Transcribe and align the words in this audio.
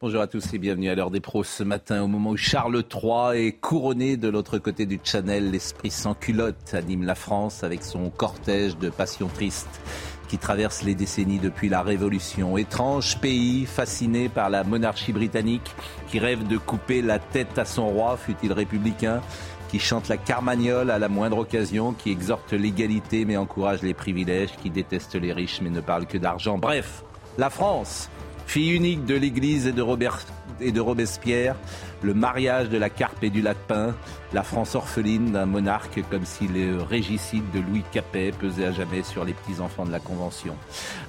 Bonjour 0.00 0.20
à 0.20 0.28
tous 0.28 0.54
et 0.54 0.58
bienvenue 0.58 0.90
à 0.90 0.94
l'heure 0.94 1.10
des 1.10 1.18
pros 1.18 1.42
ce 1.42 1.64
matin 1.64 2.04
au 2.04 2.06
moment 2.06 2.30
où 2.30 2.36
Charles 2.36 2.84
III 2.88 3.48
est 3.48 3.60
couronné 3.60 4.16
de 4.16 4.28
l'autre 4.28 4.58
côté 4.58 4.86
du 4.86 5.00
Channel. 5.02 5.50
L'esprit 5.50 5.90
sans 5.90 6.14
culotte 6.14 6.72
anime 6.72 7.02
la 7.02 7.16
France 7.16 7.64
avec 7.64 7.82
son 7.82 8.08
cortège 8.08 8.78
de 8.78 8.90
passion 8.90 9.26
triste 9.26 9.80
qui 10.28 10.38
traverse 10.38 10.84
les 10.84 10.94
décennies 10.94 11.40
depuis 11.40 11.68
la 11.68 11.82
Révolution. 11.82 12.56
Étrange 12.56 13.18
pays 13.20 13.66
fasciné 13.66 14.28
par 14.28 14.50
la 14.50 14.62
monarchie 14.62 15.12
britannique 15.12 15.74
qui 16.06 16.20
rêve 16.20 16.46
de 16.46 16.58
couper 16.58 17.02
la 17.02 17.18
tête 17.18 17.58
à 17.58 17.64
son 17.64 17.88
roi, 17.88 18.16
fut-il 18.16 18.52
républicain, 18.52 19.20
qui 19.68 19.80
chante 19.80 20.06
la 20.06 20.16
carmagnole 20.16 20.92
à 20.92 21.00
la 21.00 21.08
moindre 21.08 21.38
occasion, 21.38 21.92
qui 21.92 22.12
exhorte 22.12 22.52
l'égalité 22.52 23.24
mais 23.24 23.36
encourage 23.36 23.82
les 23.82 23.94
privilèges, 23.94 24.50
qui 24.62 24.70
déteste 24.70 25.16
les 25.16 25.32
riches 25.32 25.60
mais 25.60 25.70
ne 25.70 25.80
parle 25.80 26.06
que 26.06 26.18
d'argent. 26.18 26.56
Bref, 26.56 27.02
la 27.36 27.50
France, 27.50 28.08
fille 28.48 28.72
unique 28.72 29.04
de 29.04 29.14
l'Église 29.14 29.66
et 29.66 29.72
de, 29.72 29.82
Robert, 29.82 30.20
et 30.58 30.72
de 30.72 30.80
Robespierre, 30.80 31.54
le 32.02 32.14
mariage 32.14 32.70
de 32.70 32.78
la 32.78 32.88
carpe 32.88 33.22
et 33.22 33.28
du 33.28 33.42
lapin, 33.42 33.94
la 34.32 34.42
France 34.42 34.74
orpheline 34.74 35.32
d'un 35.32 35.44
monarque 35.44 36.02
comme 36.10 36.24
si 36.24 36.48
le 36.48 36.80
régicide 36.82 37.44
de 37.52 37.60
Louis 37.60 37.84
Capet 37.92 38.32
pesait 38.32 38.66
à 38.66 38.72
jamais 38.72 39.02
sur 39.02 39.24
les 39.24 39.34
petits-enfants 39.34 39.84
de 39.84 39.92
la 39.92 40.00
Convention. 40.00 40.54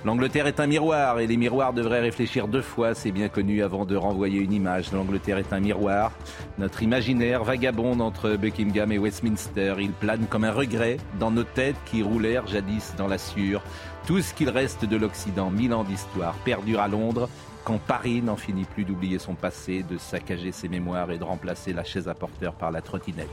L'Angleterre 0.04 0.48
est 0.48 0.60
un 0.60 0.68
miroir 0.68 1.20
et 1.20 1.28
les 1.28 1.38
miroirs 1.38 1.72
devraient 1.72 2.02
réfléchir 2.02 2.50
deux 2.50 2.62
fois, 2.62 2.94
c'est 2.94 3.12
bien 3.12 3.30
connu, 3.30 3.64
avant 3.64 3.86
de 3.86 3.96
renvoyer 3.96 4.40
une 4.40 4.54
image. 4.54 4.92
L'Angleterre 4.92 5.38
est 5.38 5.54
un 5.54 5.62
miroir. 5.62 6.12
Notre 6.58 6.84
imaginaire 6.84 7.46
vagabonde 7.46 8.02
entre 8.02 8.36
Buckingham 8.36 8.92
et 8.92 8.98
Westminster. 8.98 9.76
Il 9.80 9.92
plane 9.92 10.26
comme 10.30 10.44
un 10.44 10.52
regret 10.52 10.98
dans 11.20 11.32
nos 11.32 11.44
têtes 11.44 11.78
qui 11.86 12.04
roulèrent 12.04 12.48
jadis 12.48 12.94
dans 12.98 13.08
la 13.08 13.18
sueur. 13.18 13.64
Tout 14.10 14.24
ce 14.24 14.34
qu'il 14.34 14.50
reste 14.50 14.86
de 14.86 14.98
l'Occident, 14.98 15.52
mille 15.52 15.72
ans 15.72 15.84
d'histoire, 15.84 16.34
perdure 16.44 16.80
à 16.80 16.88
Londres, 16.88 17.30
quand 17.64 17.78
Paris 17.78 18.24
n'en 18.24 18.38
finit 18.38 18.64
plus 18.64 18.84
d'oublier 18.84 19.20
son 19.20 19.36
passé, 19.36 19.84
de 19.88 20.00
saccager 20.00 20.52
ses 20.52 20.68
mémoires 20.68 21.12
et 21.12 21.20
de 21.20 21.24
remplacer 21.24 21.74
la 21.74 21.84
chaise 21.84 22.08
à 22.08 22.16
porteur 22.16 22.54
par 22.56 22.72
la 22.72 22.82
trottinette. 22.82 23.30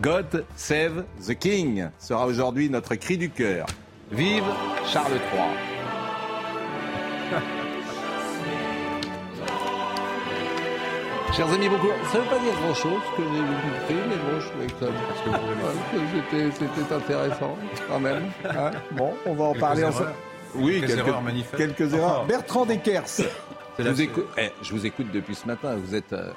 God 0.00 0.46
save 0.56 1.04
the 1.28 1.34
King 1.34 1.90
sera 1.98 2.26
aujourd'hui 2.26 2.70
notre 2.70 2.94
cri 2.94 3.18
du 3.18 3.28
cœur. 3.28 3.66
Vive 4.12 4.44
Charles 4.90 5.12
III. 5.12 5.42
Chers 11.36 11.52
amis, 11.52 11.68
beaucoup. 11.68 11.88
Ça 12.10 12.16
ne 12.16 12.22
veut 12.22 12.30
pas 12.30 12.38
dire 12.38 12.54
grand-chose 12.62 13.02
que 13.14 13.22
j'ai 13.22 13.94
mais 14.58 14.66
que 16.30 16.50
c'était- 16.50 16.94
intéressant 16.94 17.56
quand 17.88 18.00
même. 18.00 18.30
hein. 18.44 18.70
Bon, 18.92 19.14
on 19.26 19.34
va 19.34 19.44
en 19.44 19.54
parler 19.54 19.84
ensemble. 19.84 20.12
Oui, 20.54 20.80
Quelques 20.80 20.98
erreurs 20.98 21.22
manifestes. 21.22 21.56
quelques 21.56 21.92
Enfin. 21.94 21.96
erreurs. 22.02 22.26
Bertrand. 22.26 22.66
Je 23.78 23.88
vous, 23.88 24.02
écoute, 24.02 24.26
eh, 24.38 24.50
je 24.62 24.70
vous 24.72 24.86
écoute 24.86 25.08
depuis 25.12 25.34
ce 25.34 25.46
matin. 25.46 25.76
Vous 25.76 25.94
êtes, 25.96 26.12
euh, 26.12 26.30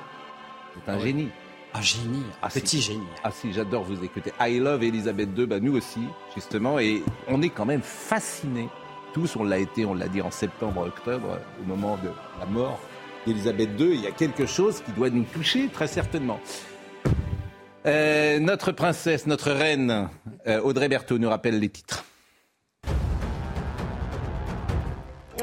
vous 0.73 0.81
êtes 0.81 0.89
un 0.89 0.99
génie. 0.99 1.29
Un 1.73 1.81
génie, 1.81 2.23
un 2.41 2.47
Ah, 2.47 2.49
si. 2.49 2.61
petit 2.61 2.81
génie. 2.81 3.03
Ah 3.23 3.29
si, 3.29 3.53
j'adore 3.53 3.83
vous 3.83 4.03
écouter. 4.03 4.33
I 4.39 4.57
love 4.59 4.83
Elisabeth 4.83 5.29
II, 5.37 5.45
bah, 5.45 5.59
nous 5.59 5.75
aussi, 5.77 5.99
justement. 6.33 6.79
Et 6.79 7.03
on 7.27 7.41
est 7.43 7.49
quand 7.49 7.65
même 7.65 7.81
fascinés, 7.83 8.69
tous, 9.13 9.35
on 9.35 9.43
l'a 9.43 9.59
été, 9.59 9.85
on 9.85 9.93
l'a 9.93 10.07
dit 10.07 10.21
en 10.21 10.31
septembre, 10.31 10.81
octobre, 10.87 11.37
au 11.61 11.67
moment 11.67 11.97
de 12.03 12.09
la 12.39 12.45
mort 12.47 12.79
d'Elisabeth 13.27 13.69
II. 13.79 13.91
Il 13.93 14.01
y 14.01 14.07
a 14.07 14.11
quelque 14.11 14.47
chose 14.47 14.81
qui 14.81 14.91
doit 14.93 15.09
nous 15.11 15.25
toucher, 15.25 15.67
très 15.71 15.87
certainement. 15.87 16.39
Euh, 17.87 18.39
notre 18.39 18.73
princesse, 18.73 19.27
notre 19.27 19.49
reine, 19.51 20.09
euh, 20.45 20.59
Audrey 20.59 20.89
Berthaud 20.89 21.19
nous 21.19 21.29
rappelle 21.29 21.57
les 21.57 21.69
titres. 21.69 22.03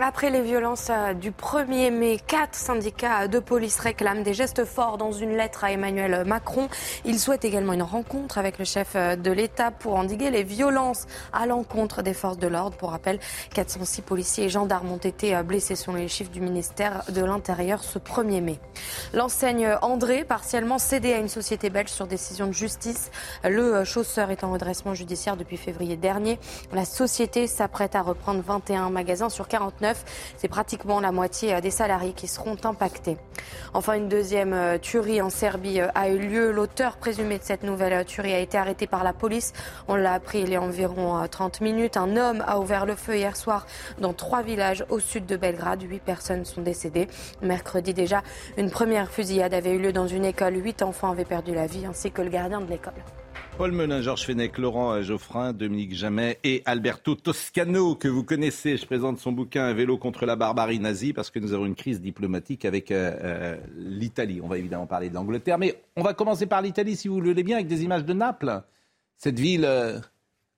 Après 0.02 0.28
les 0.28 0.42
violences 0.42 0.88
euh, 0.90 1.14
du 1.14 1.30
1er 1.30 1.92
mai, 1.92 2.18
quatre 2.26 2.56
syndicats 2.56 3.28
de 3.28 3.38
police 3.38 3.78
réclament 3.78 4.24
des 4.24 4.34
gestes 4.34 4.64
forts 4.64 4.98
dans 4.98 5.12
une 5.12 5.36
lettre 5.36 5.62
à 5.62 5.70
Emmanuel 5.70 6.24
Macron. 6.26 6.68
Ils 7.04 7.20
souhaitent 7.20 7.44
également 7.44 7.74
une 7.74 7.82
rencontre 7.82 8.36
avec 8.36 8.58
le 8.58 8.64
chef 8.64 8.92
euh, 8.96 9.14
de 9.14 9.30
l'État 9.30 9.70
pour 9.70 9.94
endiguer 9.94 10.30
les 10.30 10.42
violences 10.42 11.06
à 11.32 11.46
l'encontre 11.46 12.02
des 12.02 12.12
forces 12.12 12.38
de 12.38 12.48
l'ordre. 12.48 12.76
Pour 12.76 12.90
rappel, 12.90 13.20
406 13.54 14.02
policiers 14.02 14.44
et 14.44 14.48
gendarmes 14.48 14.90
ont 14.90 14.96
été 14.96 15.36
euh, 15.36 15.44
blessés 15.44 15.76
selon 15.76 15.96
les 15.96 16.08
chiffres 16.08 16.32
du 16.32 16.40
ministère 16.40 17.04
de 17.10 17.24
l'Intérieur 17.24 17.84
ce 17.84 18.00
1er 18.00 18.40
mai. 18.40 18.58
L'enseigne 19.12 19.76
André, 19.80 20.24
partiellement 20.24 20.78
cédée 20.78 21.12
à 21.12 21.18
une 21.18 21.28
société 21.28 21.70
belge 21.70 21.90
sur 21.90 22.08
décision 22.08 22.48
de 22.48 22.52
justice. 22.52 23.12
Le 23.44 23.84
chausseur 23.84 24.32
est 24.32 24.42
en 24.42 24.50
redressement 24.50 24.94
judiciaire 24.94 25.36
depuis 25.36 25.56
février 25.56 25.96
dernier. 25.96 26.40
La 26.72 26.84
société 26.84 27.46
s'apprête 27.46 27.94
à 27.94 28.02
reprendre 28.02 28.42
21 28.44 28.90
magasins 28.90 29.28
sur 29.28 29.46
49. 29.46 29.83
C'est 30.36 30.48
pratiquement 30.48 31.00
la 31.00 31.12
moitié 31.12 31.54
euh, 31.54 31.60
des 31.60 31.70
salariés 31.70 32.12
qui 32.12 32.28
seront 32.28 32.56
impactés. 32.64 33.18
Enfin, 33.72 33.94
une 33.94 34.08
deuxième 34.08 34.52
euh, 34.52 34.78
tuerie 34.78 35.20
en 35.20 35.30
Serbie 35.30 35.80
euh, 35.80 35.88
a 35.94 36.08
eu 36.08 36.18
lieu. 36.18 36.52
L'auteur 36.52 36.96
présumé 36.96 37.38
de 37.38 37.42
cette 37.42 37.62
nouvelle 37.62 38.04
tuerie 38.04 38.32
a 38.32 38.38
été 38.38 38.56
arrêté 38.56 38.86
par 38.86 39.04
la 39.04 39.12
police. 39.12 39.52
On 39.88 39.96
l'a 39.96 40.12
appris 40.12 40.40
il 40.40 40.50
y 40.50 40.56
a 40.56 40.62
environ 40.62 41.18
euh, 41.18 41.26
30 41.26 41.60
minutes. 41.60 41.96
Un 41.96 42.16
homme 42.16 42.44
a 42.46 42.60
ouvert 42.60 42.86
le 42.86 42.94
feu 42.94 43.16
hier 43.16 43.36
soir 43.36 43.66
dans 43.98 44.12
trois 44.12 44.42
villages 44.42 44.84
au 44.90 45.00
sud 45.00 45.26
de 45.26 45.36
Belgrade. 45.36 45.82
Huit 45.82 46.02
personnes 46.02 46.44
sont 46.44 46.62
décédées. 46.62 47.08
Mercredi 47.42 47.94
déjà, 47.94 48.22
une 48.56 48.70
première 48.70 49.10
fusillade 49.10 49.54
avait 49.54 49.72
eu 49.72 49.78
lieu 49.78 49.92
dans 49.92 50.06
une 50.06 50.24
école. 50.24 50.56
Huit 50.56 50.82
enfants 50.82 51.10
avaient 51.10 51.24
perdu 51.24 51.54
la 51.54 51.66
vie, 51.66 51.86
ainsi 51.86 52.10
que 52.10 52.22
le 52.22 52.30
gardien 52.30 52.60
de 52.60 52.70
l'école. 52.70 52.94
Paul 53.56 53.70
Melun, 53.70 54.00
Georges 54.00 54.26
Fenech, 54.26 54.58
Laurent 54.58 55.00
Geoffrin, 55.02 55.52
Dominique 55.52 55.94
Jamet 55.94 56.40
et 56.42 56.62
Alberto 56.66 57.14
Toscano, 57.14 57.94
que 57.94 58.08
vous 58.08 58.24
connaissez. 58.24 58.76
Je 58.76 58.84
présente 58.84 59.20
son 59.20 59.30
bouquin 59.30 59.64
Un 59.64 59.74
vélo 59.74 59.96
contre 59.96 60.26
la 60.26 60.34
barbarie 60.34 60.80
nazie, 60.80 61.12
parce 61.12 61.30
que 61.30 61.38
nous 61.38 61.52
avons 61.52 61.64
une 61.64 61.76
crise 61.76 62.00
diplomatique 62.00 62.64
avec 62.64 62.90
euh, 62.90 63.16
euh, 63.22 63.56
l'Italie. 63.76 64.40
On 64.42 64.48
va 64.48 64.58
évidemment 64.58 64.86
parler 64.86 65.08
de 65.08 65.14
l'Angleterre, 65.14 65.58
mais 65.58 65.80
on 65.94 66.02
va 66.02 66.14
commencer 66.14 66.46
par 66.46 66.62
l'Italie, 66.62 66.96
si 66.96 67.06
vous 67.06 67.20
le 67.20 67.30
voulez 67.30 67.44
bien, 67.44 67.56
avec 67.56 67.68
des 67.68 67.84
images 67.84 68.04
de 68.04 68.12
Naples. 68.12 68.62
Cette 69.18 69.38
ville 69.38 69.64
euh, 69.64 70.00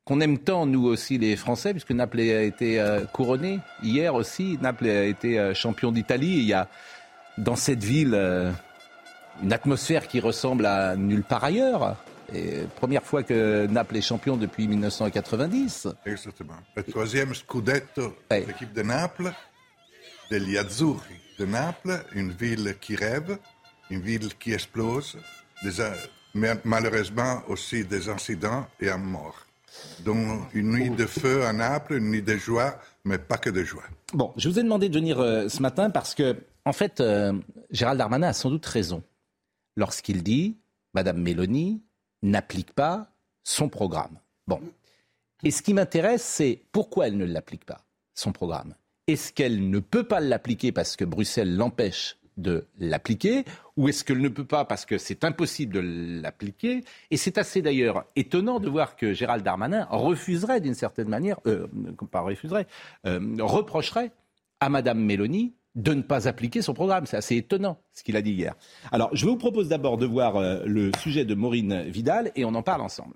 qu'on 0.07 0.21
aime 0.21 0.39
tant, 0.39 0.65
nous 0.65 0.87
aussi, 0.87 1.19
les 1.19 1.37
Français, 1.37 1.73
puisque 1.73 1.93
Naples 1.93 2.21
a 2.21 2.43
été 2.43 2.81
euh, 2.81 3.05
couronné 3.05 3.61
hier 3.83 4.15
aussi. 4.15 4.59
Naples 4.63 4.87
a 4.87 5.05
été 5.05 5.53
champion 5.55 5.93
d'Italie. 5.93 6.39
Il 6.39 6.45
y 6.45 6.55
a 6.55 6.71
dans 7.37 7.57
cette 7.57 7.85
ville 7.85 8.15
une 9.43 9.53
atmosphère 9.53 10.09
qui 10.09 10.19
ressemble 10.19 10.65
à 10.65 10.97
nulle 10.97 11.25
part 11.25 11.45
ailleurs. 11.45 11.97
Et 12.33 12.63
première 12.77 13.03
fois 13.05 13.23
que 13.23 13.67
Naples 13.67 13.97
est 13.97 14.01
champion 14.03 14.37
depuis 14.37 14.67
1990. 14.67 15.89
Exactement. 16.07 16.55
Le 16.75 16.83
troisième 16.83 17.35
scudetto 17.35 18.15
Ouais. 18.31 18.43
de 18.43 18.47
l'équipe 18.49 18.73
de 18.73 18.83
Naples, 18.83 19.33
degli 20.31 20.59
Azzurri 20.59 21.15
de 21.39 21.45
Naples, 21.45 22.03
une 22.15 22.33
ville 22.33 22.77
qui 22.81 22.97
rêve, 22.97 23.39
une 23.91 24.01
ville 24.01 24.35
qui 24.39 24.53
explose, 24.53 25.19
des 25.63 25.71
mais 26.35 26.53
malheureusement 26.65 27.43
aussi 27.49 27.85
des 27.85 28.09
incidents 28.09 28.67
et 28.81 28.91
un 28.91 28.99
mort. 28.99 29.47
Donc 30.05 30.49
une 30.55 30.71
nuit 30.73 30.91
de 30.91 31.07
feu 31.07 31.45
à 31.45 31.53
Naples, 31.53 31.95
une 31.95 32.11
nuit 32.11 32.23
de 32.23 32.37
joie, 32.37 32.79
mais 33.05 33.19
pas 33.19 33.39
que 33.39 33.51
de 33.51 33.63
joie. 33.63 33.85
Bon, 34.13 34.33
je 34.37 34.49
vous 34.49 34.59
ai 34.59 34.63
demandé 34.63 34.89
de 34.89 34.95
venir 34.99 35.19
euh, 35.21 35.49
ce 35.49 35.61
matin 35.63 35.91
parce 35.91 36.15
que, 36.15 36.37
en 36.65 36.73
fait, 36.73 37.01
euh, 37.01 37.33
Gérald 37.71 37.99
Darmanin 37.99 38.29
a 38.29 38.33
sans 38.33 38.51
doute 38.51 38.65
raison 38.67 39.03
lorsqu'il 39.77 40.23
dit 40.23 40.57
Madame 40.95 41.21
Mélanie 41.23 41.83
n'applique 42.31 42.73
pas 42.73 43.11
son 43.45 43.69
programme. 43.69 44.19
Bon. 44.47 44.61
Et 45.43 45.51
ce 45.51 45.63
qui 45.63 45.75
m'intéresse, 45.75 46.23
c'est 46.23 46.63
pourquoi 46.73 47.09
elle 47.09 47.17
ne 47.17 47.25
l'applique 47.25 47.65
pas, 47.65 47.85
son 48.15 48.33
programme. 48.33 48.75
Est-ce 49.07 49.33
qu'elle 49.33 49.71
ne 49.71 49.79
peut 49.79 50.05
pas 50.05 50.21
l'appliquer 50.21 50.73
parce 50.73 50.97
que 50.97 51.05
Bruxelles 51.05 51.57
l'empêche 51.57 52.17
de 52.37 52.67
l'appliquer 52.79 53.45
ou 53.77 53.89
est-ce 53.89 54.05
qu'elle 54.05 54.21
ne 54.21 54.29
peut 54.29 54.45
pas 54.45 54.65
parce 54.65 54.85
que 54.85 54.99
c'est 54.99 55.25
impossible 55.25 55.75
de 55.75 56.21
l'appliquer? 56.23 56.85
Et 57.11 57.17
c'est 57.17 57.39
assez 57.39 57.63
d'ailleurs 57.63 58.05
étonnant 58.17 58.61
de 58.61 58.69
voir 58.69 58.97
que 58.97 59.13
Gérald 59.13 59.45
Darmanin 59.45 59.87
refuserait 59.91 60.61
d'une 60.61 60.75
certaine 60.75 61.09
manière, 61.09 61.39
euh, 61.47 61.67
pas 62.11 62.21
refuserait, 62.21 62.67
euh, 63.07 63.37
reprocherait 63.41 64.11
à 64.61 64.69
Madame 64.69 65.01
Mélanie 65.01 65.55
de 65.77 65.93
ne 65.95 66.03
pas 66.03 66.27
appliquer 66.27 66.63
son 66.63 66.75
programme. 66.75 67.07
C'est 67.07 67.17
assez 67.17 67.37
étonnant 67.37 67.79
ce 67.93 68.03
qu'il 68.03 68.17
a 68.17 68.23
dit 68.23 68.33
hier. 68.33 68.55
Alors, 68.91 69.11
je 69.13 69.27
vous 69.27 69.37
propose 69.37 69.69
d'abord 69.69 69.99
de 69.99 70.07
voir 70.07 70.37
euh, 70.37 70.63
le 70.67 70.91
sujet 70.99 71.25
de 71.25 71.35
Maureen 71.35 71.83
Vidal 71.83 72.33
et 72.35 72.45
on 72.45 72.55
en 72.55 72.63
parle 72.63 72.81
ensemble. 72.81 73.15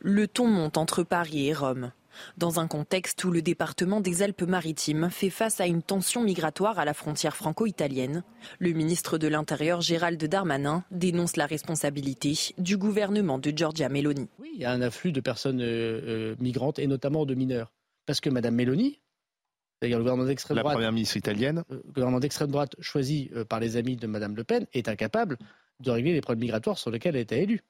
Le 0.00 0.26
ton 0.26 0.46
monte 0.46 0.76
entre 0.76 1.02
Paris 1.02 1.48
et 1.48 1.54
Rome. 1.54 1.92
dans 2.36 2.58
un 2.58 2.66
contexte 2.66 3.22
où 3.24 3.30
le 3.30 3.42
département 3.42 4.00
des 4.00 4.22
Alpes-Maritimes 4.22 5.08
fait 5.10 5.30
face 5.30 5.60
à 5.60 5.66
une 5.66 5.82
tension 5.82 6.22
migratoire 6.22 6.78
à 6.78 6.84
la 6.84 6.94
frontière 6.94 7.36
franco-italienne. 7.36 8.24
Le 8.58 8.72
ministre 8.72 9.18
de 9.18 9.28
l'Intérieur 9.28 9.80
Gérald 9.80 10.22
Darmanin 10.24 10.84
dénonce 10.90 11.36
la 11.36 11.46
responsabilité 11.46 12.34
du 12.58 12.76
gouvernement 12.76 13.38
de 13.38 13.52
Giorgia 13.54 13.88
Meloni. 13.88 14.28
Oui, 14.40 14.50
il 14.54 14.60
y 14.60 14.64
a 14.64 14.72
un 14.72 14.82
afflux 14.82 15.12
de 15.12 15.20
personnes 15.20 15.60
euh, 15.60 16.00
euh, 16.04 16.36
migrantes 16.40 16.78
et 16.78 16.86
notamment 16.86 17.26
de 17.26 17.34
mineurs. 17.34 17.72
Parce 18.06 18.20
que 18.20 18.30
Mme 18.30 18.54
Meloni, 18.54 18.98
c'est-à-dire 19.80 19.98
le 19.98 20.04
gouvernement 20.04 20.26
d'extrême 20.26 20.56
droite, 20.56 20.72
la 20.72 20.76
première 20.76 20.92
ministre 20.92 21.16
italienne, 21.16 21.64
le 21.70 21.82
gouvernement 21.92 22.20
d'extrême 22.20 22.50
droite 22.50 22.74
choisi 22.80 23.30
par 23.48 23.60
les 23.60 23.76
amis 23.76 23.96
de 23.96 24.06
Mme 24.06 24.34
Le 24.34 24.44
Pen, 24.44 24.66
est 24.72 24.88
incapable 24.88 25.38
de 25.80 25.90
régler 25.90 26.12
les 26.12 26.20
problèmes 26.20 26.40
migratoires 26.40 26.78
sur 26.78 26.90
lesquels 26.90 27.14
elle 27.14 27.22
été 27.22 27.42
élue. 27.42 27.60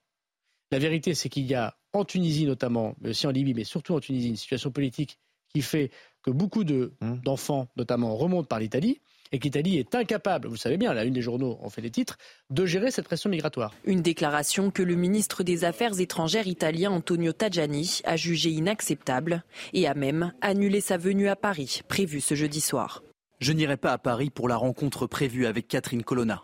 La 0.70 0.78
vérité, 0.78 1.14
c'est 1.14 1.28
qu'il 1.28 1.46
y 1.46 1.54
a 1.54 1.76
en 1.92 2.04
Tunisie 2.04 2.46
notamment, 2.46 2.94
mais 3.00 3.10
aussi 3.10 3.26
en 3.26 3.30
Libye, 3.30 3.54
mais 3.54 3.64
surtout 3.64 3.94
en 3.94 4.00
Tunisie, 4.00 4.28
une 4.28 4.36
situation 4.36 4.70
politique 4.70 5.18
qui 5.48 5.62
fait 5.62 5.90
que 6.22 6.30
beaucoup 6.30 6.64
Mmh. 6.64 7.20
d'enfants, 7.24 7.68
notamment, 7.76 8.16
remontent 8.16 8.46
par 8.46 8.58
l'Italie 8.58 9.00
et 9.32 9.38
qu'Italie 9.38 9.78
est 9.78 9.94
incapable, 9.94 10.48
vous 10.48 10.54
le 10.54 10.58
savez 10.58 10.76
bien, 10.76 10.94
la 10.94 11.04
une 11.04 11.14
des 11.14 11.22
journaux 11.22 11.58
en 11.62 11.70
fait 11.70 11.82
les 11.82 11.90
titres, 11.90 12.18
de 12.50 12.66
gérer 12.66 12.90
cette 12.90 13.06
pression 13.06 13.30
migratoire. 13.30 13.74
Une 13.84 14.02
déclaration 14.02 14.70
que 14.70 14.82
le 14.82 14.94
ministre 14.94 15.42
des 15.42 15.64
Affaires 15.64 16.00
étrangères 16.00 16.46
italien 16.46 16.90
Antonio 16.90 17.32
Tajani 17.32 18.00
a 18.04 18.16
jugée 18.16 18.50
inacceptable 18.50 19.44
et 19.72 19.86
a 19.86 19.94
même 19.94 20.32
annulé 20.40 20.80
sa 20.80 20.96
venue 20.96 21.28
à 21.28 21.36
Paris, 21.36 21.82
prévue 21.88 22.20
ce 22.20 22.34
jeudi 22.34 22.60
soir. 22.60 23.02
Je 23.40 23.52
n'irai 23.52 23.76
pas 23.76 23.92
à 23.92 23.98
Paris 23.98 24.30
pour 24.30 24.48
la 24.48 24.56
rencontre 24.56 25.06
prévue 25.06 25.46
avec 25.46 25.68
Catherine 25.68 26.02
Colonna. 26.02 26.42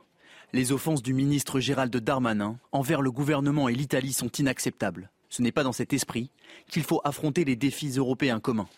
Les 0.53 0.71
offenses 0.71 1.03
du 1.03 1.15
ministre 1.15 1.59
Gérald 1.59 1.97
Darmanin 1.97 2.59
envers 2.71 3.03
le 3.03 3.11
gouvernement 3.11 3.69
et 3.69 3.75
l'Italie 3.75 4.13
sont 4.13 4.29
inacceptables. 4.29 5.11
Ce 5.29 5.43
n'est 5.43 5.51
pas 5.51 5.65
dans 5.65 5.73
cet 5.73 5.93
esprit 5.93 6.31
qu'il 6.71 6.85
faut 6.85 7.01
affronter 7.03 7.45
les 7.45 7.57
défis 7.57 7.95
européens 7.97 8.39
communs. 8.39 8.69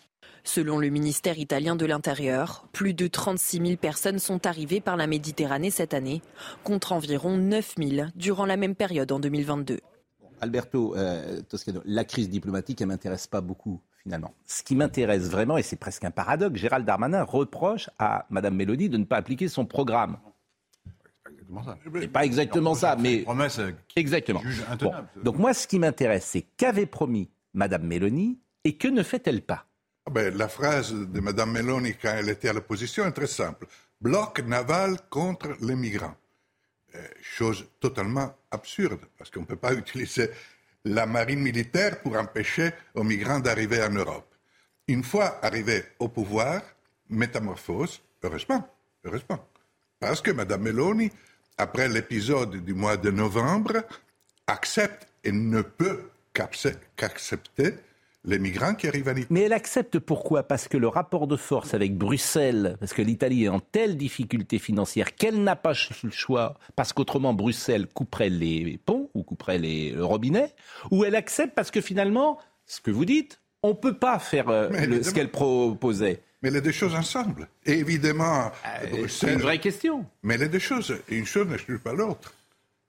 Selon 0.47 0.79
le 0.79 0.87
ministère 0.87 1.37
italien 1.39 1.75
de 1.75 1.85
l'Intérieur, 1.85 2.69
plus 2.71 2.93
de 2.93 3.07
36 3.07 3.57
000 3.57 3.75
personnes 3.75 4.17
sont 4.17 4.47
arrivées 4.47 4.79
par 4.79 4.95
la 4.95 5.05
Méditerranée 5.05 5.71
cette 5.71 5.93
année, 5.93 6.21
contre 6.63 6.93
environ 6.93 7.35
9 7.35 7.75
000 7.77 8.07
durant 8.15 8.45
la 8.45 8.55
même 8.55 8.73
période 8.73 9.11
en 9.11 9.19
2022. 9.19 9.81
Alberto 10.39 10.95
euh, 10.95 11.41
Toscano, 11.49 11.81
la 11.83 12.05
crise 12.05 12.29
diplomatique, 12.29 12.79
elle 12.79 12.87
m'intéresse 12.87 13.27
pas 13.27 13.41
beaucoup 13.41 13.81
finalement. 14.03 14.33
Ce 14.45 14.63
qui 14.63 14.77
m'intéresse 14.77 15.29
vraiment, 15.29 15.57
et 15.57 15.63
c'est 15.63 15.75
presque 15.75 16.05
un 16.05 16.11
paradoxe, 16.11 16.57
Gérald 16.57 16.85
Darmanin 16.85 17.23
reproche 17.23 17.89
à 17.99 18.25
Mme 18.29 18.55
Mélodie 18.55 18.87
de 18.87 18.97
ne 18.97 19.03
pas 19.03 19.17
appliquer 19.17 19.49
son 19.49 19.65
programme. 19.65 20.17
C'est 21.99 22.07
pas 22.07 22.23
exactement 22.23 22.73
ça, 22.73 22.95
mais 22.97 23.23
promesse 23.23 23.59
exactement. 23.97 24.39
juge 24.39 24.63
Bon. 24.65 24.71
intenable. 24.71 25.09
Donc 25.23 25.39
moi, 25.39 25.53
ce 25.53 25.67
qui 25.67 25.77
m'intéresse, 25.77 26.23
c'est 26.25 26.43
qu'avait 26.55 26.85
promis 26.85 27.29
Mme 27.53 27.85
Mélanie 27.85 28.39
et 28.63 28.77
que 28.77 28.87
ne 28.87 29.03
fait-elle 29.03 29.41
pas? 29.41 29.66
Ah 30.07 30.09
ben, 30.09 30.33
la 30.37 30.47
phrase 30.47 30.93
de 30.93 31.19
Mme 31.19 31.51
Meloni 31.51 31.93
quand 32.01 32.13
elle 32.15 32.29
était 32.29 32.47
à 32.47 32.53
l'opposition 32.53 33.05
est 33.05 33.11
très 33.11 33.27
simple. 33.27 33.67
Bloc 33.99 34.39
naval 34.39 34.95
contre 35.09 35.49
les 35.59 35.75
migrants. 35.75 36.15
Euh, 36.95 37.05
chose 37.21 37.67
totalement 37.81 38.33
absurde, 38.49 39.01
parce 39.17 39.29
qu'on 39.29 39.41
ne 39.41 39.45
peut 39.45 39.57
pas 39.57 39.73
utiliser 39.83 40.29
la 40.85 41.05
marine 41.05 41.41
militaire 41.41 41.99
pour 41.99 42.15
empêcher 42.15 42.71
aux 42.95 43.03
migrants 43.03 43.41
d'arriver 43.41 43.83
en 43.83 43.89
Europe. 43.89 44.33
Une 44.87 45.03
fois 45.03 45.39
arrivés 45.43 45.83
au 45.99 46.07
pouvoir, 46.07 46.61
métamorphose, 47.09 48.01
heureusement, 48.23 48.65
heureusement. 49.03 49.45
Parce 49.99 50.21
que 50.21 50.31
Mme 50.31 50.61
Meloni, 50.61 51.11
après 51.57 51.89
l'épisode 51.89 52.63
du 52.63 52.73
mois 52.73 52.95
de 52.95 53.11
novembre, 53.11 53.83
accepte 54.47 55.05
et 55.25 55.33
ne 55.33 55.61
peut 55.61 56.11
qu'acce- 56.33 56.79
qu'accepter 56.95 57.73
les 58.27 58.37
migrants 58.39 58.75
qui 58.75 58.87
arrivent 58.87 59.07
en 59.07 59.11
Italie. 59.11 59.25
Mais 59.31 59.41
elle 59.41 59.53
accepte 59.53 59.97
pourquoi? 59.99 60.43
Parce 60.43 60.67
que 60.67 60.77
le 60.77 60.87
rapport 60.87 61.25
de 61.25 61.35
force 61.37 61.73
avec 61.73 61.97
Bruxelles, 61.97 62.77
parce 62.79 62.93
que 62.93 63.01
l'Italie 63.01 63.45
est 63.45 63.49
en 63.49 63.59
telle 63.59 63.97
difficulté 63.97 64.59
financière 64.59 65.15
qu'elle 65.15 65.41
n'a 65.43 65.55
pas 65.55 65.73
le 66.03 66.11
choix, 66.11 66.55
parce 66.75 66.93
qu'autrement 66.93 67.33
Bruxelles 67.33 67.87
couperait 67.87 68.29
les 68.29 68.79
ponts 68.85 69.09
ou 69.15 69.23
couperait 69.23 69.57
les 69.57 69.91
le 69.91 70.05
robinet, 70.05 70.53
ou 70.91 71.05
elle 71.05 71.15
accepte 71.15 71.55
parce 71.55 71.71
que 71.71 71.81
finalement, 71.81 72.37
ce 72.65 72.81
que 72.81 72.91
vous 72.91 73.05
dites, 73.05 73.39
on 73.63 73.69
ne 73.69 73.73
peut 73.73 73.97
pas 73.97 74.19
faire 74.19 74.49
euh, 74.49 74.69
le- 74.69 75.01
ce 75.01 75.11
qu'elle 75.13 75.31
proposait. 75.31 76.21
Mais 76.43 76.51
les 76.51 76.61
deux 76.61 76.71
choses 76.71 76.93
ensemble. 76.93 77.47
Et 77.65 77.79
évidemment, 77.79 78.51
C'est 78.83 78.89
Bruxelles- 78.91 79.33
une 79.33 79.39
vraie 79.41 79.59
question. 79.59 80.05
Mais 80.21 80.37
les 80.37 80.47
deux 80.49 80.59
choses, 80.59 80.95
une 81.09 81.25
chose 81.25 81.47
n'exclut 81.47 81.79
pas 81.79 81.93
l'autre. 81.93 82.33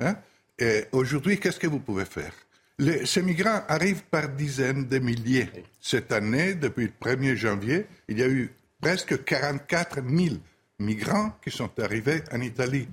Hein? 0.00 0.16
Et 0.58 0.84
aujourd'hui, 0.92 1.38
qu'est-ce 1.40 1.58
que 1.58 1.66
vous 1.68 1.78
pouvez 1.80 2.04
faire? 2.04 2.32
Les- 2.78 3.06
Ces 3.06 3.22
migrants 3.22 3.62
arrivent 3.68 4.04
par 4.04 4.28
dizaines 4.28 4.86
de 4.86 4.98
milliers. 4.98 5.48
Cette 5.80 6.12
année, 6.12 6.54
depuis 6.54 6.86
le 6.86 6.92
1er 7.00 7.34
janvier, 7.36 7.86
il 8.08 8.18
y 8.18 8.22
a 8.22 8.28
eu 8.28 8.50
presque 8.80 9.24
44 9.24 9.96
000 10.08 10.36
migrants 10.78 11.36
qui 11.42 11.50
sont 11.50 11.70
arrivés 11.80 12.22
en 12.32 12.40
Italie. 12.40 12.88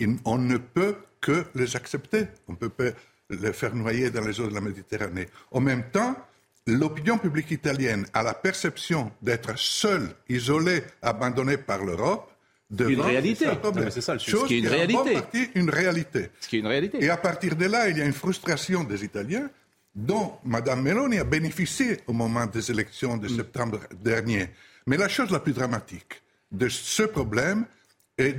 Et 0.00 0.08
on 0.24 0.38
ne 0.38 0.56
peut 0.56 0.96
que 1.20 1.44
les 1.54 1.76
accepter. 1.76 2.26
On 2.48 2.52
ne 2.52 2.56
peut 2.56 2.68
pas 2.68 2.90
les 3.30 3.52
faire 3.52 3.74
noyer 3.74 4.10
dans 4.10 4.22
les 4.22 4.40
eaux 4.40 4.48
de 4.48 4.54
la 4.54 4.60
Méditerranée. 4.60 5.28
En 5.52 5.60
même 5.60 5.84
temps, 5.90 6.16
l'opinion 6.66 7.18
publique 7.18 7.50
italienne 7.52 8.06
a 8.12 8.22
la 8.24 8.34
perception 8.34 9.12
d'être 9.22 9.56
seule, 9.56 10.08
isolée, 10.28 10.82
abandonnée 11.02 11.56
par 11.58 11.84
l'Europe. 11.84 12.32
Une 12.70 13.00
réalité. 13.00 13.46
C'est 13.90 14.00
ça, 14.00 14.14
le 14.14 14.18
sujet. 14.18 14.36
Chose 14.36 14.48
qui 14.48 14.54
est 14.56 14.58
une 14.58 14.68
réalité. 14.68 15.12
partie 15.14 15.50
une 15.54 15.70
réalité. 15.70 16.30
Ce 16.40 16.48
qui 16.48 16.56
est 16.56 16.60
une 16.60 16.66
réalité. 16.66 17.04
Et 17.04 17.10
à 17.10 17.16
partir 17.16 17.54
de 17.54 17.64
là, 17.66 17.88
il 17.88 17.98
y 17.98 18.02
a 18.02 18.04
une 18.04 18.12
frustration 18.12 18.82
des 18.84 19.04
Italiens 19.04 19.48
dont 19.94 20.32
Mme 20.44 20.82
Meloni 20.82 21.18
a 21.18 21.24
bénéficié 21.24 21.98
au 22.06 22.12
moment 22.12 22.46
des 22.46 22.70
élections 22.70 23.16
Mm. 23.16 23.20
de 23.20 23.28
septembre 23.28 23.80
dernier. 24.02 24.48
Mais 24.86 24.96
la 24.96 25.08
chose 25.08 25.30
la 25.30 25.40
plus 25.40 25.52
dramatique 25.52 26.22
de 26.52 26.68
ce 26.68 27.04
problème 27.04 27.64
est 28.18 28.34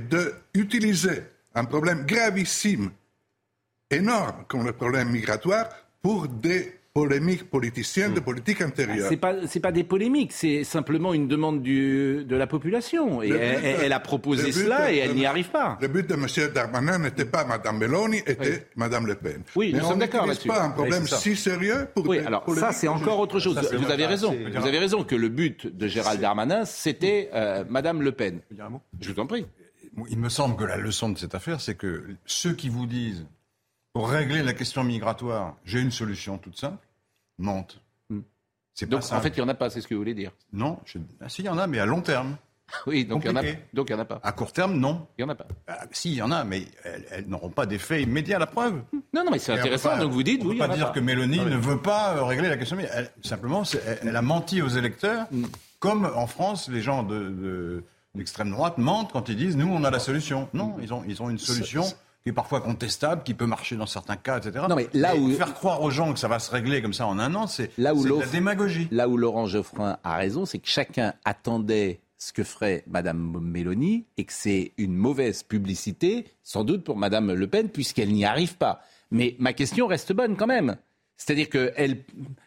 d'utiliser 0.54 1.22
un 1.54 1.64
problème 1.64 2.04
gravissime, 2.06 2.90
énorme 3.90 4.44
comme 4.46 4.66
le 4.66 4.72
problème 4.72 5.08
migratoire, 5.10 5.68
pour 6.02 6.28
des 6.28 6.77
polémiques 6.94 7.48
politiciennes 7.50 8.14
de 8.14 8.20
politique 8.20 8.60
intérieure. 8.60 9.06
Mm. 9.06 9.08
C'est 9.08 9.16
pas 9.16 9.34
c'est 9.46 9.60
pas 9.60 9.72
des 9.72 9.84
polémiques, 9.84 10.32
c'est 10.32 10.64
simplement 10.64 11.14
une 11.14 11.28
demande 11.28 11.62
du, 11.62 12.24
de 12.24 12.36
la 12.36 12.46
population. 12.46 13.22
Et 13.22 13.28
elle, 13.28 13.62
de- 13.78 13.84
elle 13.84 13.92
a 13.92 14.00
proposé 14.00 14.50
cela 14.52 14.88
de- 14.88 14.94
et 14.94 14.98
elle 14.98 15.14
n'y 15.14 15.26
arrive 15.26 15.50
pas. 15.50 15.78
Le 15.80 15.88
but 15.88 16.08
de 16.08 16.14
M. 16.14 16.26
Darmanin 16.52 16.98
n'était 16.98 17.24
pas 17.24 17.44
Mme 17.44 17.78
Meloni, 17.78 18.18
était 18.26 18.50
Oui. 18.50 18.56
Mme 18.76 19.06
Le 19.06 19.14
Pen. 19.14 19.42
Oui, 19.54 19.70
Mais 19.72 19.78
nous 19.78 19.84
on 19.84 19.90
sommes 19.90 19.98
d'accord 20.00 20.26
là-dessus. 20.26 20.48
pas 20.48 20.62
un 20.62 20.70
problème 20.70 21.02
Oui, 21.02 21.08
si 21.18 21.36
sérieux 21.36 21.86
pour 21.94 22.06
Oui, 22.08 22.18
des 22.18 22.26
alors 22.26 22.44
ça 22.56 22.72
c'est 22.72 22.88
encore 22.88 23.18
autre 23.20 23.38
chose. 23.38 23.54
Ça, 23.60 23.76
Vous 23.76 23.90
avez 23.90 24.06
raison. 24.06 24.34
Vous 24.54 24.66
avez 24.66 24.78
raison 24.78 25.04
que 25.04 25.14
le 25.14 25.28
but 25.28 25.66
de 25.66 25.86
Gérald 25.86 26.20
Darmanin 26.20 26.64
c'était 26.64 27.30
euh, 27.34 27.64
Madame 27.68 28.02
Le 28.02 28.12
Pen. 28.12 28.40
Je 29.00 29.12
vous 29.12 29.20
en 29.20 29.26
prie. 29.26 29.46
Il 30.10 30.18
me 30.18 30.28
semble 30.28 30.56
que 30.56 30.64
la 30.64 30.76
leçon 30.76 31.08
de 31.08 31.18
cette 31.18 31.34
affaire, 31.34 31.60
c'est 31.60 31.74
que 31.74 32.04
ceux 32.24 32.52
qui 32.52 32.68
vous 32.68 32.86
disent, 32.86 33.26
pour 33.98 34.10
régler 34.10 34.44
la 34.44 34.52
question 34.52 34.84
migratoire, 34.84 35.56
j'ai 35.64 35.80
une 35.80 35.90
solution 35.90 36.38
toute 36.38 36.56
simple. 36.56 36.86
Hmm. 37.36 38.20
C'est 38.72 38.86
pas 38.86 38.90
Donc 38.98 39.02
en 39.10 39.20
fait 39.20 39.30
il 39.30 39.38
y 39.38 39.42
en 39.42 39.48
a 39.48 39.54
pas, 39.54 39.70
c'est 39.70 39.80
ce 39.80 39.88
que 39.88 39.94
vous 39.94 40.00
voulez 40.00 40.14
dire. 40.14 40.30
Non, 40.52 40.78
je... 40.84 40.98
ah, 41.20 41.28
si, 41.28 41.42
il 41.42 41.46
y 41.46 41.48
en 41.48 41.58
a, 41.58 41.66
mais 41.66 41.80
à 41.80 41.86
long 41.86 42.00
terme. 42.00 42.36
Oui, 42.86 43.04
donc 43.04 43.24
il 43.24 43.26
y 43.26 43.30
en 43.30 43.96
en 43.96 43.98
a 44.00 44.04
pas. 44.04 44.20
À 44.22 44.30
court 44.30 44.52
terme, 44.52 44.76
non. 44.78 45.08
Il 45.18 45.22
y 45.22 45.24
en 45.24 45.28
a 45.30 45.34
pas. 45.34 45.48
Ah, 45.66 45.80
si, 45.90 46.12
il 46.12 46.16
y 46.18 46.22
en 46.22 46.30
a, 46.30 46.44
mais 46.44 46.62
elles, 46.84 47.06
elles 47.10 47.26
n'auront 47.26 47.48
pas 47.50 47.66
d'effet 47.66 48.00
immédiat 48.04 48.36
à 48.36 48.38
la 48.38 48.46
preuve. 48.46 48.82
Non 49.12 49.24
non 49.24 49.32
mais 49.32 49.40
c'est 49.40 49.52
intéressant. 49.58 49.88
pas- 49.88 49.98
donc 49.98 50.12
vous 50.12 50.22
dites 50.22 50.42
on 50.44 50.48
oui. 50.50 50.58
peut 50.58 50.68
pas 50.68 50.76
dire 50.76 50.86
pas. 50.86 50.92
que 50.92 51.00
Mélanie 51.00 51.40
ne 51.40 51.56
veut 51.56 51.78
pas 51.82 52.18
euh, 52.18 52.22
régler 52.22 52.48
la 52.48 52.56
question. 52.56 52.76
Mais 52.76 52.88
elle- 52.92 53.10
simplement, 53.24 53.64
elle, 53.64 53.98
elle 54.02 54.16
a 54.16 54.22
menti 54.22 54.62
aux 54.62 54.68
électeurs, 54.68 55.26
Mm. 55.32 55.46
comme 55.80 56.04
en 56.14 56.28
France, 56.28 56.68
les 56.68 56.82
gens 56.82 57.02
de, 57.02 57.18
de 57.30 57.84
l'extrême 58.14 58.50
droite 58.52 58.78
mentent 58.78 59.10
quand 59.12 59.28
ils 59.28 59.36
disent 59.36 59.56
nous 59.56 59.66
on 59.68 59.82
a 59.82 59.90
la 59.90 59.98
solution. 59.98 60.48
Non, 60.52 60.76
ils 60.80 60.94
ont 60.94 61.02
ils 61.08 61.20
ont 61.20 61.30
une 61.30 61.38
solution 61.38 61.82
qui 62.22 62.30
est 62.30 62.32
parfois 62.32 62.60
contestable, 62.60 63.22
qui 63.22 63.34
peut 63.34 63.46
marcher 63.46 63.76
dans 63.76 63.86
certains 63.86 64.16
cas, 64.16 64.38
etc. 64.38 64.64
Non, 64.68 64.76
mais 64.76 64.88
là 64.92 65.14
Et 65.14 65.18
où- 65.18 65.30
faire 65.32 65.54
croire 65.54 65.82
aux 65.82 65.90
gens 65.90 66.12
que 66.12 66.18
ça 66.18 66.28
va 66.28 66.38
se 66.38 66.50
régler 66.50 66.82
comme 66.82 66.92
ça 66.92 67.06
en 67.06 67.18
un 67.18 67.34
an, 67.34 67.46
c'est 67.46 67.70
Là 67.78 67.94
où 67.94 68.02
c'est 68.02 68.08
de 68.08 68.14
la 68.20 68.26
démagogie. 68.26 68.88
Là 68.90 69.08
où 69.08 69.16
Laurent 69.16 69.46
Geoffrin 69.46 69.98
a 70.02 70.16
raison, 70.16 70.44
c'est 70.44 70.58
que 70.58 70.68
chacun 70.68 71.14
attendait 71.24 72.00
ce 72.16 72.32
que 72.32 72.42
ferait 72.42 72.82
Madame 72.88 73.38
Mélanie 73.40 74.04
et 74.16 74.24
que 74.24 74.32
c'est 74.32 74.72
une 74.76 74.94
mauvaise 74.94 75.44
publicité, 75.44 76.26
sans 76.42 76.64
doute 76.64 76.82
pour 76.82 76.96
Madame 76.96 77.32
Le 77.32 77.46
Pen, 77.46 77.68
puisqu'elle 77.68 78.12
n'y 78.12 78.24
arrive 78.24 78.56
pas. 78.56 78.80
Mais 79.12 79.36
ma 79.38 79.52
question 79.52 79.86
reste 79.86 80.12
bonne 80.12 80.36
quand 80.36 80.48
même. 80.48 80.76
C'est-à-dire 81.16 81.48
que 81.48 81.72
elle, 81.76 82.04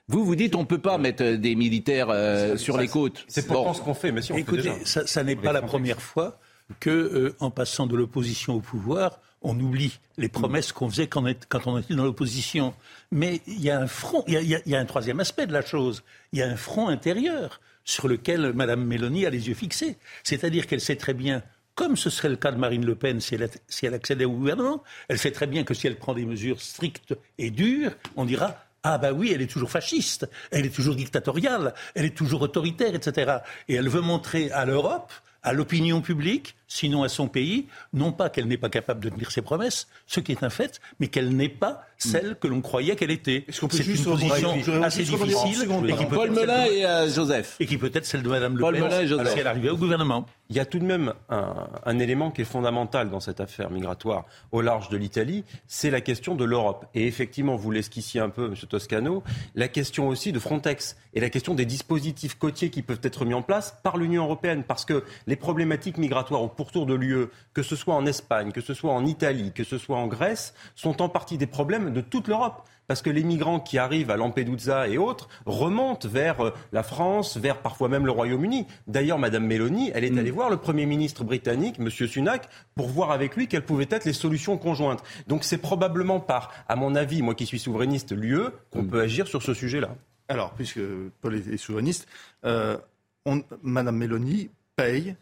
vous 0.07 0.23
vous 0.25 0.35
dites 0.35 0.55
on 0.55 0.65
peut 0.65 0.77
pas 0.77 0.97
mettre 0.97 1.23
des 1.35 1.55
militaires 1.55 2.09
euh, 2.09 2.55
sur 2.57 2.77
les 2.77 2.87
côtes. 2.87 3.23
C'est 3.27 3.47
pourtant 3.47 3.69
Bon. 3.69 3.73
ce 3.73 3.81
qu'on 3.81 3.93
fait, 3.93 4.11
mais 4.11 4.21
si 4.21 4.31
on 4.31 4.35
le 4.35 4.43
fait 4.43 4.47
Écoutez, 4.51 4.61
déjà. 4.71 4.85
ça, 4.85 5.07
ça 5.07 5.23
n'est 5.23 5.35
pas 5.35 5.51
la 5.53 5.61
première 5.61 6.01
fois 6.01 6.39
que, 6.79 6.89
euh, 6.89 7.35
en 7.39 7.51
passant 7.51 7.85
de 7.87 7.95
l'opposition 7.97 8.53
au 8.55 8.59
pouvoir, 8.61 9.19
on 9.41 9.59
oublie 9.59 9.99
les 10.17 10.29
promesses 10.29 10.71
qu'on 10.71 10.89
faisait 10.89 11.07
quand 11.07 11.23
on, 11.65 11.77
était 11.77 11.95
dans 11.95 12.03
l'opposition. 12.03 12.73
Mais 13.11 13.41
il 13.47 13.61
y 13.61 13.69
a 13.71 13.79
un 13.79 13.87
front, 13.87 14.23
il 14.27 14.33
y 14.33 14.37
a, 14.37 14.41
il 14.41 14.49
y 14.49 14.55
a- 14.55 14.61
il 14.65 14.71
y 14.71 14.75
a 14.75 14.79
un 14.79 14.85
troisième 14.85 15.19
aspect 15.19 15.47
de 15.47 15.53
la 15.53 15.61
chose. 15.63 16.03
Il 16.31 16.39
y 16.39 16.41
a 16.43 16.47
un 16.47 16.55
front 16.55 16.87
intérieur 16.89 17.59
sur 17.83 18.07
lequel 18.07 18.53
Mme 18.53 18.83
Mélanie 18.85 19.25
a 19.25 19.29
les 19.31 19.47
yeux 19.47 19.55
fixés. 19.55 19.97
C'est-à-dire 20.23 20.67
qu'elle 20.67 20.81
sait 20.81 20.95
très 20.95 21.15
bien, 21.15 21.41
comme 21.73 21.97
ce 21.97 22.09
serait 22.11 22.29
le 22.29 22.35
cas 22.35 22.51
de 22.51 22.57
Marine 22.57 22.85
Le 22.85 22.95
Pen 22.95 23.19
si 23.19 23.33
elle, 23.35 23.49
si 23.67 23.85
elle 23.87 23.95
accédait 23.95 24.25
au 24.25 24.31
gouvernement, 24.31 24.83
elle 25.07 25.17
sait 25.17 25.31
très 25.31 25.47
bien 25.47 25.63
que 25.63 25.73
si 25.73 25.87
elle 25.87 25.97
prend 25.97 26.13
des 26.13 26.25
mesures 26.25 26.61
strictes 26.61 27.15
et 27.39 27.49
dures, 27.49 27.91
on 28.15 28.25
dira 28.25 28.57
Ah 28.83 28.99
bah 28.99 29.11
oui, 29.13 29.31
elle 29.33 29.41
est 29.41 29.47
toujours 29.51 29.71
fasciste, 29.71 30.29
elle 30.51 30.65
est 30.67 30.75
toujours 30.75 30.95
dictatoriale, 30.95 31.73
elle 31.95 32.05
est 32.05 32.15
toujours 32.15 32.43
autoritaire, 32.43 32.93
etc. 32.93 33.37
Et 33.67 33.73
elle 33.75 33.89
veut 33.89 34.01
montrer 34.01 34.51
à 34.51 34.65
l'Europe, 34.65 35.11
à 35.41 35.53
l'opinion 35.53 36.01
publique, 36.01 36.55
sinon 36.73 37.03
à 37.03 37.09
son 37.09 37.27
pays, 37.27 37.67
non 37.93 38.13
pas 38.13 38.29
qu'elle 38.29 38.47
n'est 38.47 38.57
pas 38.57 38.69
capable 38.69 39.03
de 39.03 39.09
tenir 39.09 39.29
ses 39.29 39.41
promesses, 39.41 39.87
ce 40.07 40.21
qui 40.21 40.31
est 40.31 40.41
un 40.43 40.49
fait, 40.49 40.79
mais 41.01 41.07
qu'elle 41.09 41.35
n'est 41.35 41.49
pas 41.49 41.85
celle 41.97 42.35
que 42.39 42.47
l'on 42.47 42.61
croyait 42.61 42.95
qu'elle 42.95 43.11
était. 43.11 43.45
C'est 43.49 43.83
juste 43.83 44.05
une 44.05 44.11
position 44.13 44.51
assez 44.81 45.03
difficile. 45.03 45.67
et 45.87 45.93
qui 45.95 46.05
peut 46.05 46.15
Paul 46.15 46.31
Melun 46.31 46.55
celle 46.65 46.69
de- 46.71 46.75
et 46.77 46.85
euh, 46.85 47.09
Joseph. 47.11 47.57
et 47.59 47.65
qui 47.67 47.77
peut 47.77 47.91
être 47.93 48.05
celle 48.05 48.23
de 48.23 48.29
Madame 48.29 48.55
Le 48.55 48.61
Paul 48.61 48.73
Pen 48.79 48.91
et 49.01 49.07
Joseph. 49.07 49.33
si 49.33 49.39
elle 49.39 49.47
arrivait 49.47 49.69
au 49.69 49.77
gouvernement. 49.77 50.25
Il 50.49 50.55
y 50.55 50.59
a 50.59 50.65
tout 50.65 50.79
de 50.79 50.83
même 50.85 51.13
un, 51.29 51.67
un 51.85 51.99
élément 51.99 52.29
qui 52.31 52.41
est 52.41 52.45
fondamental 52.45 53.09
dans 53.09 53.19
cette 53.19 53.39
affaire 53.39 53.69
migratoire 53.69 54.25
au 54.51 54.61
large 54.61 54.89
de 54.89 54.97
l'Italie, 54.97 55.43
c'est 55.67 55.89
la 55.91 56.01
question 56.01 56.35
de 56.35 56.43
l'Europe. 56.43 56.85
Et 56.93 57.05
effectivement, 57.07 57.55
vous 57.55 57.71
l'esquissiez 57.71 58.19
un 58.19 58.29
peu, 58.29 58.47
M. 58.47 58.55
Toscano, 58.67 59.23
la 59.55 59.67
question 59.69 60.07
aussi 60.09 60.31
de 60.33 60.39
Frontex 60.39 60.97
et 61.13 61.19
la 61.21 61.29
question 61.29 61.53
des 61.53 61.65
dispositifs 61.65 62.35
côtiers 62.37 62.69
qui 62.69 62.81
peuvent 62.81 62.99
être 63.03 63.23
mis 63.25 63.33
en 63.33 63.41
place 63.43 63.75
par 63.83 63.95
l'Union 63.97 64.23
européenne. 64.23 64.63
Parce 64.67 64.83
que 64.85 65.03
les 65.27 65.35
problématiques 65.37 65.97
migratoires 65.97 66.41
au 66.41 66.49
pourtour 66.61 66.85
de 66.85 66.93
l'UE, 66.93 67.25
que 67.55 67.63
ce 67.63 67.75
soit 67.75 67.95
en 67.95 68.05
Espagne, 68.05 68.51
que 68.51 68.61
ce 68.61 68.73
soit 68.75 68.93
en 68.93 69.03
Italie, 69.05 69.51
que 69.53 69.63
ce 69.63 69.77
soit 69.79 69.97
en 69.97 70.07
Grèce, 70.07 70.53
sont 70.75 71.01
en 71.01 71.09
partie 71.09 71.37
des 71.39 71.47
problèmes 71.47 71.91
de 71.91 72.01
toute 72.01 72.27
l'Europe. 72.27 72.59
Parce 72.87 73.01
que 73.01 73.09
les 73.09 73.23
migrants 73.23 73.59
qui 73.61 73.77
arrivent 73.77 74.11
à 74.11 74.17
Lampedusa 74.17 74.87
et 74.89 74.97
autres 74.97 75.29
remontent 75.45 76.07
vers 76.09 76.37
euh, 76.45 76.51
la 76.73 76.83
France, 76.83 77.37
vers 77.37 77.57
parfois 77.61 77.87
même 77.87 78.05
le 78.05 78.11
Royaume-Uni. 78.11 78.67
D'ailleurs, 78.85 79.17
Madame 79.17 79.45
Meloni, 79.47 79.91
elle 79.93 80.03
est 80.03 80.17
allée 80.19 80.29
voir 80.31 80.49
le 80.49 80.57
Premier 80.57 80.85
ministre 80.85 81.23
britannique, 81.23 81.79
Monsieur 81.79 82.05
Sunak, 82.07 82.49
pour 82.75 82.87
voir 82.89 83.11
avec 83.11 83.35
lui 83.37 83.47
quelles 83.47 83.65
pouvaient 83.65 83.87
être 83.89 84.05
les 84.05 84.13
solutions 84.13 84.57
conjointes. 84.57 85.01
Donc 85.27 85.45
c'est 85.45 85.57
probablement 85.59 86.19
par, 86.19 86.51
à 86.67 86.75
mon 86.75 86.93
avis, 86.95 87.21
moi 87.21 87.33
qui 87.33 87.45
suis 87.45 87.59
souverainiste, 87.59 88.11
l'UE, 88.11 88.49
qu'on 88.71 88.83
peut 88.83 89.01
agir 89.01 89.25
sur 89.27 89.41
ce 89.41 89.53
sujet-là. 89.53 89.95
Alors, 90.27 90.51
puisque 90.51 90.81
Paul 91.21 91.35
est 91.35 91.47
est 91.47 91.57
souverainiste, 91.57 92.07
euh, 92.45 92.77
on- 93.25 93.43
Madame 93.63 93.95
Meloni 93.97 94.49
paye, 94.75 95.15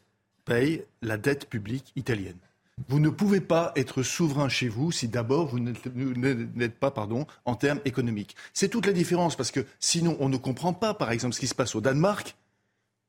paye 0.50 0.84
la 1.01 1.18
dette 1.18 1.48
publique 1.48 1.91
italienne. 1.96 2.38
Vous 2.88 3.00
ne 3.00 3.10
pouvez 3.10 3.41
pas 3.41 3.72
être 3.75 4.03
souverain 4.03 4.50
chez 4.50 4.68
vous 4.68 4.91
si 4.91 5.08
d'abord 5.08 5.48
vous 5.48 5.60
n'êtes 5.60 6.79
pas 6.79 6.91
pardon, 6.91 7.27
en 7.46 7.56
termes 7.56 7.82
économiques. 7.86 8.36
C'est 8.53 8.70
toute 8.70 8.86
la 8.86 8.94
différence 8.94 9.36
parce 9.36 9.51
que 9.51 9.65
sinon 9.79 10.18
on 10.20 10.29
ne 10.29 10.38
comprend 10.38 10.74
pas, 10.74 10.94
par 10.94 11.12
exemple, 11.12 11.36
ce 11.36 11.39
qui 11.39 11.48
se 11.48 11.56
passe 11.56 11.75
au 11.75 11.82
Danemark 11.82 12.36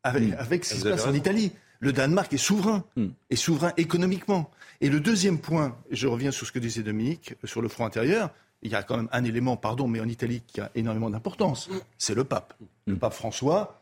avec, 0.03 0.33
avec 0.35 0.65
ce 0.65 0.75
qui 0.75 0.81
se 0.81 0.89
passe 0.89 1.07
en. 1.07 1.15
Italie. 1.15 1.53
Le 1.83 1.93
Danemark 1.95 2.31
est 2.35 2.37
souverain, 2.37 2.85
est 3.31 3.37
souverain 3.37 3.73
économiquement. 3.79 4.51
Et 4.83 4.91
le 4.91 5.01
deuxième 5.01 5.39
point, 5.39 5.79
je 5.91 6.07
reviens 6.09 6.31
sur 6.31 6.47
ce 6.47 6.53
que 6.53 6.59
disait 6.59 6.83
Dominique, 6.83 7.35
sur 7.45 7.63
le 7.63 7.69
front 7.69 7.87
intérieur, 7.87 8.31
il 8.61 8.71
y 8.71 8.75
a 8.75 8.83
quand 8.83 8.99
même 8.99 9.09
un 9.13 9.25
élément, 9.25 9.57
pardon, 9.57 9.89
mais 9.89 10.01
en 10.01 10.09
Italie 10.09 10.43
qui 10.47 10.61
a 10.61 10.71
énormément 10.75 11.09
d'importance, 11.09 11.71
c'est 11.97 12.15
le 12.15 12.25
pape. 12.25 12.53
Le 12.87 12.97
pape 12.97 13.15
François 13.15 13.81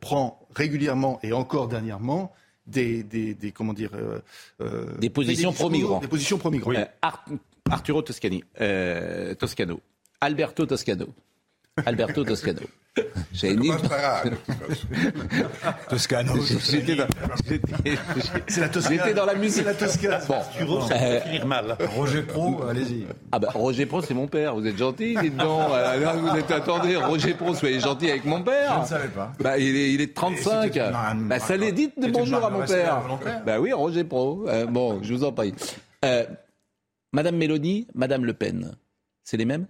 prend 0.00 0.46
régulièrement 0.54 1.18
et 1.22 1.32
encore 1.32 1.68
dernièrement 1.68 2.34
des, 2.68 3.02
des, 3.02 3.34
des- 3.34 3.50
comment 3.52 3.72
dire, 3.72 3.90
euh, 3.94 4.20
euh, 4.60 4.96
Des 4.98 5.10
positions 5.10 5.52
pro-migrants. 5.52 5.98
Des 6.00 6.08
positions 6.08 6.38
pro-migrants. 6.38 6.72
Euh, 6.74 6.84
Ar- 7.02 7.24
Arturo 7.70 8.02
Toscani, 8.02 8.44
euh, 8.60 9.34
Toscano, 9.34 9.80
Alberto 10.20 10.64
Toscano, 10.66 11.06
Alberto 11.84 12.24
Toscano. 12.24 12.60
J'ai 13.32 13.52
une. 13.52 13.62
Toscano. 15.88 16.32
J'étais 16.70 16.96
dans, 16.96 17.06
j'étais- 17.48 17.98
C'est 18.48 18.60
la 18.60 18.68
Toscane. 18.68 18.98
j'étais 18.98 19.14
dans 19.14 19.24
la 19.26 19.34
musique. 19.34 19.58
C'est 19.58 19.64
la 19.64 19.74
Toscane. 19.74 20.20
Bon. 20.28 20.80
Euh, 20.90 21.20
finir 21.20 21.46
mal. 21.46 21.76
Roger 21.96 22.22
Pro, 22.22 22.62
allez-y. 22.68 23.06
Ah 23.32 23.38
bah 23.38 23.48
Roger 23.54 23.86
Pro, 23.86 24.02
c'est 24.02 24.14
mon 24.14 24.26
père. 24.26 24.54
Vous 24.54 24.66
êtes 24.66 24.78
gentil, 24.78 25.16
dites 25.20 25.36
donc. 25.36 25.62
Euh, 25.72 26.12
vous 26.16 26.36
êtes 26.38 26.50
attendez, 26.50 26.96
Roger 26.96 27.34
Pro, 27.34 27.54
soyez 27.54 27.80
gentil 27.80 28.10
avec 28.10 28.24
mon 28.24 28.42
père. 28.42 28.76
Je 28.76 28.80
ne 28.82 28.86
savais 28.86 29.08
pas. 29.08 29.32
Bah 29.40 29.58
il 29.58 29.76
est, 29.76 29.92
il 29.92 30.00
est 30.00 30.06
de 30.06 30.10
Et 30.10 30.14
35. 30.14 30.62
c'était 30.64 30.80
un- 30.80 31.14
Bah 31.14 31.38
ça 31.38 31.56
les 31.56 31.72
dites 31.72 31.98
de 32.00 32.06
bonjour 32.10 32.44
à 32.44 32.50
mon 32.50 32.64
père. 32.64 33.02
Bah 33.46 33.60
oui, 33.60 33.72
Roger 33.72 34.04
Pro. 34.04 34.44
Euh, 34.48 34.66
bon, 34.66 35.00
je 35.02 35.12
vous 35.14 35.24
en 35.24 35.32
prie. 35.32 35.54
Euh, 36.04 36.24
Madame 37.12 37.36
Mélanie, 37.36 37.86
Madame 37.94 38.24
Le 38.24 38.34
Pen, 38.34 38.72
c'est 39.24 39.36
les 39.36 39.44
mêmes? 39.44 39.66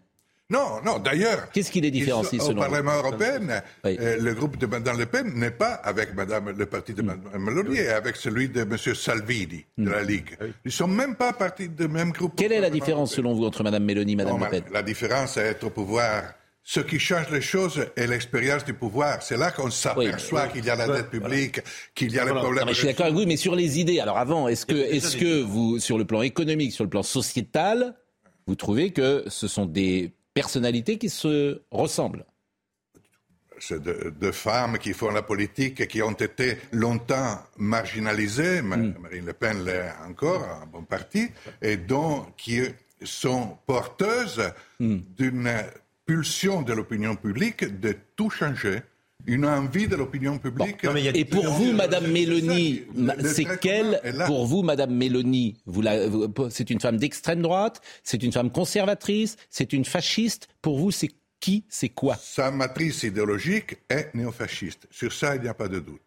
Non, 0.50 0.81
non, 0.83 0.99
d'ailleurs. 0.99 1.50
Qu'est-ce 1.52 1.71
qui 1.71 1.83
les 1.83 1.90
différencie 1.90 2.40
selon 2.40 2.62
Au 2.62 2.64
vous 2.64 2.71
Parlement 2.71 2.97
européen, 2.97 3.40
Oui. 3.85 3.99
euh, 4.00 4.17
le 4.19 4.33
groupe 4.33 4.57
de 4.57 4.64
Mme 4.67 4.99
Le 4.99 5.05
Pen 5.05 5.31
n'est 5.35 5.50
pas 5.50 5.75
avec 5.75 6.14
Madame, 6.14 6.55
le 6.57 6.64
parti 6.64 6.95
de 6.95 7.02
Mme 7.02 7.21
Meloni, 7.38 7.76
et 7.76 7.88
avec 7.90 8.17
celui 8.17 8.49
de 8.49 8.62
M. 8.62 8.75
Salvini, 8.95 9.67
de 9.76 9.90
la 9.90 10.02
Ligue. 10.02 10.38
Ils 10.40 10.52
ne 10.64 10.71
sont 10.71 10.88
même 10.88 11.17
pas 11.17 11.35
partis 11.35 11.69
du 11.69 11.87
même 11.87 12.12
groupe. 12.12 12.33
Quelle 12.35 12.52
est 12.52 12.61
la 12.62 12.71
différence 12.71 13.11
européen. 13.11 13.17
selon 13.17 13.35
vous 13.35 13.45
entre 13.45 13.62
Madame 13.62 13.85
Mélanie 13.85 14.12
et 14.14 14.17
Non, 14.17 14.38
Le 14.38 14.49
Pen 14.49 14.64
La 14.73 14.83
différence, 14.83 15.33
c'est 15.35 15.43
être 15.43 15.64
au 15.64 15.71
pouvoir. 15.71 16.23
Ce 16.64 16.81
qui 16.81 16.99
change 16.99 17.28
les 17.31 17.43
choses 17.43 17.87
est 17.97 18.07
l'expérience 18.07 18.64
du 18.64 18.73
pouvoir. 18.73 19.23
C'est 19.23 19.37
là 19.37 19.50
qu'on 19.50 19.71
s'aperçoit 19.71 20.49
qu'il 20.49 20.64
y 20.64 20.71
a 20.71 20.76
la 20.76 20.87
dette 20.87 21.11
publique, 21.11 21.61
qu'il 21.95 22.11
y 22.12 22.19
a 22.19 22.25
les 22.25 22.31
problèmes. 22.33 22.61
Non, 22.61 22.67
mais 22.67 22.73
je 22.73 22.78
suis 22.78 22.87
d'accord 22.87 23.07
avec 23.07 23.19
vous, 23.19 23.26
mais 23.26 23.37
sur 23.37 23.55
les 23.55 23.78
idées. 23.81 24.00
Alors 24.00 24.17
avant, 24.17 24.49
est-ce 24.49 24.64
que, 24.64 24.75
est-ce 24.75 25.19
que 25.19 25.43
vous, 25.43 25.78
sur 25.78 25.99
le 25.99 26.07
plan 26.07 26.23
économique, 26.23 26.73
sur 26.73 26.85
le 26.85 26.90
plan 26.90 27.02
sociétal, 27.02 27.95
vous 28.47 28.55
trouvez 28.55 28.93
que 28.93 29.25
ce 29.28 29.47
sont 29.49 29.67
des 29.67 30.12
personnalités 30.42 30.97
qui 31.02 31.09
se 31.23 31.35
ressemblent 31.71 32.25
C'est 33.66 33.83
de, 33.83 33.95
de 34.25 34.30
femmes 34.47 34.78
qui 34.85 34.92
font 35.00 35.11
la 35.21 35.23
politique 35.33 35.76
et 35.80 35.88
qui 35.92 36.00
ont 36.11 36.18
été 36.28 36.49
longtemps 36.85 37.33
marginalisées, 37.57 38.62
Ma- 38.62 38.76
Mm. 38.76 38.95
Marine 39.04 39.26
Le 39.26 39.33
Pen 39.42 39.57
l'est 39.66 39.90
encore, 40.11 40.42
en 40.62 40.66
bon 40.75 40.85
parti, 40.97 41.23
et 41.61 41.76
dont 41.76 42.12
qui 42.42 42.61
sont 43.21 43.59
porteuses 43.66 44.45
Mm. 44.78 44.99
d'une 45.18 45.52
pulsion 46.07 46.62
de 46.68 46.73
l'opinion 46.78 47.14
publique 47.26 47.62
de 47.85 47.90
tout 48.16 48.30
changer. 48.30 48.76
Une 49.28 49.44
envie 49.44 49.87
de 49.87 49.94
l'opinion 49.94 50.38
publique. 50.38 50.82
Non, 50.82 50.92
mais 50.94 51.02
il 51.02 51.04
y 51.04 51.08
a- 51.08 51.16
Et 51.16 51.25
pour 51.25 51.47
vous, 51.52 51.73
Madame 51.73 52.06
Mélanie, 52.11 52.82
c'est 53.25 53.61
quelle, 53.61 54.00
pour 54.26 54.47
vous, 54.47 54.62
Madame 54.62 54.94
Mélanie, 54.94 55.56
vous 55.66 55.82
la- 55.82 56.08
vous- 56.08 56.32
c'est 56.50 56.70
une 56.70 56.80
femme 56.80 56.97
d'extrême 56.97 57.42
droite, 57.42 57.80
c'est 58.02 58.23
une 58.23 58.32
femme 58.32 58.50
conservatrice, 58.50 59.37
c'est 59.50 59.73
une 59.75 59.85
fasciste. 59.85 60.49
Pour 60.62 60.78
vous, 60.78 60.90
c'est 60.90 61.11
qui, 61.40 61.64
c'est 61.68 61.90
quoi? 61.90 62.16
Sa 62.16 62.50
matrice 62.50 63.02
idéologique 63.02 63.76
est 63.88 64.14
néofasciste. 64.14 64.88
Sur 64.90 65.12
ça, 65.12 65.37
il 65.37 65.42
n'y 65.42 65.49
a 65.49 65.54
pas 65.54 65.68
de 65.68 65.78
doute. 65.78 66.00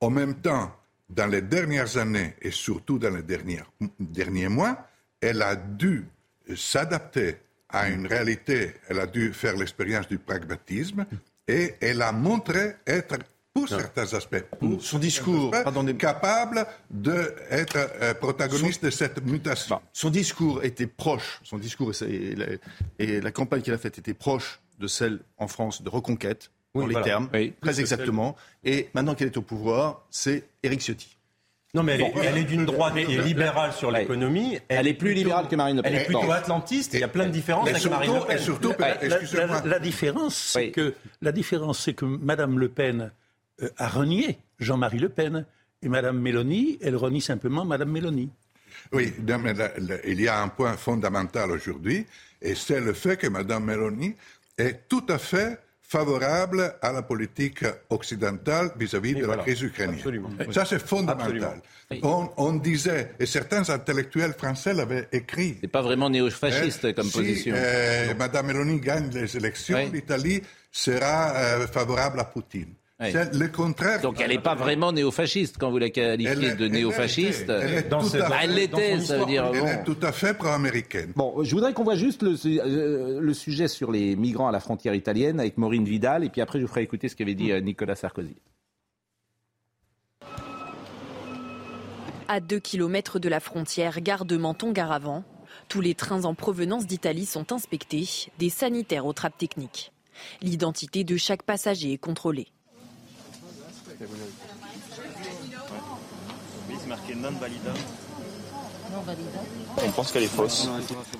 En 0.00 0.10
même 0.10 0.34
temps, 0.34 0.74
dans 1.08 1.26
les 1.26 1.42
dernières 1.42 1.96
années 1.96 2.34
et 2.42 2.50
surtout 2.50 2.98
dans 2.98 3.14
les 3.14 3.22
derniers, 3.22 3.62
derniers 3.98 4.48
mois, 4.48 4.86
elle 5.20 5.42
a 5.42 5.54
dû 5.56 6.04
s'adapter 6.54 7.36
à 7.68 7.88
une 7.88 8.06
réalité, 8.06 8.72
elle 8.88 8.98
a 9.00 9.06
dû 9.06 9.32
faire 9.32 9.56
l'expérience 9.56 10.08
du 10.08 10.18
pragmatisme 10.18 11.06
et 11.48 11.74
elle 11.80 12.02
a 12.02 12.12
montré 12.12 12.76
être, 12.86 13.16
pour 13.54 13.68
certains 13.68 14.12
aspects, 14.14 14.42
pour 14.60 14.80
Son 14.82 14.98
discours, 14.98 15.52
aspects, 15.54 15.96
capable 15.98 16.66
d'être 16.90 17.76
euh, 18.02 18.14
protagoniste 18.14 18.84
de 18.84 18.90
cette 18.90 19.24
mutation. 19.24 19.80
Son 19.92 20.10
discours 20.10 20.62
était 20.62 20.86
proche, 20.86 21.40
son 21.42 21.58
discours 21.58 21.92
et, 22.02 22.34
la, 22.36 22.46
et 22.98 23.20
la 23.20 23.32
campagne 23.32 23.62
qu'il 23.62 23.72
a 23.72 23.78
faite 23.78 23.98
était 23.98 24.14
proche 24.14 24.60
de 24.78 24.86
celle 24.86 25.20
en 25.38 25.48
France 25.48 25.82
de 25.82 25.88
reconquête, 25.88 26.50
dans 26.74 26.82
Oui, 26.82 26.86
les 26.88 26.92
voilà. 26.92 27.04
termes, 27.06 27.28
Oui. 27.32 27.54
très 27.60 27.80
exactement. 27.80 28.36
Et 28.62 28.90
maintenant 28.94 29.14
qu'elle 29.16 29.28
est 29.28 29.36
au 29.36 29.42
pouvoir, 29.42 30.06
c'est 30.10 30.44
Éric 30.62 30.80
Ciotti. 30.82 31.16
Non, 31.78 31.84
mais 31.84 31.94
elle, 31.94 32.00
est, 32.02 32.12
elle 32.24 32.38
est 32.38 32.44
d'une 32.44 32.64
droite 32.64 32.94
qui 32.94 33.14
est 33.14 33.22
libérale 33.22 33.72
sur 33.72 33.90
l'économie. 33.92 34.58
Elle 34.68 34.88
est 34.88 34.94
plus 34.94 35.10
plutôt- 35.10 35.18
libérale 35.20 35.48
que 35.48 35.54
Marine 35.56 35.76
Le 35.76 35.82
Pen. 35.82 35.92
Elle 35.94 36.00
est 36.02 36.04
plutôt 36.06 36.32
atlantiste. 36.32 36.94
et 36.94 36.98
Il 36.98 37.00
y 37.00 37.04
a 37.04 37.08
plein 37.08 37.26
de 37.26 37.30
différences 37.30 37.68
avec 37.68 37.84
Marine 37.86 38.14
Le 38.14 38.20
Pen. 38.26 38.36
et 38.36 38.40
surtout, 38.40 38.72
La, 38.78 38.94
la- 38.94 39.04
excusez-moi, 39.04 39.60
la- 39.64 39.70
la 39.70 39.78
différence, 39.78 40.34
c'est 40.36 40.58
Oui. 40.58 40.72
que 40.72 40.94
la 41.22 41.30
différence, 41.32 41.78
c'est 41.78 41.94
que 41.94 42.04
Madame 42.04 42.58
Le 42.58 42.68
Pen 42.68 43.12
euh, 43.62 43.68
a 43.76 43.88
renié 43.88 44.38
Jean-Marie 44.58 44.98
Le 44.98 45.08
Pen 45.08 45.46
et 45.82 45.88
Madame 45.88 46.18
Mélanie, 46.18 46.78
elle 46.82 46.96
renie 46.96 47.20
simplement 47.20 47.64
Madame 47.64 47.90
Mélanie. 47.92 48.30
Oui, 48.92 49.12
non, 49.26 49.38
mais 49.38 49.54
il 50.06 50.20
y 50.20 50.26
a 50.28 50.42
un 50.42 50.48
point 50.48 50.76
fondamental 50.76 51.50
aujourd'hui, 51.52 52.06
et 52.42 52.54
c'est 52.54 52.80
le 52.80 52.92
fait 52.92 53.16
que 53.16 53.26
Mme 53.28 53.64
Meloni 53.64 54.14
est 54.56 54.88
tout 54.88 55.04
à 55.08 55.18
fait 55.18 55.58
favorable 55.88 56.74
à 56.82 56.92
la 56.92 57.00
politique 57.02 57.64
occidentale 57.88 58.70
vis-à-vis 58.78 59.14
de 59.14 59.24
la 59.26 59.38
crise 59.38 59.62
ukrainienne. 59.62 59.96
Absolument. 59.96 60.28
Ça, 60.52 60.66
c'est 60.66 60.78
fondamental. 60.86 61.62
On, 62.02 62.28
on 62.36 62.52
disait, 62.52 63.14
et 63.18 63.24
certains 63.24 63.68
intellectuels 63.70 64.34
français 64.34 64.74
l'avaient 64.74 65.08
écrit, 65.12 65.56
C'est 65.62 65.68
pas 65.68 65.80
vraiment 65.80 66.10
néo-fasciste 66.10 66.84
hein, 66.84 66.92
comme 66.92 67.06
si, 67.06 67.12
position. 67.18 67.54
euh, 67.56 68.14
Mme 68.18 68.46
Meloni 68.48 68.78
gagne 68.80 69.08
les 69.10 69.34
élections, 69.36 69.78
Oui. 69.78 69.90
l'Italie 69.92 70.42
sera 70.70 71.30
euh, 71.34 71.66
favorable 71.66 72.20
à 72.20 72.24
Poutine. 72.24 72.74
Oui. 73.00 73.10
C'est 73.12 73.32
le 73.34 73.46
contraire. 73.46 74.00
Donc 74.00 74.20
elle 74.20 74.30
n'est 74.30 74.40
pas 74.40 74.56
vraiment 74.56 74.90
néo-fasciste 74.90 75.56
quand 75.56 75.70
vous 75.70 75.78
la 75.78 75.86
Elle 75.86 75.92
qualifiez 75.92 76.48
est- 76.48 76.56
de 76.56 76.64
elle 76.66 76.72
néo-fasciste. 76.72 77.40
l'était. 77.48 77.52
Elle 77.62 77.74
est 77.74 77.88
Dans 77.88 78.00
tout 78.00 78.08
ses- 78.08 78.20
à 78.20 78.28
fait- 78.28 78.36
elle 78.44 78.54
l'était, 78.54 78.98
ça 79.00 79.18
veut 79.18 79.26
dire. 79.26 79.48
elle 79.54 79.60
bon. 79.60 79.66
est 79.68 79.84
tout 79.84 79.96
à 80.02 80.10
fait 80.10 80.34
pro-américaine. 80.34 81.12
Bon, 81.14 81.44
je 81.44 81.54
voudrais 81.54 81.72
qu'on 81.74 81.84
voit 81.84 81.94
juste 81.94 82.22
le, 82.24 82.34
euh, 82.46 83.20
le 83.20 83.34
sujet 83.34 83.68
sur 83.68 83.92
les 83.92 84.16
migrants 84.16 84.48
à 84.48 84.52
la 84.52 84.58
frontière 84.58 84.94
italienne 84.94 85.38
avec 85.38 85.58
Maureen 85.58 85.84
Vidal, 85.84 86.24
et 86.24 86.28
puis 86.28 86.40
après 86.40 86.58
je 86.58 86.64
vous 86.64 86.68
ferai 86.70 86.82
écouter 86.82 87.08
ce 87.08 87.14
qu'avait 87.14 87.34
dit 87.36 87.52
euh, 87.52 87.60
Nicolas 87.60 87.94
Sarkozy. 87.94 88.34
À 92.26 92.40
2 92.40 92.58
km 92.58 93.18
de 93.20 93.28
la 93.28 93.40
frontière, 93.40 94.00
gare 94.00 94.24
de 94.24 94.36
Menton-Garavant, 94.36 95.22
Tous 95.68 95.80
les 95.80 95.94
trains 95.94 96.24
en 96.24 96.34
provenance 96.34 96.86
d'Italie 96.86 97.26
sont 97.26 97.52
inspectés, 97.52 98.06
des 98.38 98.48
sanitaires 98.50 99.06
aux 99.06 99.12
trappes 99.12 99.36
techniques. 99.38 99.92
L'identité 100.42 101.04
de 101.04 101.16
chaque 101.16 101.42
passager 101.42 101.92
est 101.92 101.98
contrôlée. 101.98 102.48
On 109.86 109.90
pense 109.90 110.12
qu'elle 110.12 110.22
est 110.22 110.26
fausse. 110.26 110.68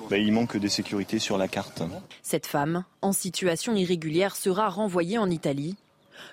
Bah, 0.09 0.17
il 0.17 0.31
manque 0.31 0.57
des 0.57 0.69
sécurités 0.69 1.19
sur 1.19 1.37
la 1.37 1.47
carte. 1.47 1.83
Cette 2.23 2.45
femme, 2.45 2.83
en 3.01 3.11
situation 3.11 3.75
irrégulière, 3.75 4.35
sera 4.35 4.69
renvoyée 4.69 5.17
en 5.17 5.29
Italie. 5.29 5.75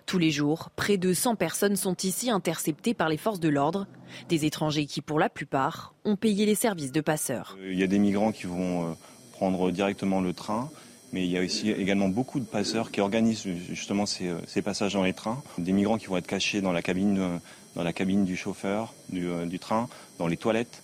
Tous 0.05 0.19
les 0.19 0.31
jours, 0.31 0.71
près 0.75 0.97
de 0.97 1.13
100 1.13 1.37
personnes 1.37 1.77
sont 1.77 1.97
ici 2.03 2.31
interceptées 2.31 2.95
par 2.95 3.09
les 3.09 3.17
forces 3.17 3.41
de 3.41 3.49
l'ordre, 3.49 3.87
des 4.29 4.45
étrangers 4.45 4.87
qui, 4.87 5.01
pour 5.01 5.19
la 5.19 5.29
plupart, 5.29 5.95
ont 6.05 6.17
payé 6.17 6.47
les 6.47 6.55
services 6.55 6.93
de 6.93 7.01
passeurs. 7.01 7.57
Euh, 7.61 7.73
Il 7.73 7.79
y 7.79 7.85
a 7.85 7.87
des 7.87 7.99
migrants 7.99 8.33
qui 8.33 8.47
vont 8.47 8.91
euh, 8.91 8.95
prendre 9.33 9.71
directement 9.71 10.21
le 10.21 10.33
train, 10.33 10.71
mais 11.13 11.25
il 11.25 11.31
y 11.31 11.39
a 11.39 11.43
aussi 11.43 11.71
également 11.71 12.09
beaucoup 12.09 12.41
de 12.41 12.45
passeurs 12.45 12.91
qui 12.91 13.01
organisent 13.01 13.47
justement 13.69 14.07
ces, 14.07 14.29
euh, 14.29 14.39
ces 14.47 14.63
passages 14.63 14.95
dans 14.95 15.03
les 15.03 15.13
trains. 15.13 15.43
Des 15.59 15.73
migrants 15.73 15.99
qui 15.99 16.07
vont 16.07 16.17
être 16.17 16.27
cachés 16.27 16.61
dans 16.61 16.73
la 16.73 16.83
cabine, 16.83 17.19
euh, 17.19 17.39
dans 17.75 17.83
la 17.83 17.93
cabine 17.93 18.25
du 18.25 18.37
chauffeur 18.37 18.93
du, 19.09 19.29
euh, 19.29 19.47
train, 19.61 19.89
dans 20.19 20.27
les 20.27 20.37
toilettes, 20.37 20.83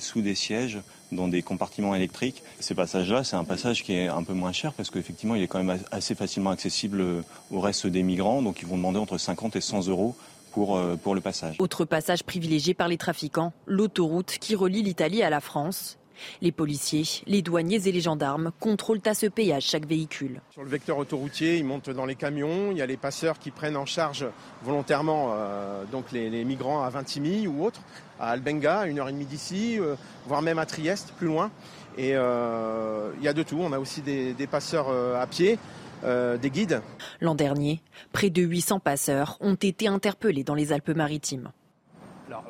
sous 0.00 0.22
des 0.22 0.34
sièges, 0.34 0.80
dans 1.12 1.28
des 1.28 1.40
compartiments 1.40 1.94
électriques. 1.94 2.42
Ces 2.58 2.74
passages-là, 2.74 3.22
c'est 3.22 3.36
un 3.36 3.44
passage 3.44 3.84
qui 3.84 3.92
est 3.92 4.08
un 4.08 4.24
peu 4.24 4.32
moins 4.32 4.50
cher 4.50 4.72
parce 4.72 4.90
qu'effectivement, 4.90 5.36
il 5.36 5.42
est 5.44 5.46
quand 5.46 5.62
même 5.62 5.78
assez 5.92 6.16
facilement 6.16 6.50
accessible 6.50 7.22
au 7.52 7.60
reste 7.60 7.86
des 7.86 8.02
migrants. 8.02 8.42
Donc, 8.42 8.60
ils 8.60 8.66
vont 8.66 8.76
demander 8.76 8.98
entre 8.98 9.18
50 9.18 9.54
et 9.54 9.60
100 9.60 9.86
euros 9.86 10.16
pour, 10.50 10.80
pour 11.04 11.14
le 11.14 11.20
passage. 11.20 11.54
Autre 11.60 11.84
passage 11.84 12.24
privilégié 12.24 12.74
par 12.74 12.88
les 12.88 12.96
trafiquants, 12.96 13.52
l'autoroute 13.66 14.38
qui 14.40 14.56
relie 14.56 14.82
l'Italie 14.82 15.22
à 15.22 15.30
la 15.30 15.40
France. 15.40 15.97
Les 16.42 16.52
policiers, 16.52 17.04
les 17.26 17.42
douaniers 17.42 17.88
et 17.88 17.92
les 17.92 18.00
gendarmes 18.00 18.50
contrôlent 18.60 19.00
à 19.06 19.14
ce 19.14 19.26
péage 19.26 19.64
chaque 19.64 19.86
véhicule. 19.86 20.40
Sur 20.50 20.62
le 20.62 20.68
vecteur 20.68 20.98
autoroutier, 20.98 21.56
ils 21.56 21.64
montent 21.64 21.90
dans 21.90 22.06
les 22.06 22.14
camions. 22.14 22.70
Il 22.70 22.78
y 22.78 22.82
a 22.82 22.86
les 22.86 22.96
passeurs 22.96 23.38
qui 23.38 23.50
prennent 23.50 23.76
en 23.76 23.86
charge 23.86 24.26
volontairement 24.62 25.32
euh, 25.32 25.84
donc 25.90 26.12
les, 26.12 26.30
les 26.30 26.44
migrants 26.44 26.82
à 26.82 26.90
Vintimille 26.90 27.48
ou 27.48 27.64
autres, 27.64 27.80
à 28.20 28.30
Albenga, 28.30 28.80
à 28.80 28.86
une 28.86 28.98
heure 28.98 29.08
et 29.08 29.12
demie 29.12 29.26
d'ici, 29.26 29.78
euh, 29.78 29.94
voire 30.26 30.42
même 30.42 30.58
à 30.58 30.66
Trieste, 30.66 31.12
plus 31.16 31.26
loin. 31.26 31.50
Et 31.96 32.12
euh, 32.14 33.10
il 33.18 33.24
y 33.24 33.28
a 33.28 33.32
de 33.32 33.42
tout. 33.42 33.58
On 33.60 33.72
a 33.72 33.78
aussi 33.78 34.02
des, 34.02 34.32
des 34.32 34.46
passeurs 34.46 34.88
à 34.88 35.26
pied, 35.26 35.58
euh, 36.04 36.36
des 36.38 36.50
guides. 36.50 36.80
L'an 37.20 37.34
dernier, 37.34 37.82
près 38.12 38.30
de 38.30 38.42
800 38.42 38.78
passeurs 38.78 39.36
ont 39.40 39.54
été 39.54 39.88
interpellés 39.88 40.44
dans 40.44 40.54
les 40.54 40.72
Alpes-Maritimes. 40.72 41.50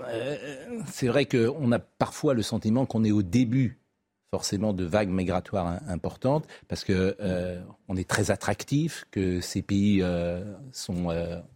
Euh, 0.08 0.80
c'est 0.90 1.08
vrai 1.08 1.26
qu'on 1.26 1.72
a 1.72 1.78
parfois 1.78 2.34
le 2.34 2.42
sentiment 2.42 2.86
qu'on 2.86 3.04
est 3.04 3.10
au 3.12 3.22
début 3.22 3.78
forcément 4.30 4.74
de 4.74 4.84
vagues 4.84 5.08
migratoires 5.08 5.66
im- 5.66 5.80
importantes 5.88 6.46
parce 6.68 6.84
que 6.84 7.16
euh, 7.20 7.62
on 7.88 7.96
est 7.96 8.06
très 8.06 8.30
attractif, 8.30 9.06
que 9.10 9.40
ces 9.40 9.62
pays 9.62 10.02
euh, 10.02 10.44
sont 10.70 11.06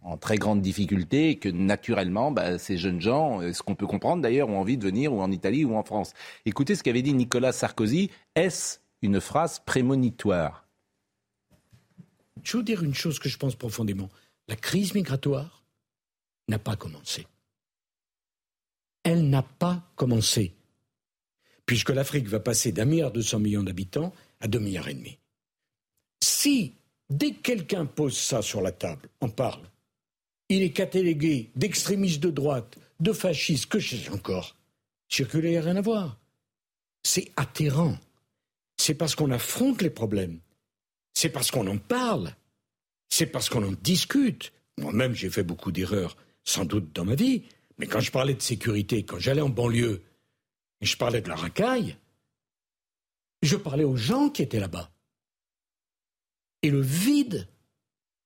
en 0.01 0.17
très 0.17 0.37
grande 0.37 0.61
difficulté 0.61 1.29
et 1.29 1.37
que 1.37 1.49
naturellement 1.49 2.31
bah, 2.31 2.57
ces 2.57 2.77
jeunes 2.77 2.99
gens, 3.01 3.41
ce 3.53 3.61
qu'on 3.61 3.75
peut 3.75 3.85
comprendre 3.85 4.23
d'ailleurs, 4.23 4.49
ont 4.49 4.59
envie 4.59 4.77
de 4.77 4.83
venir 4.83 5.13
ou 5.13 5.21
en 5.21 5.31
Italie 5.31 5.65
ou 5.65 5.75
en 5.75 5.83
France. 5.83 6.13
Écoutez 6.45 6.75
ce 6.75 6.81
qu'avait 6.83 7.03
dit 7.03 7.13
Nicolas 7.13 7.51
Sarkozy. 7.51 8.09
Est-ce 8.35 8.79
une 9.03 9.19
phrase 9.21 9.59
prémonitoire? 9.59 10.65
Je 12.41 12.57
veux 12.57 12.63
dire 12.63 12.83
une 12.83 12.95
chose 12.95 13.19
que 13.19 13.29
je 13.29 13.37
pense 13.37 13.55
profondément. 13.55 14.09
La 14.47 14.55
crise 14.55 14.95
migratoire 14.95 15.63
n'a 16.49 16.57
pas 16.59 16.75
commencé. 16.75 17.27
Elle 19.03 19.29
n'a 19.29 19.43
pas 19.43 19.91
commencé. 19.95 20.53
Puisque 21.65 21.89
l'Afrique 21.89 22.27
va 22.27 22.39
passer 22.39 22.71
d'un 22.71 22.85
milliard 22.85 23.11
deux 23.11 23.21
cents 23.21 23.39
millions 23.39 23.63
d'habitants 23.63 24.13
à 24.39 24.47
deux 24.47 24.59
milliards 24.59 24.87
et 24.87 24.93
demi. 24.93 25.17
Si, 26.21 26.73
dès 27.09 27.31
que 27.31 27.41
quelqu'un 27.41 27.85
pose 27.85 28.17
ça 28.17 28.41
sur 28.41 28.61
la 28.61 28.71
table, 28.71 29.09
on 29.21 29.29
parle, 29.29 29.63
il 30.49 30.61
est 30.61 30.71
catalogué 30.71 31.51
d'extrémistes 31.55 32.21
de 32.21 32.29
droite, 32.29 32.77
de 32.99 33.13
fascistes, 33.13 33.67
que 33.67 33.79
je 33.79 33.95
sais 33.95 34.09
encore, 34.09 34.55
circuler, 35.09 35.59
rien 35.59 35.75
à 35.75 35.81
voir. 35.81 36.19
C'est 37.03 37.31
atterrant. 37.35 37.97
C'est 38.77 38.95
parce 38.95 39.15
qu'on 39.15 39.31
affronte 39.31 39.81
les 39.81 39.89
problèmes. 39.89 40.39
C'est 41.13 41.29
parce 41.29 41.51
qu'on 41.51 41.67
en 41.67 41.77
parle. 41.77 42.33
C'est 43.09 43.27
parce 43.27 43.49
qu'on 43.49 43.67
en 43.67 43.73
discute. 43.83 44.51
Moi-même, 44.77 45.13
j'ai 45.13 45.29
fait 45.29 45.43
beaucoup 45.43 45.71
d'erreurs, 45.71 46.17
sans 46.43 46.65
doute 46.65 46.93
dans 46.93 47.05
ma 47.05 47.15
vie. 47.15 47.43
Mais 47.77 47.87
quand 47.87 47.99
je 47.99 48.11
parlais 48.11 48.33
de 48.33 48.41
sécurité, 48.41 49.03
quand 49.03 49.19
j'allais 49.19 49.41
en 49.41 49.49
banlieue, 49.49 50.01
et 50.81 50.85
je 50.85 50.97
parlais 50.97 51.21
de 51.21 51.29
la 51.29 51.35
racaille, 51.35 51.97
je 53.41 53.55
parlais 53.55 53.83
aux 53.83 53.95
gens 53.97 54.29
qui 54.29 54.41
étaient 54.41 54.59
là-bas. 54.59 54.89
Et 56.61 56.69
le 56.69 56.81
vide 56.81 57.47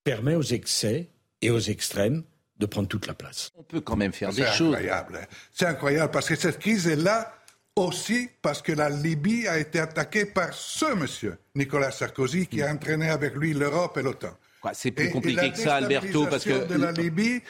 permet 0.03 0.35
aux 0.35 0.41
excès 0.43 1.09
et 1.41 1.49
aux 1.49 1.59
extrêmes 1.59 2.23
de 2.57 2.65
prendre 2.65 2.87
toute 2.87 3.07
la 3.07 3.13
place. 3.13 3.51
On 3.55 3.63
peut 3.63 3.81
quand 3.81 3.95
même 3.95 4.13
faire 4.13 4.31
C'est 4.33 4.43
incroyable. 4.45 5.27
C'est 5.53 5.65
incroyable 5.65 6.11
parce 6.11 6.27
que 6.27 6.35
cette 6.35 6.59
crise 6.59 6.87
est 6.87 6.95
là 6.95 7.33
aussi 7.75 8.29
parce 8.41 8.61
que 8.63 8.71
la 8.71 8.89
Libye 8.89 9.47
a 9.47 9.59
été 9.59 9.79
attaquée 9.79 10.25
par 10.25 10.53
ce 10.53 10.95
monsieur, 10.95 11.37
Nicolas 11.55 11.91
Sarkozy, 11.91 12.47
qui 12.47 12.61
a 12.63 12.71
entraîné 12.71 13.09
avec 13.09 13.35
lui 13.35 13.53
l'Europe 13.53 13.97
et 13.97 14.01
l'OTAN. 14.01 14.35
C'est 14.73 14.91
plus 14.91 15.05
Et- 15.07 15.11
compliqué 15.11 15.51
que 15.51 15.57
ça, 15.57 15.75
Alberto, 15.75 16.25
parce 16.25 16.43
que 16.43 16.49
déstabilisation 16.49 16.79
de 16.79 16.83
la 16.83 16.91
Libye 16.91 17.41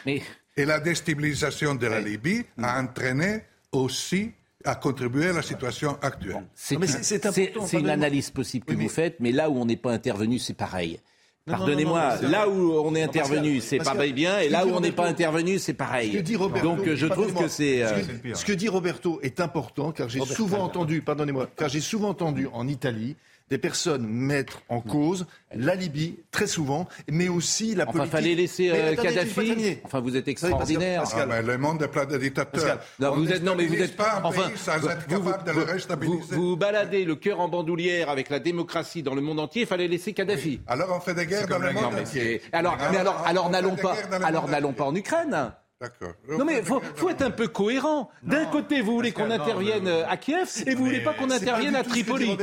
et 0.58 0.65
la 0.65 0.80
déstabilisation 0.80 1.76
de 1.76 1.88
la 1.88 2.02
Libye 2.02 2.43
a 2.62 2.82
entraîné 2.82 3.43
aussi 3.72 4.32
a 4.65 4.76
contribué 4.76 5.28
à 5.30 5.34
la 5.34 5.41
situation 5.41 5.98
actuelle. 6.02 6.43
C'est 6.56 6.76
c'est- 6.86 7.22
c'est 7.65 7.80
une 7.80 7.89
analyse 7.89 8.32
possible 8.32 8.65
que 8.65 8.74
vous 8.74 8.89
faites, 8.89 9.17
mais 9.20 9.32
là 9.32 9.50
où 9.50 9.58
on 9.58 9.65
n'est 9.65 9.78
pas 9.78 9.93
intervenu, 9.93 10.39
c'est 10.39 10.56
pareil. 10.56 11.00
Pardonnez-moi, 11.46 12.17
là 12.24 12.50
où 12.50 12.74
on 12.86 12.93
est 12.96 13.04
intervenu, 13.04 13.62
c'est 13.62 13.78
pas 13.78 13.96
bien, 14.12 14.39
et 14.39 14.50
là 14.50 14.65
où 14.65 14.72
on 14.72 14.82
n'est 14.82 14.91
pas 14.91 15.08
intervenu, 15.08 15.60
c'est 15.60 15.74
pareil. 15.74 16.12
Ce 16.12 16.17
que 16.17 16.22
dit 16.22 16.36
Roberto, 16.36 16.67
Donc 16.76 16.93
je 16.93 17.06
trouve 17.08 17.34
que 17.34 17.48
c'est. 17.48 17.84
euh, 17.84 18.04
Ce 18.34 18.43
que, 18.43 18.52
dit 18.52 18.67
Roberto 18.67 19.20
est 19.24 19.39
important, 19.39 19.93
car 19.93 20.10
j'ai 20.10 20.20
souvent 20.26 20.60
entendu, 20.63 21.02
pardonnez-moi, 21.02 21.48
car 21.56 21.70
j'ai 21.70 21.80
souvent 21.80 22.10
entendu 22.10 22.50
en 22.52 22.67
Italie 22.67 23.15
des 23.50 23.58
personnes 23.58 24.06
mettre 24.08 24.62
en 24.70 24.82
cause 24.82 25.26
la 25.56 25.76
Libye, 25.76 26.20
très 26.32 26.48
souvent, 26.48 26.88
mais 27.10 27.30
aussi 27.30 27.74
la 27.76 27.84
Enfin, 27.86 27.92
politique. 28.00 28.12
fallait 28.12 28.36
laisser 28.36 28.70
euh, 28.70 28.92
attendez, 28.92 29.08
Kadhafi. 29.08 29.78
Enfin, 29.86 30.02
vous 30.02 30.18
êtes 30.18 30.26
Pascal, 30.26 30.32
extraordinaire. 30.32 31.02
Pascal. 31.04 31.30
Ah, 31.32 31.36
mais 31.42 31.42
le 31.48 31.58
monde 31.58 31.82
est 31.82 31.88
plein 31.88 32.06
de 32.06 32.18
dictateurs. 32.18 32.80
Non, 33.00 33.12
On 33.14 33.16
vous 33.16 33.32
êtes, 33.32 33.44
non, 33.44 33.56
mais 33.56 33.66
vous 33.66 33.76
êtes 33.82 33.96
pas 33.96 34.20
un 34.20 34.24
enfin, 34.26 34.48
pays 34.50 34.58
sans 34.58 34.74
être 34.90 35.06
vous, 35.08 35.24
capable 35.24 35.44
de 35.46 35.52
le 35.52 35.60
vous- 35.66 35.72
restabiliser. 35.72 36.36
vous- 36.36 36.50
vous 36.50 36.58
baladez 36.58 37.06
le 37.06 37.16
cœur 37.16 37.40
en 37.40 37.48
bandoulière 37.48 38.10
avec 38.10 38.30
la 38.30 38.40
démocratie 38.40 39.04
dans 39.04 39.16
le 39.16 39.22
monde 39.22 39.40
entier. 39.40 39.62
Il 39.62 39.68
fallait 39.68 39.88
laisser 39.88 40.12
Kadhafi. 40.14 40.60
Alors 40.68 40.90
on 40.96 41.00
fait 41.00 41.14
des 41.14 41.26
guerres 41.26 41.48
dans 41.48 41.56
comme 41.56 41.62
le 41.64 41.68
la 41.70 41.74
monde 41.82 41.92
guerre. 41.94 42.02
entier. 42.02 42.42
Mais 42.52 42.58
alors, 42.60 42.78
mais 42.92 42.98
alors, 42.98 43.24
alors 43.26 43.50
n'allons 43.50 43.76
pas, 43.78 43.96
le 44.12 44.26
alors 44.26 44.50
n'allons 44.50 44.74
pas 44.74 44.84
en 44.84 44.94
Ukraine. 44.96 45.54
D'accord. 45.80 46.13
Non 46.28 46.44
mais 46.44 46.63
faut, 46.63 46.82
faut 46.96 47.10
être 47.10 47.22
un 47.22 47.30
peu 47.30 47.48
cohérent. 47.48 48.10
D'un 48.24 48.46
côté, 48.46 48.82
vous 48.82 48.94
voulez 48.94 49.12
qu'on 49.12 49.30
Pascal, 49.30 49.38
non, 49.38 49.44
intervienne 49.44 49.86
le- 49.86 50.10
à 50.10 50.18
Kiev 50.18 50.50
et 50.66 50.74
vous 50.74 50.86
voulez 50.86 51.02
pas 51.02 51.13
qu'on 51.13 51.28
pas 51.28 51.36
intervienne 51.36 51.72
du 51.74 51.78
à 51.78 51.84
Tripoli. 51.84 52.36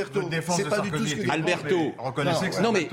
C'est 0.55 0.69
pas 0.69 0.79
du 0.79 0.89
tout 0.91 1.05
ce 1.05 1.15
que 1.15 1.29
Alberto. 1.29 1.77
mais 1.77 1.93
Reconnaissez 1.97 2.49
que 2.49 2.55
ça 2.55 2.61
Non 2.61 2.69
a 2.69 2.73
mais 2.73 2.87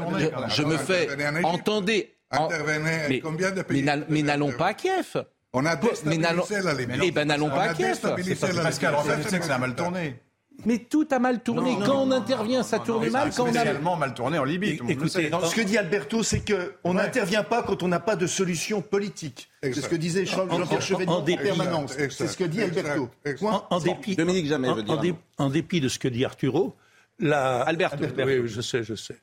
je, 0.48 0.62
me 0.64 0.76
fais 0.78 1.08
entendez. 1.44 2.14
en- 2.32 2.46
Intervenez 2.46 2.98
mais, 3.08 3.20
combien 3.20 3.52
de 3.52 3.62
pays 3.62 3.88
mais 4.08 4.22
n'allons 4.22 4.50
pas 4.52 4.68
à 4.68 4.74
Kiev. 4.74 5.24
On 5.52 5.64
a 5.66 5.76
Mais 6.06 6.16
n'allons- 6.16 6.42
déstabilisé 6.42 6.62
la 6.66 6.74
Libye. 6.74 7.00
Eh 7.08 7.10
ben 7.12 7.28
n'allons 7.28 7.46
On 7.46 7.50
pas 7.50 7.62
à 7.64 7.74
Kiev. 7.74 8.00
pas-. 8.00 8.16
Pascal, 8.62 8.94
reconnaissez 8.96 9.38
que 9.38 9.44
ça 9.44 9.54
a 9.54 9.58
mal 9.58 9.76
tourné. 9.76 10.16
Mais 10.64 10.78
tout 10.78 11.08
a 11.10 11.18
mal 11.18 11.42
tourné. 11.42 11.72
Non, 11.72 11.78
Quand 11.80 11.86
non, 11.94 12.02
on 12.02 12.06
non, 12.06 12.16
intervient, 12.16 12.62
ça 12.62 12.78
tourne 12.78 13.08
mal. 13.10 13.32
ça 13.32 13.38
Quand 13.38 13.44
a 13.44 13.46
on 13.46 13.50
a 13.50 13.52
spécialement 13.60 13.96
mal 13.96 14.14
tourné 14.14 14.38
en 14.38 14.44
Libye, 14.44 14.76
tout 14.76 14.84
le 14.86 14.92
Écoutez, 14.92 15.30
ce 15.44 15.54
que 15.56 15.60
dit 15.62 15.76
Alberto, 15.76 16.22
c'est 16.22 16.42
qu'on 16.82 16.94
n'intervient 16.94 17.42
pas 17.42 17.62
quand 17.64 17.82
on 17.82 17.88
n'a 17.88 17.98
pas 18.00 18.14
de 18.14 18.26
solution 18.28 18.80
politique. 18.80 19.48
C'est 19.62 19.72
ce 19.74 19.88
que 19.88 19.96
disait 19.96 20.24
Jean- 20.24 20.46
En- 20.48 20.58
Jean-Pierre 20.58 20.78
en- 20.78 20.80
Chevènement 20.80 21.16
en 21.16 21.20
en 21.20 21.24
dépit- 21.24 21.42
permanence. 21.42 21.92
C'est 21.96 22.10
ce 22.28 22.36
que 22.36 22.44
dit 22.44 22.60
exact, 22.60 22.86
Alberto. 22.86 23.08
exact. 23.24 23.52
En, 23.52 23.66
en 23.76 23.80
dépit, 23.80 24.14
Dominique 24.16 24.46
Jamais 24.46 24.68
en, 24.68 24.74
veut 24.74 24.82
dire 24.84 24.92
en 24.98 25.00
dé- 25.02 25.14
en 25.38 25.50
dépit 25.50 25.80
de 25.80 25.88
ce 25.88 25.98
que 25.98 26.08
dit 26.08 26.24
Arturo, 26.24 26.76
la... 27.18 27.62
Alberto. 27.62 27.96
Oui, 28.24 28.42
je 28.46 28.60
sais, 28.60 28.82
je 28.84 28.94
sais. 28.94 29.16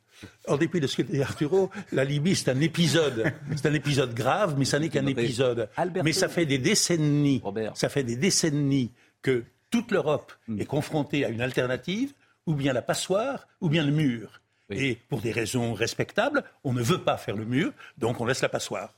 En 0.49 0.57
dépit 0.57 0.81
de 0.81 0.87
ce 0.87 0.97
que 0.97 1.01
dit 1.03 1.21
Arturo, 1.21 1.69
la 1.93 2.03
Libye, 2.03 2.35
c'est 2.35 2.51
un 2.51 2.59
épisode. 2.59 3.31
C'est 3.55 3.67
un 3.69 3.73
épisode 3.73 4.13
grave, 4.13 4.55
mais 4.57 4.65
ça 4.65 4.77
n'est 4.77 4.89
qu'un 4.89 5.05
épisode. 5.05 5.69
Alberto- 5.77 6.03
Mais 6.03 6.11
ça 6.11 6.27
fait 6.27 6.45
des 6.45 6.57
décennies, 6.57 7.39
Robert. 7.41 7.71
ça 7.77 7.87
fait 7.87 8.03
des 8.03 8.17
décennies 8.17 8.91
que 9.21 9.43
toute 9.69 9.91
l'Europe 9.91 10.31
Hmm. 10.47 10.59
est 10.59 10.65
confrontée 10.65 11.25
à 11.25 11.29
une 11.29 11.41
alternative, 11.41 12.13
ou 12.45 12.53
bien 12.55 12.73
la 12.73 12.81
passoire, 12.81 13.47
ou 13.61 13.69
bien 13.69 13.83
le 13.85 13.91
mur. 13.91 14.41
Oui. 14.69 14.77
Et 14.79 14.95
pour 14.95 15.21
des 15.21 15.31
raisons 15.31 15.73
respectables, 15.73 16.43
on 16.63 16.73
ne 16.73 16.81
veut 16.81 17.01
pas 17.03 17.17
faire 17.17 17.35
le 17.35 17.45
mur, 17.45 17.71
donc 17.97 18.21
on 18.21 18.25
laisse 18.25 18.41
la 18.41 18.49
passoire. 18.49 18.93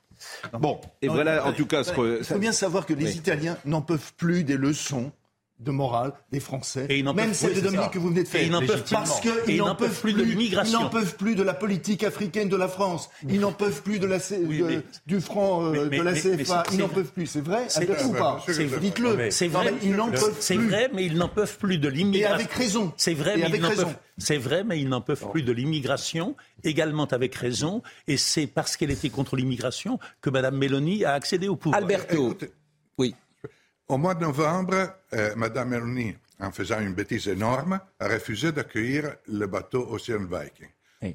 Bon. 0.53 0.79
Et 1.01 1.07
Non, 1.07 1.13
voilà, 1.15 1.45
en 1.45 1.53
tout 1.53 1.65
cas, 1.65 1.83
ce 1.83 1.91
que- 1.93 2.19
Il 2.19 2.23
faut 2.25 2.37
bien 2.39 2.51
savoir 2.51 2.85
que 2.85 2.93
les 2.93 3.05
Oui. 3.05 3.15
Italiens 3.17 3.57
n'en 3.65 3.81
peuvent 3.81 4.13
plus 4.17 4.43
des 4.43 4.57
leçons 4.57 5.11
de 5.61 5.71
morale 5.71 6.13
des 6.31 6.39
Français, 6.39 6.87
Et 6.89 7.03
même 7.03 7.33
celle 7.33 7.51
de 7.51 7.55
c'est 7.55 7.61
Dominique 7.61 7.83
ça. 7.85 7.89
que 7.91 7.99
vous 7.99 8.07
venez 8.09 8.23
de 8.23 8.27
Et 8.27 8.29
faire. 8.29 8.41
ils 8.43 8.51
n'en 8.51 8.59
peuvent 8.65 8.83
plus. 8.83 8.91
Parce 8.93 9.19
qu'ils 9.21 9.31
ils 9.47 9.57
n'en 9.57 9.75
peuvent 9.75 10.01
plus 10.01 10.13
de 10.13 10.23
l'immigration. 10.23 10.79
Ils 10.79 10.83
n'en 10.83 10.89
peuvent 10.89 11.15
plus 11.17 11.35
de 11.35 11.43
la 11.43 11.53
politique 11.53 12.03
africaine 12.03 12.49
de 12.49 12.55
la 12.55 12.67
France. 12.67 13.09
Ils 13.29 13.39
n'en 13.39 13.51
peuvent 13.51 13.81
plus 13.83 13.99
de 13.99 14.07
la, 14.07 14.19
C- 14.19 14.41
Oui, 14.43 14.59
de- 14.59 14.63
mais- 14.65 14.81
du 15.05 15.21
franc 15.21 15.63
euh, 15.65 15.71
mais- 15.71 15.85
mais- 15.89 15.97
de 15.99 16.03
la 16.03 16.13
CFA. 16.13 16.63
c'est- 16.67 16.75
ils 16.75 16.79
n'en 16.79 16.87
c'est- 16.87 16.93
peuvent 16.93 17.11
plus. 17.11 17.25
C'est 17.27 17.41
vrai 17.41 17.65
c'est- 17.67 18.05
ou 18.05 18.13
pas 18.13 18.43
c'est. 18.47 18.79
Dites-le. 18.79 19.29
C'est 19.31 19.47
vrai, 19.47 19.71
mais 19.71 19.77
ils 19.83 19.95
n'en 19.95 20.09
peuvent 20.09 20.35
c'est 20.39 20.55
plus. 20.55 20.67
vrai, 20.67 20.89
mais 20.93 21.05
ils 21.05 21.15
n'en 21.17 21.29
peuvent 21.29 21.57
plus 21.57 21.77
de 21.77 21.87
l'immigration. 21.89 22.37
Et 22.37 22.41
avec 22.41 22.51
raison. 22.53 22.93
C'est 22.97 23.13
vrai, 23.13 23.33
Et 23.35 23.37
mais 23.37 23.43
avec 23.45 23.59
ils 23.59 23.61
n'en 23.63 23.69
raison. 23.69 23.83
peuvent. 23.83 23.95
C'est 24.17 24.37
vrai, 24.37 24.63
mais 24.63 24.79
ils 24.79 24.89
n'en 24.89 25.01
peuvent 25.01 25.25
plus 25.31 25.41
de 25.43 25.51
l'immigration, 25.51 26.35
également 26.63 27.05
avec 27.05 27.33
raison. 27.35 27.81
Et 28.07 28.17
c'est 28.17 28.47
parce 28.47 28.77
qu'elle 28.77 28.91
était 28.91 29.09
contre 29.09 29.35
l'immigration 29.35 29.99
que 30.21 30.29
Mme 30.29 30.57
Mélanie 30.57 31.05
a 31.05 31.13
accédé 31.13 31.47
au 31.47 31.55
pouvoir. 31.55 31.81
Alberto, 31.81 32.35
oui. 32.97 33.15
Au 33.87 33.97
mois 33.97 34.15
de 34.15 34.21
novembre, 34.21 34.95
euh, 35.13 35.35
Mme 35.35 35.69
Meloni, 35.69 36.15
en 36.39 36.51
faisant 36.51 36.79
une 36.79 36.93
bêtise 36.93 37.27
énorme, 37.27 37.79
a 37.99 38.07
refusé 38.07 38.51
d'accueillir 38.51 39.15
le 39.27 39.47
bateau 39.47 39.87
Ocean 39.91 40.25
Viking. 40.25 40.69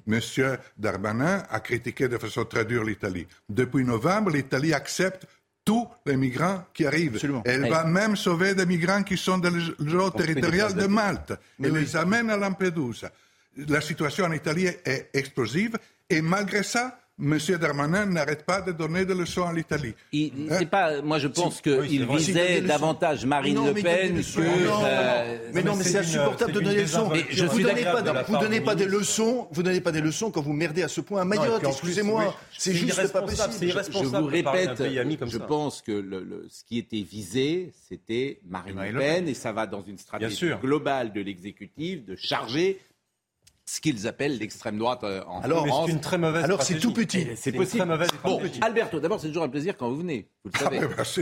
Monsieur 0.07 0.59
Darmanin 0.76 1.44
a 1.48 1.61
critiqué 1.61 2.09
de 2.09 2.18
façon 2.18 2.44
très 2.44 2.64
dure 2.64 2.83
l'Italie. 2.83 3.26
Depuis 3.48 3.85
novembre, 3.85 4.31
l'Italie 4.33 4.74
accepte 4.74 5.26
tous 5.64 5.87
les 6.05 6.16
migrants 6.16 6.64
qui 6.74 6.87
arrivent. 6.87 7.20
Elle 7.44 7.62
Oui. 7.62 7.70
va 7.70 7.85
même 7.85 8.16
sauver 8.16 8.55
des 8.55 8.66
migrants 8.66 9.05
qui 9.05 9.16
sont 9.16 9.38
dans 9.38 9.52
l'eau 9.79 10.11
territorial 10.11 10.74
de 10.74 10.87
Malte 10.87 11.35
et 11.62 11.70
les 11.70 11.96
amène 11.96 12.31
à 12.31 12.37
Lampedusa. 12.37 13.11
La 13.57 13.81
situation 13.81 14.24
en 14.24 14.33
Italie 14.33 14.66
est 14.66 15.11
explosive 15.14 15.79
et 16.11 16.20
malgré 16.20 16.62
ça, 16.64 16.98
M. 17.18 17.38
Darmanin 17.59 18.05
n'arrête 18.05 18.44
pas 18.44 18.61
de 18.61 18.72
donner 18.72 19.07
des 19.07 19.14
leçons 19.14 19.44
à 19.44 19.52
l'Italie. 19.52 19.94
Pas, 20.70 21.00
moi, 21.00 21.18
je 21.18 21.29
pense 21.29 21.57
Si. 21.57 21.62
qu'il 21.62 22.05
Oui, 22.05 22.16
visait 22.18 22.61
davantage 22.61 23.24
Marine 23.24 23.55
Non, 23.55 23.66
Le 23.68 23.74
Pen 23.74 24.16
que. 24.22 24.66
Non, 24.66 24.83
euh, 24.85 25.38
mais 25.55 25.62
non, 25.62 25.76
mais 25.76 25.85
c'est 25.85 25.98
insupportable 25.98 26.52
de 26.52 26.61
donner 26.61 26.74
des 26.74 26.83
leçons. 26.83 27.09
Mais 27.11 27.24
je 27.31 27.46
vous 27.46 27.62
donnez 27.62 27.85
vous 28.29 28.37
donnez 28.37 28.61
pas 28.61 28.74
des 28.74 28.85
leçons, 28.85 29.48
vous 29.50 29.62
donnez 29.62 29.81
pas 29.81 29.92
des 29.92 30.02
leçons 30.02 30.31
quand 30.31 30.42
vous 30.42 30.52
merdez 30.52 30.83
à 30.83 30.88
ce 30.88 31.00
point 31.00 31.22
à 31.22 31.24
Mayotte. 31.24 31.64
Excusez-moi, 31.64 32.24
oui, 32.26 32.35
c'est 32.59 32.74
juste 32.74 33.12
pas 33.12 33.22
possible. 33.22 33.72
Je, 33.90 33.98
vous 33.98 34.26
répète, 34.26 34.76
je 34.76 35.38
pense 35.38 35.81
que 35.81 36.05
ce 36.50 36.64
qui 36.64 36.79
était 36.79 37.02
visé, 37.02 37.72
c'était 37.88 38.40
Marine 38.46 38.79
Le 38.79 38.98
Pen, 38.98 39.26
et 39.29 39.35
ça 39.35 39.52
va 39.52 39.66
dans 39.66 39.83
une 39.83 39.98
stratégie 39.98 40.50
globale 40.61 41.14
de 41.14 41.22
l'exécutif 41.22 42.05
de 42.05 42.14
charger 42.14 42.79
ce 43.68 43.81
qu'ils 43.81 44.07
appellent 44.07 44.38
l'extrême 44.38 44.79
droite 44.79 45.02
euh, 45.02 45.24
en 45.26 45.40
Alors, 45.42 45.66
c'est 45.87 45.90
une 45.92 46.00
très 46.00 46.18
mauvaise 46.18 46.44
Alors, 46.44 46.62
c'est 46.62 46.79
tout 46.79 46.92
petit. 46.92 47.22
Et 47.22 47.35
C'est 47.37 47.50
possible. 47.50 47.79
très 47.81 47.87
mauvaise 47.88 48.09
bon. 48.22 48.40
Alberto, 48.61 49.00
d'abord, 49.00 49.20
c'est 49.20 49.26
toujours 49.26 49.42
un 49.42 49.48
plaisir 49.48 49.76
quand 49.76 49.88
vous 49.90 49.96
venez. 49.96 50.29
Vous 50.44 50.52
le 50.55 50.59
savez. 50.61 50.79
Ah. 50.81 50.85
Hein, 50.85 50.88
parce 50.96 51.16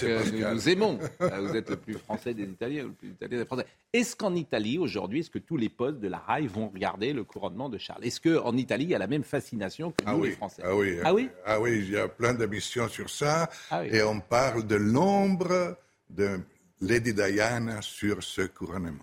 que 0.00 0.18
Pascal. 0.18 0.52
nous 0.54 0.68
aimons. 0.68 0.98
Euh, 1.22 1.40
Vous 1.48 1.56
êtes 1.56 1.70
le 1.70 1.76
plus 1.76 1.94
français 1.94 2.34
des 2.34 2.42
Italiens, 2.44 2.82
le 2.84 2.92
plus 2.92 3.08
italien 3.08 3.38
des 3.38 3.46
Français. 3.46 3.64
Est-ce 3.94 4.14
qu'en 4.16 4.34
Italie, 4.34 4.76
aujourd'hui, 4.78 5.20
est-ce 5.20 5.30
que 5.30 5.38
tous 5.38 5.56
les 5.56 5.70
postes 5.70 5.98
de 5.98 6.08
la 6.08 6.18
RAI 6.18 6.46
vont 6.46 6.68
regarder 6.68 7.14
le 7.14 7.24
couronnement 7.24 7.70
de 7.70 7.78
Charles? 7.78 8.04
Est-ce 8.04 8.20
qu'en 8.20 8.54
Italie, 8.54 8.84
il 8.84 8.90
y 8.90 8.94
a 8.94 8.98
la 8.98 9.06
même 9.06 9.24
fascination 9.24 9.92
que 9.92 10.04
nous, 10.04 10.10
Ah 10.10 10.16
oui, 10.16 10.28
les 10.28 10.34
Français? 10.36 10.62
Ah 10.62 10.76
oui, 10.76 10.98
Ah 11.04 11.14
oui? 11.14 11.30
Ah 11.46 11.58
oui, 11.58 11.78
il 11.78 11.90
y 11.90 11.96
a 11.96 12.06
plein 12.06 12.34
d'émissions 12.34 12.86
sur 12.88 13.08
ça. 13.08 13.48
Ah 13.70 13.80
oui. 13.80 13.88
Et 13.96 14.02
on 14.02 14.20
parle 14.20 14.66
de 14.66 14.76
l'ombre 14.76 15.78
de 16.10 16.38
Lady 16.82 17.14
Diana 17.14 17.80
sur 17.80 18.22
ce 18.22 18.42
couronnement. 18.42 19.02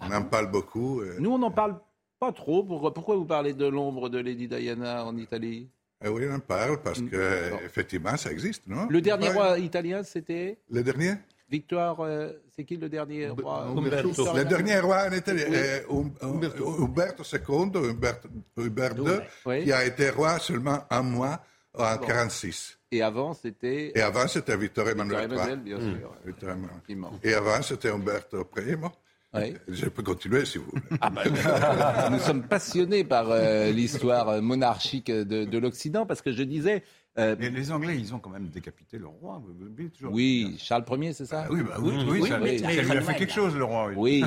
On 0.00 0.10
en 0.10 0.22
parle 0.22 0.50
beaucoup. 0.50 1.02
euh, 1.02 1.16
Nous, 1.20 1.30
on 1.30 1.38
n'en 1.38 1.50
parle 1.50 1.78
pas 2.20 2.32
trop. 2.32 2.62
Pourquoi, 2.62 2.92
pourquoi 2.94 3.16
vous 3.16 3.24
parlez 3.24 3.54
de 3.54 3.66
l'ombre 3.66 4.08
de 4.10 4.18
Lady 4.18 4.46
Diana 4.46 5.04
en 5.06 5.16
Italie? 5.16 5.68
Ah 6.02 6.10
oui, 6.12 6.24
on 6.30 6.34
en 6.34 6.40
parle 6.40 6.80
parce 6.82 7.00
que 7.00 7.64
effectivement, 7.64 8.16
ça 8.16 8.30
existe, 8.30 8.62
non? 8.66 8.86
Le 8.88 9.00
dernier 9.00 9.28
Ouais. 9.28 9.34
roi 9.34 9.58
italien, 9.58 10.02
c'était? 10.02 10.58
Le 10.70 10.82
dernier? 10.82 11.14
Victoire. 11.50 11.98
euh, 12.00 12.30
c'est 12.54 12.64
qui 12.64 12.76
le 12.76 12.88
dernier 12.88 13.28
roi? 13.28 13.64
Umberto. 13.66 14.10
Le 14.36 14.44
dernier 14.44 14.78
roi 14.78 15.08
en 15.08 15.12
Italie, 15.12 15.42
Oui. 15.48 15.56
euh, 15.56 15.80
Um- 15.88 16.12
Um- 16.22 16.84
Umberto 16.84 17.22
II, 17.24 17.90
Umberto, 17.90 18.28
Hubert 18.56 18.96
II, 18.96 19.18
Oui. 19.46 19.64
qui 19.64 19.72
a 19.72 19.84
été 19.84 20.10
roi 20.10 20.38
seulement 20.38 20.84
un 20.90 21.02
mois 21.02 21.40
en 21.74 21.96
Bon. 21.96 22.06
46. 22.06 22.78
Et 22.92 23.02
avant, 23.02 23.34
c'était. 23.34 23.92
Et 23.94 24.00
avant, 24.00 24.26
c'était 24.28 24.56
Vittorio 24.56 24.92
Emmanuel 24.92 25.28
Victor 25.28 25.36
III. 25.44 25.52
Emmanuel, 25.52 25.64
bien 25.64 25.80
sûr. 26.00 26.14
Effectivement. 26.24 27.10
Et 27.22 27.34
avant, 27.34 27.62
c'était 27.62 27.90
Umberto 27.90 28.48
I. 28.56 28.76
Oui. 29.32 29.54
Je 29.68 29.86
peux 29.86 30.02
continuer 30.02 30.44
si 30.44 30.58
vous 30.58 30.64
voulez. 30.64 30.82
Ah 31.00 31.08
bah, 31.10 31.22
nous 32.10 32.18
sommes 32.18 32.42
passionnés 32.42 33.04
par 33.04 33.26
euh, 33.30 33.70
l'histoire 33.70 34.28
euh, 34.28 34.40
monarchique 34.40 35.06
de, 35.10 35.44
de 35.44 35.58
l'Occident 35.58 36.04
parce 36.04 36.20
que 36.20 36.32
je 36.32 36.42
disais. 36.42 36.82
euh, 37.16 37.36
Et 37.38 37.48
les 37.50 37.70
Anglais, 37.70 37.96
ils 37.96 38.12
ont 38.12 38.18
quand 38.18 38.30
même 38.30 38.48
décapité 38.48 38.98
le 38.98 39.06
roi. 39.06 39.40
Vous 39.44 39.54
oui, 40.10 40.56
Charles 40.58 40.84
Ier, 41.00 41.12
c'est 41.12 41.26
ça? 41.26 41.46
Oui, 41.48 41.60
bah 41.62 41.76
oui, 41.80 41.94
oui, 42.08 42.28
ça, 42.28 42.38
mais- 42.38 42.58
ça 42.58 42.66
mais- 42.66 42.82
lui 42.82 42.90
a 42.96 43.00
fait 43.02 43.14
quelque 43.14 43.32
chose, 43.32 43.54
le 43.54 43.62
roi. 43.64 43.90
Oui. 43.96 44.24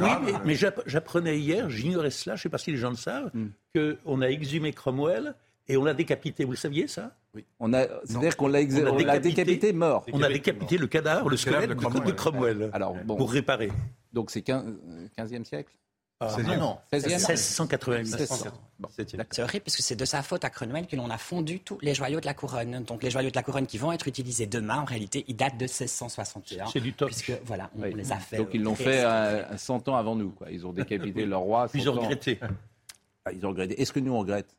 Mais, 0.00 0.32
mais 0.44 0.54
j'app- 0.54 0.82
j'apprenais 0.86 1.38
hier, 1.38 1.70
j'ignorais 1.70 2.10
cela, 2.10 2.36
je 2.36 2.40
ne 2.40 2.42
sais 2.42 2.48
pas 2.50 2.58
si 2.58 2.72
les 2.72 2.76
gens 2.78 2.90
le 2.90 2.96
savent, 2.96 3.30
qu'on 3.74 4.20
a 4.20 4.26
exhumé 4.26 4.72
Cromwell 4.72 5.34
et 5.68 5.76
on 5.78 5.84
l'a 5.84 5.94
décapité. 5.94 6.44
Vous 6.44 6.50
le 6.52 6.56
saviez, 6.58 6.88
ça? 6.88 7.16
Oui. 7.34 7.46
On 7.58 7.72
a, 7.72 7.86
c'est-à-dire 8.04 8.36
qu'on 8.36 8.48
l'a, 8.48 8.58
on 8.60 8.96
décapité. 8.96 9.20
décapité 9.30 9.72
mort. 9.72 10.04
On 10.12 10.22
a 10.22 10.28
décapité 10.28 10.76
le 10.76 10.86
cadavre, 10.88 11.30
le 11.30 11.36
cadavre 11.38 11.62
squelette 11.62 11.70
de 11.70 11.74
de 11.74 11.80
Cromwell. 11.80 12.04
de 12.06 12.12
Cromwell, 12.12 12.70
Alors, 12.74 12.94
bon. 13.06 13.16
pour 13.16 13.32
réparer. 13.32 13.70
Donc 14.12 14.30
c'est 14.30 14.42
15, 14.42 14.64
euh, 14.66 15.06
15e 15.18 15.44
siècle? 15.44 15.72
Ah, 16.24 16.36
non, 16.56 16.78
16e 16.92 17.08
1688. 17.08 18.02
1600. 18.04 18.46
C'est 19.32 19.42
horrible 19.42 19.64
parce 19.64 19.76
que 19.76 19.82
c'est 19.82 19.96
de 19.96 20.04
sa 20.04 20.22
faute 20.22 20.44
à 20.44 20.50
Cromwell 20.50 20.86
que 20.86 20.94
l'on 20.94 21.10
a 21.10 21.18
fondu 21.18 21.58
tous 21.58 21.78
les 21.82 21.94
joyaux 21.96 22.20
de 22.20 22.26
la 22.26 22.34
couronne. 22.34 22.84
Donc 22.84 23.02
les 23.02 23.10
joyaux 23.10 23.30
de 23.30 23.34
la 23.34 23.42
couronne 23.42 23.66
qui 23.66 23.76
vont 23.76 23.90
être 23.90 24.06
utilisés 24.06 24.46
demain, 24.46 24.78
en 24.82 24.84
réalité, 24.84 25.24
ils 25.26 25.34
datent 25.34 25.56
de 25.58 25.64
1661. 25.64 26.66
C'est 26.66 26.78
du 26.80 26.92
top. 26.92 27.08
Puisque 27.08 27.32
voilà, 27.44 27.70
on, 27.76 27.82
Oui. 27.82 27.90
on 27.92 27.96
les 27.96 28.12
a 28.12 28.18
fait. 28.18 28.36
Donc 28.36 28.50
ils 28.52 28.62
l'ont 28.62 28.74
très 28.74 28.84
fait 28.84 29.04
euh, 29.04 29.56
100 29.56 29.88
ans 29.88 29.96
avant 29.96 30.14
nous. 30.14 30.30
Quoi. 30.30 30.50
Ils 30.52 30.64
ont 30.64 30.72
décapité 30.72 31.26
leur 31.26 31.40
roi. 31.40 31.66
Puis 31.68 31.80
ils 31.80 31.84
100 31.86 31.90
ont 31.90 32.00
regretté. 32.00 32.38
Ah, 33.24 33.32
ils 33.32 33.44
ont 33.44 33.48
regretté. 33.48 33.80
Est-ce 33.80 33.92
que 33.92 33.98
nous 34.00 34.12
on 34.12 34.20
regrette? 34.20 34.54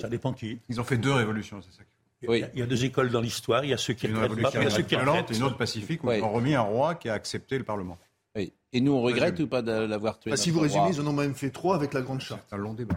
Ça 0.00 0.08
dépend 0.08 0.32
qui. 0.32 0.58
Ils 0.68 0.80
ont 0.80 0.84
fait 0.84 0.98
deux 0.98 1.12
révolutions, 1.12 1.60
c'est 1.62 1.76
ça. 1.76 1.82
Il 2.22 2.26
y, 2.26 2.28
Oui. 2.28 2.42
a, 2.42 2.48
il 2.54 2.58
y 2.58 2.62
a 2.62 2.66
deux 2.66 2.84
écoles 2.84 3.10
dans 3.10 3.20
l'histoire. 3.20 3.64
Il 3.64 3.70
y 3.70 3.72
a 3.72 3.76
ceux 3.76 3.94
qui 3.94 4.08
regrettent 4.08 4.22
pas, 4.42 4.48
révolution 4.50 4.60
il 4.60 4.64
y 4.64 4.66
a 4.66 4.70
ceux 4.70 4.82
qui 4.82 4.96
regrettent. 4.96 5.30
et 5.30 5.36
une 5.36 5.44
autre 5.44 5.56
pacifique 5.56 6.02
où 6.02 6.10
ils 6.10 6.22
ont 6.22 6.32
remis 6.32 6.54
un 6.56 6.62
roi 6.62 6.96
qui 6.96 7.08
a 7.08 7.14
accepté 7.14 7.56
le 7.58 7.62
Parlement. 7.64 7.96
Et 8.72 8.80
nous 8.80 8.92
on 8.92 9.00
regrette 9.02 9.40
ou 9.40 9.46
pas 9.46 9.62
de 9.62 9.72
l'avoir 9.72 10.18
tué 10.18 10.30
Bah, 10.30 10.36
si 10.36 10.50
vous 10.50 10.60
résumez, 10.60 10.90
ils 10.92 11.00
en 11.00 11.06
ont 11.06 11.12
même 11.12 11.34
fait 11.34 11.50
trois 11.50 11.74
avec 11.76 11.94
la 11.94 12.02
Grande 12.02 12.20
Charte. 12.20 12.42
C'est 12.48 12.54
un 12.54 12.58
long 12.58 12.74
débat. 12.74 12.96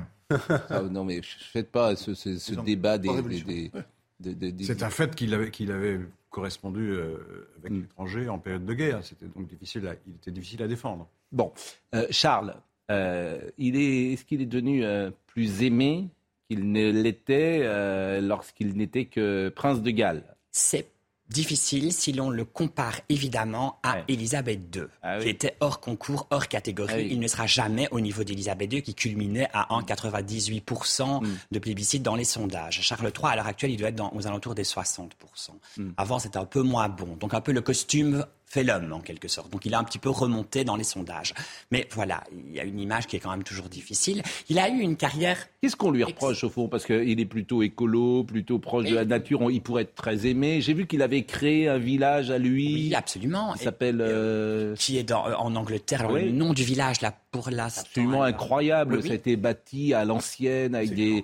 Ah, 0.69 0.81
Non 0.89 1.03
mais 1.05 1.21
faites 1.23 1.71
pas 1.71 1.95
ce, 1.95 2.13
ce- 2.13 2.37
ce 2.37 2.53
débat 2.55 2.97
des. 2.97 3.07
pas 3.07 3.13
des- 3.13 3.17
révolution. 3.17 3.47
des- 3.47 3.71
des- 4.19 4.35
des- 4.35 4.51
des- 4.51 4.63
C'est 4.65 4.83
un 4.83 4.89
fait 4.89 5.15
qu'il 5.15 5.33
avait, 5.33 5.49
qu'il 5.51 5.71
avait 5.71 5.99
correspondu 6.29 6.91
euh, 6.91 7.17
avec 7.59 7.71
l'étranger 7.73 8.29
en 8.29 8.39
période 8.39 8.65
de 8.65 8.73
guerre. 8.73 8.99
C'était 9.03 9.25
donc 9.27 9.47
difficile 9.47 9.87
à, 9.87 9.95
il 10.07 10.15
était 10.15 10.31
difficile 10.31 10.61
à 10.63 10.67
défendre. 10.67 11.07
Bon, 11.31 11.51
Euh, 11.95 12.05
Charles, 12.11 12.55
euh, 12.89 13.39
il 13.57 13.75
est, 13.77 14.13
est-ce 14.13 14.25
qu'il 14.25 14.41
est 14.41 14.45
devenu 14.45 14.83
euh, 14.85 15.09
plus 15.27 15.63
aimé 15.63 16.07
qu'il 16.49 16.71
ne 16.71 16.91
l'était 16.91 17.61
euh, 17.63 18.19
lorsqu'il 18.21 18.75
n'était 18.75 19.05
que 19.05 19.49
prince 19.49 19.81
de 19.81 19.91
Galles? 19.91 20.23
C'est 20.51 20.87
difficile 21.31 21.91
si 21.93 22.11
l'on 22.13 22.29
le 22.29 22.45
compare 22.45 22.99
évidemment 23.09 23.79
à 23.83 23.95
Ouais. 23.95 24.03
Élisabeth 24.09 24.59
II, 24.75 24.83
Ah 25.01 25.17
oui. 25.17 25.23
qui 25.23 25.29
était 25.29 25.55
hors 25.59 25.79
concours, 25.79 26.27
hors 26.29 26.47
catégorie. 26.47 26.93
Ah 26.93 26.97
oui. 26.97 27.07
Il 27.11 27.19
ne 27.19 27.27
sera 27.27 27.47
jamais 27.47 27.87
au 27.91 27.99
niveau 27.99 28.23
d'Élisabeth 28.23 28.71
II, 28.73 28.81
qui 28.83 28.93
culminait 28.95 29.47
à 29.53 29.73
1,98% 29.75 31.21
Mm. 31.21 31.27
de 31.51 31.59
plébiscite 31.59 32.03
dans 32.03 32.15
les 32.15 32.23
sondages. 32.25 32.81
Charles 32.81 33.11
III, 33.15 33.31
à 33.31 33.35
l'heure 33.35 33.47
actuelle, 33.47 33.71
il 33.71 33.77
doit 33.77 33.89
être 33.89 33.95
dans- 33.95 34.11
aux 34.13 34.27
alentours 34.27 34.55
des 34.55 34.63
60%. 34.63 35.53
Mm. 35.77 35.89
Avant, 35.97 36.19
c'était 36.19 36.37
un 36.37 36.45
peu 36.45 36.61
moins 36.61 36.89
bon. 36.89 37.15
Donc, 37.19 37.33
un 37.33 37.41
peu 37.41 37.51
le 37.51 37.61
costume 37.61 38.25
fait 38.51 38.63
l'homme, 38.63 38.91
en 38.91 38.99
quelque 38.99 39.27
sorte. 39.27 39.49
Donc, 39.51 39.65
il 39.65 39.73
a 39.73 39.79
un 39.79 39.83
petit 39.83 39.97
peu 39.99 40.09
remonté 40.09 40.63
dans 40.63 40.75
les 40.75 40.83
sondages. 40.83 41.33
Mais 41.71 41.87
voilà, 41.91 42.23
il 42.49 42.55
y 42.55 42.59
a 42.59 42.63
une 42.63 42.79
image 42.79 43.07
qui 43.07 43.15
est 43.15 43.19
quand 43.19 43.31
même 43.31 43.43
toujours 43.43 43.69
difficile. 43.69 44.21
Il 44.49 44.59
a 44.59 44.69
eu 44.69 44.79
une 44.79 44.97
carrière 44.97 45.37
Qu'est-ce 45.61 45.75
qu'on 45.75 45.91
lui 45.91 46.03
reproche 46.03 46.43
au 46.43 46.49
fond? 46.49 46.67
Parce 46.67 46.85
qu'il 46.85 47.19
est 47.19 47.25
plutôt 47.25 47.61
écolo, 47.61 48.23
plutôt 48.23 48.57
proche 48.59 48.85
de 48.89 48.95
la 48.95 49.05
nature. 49.05 49.49
Il 49.51 49.61
pourrait 49.61 49.83
être 49.83 49.93
très 49.95 50.25
aimé. 50.25 50.59
J'ai 50.59 50.73
vu 50.73 50.87
qu'il 50.87 51.01
avait 51.03 51.23
créé 51.23 51.67
un 51.69 51.77
village 51.77 52.31
à 52.31 52.37
lui. 52.39 52.73
Oui, 52.73 52.95
absolument. 52.95 53.53
Il 53.55 53.61
s'appelle. 53.61 54.01
euh, 54.01 54.75
qui 54.75 54.97
est 54.97 55.03
dans, 55.03 55.27
euh, 55.27 55.35
en 55.35 55.55
Angleterre. 55.55 56.07
Oui. 56.09 56.25
Le 56.25 56.31
nom 56.31 56.53
du 56.53 56.63
village, 56.63 57.01
là, 57.01 57.13
pour 57.31 57.49
l'instant. 57.51 57.81
absolument 57.85 58.23
incroyable. 58.23 58.95
Oui, 58.95 58.99
oui. 59.03 59.07
Ça 59.07 59.13
a 59.13 59.17
été 59.17 59.35
bâti 59.35 59.93
à 59.93 60.03
l'ancienne 60.03 60.73
avec 60.75 60.93
des- 60.95 61.23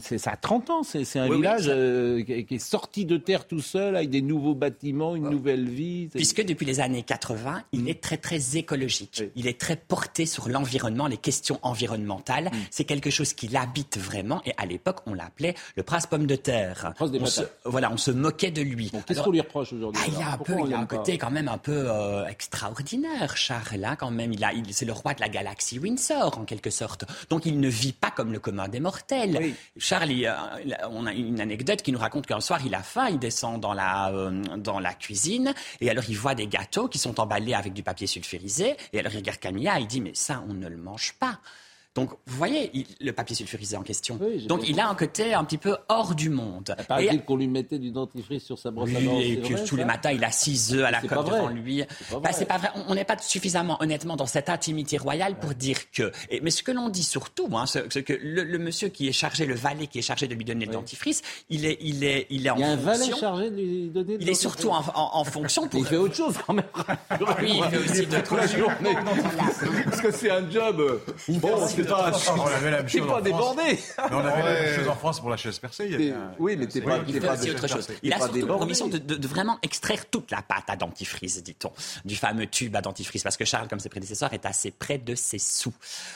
c'est- 0.00 0.18
Ça 0.18 0.32
a 0.32 0.36
30 0.36 0.70
ans. 0.70 0.82
C'est 0.82 1.00
un 1.18 1.24
Oui, 1.24 1.30
oui, 1.30 1.36
village 1.38 1.64
ça- 1.64 1.70
euh, 1.70 2.22
qui 2.22 2.32
est- 2.32 2.44
qui 2.44 2.54
est 2.56 2.58
sorti 2.58 3.04
de 3.04 3.16
terre 3.16 3.46
tout 3.46 3.60
seul 3.60 3.96
avec 3.96 4.10
des 4.10 4.22
nouveaux 4.22 4.54
bâtiments, 4.54 5.12
Ah. 5.14 5.16
une 5.16 5.30
nouvelle 5.30 5.68
vie. 5.68 6.08
Puisque 6.14 6.44
depuis 6.44 6.66
les 6.66 6.80
années 6.80 7.02
80, 7.02 7.62
il 7.72 7.88
est 7.88 8.00
très 8.02 8.16
très 8.16 8.56
écologique. 8.56 9.18
Oui. 9.20 9.30
Il 9.36 9.46
est 9.46 9.58
très 9.60 9.76
porté 9.76 10.26
sur 10.26 10.48
l'environnement, 10.48 11.06
les 11.06 11.16
questions 11.16 11.58
environnementales. 11.62 12.46
Mm. 12.52 12.56
C'est 12.70 12.84
quelque 12.84 13.10
chose 13.10 13.32
qui 13.32 13.48
l'habite 13.48 13.98
vraiment. 13.98 14.42
Et 14.46 14.52
à 14.56 14.66
l'époque, 14.66 14.98
on 15.06 15.14
l'appelait 15.14 15.54
le 15.76 15.82
prince 15.82 16.06
pomme 16.06 16.26
de 16.26 16.36
terre. 16.36 16.92
prince 16.96 17.10
des 17.10 17.20
on 17.20 17.26
se, 17.26 17.42
voilà, 17.64 17.90
on 17.92 17.96
se 17.96 18.10
moquait 18.10 18.50
de 18.50 18.62
lui. 18.62 18.90
Bon, 18.92 19.02
Qu'est-ce 19.06 19.22
qu'on 19.22 19.30
lui 19.30 19.40
reproche 19.40 19.72
aujourd'hui 19.72 20.02
Ah, 20.04 20.08
il 20.12 20.18
y 20.18 20.22
a 20.22 20.32
un 20.32 20.38
peu, 20.38 20.54
il 20.66 20.74
a 20.74 20.84
côté 20.86 21.18
quand 21.18 21.30
même 21.30 21.48
un 21.48 21.58
peu 21.58 21.84
euh, 21.90 22.26
extraordinaire, 22.26 23.36
Charles, 23.36 23.84
hein, 23.84 23.96
quand 23.96 24.10
même. 24.10 24.32
Il 24.32 24.42
a, 24.44 24.52
il, 24.52 24.72
c'est 24.72 24.84
le 24.84 24.92
roi 24.92 25.14
de 25.14 25.20
la 25.20 25.28
galaxie 25.28 25.78
Windsor, 25.78 26.38
en 26.38 26.44
quelque 26.44 26.70
sorte. 26.70 27.04
Donc 27.30 27.46
il 27.46 27.60
ne 27.60 27.68
vit 27.68 27.92
pas 27.92 28.10
comme 28.10 28.32
le 28.32 28.38
commun 28.38 28.68
des 28.68 28.80
mortels. 28.80 29.49
Oui. 29.50 29.80
Charles, 29.80 30.10
il, 30.10 30.26
euh, 30.26 30.32
on 30.90 31.06
a 31.06 31.12
une 31.12 31.40
anecdote 31.40 31.82
qui 31.82 31.92
nous 31.92 31.98
raconte 31.98 32.26
qu'un 32.26 32.40
soir, 32.40 32.60
il 32.64 32.74
a 32.74 32.82
faim, 32.82 33.08
il 33.10 33.18
descend 33.18 33.60
dans 33.60 33.72
la, 33.72 34.10
euh, 34.10 34.30
dans 34.56 34.80
la 34.80 34.94
cuisine, 34.94 35.54
et 35.80 35.90
alors 35.90 36.04
il 36.08 36.16
voit 36.16 36.34
des 36.34 36.46
gâteaux 36.46 36.88
qui 36.88 36.98
sont 36.98 37.20
emballés 37.20 37.54
avec 37.54 37.72
du 37.72 37.82
papier 37.82 38.06
sulfurisé, 38.06 38.76
et 38.92 38.98
alors 38.98 39.12
il 39.12 39.18
regarde 39.18 39.38
Camilla, 39.38 39.78
il 39.78 39.86
dit, 39.86 40.00
mais 40.00 40.14
ça, 40.14 40.42
on 40.48 40.54
ne 40.54 40.68
le 40.68 40.76
mange 40.76 41.14
pas. 41.18 41.40
Donc, 41.96 42.10
vous 42.26 42.36
voyez 42.36 42.70
il- 42.72 42.86
le 43.00 43.12
papier 43.12 43.34
sulfurisé 43.34 43.76
en 43.76 43.82
question. 43.82 44.16
Donc, 44.46 44.68
il 44.68 44.78
a 44.78 44.88
un 44.88 44.94
côté 44.94 45.34
un 45.34 45.42
petit 45.42 45.58
peu 45.58 45.76
hors 45.88 46.14
du 46.14 46.30
monde. 46.30 46.72
Et- 46.78 46.84
Paraît-il 46.84 47.24
qu'on 47.24 47.34
lui 47.36 47.48
mettait 47.48 47.80
du 47.80 47.90
dentifrice 47.90 48.44
sur 48.44 48.56
sa 48.60 48.70
brosse 48.70 48.90
à 48.90 49.00
dents. 49.00 49.18
et 49.18 49.36
vrai, 49.36 49.64
tous 49.64 49.74
les 49.74 49.84
matins, 49.84 50.12
il 50.12 50.22
a 50.22 50.30
six 50.30 50.72
œufs 50.72 50.84
à 50.84 50.92
la 50.92 51.00
coque 51.00 51.24
devant 51.26 51.48
lui. 51.48 51.82
C'est 51.88 52.08
pas 52.08 52.14
Bah, 52.14 52.20
vrai. 52.28 52.32
c'est 52.32 52.44
pas 52.46 52.58
vrai. 52.58 52.68
On- 52.86 52.94
n'est 52.94 53.04
pas 53.04 53.18
suffisamment, 53.18 53.76
honnêtement, 53.82 54.14
dans 54.14 54.26
cette 54.26 54.48
intimité 54.48 54.98
royale 54.98 55.36
pour 55.40 55.52
dire 55.54 55.90
que. 55.90 56.12
Mais 56.42 56.50
ce 56.52 56.62
que 56.62 56.70
l'on 56.70 56.90
dit 56.90 57.02
surtout, 57.02 57.48
hein, 57.54 57.64
c'est 57.66 58.04
que 58.04 58.12
le, 58.12 58.58
monsieur 58.58 58.88
qui 58.88 59.08
est 59.08 59.12
chargé, 59.12 59.44
le 59.44 59.56
valet 59.56 59.88
qui 59.88 59.98
est 59.98 60.02
chargé 60.02 60.28
de 60.28 60.34
lui 60.34 60.44
donner 60.44 60.66
le 60.66 60.72
dentifrice, 60.72 61.22
il 61.48 61.64
est, 61.66 61.76
il 61.80 62.04
est, 62.04 62.28
il 62.30 62.46
est 62.46 62.50
en 62.50 62.56
Il 62.56 62.60
y 62.60 62.64
a 62.64 62.68
un 62.68 62.76
valet 62.76 62.98
fonction. 62.98 63.16
chargé 63.16 63.50
de 63.50 63.56
lui 63.56 63.88
donner 63.88 64.16
le 64.16 64.22
Il 64.22 64.28
est 64.28 64.34
surtout 64.34 64.68
en, 64.70 65.24
fonction 65.24 65.66
pour. 65.66 65.80
Il 65.80 65.86
fait 65.86 65.96
autre 65.96 66.14
chose 66.14 66.36
quand 66.46 66.52
même. 66.54 66.64
Oui, 67.42 67.58
il 67.58 67.64
fait 67.64 67.78
aussi 67.78 68.06
d'autres 68.06 68.40
choses. 68.48 68.70
Parce 69.86 70.00
que 70.00 70.12
c'est 70.12 70.30
un 70.30 70.48
job. 70.48 70.78
euh, 70.80 70.98
Bon, 71.40 71.56
c'est 71.82 71.88
pas. 71.88 72.12
On 72.36 72.46
avait 72.46 72.70
la 72.70 72.76
même 72.78 72.88
C'est 72.88 72.98
chose 72.98 73.06
pas 73.06 73.12
en 73.14 73.16
France. 73.16 73.24
débordé. 73.24 73.62
Mais 73.62 74.16
on 74.16 74.18
avait 74.18 74.42
la 74.42 74.52
même 74.62 74.74
chose 74.78 74.88
en 74.88 74.94
France 74.94 75.20
pour 75.20 75.30
la 75.30 75.36
chaise 75.36 75.58
percée. 75.58 75.84
Il 75.86 75.92
y 75.92 75.94
avait 75.94 76.10
un- 76.12 76.32
Oui, 76.38 76.56
mais 76.58 76.66
t'es 76.66 76.80
pas. 76.80 76.98
Il 77.08 77.16
autre 77.18 77.66
chose. 77.68 77.88
Il 78.02 78.12
a 78.12 78.18
pas 78.18 78.24
surtout 78.28 78.46
pour 78.46 78.66
mission 78.66 78.88
de, 78.88 79.26
vraiment 79.26 79.58
extraire 79.62 80.06
toute 80.10 80.30
la 80.30 80.42
pâte 80.42 80.64
à 80.68 80.76
dentifrice, 80.76 81.42
dit-on, 81.42 81.70
du 82.04 82.16
fameux 82.16 82.46
tube 82.46 82.74
à 82.76 82.80
dentifrice, 82.80 83.22
parce 83.22 83.36
que 83.36 83.44
Charles, 83.44 83.68
comme 83.68 83.80
ses 83.80 83.88
prédécesseurs, 83.88 84.32
est 84.32 84.46
assez 84.46 84.70
près 84.70 84.98
de 84.98 85.14
ses 85.14 85.38
sous. 85.38 85.72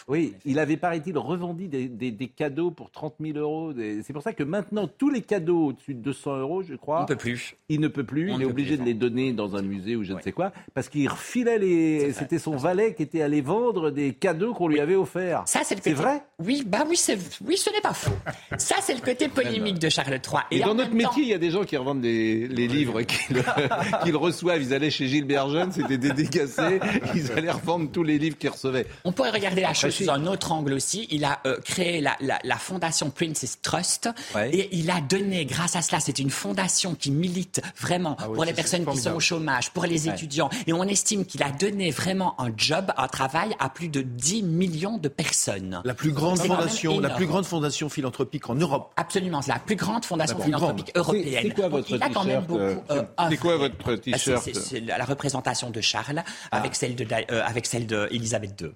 Oui, 0.08 0.34
il 0.44 0.58
avait, 0.58 0.76
paraît-il, 0.76 1.16
revendu 1.18 1.68
des, 1.68 1.88
des- 1.88 2.10
des 2.10 2.28
cadeaux 2.28 2.70
pour 2.70 2.90
30 2.90 3.14
000 3.20 3.38
euros. 3.38 3.72
C'est 4.04 4.12
pour 4.12 4.22
ça 4.22 4.32
que 4.32 4.42
maintenant, 4.42 4.86
tous 4.88 5.10
les 5.10 5.22
cadeaux 5.22 5.68
au-dessus 5.68 5.94
de 5.94 6.00
200 6.00 6.36
euros, 6.38 6.62
je 6.62 6.74
crois. 6.74 6.98
On 6.98 7.02
ne 7.02 7.06
peut 7.08 7.16
plus. 7.16 7.56
Il 7.68 7.80
ne 7.80 7.88
peut 7.88 8.04
plus. 8.04 8.30
On 8.30 8.36
il 8.38 8.42
est 8.42 8.46
obligé 8.46 8.76
plus 8.76 8.80
de 8.80 8.84
les 8.84 8.94
donner 8.94 9.32
dans 9.32 9.56
un 9.56 9.62
musée 9.62 9.96
ou 9.96 10.04
je 10.04 10.12
ne 10.12 10.20
sais 10.20 10.32
quoi. 10.32 10.52
Parce 10.74 10.88
qu'il 10.88 11.08
refilait 11.08 11.58
les. 11.58 12.12
C'était 12.12 12.38
son 12.38 12.56
valet 12.56 12.94
qui 12.94 13.02
était 13.02 13.22
allé 13.22 13.40
vendre 13.40 13.90
des 13.90 14.12
cadeaux 14.14 14.54
qu'on 14.54 14.68
lui 14.68 14.80
avait 14.80 14.94
offerts. 14.96 15.44
Ça, 15.54 15.60
c'est 15.64 15.76
le 15.76 15.80
côté... 15.80 15.94
vrai 15.94 16.20
Oui, 16.40 16.64
bah 16.66 16.84
oui, 16.88 16.96
c'est... 16.96 17.16
oui, 17.46 17.56
ce 17.56 17.70
n'est 17.70 17.80
pas 17.80 17.94
faux. 17.94 18.10
Ça, 18.58 18.74
c'est 18.82 18.92
le 18.94 19.00
côté 19.04 19.28
polémique 19.28 19.78
de 19.78 19.88
Charles 19.88 20.14
III. 20.14 20.40
Et, 20.50 20.58
dans 20.58 20.74
notre 20.74 20.90
métier, 20.94 21.22
il 21.22 21.28
y 21.28 21.32
a 21.32 21.38
des 21.38 21.52
gens 21.52 21.62
qui 21.62 21.76
revendent 21.76 22.00
des, 22.00 22.48
les 22.48 22.66
livres 22.66 23.02
qu'ils 23.02 23.40
qu'ils 24.02 24.16
reçoivent. 24.16 24.60
Ils 24.60 24.74
allaient 24.74 24.90
chez 24.90 25.06
Gilbert 25.06 25.48
Jeune, 25.50 25.70
c'était 25.70 25.96
dédicacé. 25.96 26.80
Ils 27.14 27.30
allaient 27.30 27.52
revendre 27.52 27.88
tous 27.92 28.02
les 28.02 28.18
livres 28.18 28.36
qu'ils 28.36 28.50
recevaient. 28.50 28.86
On 29.04 29.12
pourrait 29.12 29.30
regarder 29.30 29.60
la 29.60 29.74
chose 29.74 29.94
sous 29.94 30.10
un 30.10 30.26
autre 30.26 30.50
angle 30.50 30.72
aussi. 30.72 31.06
Il 31.12 31.24
a 31.24 31.38
euh, 31.46 31.58
créé 31.64 32.00
la, 32.00 32.16
la- 32.20 32.40
la 32.42 32.56
fondation 32.56 33.10
Princess 33.10 33.60
Trust 33.62 34.08
Ouais. 34.34 34.50
et 34.52 34.76
il 34.76 34.90
a 34.90 35.00
donné, 35.00 35.44
grâce 35.46 35.76
à 35.76 35.82
cela, 35.82 36.00
c'est 36.00 36.18
une 36.18 36.30
fondation 36.30 36.96
qui 36.96 37.12
milite 37.12 37.62
vraiment 37.80 38.16
Ah 38.18 38.28
oui, 38.28 38.34
pour 38.34 38.44
les 38.44 38.54
personnes 38.54 38.84
qui 38.86 38.96
sont 38.98 39.12
au 39.14 39.20
chômage, 39.20 39.70
pour 39.70 39.84
les 39.84 40.08
Ouais. 40.08 40.14
étudiants. 40.14 40.50
Et 40.66 40.72
on 40.72 40.82
estime 40.82 41.24
qu'il 41.24 41.44
a 41.44 41.50
donné 41.50 41.92
vraiment 41.92 42.34
un 42.40 42.50
job, 42.56 42.90
un 42.96 43.06
travail 43.06 43.54
à 43.60 43.68
plus 43.68 43.88
de 43.88 44.00
10 44.02 44.42
millions 44.42 44.98
de 44.98 45.06
personnes. 45.08 45.43
La 45.84 45.94
plus 45.94 46.12
grande 46.12 46.38
fondation, 46.38 46.92
la 46.92 46.96
énorme. 47.08 47.16
plus 47.16 47.26
grande 47.26 47.44
fondation 47.46 47.88
philanthropique 47.88 48.48
en 48.50 48.54
Europe. 48.54 48.92
Absolument, 48.96 49.42
c'est 49.42 49.52
la 49.52 49.58
plus 49.58 49.76
grande 49.76 50.04
fondation 50.04 50.38
philanthropique 50.38 50.92
grande. 50.94 51.06
européenne. 51.06 51.38
C'est- 51.42 51.50
quoi 51.54 51.68
votre 51.68 51.90
il 51.90 52.02
a 52.02 52.08
quand 52.10 52.24
même 52.24 52.44
t-shirt, 52.46 52.46
beaucoup. 52.46 53.04
c'est 53.30 53.36
quoi 53.36 53.56
votre 53.56 53.94
t-shirt 53.96 54.42
c'est- 54.52 54.80
la 54.80 55.04
représentation 55.04 55.70
de 55.70 55.80
Charles 55.80 56.22
Ah. 56.50 56.56
avec 56.58 56.74
celle 56.74 56.94
de 56.96 57.04
euh, 57.30 57.42
avec 57.44 57.66
celle 57.66 57.86
de 57.86 58.08
Élisabeth 58.10 58.60
II. 58.60 58.70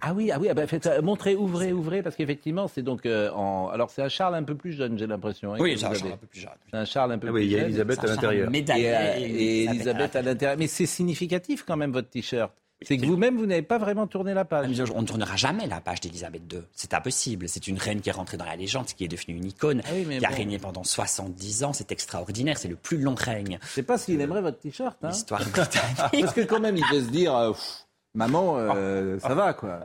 Ah 0.00 0.14
oui, 0.14 0.32
ah 0.32 0.38
oui, 0.40 0.48
ah 0.50 0.54
bah, 0.54 0.66
faites, 0.66 0.86
euh, 0.86 1.00
montrez, 1.02 1.36
ouvrez, 1.36 1.72
ouvrez, 1.72 2.02
parce 2.02 2.16
qu'effectivement, 2.16 2.66
c'est 2.66 2.82
donc 2.82 3.04
euh, 3.06 3.30
en. 3.32 3.68
Alors, 3.68 3.90
c'est 3.90 4.02
un 4.02 4.08
Charles 4.08 4.34
un 4.34 4.42
peu 4.42 4.54
plus 4.56 4.72
jeune, 4.72 4.98
j'ai 4.98 5.06
l'impression. 5.06 5.52
hein, 5.54 5.58
Oui, 5.60 5.76
c'est 5.78 5.84
un 5.84 5.94
Charles 5.94 6.12
un 6.12 6.16
peu 6.16 6.26
plus 6.26 6.40
jeune. 6.40 6.50
C'est 6.70 6.76
un 6.78 6.84
Charles 6.86 7.12
un 7.12 7.18
peu 7.18 7.28
Ah 7.28 7.30
plus 7.30 7.40
oui, 7.40 7.46
il 7.46 7.52
y 7.52 7.54
a 7.54 7.58
jeune. 7.58 7.66
Elisabeth 7.68 8.02
à 8.02 8.06
l'intérieur. 8.08 8.50
Et, 8.52 8.58
euh, 8.58 8.74
et 9.18 9.22
et 9.22 9.64
Elisabeth 9.64 9.74
Elisabeth 9.76 10.16
à 10.16 10.22
l'intérieur. 10.22 10.56
Mais 10.58 10.66
c'est 10.66 10.86
significatif 10.86 11.62
quand 11.64 11.76
même, 11.76 11.92
votre 11.92 12.08
t-shirt. 12.08 12.50
C'est 12.82 12.98
que 12.98 13.06
vous-même, 13.06 13.38
vous 13.38 13.46
n'avez 13.46 13.62
pas 13.62 13.78
vraiment 13.78 14.06
tourné 14.06 14.34
la 14.34 14.44
page. 14.44 14.68
Ah, 14.80 14.84
On 14.94 15.00
ne 15.02 15.06
tournera 15.06 15.34
jamais 15.36 15.66
la 15.66 15.80
page 15.80 16.00
d'Élisabeth 16.00 16.42
II. 16.52 16.60
C'est 16.74 16.92
impossible. 16.92 17.48
C'est 17.48 17.66
une 17.68 17.78
reine 17.78 18.02
qui 18.02 18.10
est 18.10 18.12
rentrée 18.12 18.36
dans 18.36 18.44
la 18.44 18.54
légende, 18.54 18.84
qui 18.86 19.02
est 19.04 19.08
devenue 19.08 19.36
une 19.38 19.46
icône, 19.46 19.80
Ah 19.86 19.90
oui, 19.94 20.18
qui 20.18 20.24
a 20.26 20.28
régné 20.28 20.58
pendant 20.58 20.84
70 20.84 21.64
ans. 21.64 21.72
C'est 21.72 21.90
extraordinaire. 21.90 22.58
C'est 22.58 22.68
le 22.68 22.76
plus 22.76 22.98
long 22.98 23.14
règne. 23.14 23.58
Je 23.62 23.68
sais 23.68 23.82
pas 23.82 23.96
s'il 23.96 24.20
aimerait 24.20 24.42
votre 24.42 24.58
t-shirt. 24.58 24.96
Hein. 25.02 25.08
L'histoire 25.08 25.40
britannique. 25.40 25.96
Parce 26.20 26.34
que 26.34 26.42
quand 26.42 26.60
même, 26.60 26.76
il 26.76 26.84
peut 26.90 27.00
se 27.00 27.08
dire, 27.08 27.34
euh, 27.34 27.52
pff, 27.52 27.86
maman, 28.14 28.56
euh, 28.58 29.18
ça 29.20 29.34
va 29.34 29.54
quoi. 29.54 29.80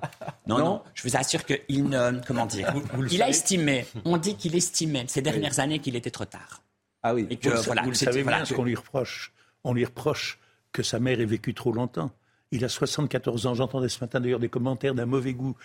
Non, 0.46 0.58
non, 0.58 0.82
je 0.94 1.04
vous 1.08 1.16
assure 1.16 1.46
qu'il 1.46 1.86
ne. 1.86 2.20
Comment 2.28 2.46
dire 2.46 2.74
Il 3.10 3.22
a 3.24 3.30
estimé, 3.30 3.86
on 4.04 4.18
dit 4.18 4.36
qu'il 4.36 4.54
estimait 4.56 5.06
ces 5.08 5.22
dernières 5.22 5.60
années 5.62 5.80
qu'il 5.80 5.96
était 5.96 6.12
trop 6.12 6.26
tard. 6.26 6.62
Ah 7.04 7.14
oui. 7.14 7.26
Et 7.30 7.38
que, 7.38 7.48
Vous, 7.50 7.56
le- 7.56 7.62
voilà, 7.62 7.82
vous 7.84 7.90
le 7.90 7.96
c'était- 7.96 8.12
savez 8.12 8.24
voilà, 8.24 8.40
bien 8.40 8.46
ce 8.46 8.54
qu'on 8.54 8.66
lui 8.66 8.76
reproche. 8.76 9.32
On 9.64 9.74
lui 9.74 9.86
reproche 9.86 10.40
que 10.74 10.84
sa 10.84 11.00
mère 11.00 11.20
ait 11.22 11.26
vécu 11.26 11.54
trop 11.54 11.72
longtemps. 11.72 12.12
Il 12.52 12.64
a 12.66 12.70
74 12.70 13.46
ans. 13.48 13.54
J'entendais 13.54 13.90
ce 13.90 14.00
matin 14.02 14.20
d'ailleurs 14.20 14.40
des 14.40 14.50
commentaires 14.50 14.94
d'un 14.96 15.06
mauvais 15.06 15.34
goût 15.34 15.56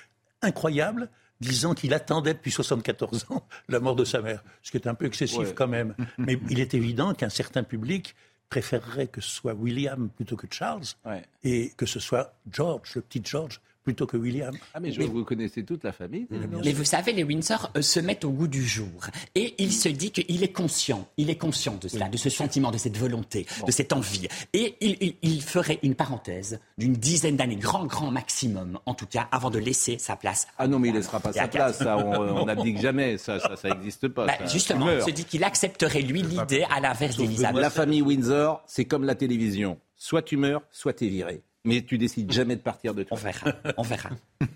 incroyable 0.43 1.09
disant 1.41 1.75
qu'il 1.75 1.93
attendait 1.93 2.35
depuis 2.35 2.51
74 2.51 3.27
ans 3.31 3.47
la 3.69 3.81
mort 3.81 3.97
de 3.97 4.05
sa 4.05 4.21
mère, 4.23 4.43
ce 4.63 4.71
qui 4.71 4.77
est 4.79 4.87
un 4.87 4.95
peu 4.95 5.07
excessif 5.07 5.39
Ouais. 5.39 5.55
quand 5.55 5.69
même. 5.69 5.95
Mais 6.19 6.39
il 6.49 6.61
est 6.61 6.73
évident 6.75 7.13
qu'un 7.15 7.29
certain 7.29 7.63
public 7.63 8.15
préférerait 8.49 9.09
que 9.09 9.21
ce 9.21 9.29
soit 9.31 9.55
William 9.55 10.09
plutôt 10.09 10.37
que 10.37 10.47
Charles 10.51 10.85
Ouais. 11.05 11.23
et 11.45 11.73
que 11.77 11.85
ce 11.85 11.99
soit 12.01 12.35
George, 12.51 12.95
le 12.95 13.03
petit 13.03 13.21
George, 13.25 13.61
plutôt 13.87 14.05
que 14.09 14.17
William. 14.17 14.53
Ah 14.75 14.81
mais 14.81 14.91
je 14.91 15.01
vous 15.01 15.23
connaissez 15.25 15.63
toute 15.65 15.85
la 15.85 15.93
famille. 15.93 16.27
Mais 16.65 16.73
vous 16.73 16.83
savez, 16.85 17.13
les 17.13 17.23
Windsor 17.23 17.71
euh, 17.77 17.83
se 17.83 18.01
mettent 18.01 18.25
au 18.25 18.31
goût 18.31 18.49
du 18.49 18.67
jour. 18.67 19.07
Et 19.37 19.55
il 19.59 19.73
se 19.73 19.89
dit 19.89 20.11
qu'il 20.11 20.43
est 20.43 20.53
conscient, 20.53 21.07
il 21.17 21.31
est 21.31 21.37
conscient 21.37 21.77
de 21.81 21.87
cela, 21.87 22.09
de 22.09 22.17
ce 22.17 22.29
sentiment, 22.29 22.73
de 22.73 22.79
cette 22.79 22.97
volonté, 22.97 23.47
de 23.65 23.71
cette 23.71 23.93
envie. 23.93 24.27
Et 24.53 24.75
il, 24.81 24.97
il- 25.01 25.15
il 25.23 25.41
ferait 25.41 25.79
une 25.85 25.95
parenthèse 25.95 26.59
d'une 26.79 26.95
dizaine 26.95 27.37
d'années, 27.37 27.55
grand, 27.55 27.87
grand 27.87 28.11
maximum, 28.11 28.81
en 28.87 28.95
tout 28.95 29.07
cas, 29.07 29.29
avant 29.31 29.51
de 29.51 29.61
laisser 29.61 29.99
sa 29.99 30.17
place. 30.17 30.49
Ah 30.59 30.67
non, 30.67 30.81
mais 30.81 30.89
il 30.89 30.95
laissera 30.95 31.21
pas 31.21 31.33
sa 31.33 31.47
place. 31.47 31.79
Ça, 31.79 31.97
on, 31.97 32.45
n'abdique 32.47 32.81
jamais. 32.81 33.19
Ça, 33.19 33.39
ça, 33.39 33.55
ça 33.55 33.69
existe 33.69 34.09
pas. 34.09 34.27
Bah, 34.27 34.33
ça. 34.41 34.47
justement, 34.47 34.91
il 34.91 35.01
se 35.03 35.11
dit 35.11 35.25
qu'il 35.25 35.45
accepterait, 35.45 36.03
lui, 36.03 36.23
l'idée 36.23 36.65
à 36.75 36.81
l'inverse 36.81 37.17
d'Elisabeth. 37.17 37.61
La 37.63 37.71
famille 37.71 38.03
Windsor, 38.03 38.65
c'est 38.67 38.85
comme 38.85 39.05
la 39.05 39.15
télévision. 39.15 39.79
Soit 39.95 40.23
tu 40.23 40.37
meurs, 40.37 40.63
soit 40.73 40.93
tu 40.93 41.07
es 41.07 41.09
viré. 41.09 41.43
Mais 41.67 41.83
tu 41.83 41.99
décides 41.99 42.33
jamais 42.33 42.57
de 42.57 42.63
partir 42.63 42.95
de 42.95 43.03
On 43.11 43.17
toi. 43.17 43.31
verra, 43.33 43.53
on 43.77 43.83
verra. 43.83 44.09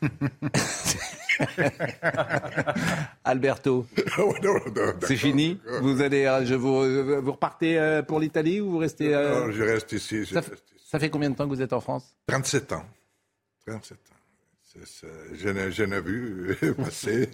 Alberto, 3.24 3.86
c'est 5.06 5.16
fini 5.16 5.60
Vous 5.82 6.00
allez, 6.02 6.24
euh, 6.26 6.44
je 6.44 6.54
vous, 6.54 6.82
euh, 6.82 7.20
vous 7.22 7.32
repartez 7.32 7.78
euh, 7.78 8.02
pour 8.02 8.20
l'Italie 8.20 8.60
ou 8.60 8.72
vous 8.72 8.78
restez 8.78 9.14
euh, 9.14 9.46
Non, 9.46 9.52
je 9.52 9.62
reste 9.62 9.92
ici. 9.92 10.24
je 10.24 10.34
ça, 10.34 10.40
reste 10.40 10.52
ici. 10.76 10.84
ça 10.86 10.98
fait 10.98 11.10
combien 11.10 11.30
de 11.30 11.36
temps 11.36 11.48
que 11.48 11.54
vous 11.54 11.62
êtes 11.62 11.72
en 11.72 11.80
France? 11.80 12.14
37 12.28 12.72
ans. 12.72 12.84
37 13.66 13.98
ans. 13.98 14.14
Je 15.34 15.48
n'ai 15.48 15.72
je 15.72 15.82
n'ai 15.82 16.00
vu 16.00 16.56
passer. 16.76 17.28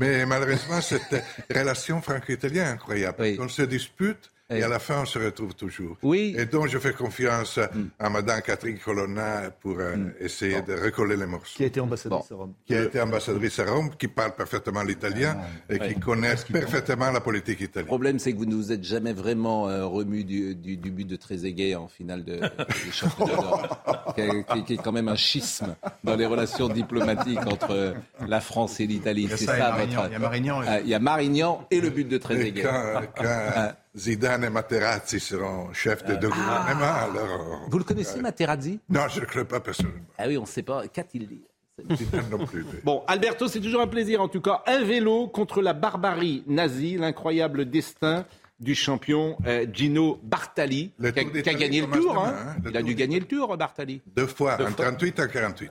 Mais 0.00 0.26
malheureusement, 0.26 0.80
cette 0.80 1.22
relation 1.54 2.02
franco-italienne 2.02 2.66
est 2.66 2.70
incroyable. 2.70 3.18
Oui. 3.20 3.36
On 3.40 3.48
se 3.48 3.62
dispute 3.62 4.31
Et 4.56 4.62
à 4.62 4.68
la 4.68 4.78
fin, 4.78 5.02
on 5.02 5.06
se 5.06 5.18
retrouve 5.18 5.54
toujours. 5.54 5.96
Oui. 6.02 6.34
Et 6.38 6.46
donc, 6.46 6.68
je 6.68 6.78
fais 6.78 6.92
confiance 6.92 7.58
Mm. 7.58 7.84
à 7.98 8.10
Madame 8.10 8.40
Catherine 8.42 8.78
Colonna 8.78 9.50
pour 9.60 9.76
euh, 9.78 9.96
essayer 10.20 10.62
de 10.62 10.74
recoller 10.74 11.16
les 11.16 11.26
morceaux. 11.26 11.56
Qui 11.56 11.64
a 11.64 11.66
été 11.66 11.80
ambassadrice 11.80 12.28
Bon. 12.30 12.34
à 12.34 12.38
Rome. 12.38 12.52
Qui 12.66 12.74
a 12.74 12.82
été 12.82 13.00
ambassadrice 13.00 13.58
à 13.58 13.64
Rome, 13.70 13.90
qui 13.98 14.08
parle 14.08 14.34
parfaitement 14.34 14.82
l'italien 14.82 15.36
et 15.70 15.78
qui 15.78 15.94
connaît 16.00 16.34
parfaitement 16.52 17.10
la 17.10 17.20
politique 17.20 17.60
Le 17.60 17.66
italienne. 17.66 17.86
problème, 17.86 18.18
c'est 18.18 18.32
que 18.32 18.38
vous 18.38 18.46
ne 18.46 18.54
vous 18.54 18.72
êtes 18.72 18.84
jamais 18.84 19.12
vraiment 19.12 19.68
euh, 19.68 19.86
remu 19.86 20.24
du, 20.24 20.54
du- 20.54 20.76
du 20.76 20.90
but 20.90 21.06
de 21.06 21.16
Trezeguet 21.16 21.74
en 21.74 21.88
finale 21.88 22.24
de, 22.24 22.36
des 22.40 22.90
championnats 22.92 23.32
d'Europe, 23.32 24.14
qui, 24.14 24.20
est- 24.20 24.64
qui 24.66 24.72
est- 24.74 24.76
quand 24.82 24.92
même 24.92 25.08
un 25.08 25.16
schisme 25.16 25.74
dans 26.04 26.16
les 26.16 26.26
relations 26.26 26.68
diplomatiques 26.68 27.46
entre 27.46 27.94
la 28.26 28.40
France 28.40 28.80
et 28.80 28.86
l'Italie. 28.86 29.24
Il 29.24 29.30
y 29.30 29.32
a 29.32 29.36
C'est 29.36 29.44
ça 29.46 29.56
et 29.56 29.60
ça 29.60 29.70
Marignan. 29.70 30.02
votre. 30.02 30.08
Il 30.08 30.12
y 30.12 30.16
a 30.16 30.18
Marignan 30.18 30.62
et- 30.62 30.66
Ah, 30.68 30.80
Il 30.80 30.88
y 30.88 30.94
a 30.94 30.98
Marignan 30.98 31.66
et 31.70 31.80
le 31.80 31.90
but 31.90 32.08
de 32.08 32.16
Et 32.16 32.20
Trezeguet. 32.20 32.62
quand, 32.62 33.00
quand 33.16 33.72
Zidane 33.96 34.44
et 34.44 34.50
Materazzi 34.50 35.20
seront 35.20 35.72
chefs 35.74 36.04
de, 36.04 36.14
de 36.14 36.26
gouvernement, 36.28 36.94
alors... 36.94 37.60
Vous 37.68 37.78
le 37.78 37.84
connaissez, 37.84 38.20
Materazzi? 38.20 38.80
Non, 38.88 39.02
je 39.08 39.16
ne 39.16 39.20
le 39.20 39.26
connais 39.26 39.44
pas 39.44 39.60
personnellement. 39.60 40.00
Ah 40.16 40.24
oui, 40.28 40.38
on 40.38 40.42
ne 40.42 40.46
sait 40.46 40.62
pas. 40.62 40.86
Qu'a-t-il 40.88 41.26
dit 41.28 41.42
Zidane 41.96 42.28
non 42.30 42.46
plus. 42.46 42.64
mais- 42.64 42.80
Bon, 42.84 43.02
Alberto, 43.06 43.48
c'est 43.48 43.60
toujours 43.60 43.82
un 43.82 43.86
plaisir 43.86 44.20
en 44.22 44.28
tout 44.28 44.40
cas. 44.40 44.62
Un 44.66 44.82
vélo 44.82 45.28
contre 45.28 45.60
la 45.60 45.72
barbarie 45.74 46.42
nazie, 46.46 46.96
l'incroyable 46.96 47.68
destin 47.68 48.24
du 48.60 48.74
champion 48.74 49.36
euh, 49.46 49.66
Gino 49.72 50.18
Bartali, 50.22 50.92
qui 51.00 51.06
a, 51.06 51.12
qui 51.12 51.54
gagné 51.56 51.80
le 51.80 51.86
tour. 51.88 52.12
demain, 52.14 52.28
hein. 52.28 52.34
hein, 52.48 52.56
le 52.64 52.70
Il 52.70 52.76
a 52.76 52.82
dû 52.82 52.94
gagner 52.94 53.18
le 53.20 53.26
tour, 53.26 53.56
Bartali. 53.56 54.00
Deux 54.16 54.26
fois, 54.26 54.56
Deux 54.56 54.64
en 54.64 54.70
fois. 54.70 54.84
38 54.86 55.18
et 55.18 55.22
en 55.22 55.26
48. 55.28 55.70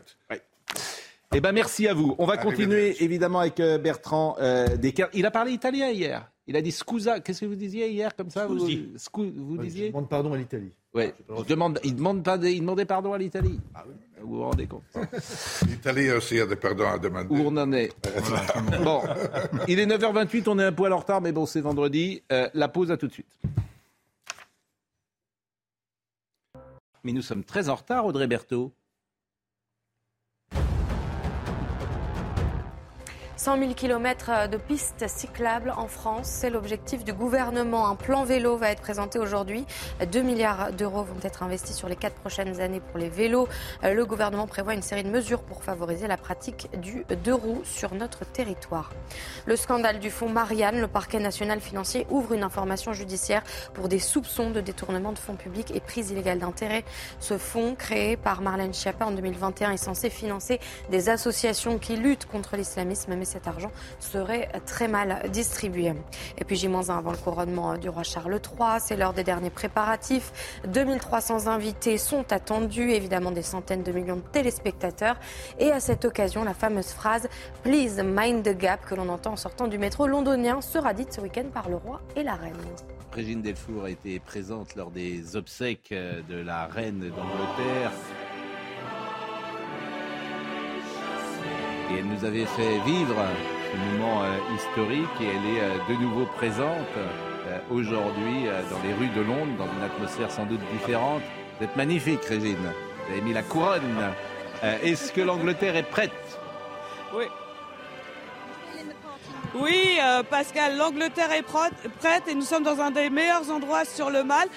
Eh 1.33 1.39
ben 1.39 1.53
merci 1.53 1.87
à 1.87 1.93
vous. 1.93 2.13
On 2.17 2.25
va 2.25 2.35
continuer 2.37 3.01
évidemment 3.01 3.39
avec 3.39 3.59
euh, 3.61 3.77
Bertrand 3.77 4.35
euh, 4.41 4.75
Descartes. 4.75 5.11
Il 5.13 5.25
a 5.25 5.31
parlé 5.31 5.53
italien 5.53 5.89
hier. 5.89 6.29
Il 6.51 6.57
a 6.57 6.61
dit 6.61 6.73
scusa. 6.73 7.21
Qu'est-ce 7.21 7.39
que 7.39 7.45
vous 7.45 7.55
disiez 7.55 7.89
hier 7.91 8.13
comme 8.13 8.29
ça 8.29 8.45
Vous, 8.45 8.59
Scusi. 8.59 8.89
scu- 8.97 9.31
vous 9.33 9.55
Ouais, 9.55 9.63
disiez 9.63 9.85
Je 9.85 9.91
demande 9.91 10.09
pardon 10.09 10.33
à 10.33 10.37
l'Italie. 10.37 10.73
Ouais. 10.93 11.13
Il 11.37 11.45
demande, 11.45 11.79
il 11.85 11.95
demande 11.95 12.23
pas, 12.25 12.35
il 12.35 12.59
demandait 12.59 12.83
pardon 12.83 13.13
à 13.13 13.17
l'Italie. 13.17 13.57
Vous 14.21 14.35
vous 14.35 14.41
rendez 14.43 14.67
compte 14.67 14.83
L'Italie 15.65 16.11
aussi 16.11 16.41
a 16.41 16.45
des 16.45 16.57
pardons 16.57 16.87
à 16.89 16.99
demander. 16.99 17.27
Où 17.33 17.37
on 17.47 17.55
en 17.55 17.71
est 17.71 17.89
Bon, 18.83 19.01
il 19.69 19.79
est 19.79 19.85
9h28, 19.85 20.43
on 20.49 20.59
est 20.59 20.65
un 20.65 20.73
poil 20.73 20.91
en 20.91 20.97
retard, 20.97 21.21
mais 21.21 21.31
bon, 21.31 21.45
c'est 21.45 21.61
vendredi. 21.61 22.21
Euh, 22.33 22.49
la 22.53 22.67
pause, 22.67 22.91
à 22.91 22.97
tout 22.97 23.07
de 23.07 23.13
suite. 23.13 23.31
Mais 27.05 27.13
nous 27.13 27.21
sommes 27.21 27.45
très 27.45 27.69
en 27.69 27.75
retard, 27.75 28.05
Audrey 28.05 28.27
Berthaud. 28.27 28.73
100 33.41 33.57
000 33.57 33.73
km 33.73 34.47
de 34.51 34.57
pistes 34.57 35.07
cyclables 35.07 35.73
en 35.75 35.87
France, 35.87 36.27
c'est 36.27 36.51
l'objectif 36.51 37.03
du 37.03 37.11
gouvernement. 37.11 37.87
Un 37.87 37.95
plan 37.95 38.23
vélo 38.23 38.55
va 38.55 38.69
être 38.69 38.83
présenté 38.83 39.17
aujourd'hui. 39.17 39.65
2 40.11 40.21
milliards 40.21 40.71
d'euros 40.73 41.01
vont 41.01 41.19
être 41.23 41.41
investis 41.41 41.75
sur 41.75 41.89
les 41.89 41.95
quatre 41.95 42.13
prochaines 42.13 42.61
années 42.61 42.81
pour 42.81 42.99
les 42.99 43.09
vélos. 43.09 43.47
Euh, 43.83 43.95
Le 43.95 44.05
gouvernement 44.05 44.45
prévoit 44.45 44.75
une 44.75 44.83
série 44.83 45.03
de 45.03 45.09
mesures 45.09 45.41
pour 45.41 45.63
favoriser 45.63 46.05
la 46.05 46.17
pratique 46.17 46.69
du 46.79 47.03
deux 47.23 47.33
roues 47.33 47.63
sur 47.63 47.95
notre 47.95 48.25
territoire. 48.25 48.91
Le 49.47 49.55
scandale 49.55 49.97
du 49.97 50.11
fonds 50.11 50.29
Marianne, 50.29 50.79
le 50.79 50.87
parquet 50.87 51.19
national 51.19 51.61
financier 51.61 52.05
ouvre 52.11 52.33
une 52.33 52.43
information 52.43 52.93
judiciaire 52.93 53.41
pour 53.73 53.87
des 53.87 53.97
soupçons 53.97 54.51
de 54.51 54.61
détournement 54.61 55.13
de 55.13 55.17
fonds 55.17 55.35
publics 55.35 55.71
et 55.73 55.79
prise 55.79 56.11
illégale 56.11 56.37
d'intérêt. 56.37 56.83
Ce 57.19 57.39
fonds, 57.39 57.73
créé 57.73 58.17
par 58.17 58.43
Marlène 58.43 58.75
Schiappa 58.75 59.05
en 59.05 59.11
2021, 59.11 59.71
est 59.71 59.77
censé 59.77 60.11
financer 60.11 60.59
des 60.91 61.09
associations 61.09 61.79
qui 61.79 61.95
luttent 61.95 62.27
contre 62.27 62.55
l'islamisme, 62.55 63.15
cet 63.31 63.47
argent 63.47 63.71
serait 63.99 64.49
très 64.65 64.87
mal 64.87 65.29
distribué. 65.31 65.93
Et 66.37 66.43
puis 66.43 66.55
J-1 66.55 66.91
avant 66.91 67.11
le 67.11 67.17
couronnement 67.17 67.77
du 67.77 67.89
roi 67.89 68.03
Charles 68.03 68.33
III, 68.33 68.79
c'est 68.79 68.95
l'heure 68.95 69.13
des 69.13 69.23
derniers 69.23 69.49
préparatifs. 69.49 70.61
2300 70.67 71.47
invités 71.47 71.97
sont 71.97 72.31
attendus, 72.31 72.91
évidemment 72.91 73.31
des 73.31 73.41
centaines 73.41 73.83
de 73.83 73.91
millions 73.91 74.17
de 74.17 74.31
téléspectateurs. 74.31 75.15
Et 75.59 75.71
à 75.71 75.79
cette 75.79 76.05
occasion, 76.05 76.43
la 76.43 76.53
fameuse 76.53 76.91
phrase 76.91 77.27
Please 77.63 78.01
mind 78.03 78.43
the 78.43 78.57
gap 78.57 78.85
que 78.85 78.95
l'on 78.95 79.09
entend 79.09 79.33
en 79.33 79.37
sortant 79.37 79.67
du 79.67 79.77
métro 79.77 80.07
londonien 80.07 80.61
sera 80.61 80.93
dite 80.93 81.13
ce 81.13 81.21
week-end 81.21 81.49
par 81.53 81.69
le 81.69 81.77
roi 81.77 82.01
et 82.15 82.23
la 82.23 82.35
reine. 82.35 82.53
Régine 83.13 83.41
Delfour 83.41 83.87
été 83.87 84.19
présente 84.19 84.75
lors 84.75 84.89
des 84.89 85.35
obsèques 85.35 85.91
euh, 85.91 86.21
de 86.29 86.35
la 86.35 86.67
reine 86.67 87.09
d'Angleterre. 87.09 87.91
Et 91.91 91.99
elle 91.99 92.05
nous 92.05 92.23
avait 92.23 92.45
fait 92.45 92.79
vivre 92.85 93.15
ce 93.71 93.77
moment 93.77 94.23
euh, 94.23 94.37
historique 94.55 95.09
et 95.19 95.25
elle 95.25 95.55
est 95.55 95.61
euh, 95.61 95.77
de 95.89 96.01
nouveau 96.01 96.25
présente 96.37 96.87
euh, 96.97 97.57
aujourd'hui 97.69 98.45
dans 98.69 98.79
les 98.83 98.93
rues 98.93 99.13
de 99.13 99.21
Londres, 99.21 99.51
dans 99.57 99.65
une 99.65 99.83
atmosphère 99.83 100.31
sans 100.31 100.45
doute 100.45 100.61
différente. 100.71 101.21
Vous 101.57 101.65
êtes 101.65 101.75
magnifique, 101.75 102.23
Régine. 102.23 102.55
Vous 102.57 103.13
avez 103.13 103.21
mis 103.21 103.33
la 103.33 103.43
couronne. 103.43 104.13
Est-ce 104.83 105.11
que 105.11 105.21
l'Angleterre 105.21 105.75
est 105.75 105.89
prête? 105.89 106.11
Oui. 107.13 107.25
Oui, 109.53 109.99
Pascal, 110.29 110.77
l'Angleterre 110.77 111.31
est 111.33 111.41
prête 111.41 112.27
et 112.27 112.35
nous 112.35 112.43
sommes 112.43 112.63
dans 112.63 112.79
un 112.79 112.91
des 112.91 113.09
meilleurs 113.09 113.51
endroits 113.51 113.85
sur 113.85 114.09
le 114.09 114.23
Mal. 114.23 114.47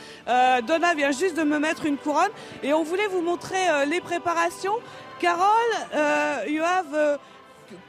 Donna 0.63 0.95
vient 0.95 1.11
juste 1.11 1.37
de 1.37 1.43
me 1.43 1.59
mettre 1.59 1.87
une 1.87 1.97
couronne 1.97 2.31
et 2.63 2.73
on 2.75 2.85
voulait 2.85 3.09
vous 3.09 3.23
montrer 3.23 3.87
les 3.87 4.01
préparations. 4.01 4.77
Carole, 5.21 5.75
euh, 5.95 6.45
you 6.49 6.63
have 6.63 6.93
a 6.95 7.19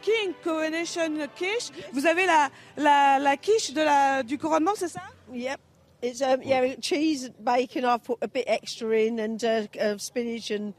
King 0.01 0.33
Coronation 0.43 1.27
quiche. 1.35 1.71
Vous 1.91 2.05
avez 2.05 2.25
la, 2.25 2.49
la, 2.77 3.19
la 3.19 3.37
quiche 3.37 3.73
de 3.73 3.81
la, 3.81 4.23
du 4.23 4.37
couronnement, 4.37 4.75
c'est 4.75 4.87
ça? 4.87 5.01
Yep. 5.33 5.59
It's 6.01 6.21
um, 6.21 6.41
yeah, 6.43 6.75
cheese, 6.81 7.29
bacon. 7.39 7.83
I've 7.83 8.03
put 8.03 8.19
a 8.21 8.27
bit 8.27 8.43
extra 8.47 8.95
in, 8.95 9.19
and 9.19 9.43
uh, 9.43 9.63
uh, 9.81 9.97
spinach, 9.97 10.51
and 10.51 10.73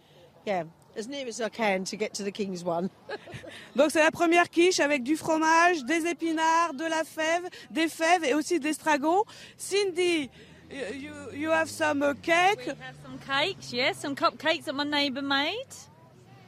yeah, 0.45 0.65
as 0.95 1.09
near 1.09 1.27
as 1.27 1.41
I 1.41 1.49
can 1.49 1.85
to 1.85 1.97
get 1.97 2.15
to 2.15 2.23
the 2.23 2.31
king's 2.31 2.63
one. 2.63 2.91
Donc 3.77 3.91
c'est 3.91 4.03
la 4.03 4.11
première 4.11 4.49
quiche 4.51 4.79
avec 4.79 5.03
du 5.03 5.17
fromage, 5.17 5.85
des 5.85 6.07
épinards, 6.07 6.75
de 6.75 6.85
la 6.85 7.03
fève, 7.03 7.49
des 7.71 7.89
fèves 7.89 8.25
et 8.25 8.35
aussi 8.35 8.61
des 8.61 8.69
estragon. 8.69 9.25
Cindy, 9.57 10.31
you, 10.71 10.95
you, 10.95 11.13
you 11.33 11.51
have 11.51 11.69
some 11.69 12.03
uh, 12.03 12.15
cake. 12.23 12.67
We 12.67 12.75
have 12.81 12.97
some 13.03 13.19
cakes, 13.19 13.73
yes, 13.73 13.99
some 13.99 14.15
cupcakes 14.15 14.65
that 14.67 14.75
my 14.75 14.85
neighbour 14.85 15.23
made. 15.23 15.67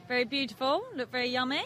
Very 0.09 0.25
beautiful, 0.25 0.81
look 0.97 1.11
very 1.11 1.29
yummy. 1.29 1.61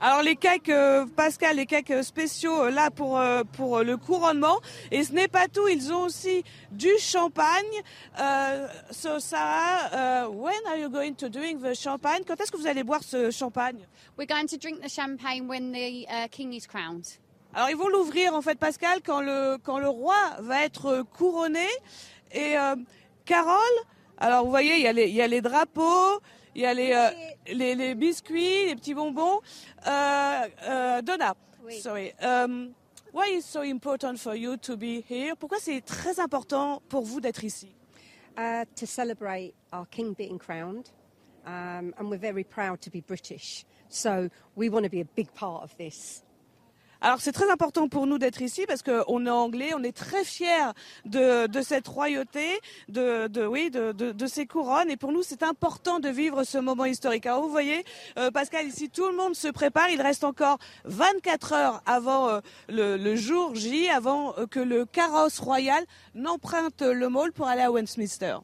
Alors 0.00 0.22
les 0.22 0.36
cakes, 0.36 0.70
euh, 0.70 1.04
Pascal, 1.04 1.56
les 1.56 1.66
cakes 1.66 1.90
euh, 1.90 2.02
spéciaux 2.02 2.62
euh, 2.62 2.70
là 2.70 2.90
pour 2.90 3.18
euh, 3.18 3.42
pour 3.44 3.76
euh, 3.76 3.84
le 3.84 3.98
couronnement. 3.98 4.58
Et 4.90 5.04
ce 5.04 5.12
n'est 5.12 5.28
pas 5.28 5.48
tout, 5.48 5.68
ils 5.68 5.92
ont 5.92 6.04
aussi 6.04 6.44
du 6.70 6.88
champagne. 6.98 7.82
Euh, 8.18 8.68
so 8.90 9.18
Sarah, 9.18 10.24
uh, 10.24 10.30
when 10.30 10.56
are 10.66 10.78
you 10.78 10.88
going 10.88 11.12
to 11.12 11.28
doing 11.28 11.58
the 11.60 11.74
champagne? 11.74 12.22
Quand 12.26 12.40
est-ce 12.40 12.50
que 12.50 12.56
vous 12.56 12.66
allez 12.66 12.84
boire 12.84 13.02
ce 13.02 13.30
champagne? 13.30 13.86
We're 14.16 14.26
going 14.26 14.46
to 14.46 14.56
drink 14.56 14.80
the 14.80 14.88
champagne 14.88 15.46
when 15.46 15.70
the 15.70 16.06
uh, 16.08 16.28
king 16.30 16.54
is 16.54 16.66
crowned. 16.66 17.06
Alors 17.52 17.68
ils 17.68 17.76
vont 17.76 17.88
l'ouvrir 17.88 18.32
en 18.32 18.40
fait, 18.40 18.58
Pascal, 18.58 19.00
quand 19.04 19.20
le 19.20 19.58
quand 19.62 19.78
le 19.78 19.90
roi 19.90 20.16
va 20.38 20.64
être 20.64 21.02
couronné. 21.18 21.68
Et 22.32 22.56
euh, 22.56 22.76
Carole, 23.26 23.58
alors 24.16 24.44
vous 24.44 24.50
voyez, 24.50 24.76
il 24.76 24.82
y 24.84 24.86
a 24.86 24.92
les 24.94 25.08
il 25.08 25.14
y 25.14 25.20
a 25.20 25.26
les 25.26 25.42
drapeaux. 25.42 26.22
Il 26.58 26.62
y 26.62 26.66
a 26.66 26.74
les, 26.74 26.92
euh, 26.92 27.10
les, 27.54 27.76
les 27.76 27.94
biscuits, 27.94 28.66
les 28.66 28.74
petits 28.74 28.92
bonbons. 28.92 29.40
Euh, 29.86 30.48
euh, 30.64 31.02
Donna, 31.02 31.36
sorry. 31.80 32.12
Um, 32.20 32.74
why 33.12 33.28
is 33.36 33.44
so 33.44 33.62
important 33.62 34.16
for 34.18 34.34
you 34.34 34.56
to 34.56 34.76
be 34.76 35.00
here? 35.08 35.36
Pourquoi 35.36 35.60
c'est 35.60 35.80
très 35.80 36.18
important 36.18 36.82
pour 36.88 37.04
vous 37.04 37.20
d'être 37.20 37.44
ici? 37.44 37.76
uh, 38.38 38.64
to 38.76 38.86
celebrate 38.86 39.54
our 39.72 39.84
king 39.86 40.14
being 40.14 40.38
crowned, 40.38 40.90
um, 41.44 41.92
and 41.98 42.10
we're 42.10 42.16
very 42.16 42.44
proud 42.44 42.80
to 42.82 42.90
be 42.90 43.00
British. 43.00 43.64
So 43.88 44.30
we 44.54 44.68
want 44.68 44.84
to 44.84 44.90
be 44.90 45.00
a 45.00 45.04
big 45.04 45.34
part 45.34 45.64
of 45.64 45.76
this. 45.76 46.22
Alors 47.00 47.20
c'est 47.20 47.32
très 47.32 47.48
important 47.50 47.88
pour 47.88 48.06
nous 48.06 48.18
d'être 48.18 48.42
ici 48.42 48.64
parce 48.66 48.82
qu'on 48.82 49.26
est 49.26 49.30
anglais, 49.30 49.70
on 49.76 49.82
est 49.84 49.96
très 49.96 50.24
fiers 50.24 50.72
de, 51.04 51.48
cette 51.62 51.86
royauté, 51.86 52.58
de, 52.88 53.46
oui, 53.46 53.70
de, 53.70 54.26
ces 54.26 54.46
couronnes. 54.46 54.90
Et 54.90 54.96
pour 54.96 55.12
nous, 55.12 55.22
c'est 55.22 55.42
important 55.42 56.00
de 56.00 56.08
vivre 56.08 56.42
ce 56.42 56.58
moment 56.58 56.84
historique. 56.84 57.26
Alors 57.26 57.42
vous 57.42 57.50
voyez, 57.50 57.84
euh, 58.18 58.30
Pascal, 58.30 58.66
ici, 58.66 58.90
tout 58.90 59.08
le 59.08 59.16
monde 59.16 59.34
se 59.36 59.48
prépare. 59.48 59.90
Il 59.90 60.02
reste 60.02 60.24
encore 60.24 60.58
24 60.84 61.52
heures 61.52 61.82
avant 61.86 62.28
euh, 62.28 62.40
le, 62.68 62.96
le 62.96 63.16
jour 63.16 63.54
J, 63.54 63.88
avant 63.88 64.34
euh, 64.36 64.46
que 64.46 64.60
le 64.60 64.84
carrosse 64.84 65.38
royal 65.38 65.84
n'emprunte 66.14 66.82
le 66.82 67.08
mall 67.08 67.32
pour 67.32 67.46
aller 67.46 67.62
à 67.62 67.70
Westminster. 67.70 68.38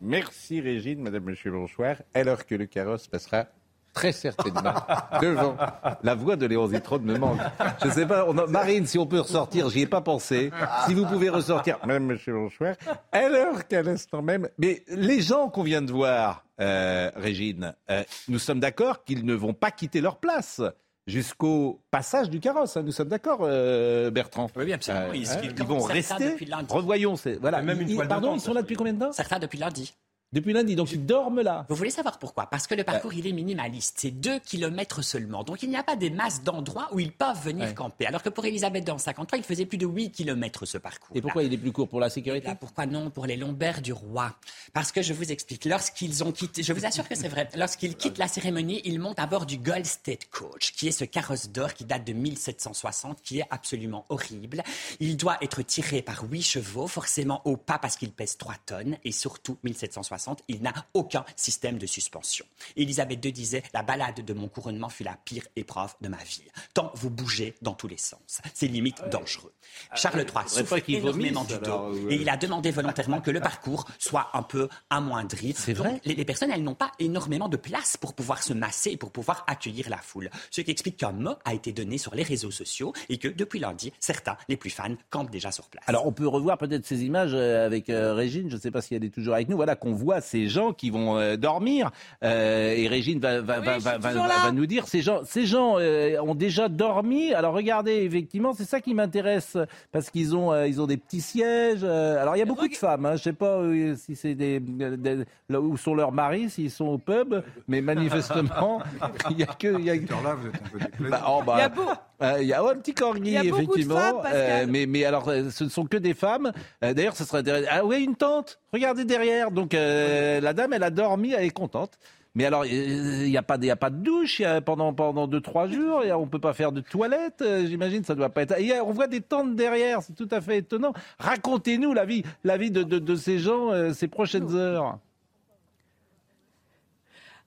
Merci 0.00 0.60
Régine, 0.60 1.00
Madame, 1.00 1.24
Monsieur, 1.24 1.50
bonsoir. 1.52 1.96
Alors 2.14 2.46
que 2.46 2.54
le 2.54 2.66
carrosse 2.66 3.06
passera 3.06 3.46
très 3.92 4.12
certainement 4.12 4.74
devant 5.20 5.56
la 6.02 6.14
voix 6.14 6.36
de 6.36 6.46
Léon 6.46 6.66
Zitrone 6.68 7.02
me 7.02 7.18
manque. 7.18 7.38
Je 7.82 7.88
ne 7.88 7.92
sais 7.92 8.06
pas, 8.06 8.24
on 8.28 8.36
a- 8.38 8.46
Marine, 8.46 8.86
si 8.86 8.98
on 8.98 9.06
peut 9.06 9.20
ressortir, 9.20 9.68
j'y 9.70 9.80
ai 9.82 9.86
pas 9.86 10.00
pensé. 10.00 10.50
Si 10.86 10.94
vous 10.94 11.06
pouvez 11.06 11.28
ressortir, 11.28 11.78
Madame, 11.86 12.04
Monsieur, 12.06 12.34
bonsoir. 12.34 12.74
Alors 13.12 13.66
qu'à 13.68 13.82
l'instant 13.82 14.22
même, 14.22 14.48
mais 14.58 14.82
les 14.88 15.20
gens 15.20 15.48
qu'on 15.48 15.62
vient 15.62 15.82
de 15.82 15.92
voir, 15.92 16.44
euh, 16.60 17.10
Régine, 17.16 17.74
euh, 17.90 18.02
nous 18.28 18.38
sommes 18.38 18.60
d'accord 18.60 19.04
qu'ils 19.04 19.24
ne 19.26 19.34
vont 19.34 19.54
pas 19.54 19.70
quitter 19.70 20.00
leur 20.00 20.16
place. 20.16 20.60
Jusqu'au 21.08 21.80
passage 21.90 22.30
du 22.30 22.38
carrosse, 22.38 22.76
hein. 22.76 22.82
nous 22.84 22.92
sommes 22.92 23.08
d'accord, 23.08 23.40
euh, 23.42 24.08
Bertrand. 24.12 24.46
Oui, 24.54 24.72
absolument. 24.72 25.06
Euh, 25.06 25.16
Ils- 25.16 25.28
hein, 25.28 25.38
ils 25.42 25.50
ils 25.58 25.64
vont 25.64 25.80
rester. 25.82 26.30
depuis 26.30 26.46
lundi. 26.46 26.66
Revoyons, 26.72 27.16
voilà. 27.40 27.60
Même 27.60 27.80
une 27.80 27.88
Ils- 27.90 28.06
pardon, 28.06 28.34
ils 28.36 28.40
sont 28.40 28.54
là 28.54 28.62
depuis 28.62 28.76
combien 28.76 28.92
de 28.92 29.00
temps? 29.00 29.10
Certains 29.12 29.40
depuis 29.40 29.58
lundi. 29.58 29.92
Depuis 30.32 30.52
lundi, 30.54 30.74
donc 30.76 30.90
ils 30.92 31.04
dorment 31.04 31.42
là. 31.42 31.66
Vous 31.68 31.74
voulez 31.76 31.90
savoir 31.90 32.18
pourquoi? 32.18 32.46
Parce 32.46 32.66
que 32.66 32.74
le 32.74 32.84
parcours, 32.84 33.12
il 33.12 33.26
est 33.26 33.32
minimaliste. 33.32 33.98
C'est 34.00 34.10
2 34.10 34.38
kilomètres 34.38 35.02
seulement. 35.02 35.44
Donc 35.44 35.62
il 35.62 35.68
n'y 35.68 35.76
a 35.76 35.82
pas 35.82 35.94
des 35.94 36.08
masses 36.08 36.42
d'endroits 36.42 36.88
où 36.92 37.00
ils 37.00 37.12
peuvent 37.12 37.38
venir 37.44 37.66
Ouais. 37.68 37.74
camper. 37.74 38.06
Alors 38.06 38.22
que 38.22 38.30
pour 38.30 38.44
Elisabeth 38.46 38.84
dans 38.84 38.96
53, 38.96 39.38
il 39.38 39.44
faisait 39.44 39.66
plus 39.66 39.76
de 39.78 39.86
8 39.86 40.10
kilomètres 40.10 40.64
ce 40.64 40.78
parcours. 40.78 41.14
Et 41.14 41.20
pourquoi 41.20 41.42
il 41.42 41.52
est 41.52 41.58
plus 41.58 41.70
court? 41.70 41.86
Pour 41.88 42.00
la 42.00 42.08
sécurité? 42.08 42.46
Là, 42.48 42.54
pourquoi 42.54 42.86
non? 42.86 43.10
Pour 43.10 43.26
les 43.26 43.36
lombaires 43.36 43.82
du 43.82 43.92
roi 43.92 44.34
Parce 44.72 44.90
que 44.90 45.02
je 45.02 45.12
vous 45.12 45.30
explique, 45.30 45.66
lorsqu'ils 45.66 46.24
ont 46.24 46.32
quitté, 46.32 46.62
je 46.62 46.72
vous 46.72 46.86
assure 46.86 47.06
que 47.06 47.14
c'est 47.14 47.28
vrai, 47.28 47.48
lorsqu'ils 47.54 47.94
quittent 47.96 48.18
la 48.18 48.28
cérémonie, 48.28 48.80
ils 48.84 48.98
montent 48.98 49.18
à 49.18 49.26
bord 49.26 49.44
du 49.44 49.58
Gold 49.58 49.84
State 49.84 50.30
Coach, 50.30 50.72
qui 50.72 50.88
est 50.88 50.92
ce 50.92 51.04
carrosse 51.04 51.50
d'or 51.50 51.74
qui 51.74 51.84
date 51.84 52.06
de 52.06 52.14
1760, 52.14 53.20
qui 53.22 53.40
est 53.40 53.46
absolument 53.50 54.06
horrible. 54.08 54.62
Il 54.98 55.18
doit 55.18 55.36
être 55.42 55.60
tiré 55.60 56.00
par 56.00 56.24
huit 56.24 56.42
chevaux, 56.42 56.86
forcément 56.86 57.42
au 57.44 57.58
pas 57.58 57.78
parce 57.78 57.96
qu'il 57.96 58.12
pèse 58.12 58.38
3 58.38 58.54
tonnes, 58.64 58.96
et 59.04 59.12
surtout 59.12 59.58
1760. 59.62 60.21
1960, 60.22 60.42
il 60.48 60.62
n'a 60.62 60.72
aucun 60.94 61.24
système 61.36 61.78
de 61.78 61.86
suspension. 61.86 62.44
Elisabeth 62.76 63.24
II 63.24 63.32
disait 63.32 63.62
La 63.74 63.82
balade 63.82 64.24
de 64.24 64.32
mon 64.32 64.48
couronnement 64.48 64.88
fut 64.88 65.04
la 65.04 65.16
pire 65.24 65.46
épreuve 65.56 65.94
de 66.00 66.08
ma 66.08 66.22
vie. 66.24 66.42
Tant 66.74 66.92
vous 66.94 67.10
bougez 67.10 67.54
dans 67.62 67.74
tous 67.74 67.88
les 67.88 67.96
sens. 67.96 68.40
C'est 68.54 68.68
limite 68.68 69.02
dangereux. 69.10 69.52
Charles 69.94 70.20
III 70.20 70.26
faudrait 70.26 70.48
souffre 70.48 70.76
pas 70.76 70.80
qu'il 70.80 70.96
énormément 70.96 71.42
vomisse, 71.42 71.58
du 71.58 71.64
dos 71.64 71.72
alors, 71.72 71.88
euh. 71.88 72.10
et 72.10 72.16
il 72.16 72.28
a 72.28 72.36
demandé 72.36 72.70
volontairement 72.70 73.20
que 73.20 73.30
le 73.30 73.40
parcours 73.40 73.86
soit 73.98 74.30
un 74.34 74.42
peu 74.42 74.68
amoindri. 74.90 75.54
C'est 75.56 75.72
vrai. 75.72 76.00
Les, 76.04 76.14
les 76.14 76.24
personnes, 76.24 76.50
elles 76.50 76.62
n'ont 76.62 76.74
pas 76.74 76.92
énormément 76.98 77.48
de 77.48 77.56
place 77.56 77.96
pour 77.96 78.14
pouvoir 78.14 78.42
se 78.42 78.52
masser 78.52 78.90
et 78.90 78.96
pour 78.96 79.10
pouvoir 79.10 79.44
accueillir 79.46 79.88
la 79.88 79.98
foule. 79.98 80.30
Ce 80.50 80.60
qui 80.60 80.70
explique 80.70 80.98
qu'un 80.98 81.12
mot 81.12 81.34
a 81.44 81.54
été 81.54 81.72
donné 81.72 81.98
sur 81.98 82.14
les 82.14 82.22
réseaux 82.22 82.50
sociaux 82.50 82.92
et 83.08 83.18
que 83.18 83.28
depuis 83.28 83.58
lundi, 83.58 83.92
certains, 83.98 84.36
les 84.48 84.56
plus 84.56 84.70
fans, 84.70 84.96
campent 85.10 85.30
déjà 85.30 85.50
sur 85.50 85.68
place. 85.68 85.84
Alors 85.86 86.06
on 86.06 86.12
peut 86.12 86.26
revoir 86.26 86.58
peut-être 86.58 86.86
ces 86.86 87.04
images 87.04 87.32
euh, 87.34 87.66
avec 87.66 87.88
euh, 87.88 88.14
Régine, 88.14 88.50
je 88.50 88.56
ne 88.56 88.60
sais 88.60 88.70
pas 88.70 88.82
si 88.82 88.94
elle 88.94 89.04
est 89.04 89.10
toujours 89.10 89.34
avec 89.34 89.48
nous, 89.48 89.56
voilà 89.56 89.76
qu'on 89.76 89.94
voit 89.94 90.11
ces 90.20 90.48
gens 90.48 90.72
qui 90.72 90.90
vont 90.90 91.16
euh, 91.18 91.36
dormir 91.36 91.90
Euh, 92.22 92.74
et 92.76 92.86
Régine 92.88 93.18
va, 93.20 93.40
va, 93.40 93.60
va, 93.60 93.78
va, 93.78 93.98
va- 93.98 94.08
toujours 94.10 94.22
va- 94.24 94.28
là. 94.28 94.34
va 94.44 94.52
nous 94.52 94.66
dire, 94.66 94.86
ces 94.86 95.02
gens, 95.02 95.20
ces 95.24 95.46
gens 95.46 95.76
euh, 95.78 96.18
ont 96.20 96.34
déjà 96.34 96.68
dormi, 96.68 97.32
alors 97.34 97.54
regardez 97.54 97.92
effectivement, 98.04 98.52
c'est 98.52 98.64
ça 98.64 98.80
qui 98.80 98.94
m'intéresse 98.94 99.56
parce 99.90 100.10
qu'ils 100.10 100.36
ont, 100.36 100.52
euh, 100.52 100.66
ils 100.68 100.80
ont 100.80 100.86
des 100.86 100.96
petits 100.96 101.20
sièges, 101.20 101.80
euh, 101.82 102.20
alors 102.20 102.36
il 102.36 102.38
y 102.38 102.42
a 102.42 102.46
beaucoup 102.46 102.68
de 102.68 102.74
femmes, 102.76 103.06
hein, 103.06 103.10
je 103.10 103.20
ne 103.20 103.22
sais 103.24 103.32
pas 103.32 103.56
euh, 103.58 103.94
si 103.96 104.14
c'est 104.16 104.34
des, 104.34 104.60
des- 104.60 105.24
là 105.48 105.60
où 105.60 105.76
sont 105.76 105.94
leurs 105.94 106.12
maris, 106.12 106.50
s'ils 106.50 106.70
sont 106.70 106.86
au 106.86 106.98
pub, 106.98 107.34
mais 107.68 107.80
manifestement 107.80 108.80
il 109.30 109.36
n'y 109.36 109.42
a 109.42 109.46
que... 109.46 109.78
il 109.78 109.84
Y 109.84 109.90
a... 109.90 109.94
là, 109.94 110.34
vous 110.34 110.48
êtes 110.48 110.84
un 110.84 110.96
peu. 110.98 111.08
Bah, 111.10 111.22
oh, 111.28 111.42
bah, 111.46 111.54
Il 111.56 111.60
y 111.60 111.62
a 111.62 111.68
beau- 111.68 111.82
euh, 112.22 112.38
Il 112.42 112.46
y 112.48 112.52
a 112.52 112.62
ouais, 112.64 112.70
un 112.72 112.76
petit 112.76 112.94
corgi, 112.94 113.34
effectivement. 113.36 113.96
femmes. 113.96 114.16
Euh, 114.32 114.66
mais, 114.68 114.86
mais 114.86 115.04
alors, 115.04 115.24
ce 115.50 115.64
ne 115.64 115.68
sont 115.68 115.84
que 115.86 115.96
des 115.96 116.14
femmes. 116.14 116.52
Euh, 116.84 116.94
D'ailleurs, 116.94 117.16
ce 117.16 117.24
serait 117.24 117.38
intéressant. 117.38 117.68
Ah 117.70 117.84
oui, 117.84 118.02
une 118.04 118.14
tente. 118.16 118.58
Regardez 118.72 119.04
derrière. 119.04 119.50
Donc, 119.50 119.74
euh, 119.74 120.40
la 120.40 120.52
dame, 120.52 120.72
elle 120.72 120.82
a 120.82 120.90
dormi, 120.90 121.32
elle 121.32 121.44
est 121.44 121.50
contente. 121.50 121.98
Mais 122.34 122.46
alors, 122.46 122.64
il 122.64 123.24
n'y 123.28 123.36
a, 123.36 123.42
pas 123.42 123.58
de- 123.58 123.66
y 123.66 123.70
a 123.70 123.76
pas 123.76 123.90
de 123.90 123.96
douche 124.02 124.40
y 124.40 124.46
a 124.46 124.62
pendant, 124.62 124.94
pendant 124.94 125.26
deux, 125.26 125.42
trois 125.42 125.68
jours. 125.68 126.02
On 126.16 126.20
ne 126.24 126.30
peut 126.30 126.38
pas 126.38 126.54
faire 126.54 126.72
de 126.72 126.80
toilette. 126.80 127.42
euh, 127.42 127.66
J'imagine, 127.66 128.04
ça 128.04 128.14
doit 128.14 128.30
pas 128.30 128.42
être. 128.42 128.58
Et 128.58 128.80
on 128.80 128.90
voit 128.92 129.06
des 129.06 129.20
tentes 129.20 129.54
derrière. 129.54 130.00
C'est 130.02 130.14
tout 130.14 130.28
à 130.30 130.40
fait 130.40 130.58
étonnant. 130.58 130.94
Racontez-nous 131.18 131.92
la 131.92 132.06
vie, 132.06 132.22
la 132.44 132.56
vie 132.56 132.70
de, 132.70 132.82
de, 132.84 132.98
de 132.98 133.16
ces 133.16 133.38
gens 133.38 133.70
euh, 133.72 133.92
ces 133.92 134.08
prochaines 134.08 134.54
heures. 134.56 134.98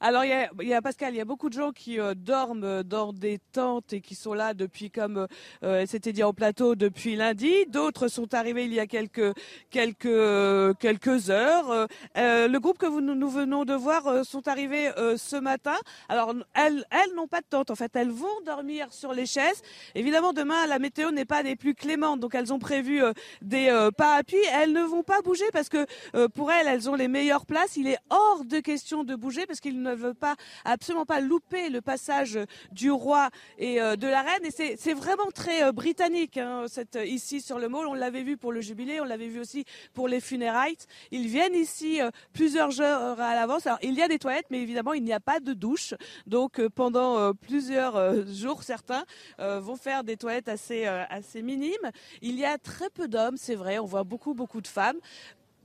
Alors, 0.01 0.25
il 0.25 0.29
y, 0.29 0.33
a, 0.33 0.49
il 0.61 0.67
y 0.67 0.73
a, 0.73 0.81
Pascal, 0.81 1.13
il 1.13 1.17
y 1.17 1.21
a 1.21 1.25
beaucoup 1.25 1.49
de 1.49 1.53
gens 1.53 1.71
qui 1.71 1.99
euh, 1.99 2.13
dorment 2.15 2.63
euh, 2.63 2.83
dans 2.83 3.13
des 3.13 3.39
tentes 3.53 3.93
et 3.93 4.01
qui 4.01 4.13
sont 4.13 4.33
là 4.33 4.53
depuis, 4.53 4.91
comme 4.91 5.17
euh, 5.17 5.27
euh, 5.63 5.79
elle 5.81 5.87
s'était 5.87 6.11
dit 6.11 6.23
en 6.23 6.33
plateau, 6.33 6.75
depuis 6.75 7.15
lundi. 7.15 7.65
D'autres 7.67 8.07
sont 8.07 8.33
arrivés 8.33 8.65
il 8.65 8.73
y 8.73 8.79
a 8.79 8.87
quelques, 8.87 9.33
quelques, 9.69 10.05
euh, 10.05 10.73
quelques 10.73 11.29
heures. 11.29 11.71
Euh, 11.71 11.85
euh, 12.17 12.47
le 12.47 12.59
groupe 12.59 12.77
que 12.77 12.85
vous, 12.85 13.01
nous 13.01 13.29
venons 13.29 13.63
de 13.63 13.73
voir 13.73 14.07
euh, 14.07 14.23
sont 14.23 14.47
arrivés 14.47 14.91
euh, 14.97 15.17
ce 15.17 15.37
matin. 15.37 15.75
Alors, 16.09 16.33
elles, 16.53 16.85
elles 16.91 17.15
n'ont 17.15 17.27
pas 17.27 17.41
de 17.41 17.47
tente. 17.49 17.71
En 17.71 17.75
fait, 17.75 17.95
elles 17.95 18.11
vont 18.11 18.41
dormir 18.45 18.91
sur 18.91 19.13
les 19.13 19.25
chaises. 19.25 19.61
Évidemment, 19.95 20.33
demain, 20.33 20.67
la 20.67 20.77
météo 20.77 21.11
n'est 21.11 21.25
pas 21.25 21.41
des 21.41 21.55
plus 21.55 21.73
clémentes. 21.73 22.19
Donc, 22.19 22.35
elles 22.35 22.53
ont 22.53 22.59
prévu 22.59 23.01
euh, 23.01 23.13
des 23.41 23.69
euh, 23.69 23.91
parapluies. 23.91 24.37
Elles 24.53 24.73
ne 24.73 24.83
vont 24.83 25.03
pas 25.03 25.21
bouger 25.21 25.45
parce 25.53 25.69
que 25.69 25.85
euh, 26.15 26.27
pour 26.27 26.51
elles, 26.51 26.67
elles 26.67 26.89
ont 26.89 26.95
les 26.95 27.07
meilleures 27.07 27.45
places. 27.45 27.77
Il 27.77 27.87
est 27.87 27.99
hors 28.09 28.43
de 28.45 28.59
question 28.59 29.03
de 29.03 29.15
bouger 29.15 29.45
parce 29.45 29.59
qu'ils 29.61 29.81
ne 29.81 29.94
veulent 29.95 30.15
pas 30.15 30.35
absolument 30.63 31.05
pas 31.05 31.19
louper 31.19 31.69
le 31.69 31.81
passage 31.81 32.39
du 32.71 32.91
roi 32.91 33.29
et 33.57 33.81
euh, 33.81 33.95
de 33.95 34.07
la 34.07 34.21
reine. 34.21 34.45
Et 34.45 34.75
c'est 34.77 34.93
vraiment 34.93 35.31
très 35.33 35.63
euh, 35.63 35.71
britannique 35.71 36.37
hein, 36.37 36.65
cette, 36.67 36.97
ici 37.05 37.41
sur 37.41 37.59
le 37.59 37.69
Mall. 37.69 37.87
On 37.87 37.93
l'avait 37.93 38.23
vu 38.23 38.37
pour 38.37 38.51
le 38.51 38.61
jubilé, 38.61 38.99
on 39.01 39.05
l'avait 39.05 39.27
vu 39.27 39.39
aussi 39.39 39.65
pour 39.93 40.07
les 40.07 40.19
funérailles. 40.19 40.77
Ils 41.11 41.27
viennent 41.27 41.55
ici 41.55 42.01
euh, 42.01 42.09
plusieurs 42.33 42.81
heures 42.81 43.19
à 43.19 43.35
l'avance. 43.35 43.65
Alors 43.67 43.79
il 43.81 43.93
y 43.93 44.01
a 44.01 44.07
des 44.07 44.19
toilettes, 44.19 44.47
mais 44.49 44.61
évidemment 44.61 44.93
il 44.93 45.03
n'y 45.03 45.13
a 45.13 45.19
pas 45.19 45.39
de 45.39 45.53
douche. 45.53 45.93
Donc 46.27 46.59
euh, 46.59 46.69
pendant 46.69 47.17
euh, 47.17 47.33
plusieurs 47.33 47.95
euh, 47.95 48.25
jours, 48.25 48.63
certains 48.63 49.05
euh, 49.39 49.59
vont 49.59 49.75
faire 49.75 50.03
des 50.03 50.17
toilettes 50.17 50.49
assez 50.49 50.85
euh, 50.85 51.03
assez 51.09 51.41
minimes. 51.41 51.91
Il 52.21 52.37
y 52.37 52.45
a 52.45 52.57
très 52.57 52.89
peu 52.89 53.07
d'hommes, 53.07 53.37
c'est 53.37 53.55
vrai. 53.55 53.79
On 53.79 53.85
voit 53.85 54.03
beaucoup 54.03 54.33
beaucoup 54.33 54.61
de 54.61 54.67
femmes 54.67 54.99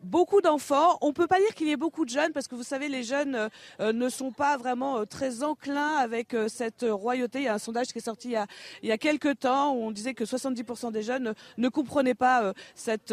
beaucoup 0.03 0.41
d'enfants. 0.41 0.99
On 1.01 1.13
peut 1.13 1.27
pas 1.27 1.39
dire 1.39 1.55
qu'il 1.55 1.69
y 1.69 1.73
ait 1.73 1.77
beaucoup 1.77 2.05
de 2.05 2.11
jeunes 2.11 2.33
parce 2.33 2.49
que 2.49 2.55
vous 2.55 2.63
savez, 2.63 2.89
les 2.89 3.03
jeunes 3.03 3.35
euh, 3.35 3.49
euh, 3.81 3.93
ne 3.93 4.09
sont 4.09 4.33
pas 4.33 4.57
vraiment 4.57 4.99
euh, 4.99 5.05
très 5.05 5.43
enclins 5.43 5.97
avec 5.97 6.37
cette 6.49 6.85
royauté. 6.89 7.41
Il 7.41 7.45
y 7.45 7.49
a 7.49 7.55
un 7.55 7.59
sondage 7.59 7.89
qui 7.89 7.99
est 7.99 8.03
sorti 8.03 8.29
il 8.29 8.33
y 8.33 8.37
a, 8.37 8.47
il 8.83 8.99
quelques 8.99 9.41
temps 9.41 9.75
où 9.75 9.83
on 9.83 9.91
disait 9.91 10.15
que 10.15 10.25
70% 10.25 10.93
des 10.93 11.03
jeunes 11.03 11.23
ne, 11.25 11.33
ne 11.57 11.69
comprenaient 11.69 12.15
pas 12.15 12.53
cette, 12.75 13.13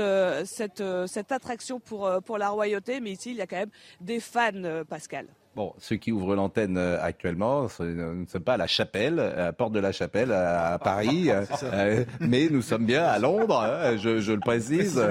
attraction 1.29 1.79
pour, 1.79 2.09
pour 2.25 2.37
la 2.37 2.49
royauté. 2.49 2.99
Mais 2.99 3.11
ici, 3.11 3.31
il 3.31 3.37
y 3.37 3.41
a 3.41 3.47
quand 3.47 3.57
même 3.57 3.71
des 4.01 4.19
fans, 4.19 4.83
Pascal. 4.87 5.27
Bon, 5.57 5.73
ceux 5.79 5.95
qui 5.95 6.11
ouvrent 6.11 6.35
l'antenne 6.35 6.77
euh, 6.77 7.01
actuellement, 7.01 7.65
nous 7.79 8.21
ne 8.21 8.25
sommes 8.27 8.43
pas 8.43 8.53
à 8.53 8.57
la 8.57 8.67
Chapelle, 8.67 9.19
à 9.19 9.45
la 9.45 9.53
porte 9.53 9.73
de 9.73 9.79
la 9.79 9.91
Chapelle 9.91 10.31
à, 10.31 10.73
à 10.73 10.77
Paris, 10.77 11.31
euh, 11.31 11.45
euh, 11.63 12.05
mais 12.19 12.47
nous 12.51 12.61
sommes 12.61 12.85
bien 12.85 13.03
à 13.03 13.17
Londres, 13.17 13.59
hein, 13.59 13.97
je, 13.97 14.19
je 14.19 14.33
le 14.33 14.39
précise. 14.39 15.01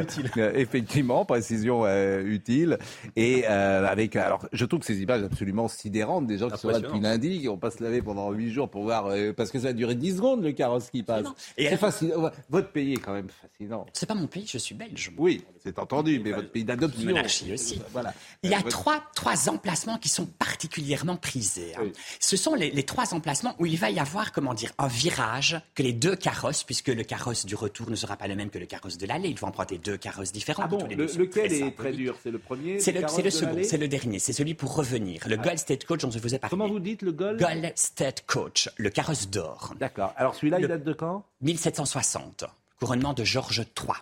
Effectivement, 0.54 1.24
précision 1.24 1.82
euh, 1.84 2.22
utile. 2.22 2.78
Et 3.16 3.42
euh, 3.50 3.84
avec, 3.88 4.14
alors, 4.14 4.46
je 4.52 4.64
trouve 4.66 4.78
que 4.78 4.86
ces 4.86 5.02
images 5.02 5.24
absolument 5.24 5.66
sidérantes, 5.66 6.28
des 6.28 6.38
gens 6.38 6.48
qui 6.48 6.58
sont 6.60 6.68
là 6.68 6.78
depuis 6.78 7.00
lundi, 7.00 7.40
qui 7.40 7.48
vont 7.48 7.56
pas 7.56 7.72
se 7.72 7.82
laver 7.82 8.00
pendant 8.00 8.30
huit 8.30 8.52
jours 8.52 8.68
pour 8.68 8.84
voir, 8.84 9.10
parce 9.36 9.50
que 9.50 9.58
ça 9.58 9.68
a 9.68 9.72
duré 9.72 9.96
10 9.96 10.18
secondes 10.18 10.44
le 10.44 10.52
carrosse 10.52 10.90
qui 10.90 11.02
passe. 11.02 11.26
Et 11.56 11.70
C'est 11.70 11.76
fascinant. 11.76 12.30
Votre 12.50 12.68
pays 12.70 12.92
est 12.92 12.98
quand 12.98 13.14
même 13.14 13.30
fascinant. 13.30 13.84
C'est 13.92 14.06
pas 14.06 14.14
mon 14.14 14.28
pays, 14.28 14.46
je 14.46 14.58
suis 14.58 14.76
belge. 14.76 15.10
Oui, 15.18 15.42
c'est 15.64 15.80
entendu, 15.80 16.20
mais 16.22 16.30
votre 16.30 16.52
pays 16.52 16.62
d'adoption. 16.62 17.04
Monarchie 17.04 17.52
aussi. 17.52 17.82
Voilà. 17.92 18.14
Il 18.44 18.50
y 18.50 18.54
a 18.54 18.62
trois, 18.62 19.02
trois 19.16 19.48
emplacements 19.48 19.98
qui 19.98 20.08
sont 20.08 20.28
particulièrement 20.38 21.16
prisés. 21.16 21.74
hein. 21.76 21.90
Ce 22.20 22.36
sont 22.36 22.54
les, 22.54 22.70
les 22.70 22.82
trois 22.84 23.14
emplacements 23.14 23.54
où 23.58 23.66
il 23.66 23.76
va 23.78 23.90
y 23.90 23.98
avoir, 23.98 24.32
comment 24.32 24.54
dire, 24.54 24.72
un 24.78 24.86
virage 24.88 25.60
que 25.74 25.82
les 25.82 25.92
deux 25.92 26.16
carrosses, 26.16 26.64
puisque 26.64 26.88
le 26.88 27.02
carrosse 27.04 27.46
du 27.46 27.54
retour 27.54 27.90
ne 27.90 27.96
sera 27.96 28.16
pas 28.16 28.28
le 28.28 28.36
même 28.36 28.50
que 28.50 28.58
le 28.58 28.66
carrosse 28.66 28.98
de 28.98 29.06
l'aller. 29.06 29.28
Ils 29.28 29.38
vont 29.38 29.48
emprunter 29.48 29.78
deux 29.78 29.96
carrosses 29.96 30.32
différents. 30.32 30.62
Ah 30.64 30.68
bon, 30.68 30.78
tous 30.78 30.86
les 30.86 30.94
le- 30.96 31.06
deux 31.06 31.12
sont 31.12 31.18
lequel 31.18 31.48
très 31.48 31.60
est 31.60 31.70
très 31.76 31.92
dur? 31.92 32.16
C'est 32.22 32.30
le 32.30 32.38
premier 32.38 32.80
C'est 32.80 32.92
le, 32.92 33.06
second, 33.08 33.46
l'allée? 33.52 33.64
c'est 33.64 33.76
le 33.78 33.88
dernier, 33.88 34.18
c'est 34.18 34.32
celui 34.32 34.54
pour 34.54 34.74
revenir. 34.74 35.22
Le 35.26 35.36
Gold 35.36 35.58
State 35.58 35.84
Coach 35.84 36.00
dont 36.02 36.10
je 36.10 36.18
vous 36.18 36.34
ai 36.34 36.38
parlé. 36.38 36.50
Comment 36.50 36.68
vous 36.68 36.78
dites 36.80 37.02
le 37.02 37.12
Gold 37.12 37.38
Gold 37.40 37.72
State 37.74 38.24
Coach, 38.26 38.68
le 38.76 38.90
carrosse 38.90 39.28
d'or. 39.28 39.74
D'accord. 39.78 40.12
Alors 40.16 40.34
celui-là, 40.34 40.60
il 40.60 40.66
date 40.68 40.84
de 40.84 40.92
quand? 40.92 41.24
1760, 41.42 42.44
couronnement 42.78 43.12
de 43.14 43.24
Georges 43.24 43.60
III. 43.76 43.92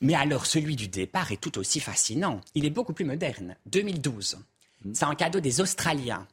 Mais 0.00 0.14
alors, 0.14 0.46
celui 0.46 0.74
du 0.74 0.88
départ 0.88 1.30
est 1.30 1.40
tout 1.40 1.58
aussi 1.58 1.78
fascinant. 1.78 2.40
Il 2.56 2.64
est 2.64 2.70
beaucoup 2.70 2.92
plus 2.92 3.04
moderne. 3.04 3.54
2012. 3.66 4.38
C'est 4.94 5.04
un 5.04 5.14
cadeau 5.14 5.40
des 5.40 5.60
Australiens. 5.60 6.26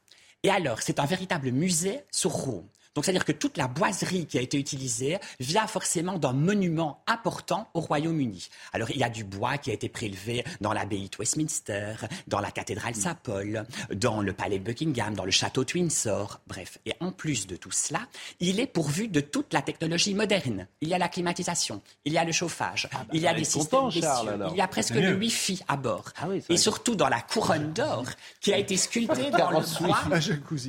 Et 0.43 0.49
alors, 0.49 0.81
c'est 0.81 0.99
un 0.99 1.05
véritable 1.05 1.51
musée 1.51 2.01
sur 2.11 2.31
roue. 2.31 2.69
Donc, 2.99 3.05
c'est-à-dire 3.05 3.23
que 3.23 3.31
toute 3.31 3.55
la 3.55 3.69
boiserie 3.69 4.25
qui 4.25 4.37
a 4.37 4.41
été 4.41 4.59
utilisée 4.59 5.19
vient 5.39 5.67
forcément 5.67 6.19
d'un 6.19 6.33
monument 6.33 7.01
important 7.07 7.69
au 7.73 7.79
Royaume-Uni. 7.79 8.49
Alors, 8.73 8.91
il 8.91 8.97
y 8.97 9.05
a 9.05 9.09
du 9.09 9.23
bois 9.23 9.57
qui 9.57 9.71
a 9.71 9.73
été 9.73 9.87
prélevé 9.87 10.43
dans 10.59 10.73
l'abbaye 10.73 11.07
de 11.07 11.15
Westminster, 11.17 11.93
dans 12.27 12.41
la 12.41 12.51
cathédrale 12.51 12.95
Saint-Paul, 12.95 13.65
dans 13.95 14.19
le 14.19 14.33
palais 14.33 14.59
de 14.59 14.65
Buckingham, 14.65 15.13
dans 15.13 15.23
le 15.23 15.31
château 15.31 15.63
de 15.63 15.71
Windsor. 15.71 16.41
Bref. 16.45 16.79
Et 16.85 16.91
en 16.99 17.13
plus 17.13 17.47
de 17.47 17.55
tout 17.55 17.71
cela, 17.71 18.01
il 18.41 18.59
est 18.59 18.67
pourvu 18.67 19.07
de 19.07 19.21
toute 19.21 19.53
la 19.53 19.61
technologie 19.61 20.13
moderne. 20.13 20.67
Il 20.81 20.89
y 20.89 20.93
a 20.93 20.97
la 20.97 21.07
climatisation, 21.07 21.81
il 22.03 22.11
y 22.11 22.17
a 22.17 22.25
le 22.25 22.33
chauffage, 22.33 22.89
il 23.13 23.21
y 23.21 23.27
a 23.27 23.33
des 23.33 23.45
systèmes 23.45 23.91
Charles, 23.91 24.27
alors. 24.27 24.51
il 24.51 24.57
y 24.57 24.61
a 24.61 24.67
presque 24.67 24.95
C'est 24.95 25.01
le. 25.01 25.15
Wi-Fi 25.15 25.63
à 25.69 25.77
bord. 25.77 26.09
oui, 26.27 26.43
c'est 26.45 26.53
Et 26.53 26.57
surtout 26.57 26.97
dans 26.97 27.07
la 27.07 27.21
couronne 27.21 27.71
d'or 27.71 28.03
qui 28.41 28.51
a 28.51 28.57
été 28.57 28.75
sculptée 28.75 29.31
dans 29.37 29.51
le 29.51 29.87
bois. 29.87 30.01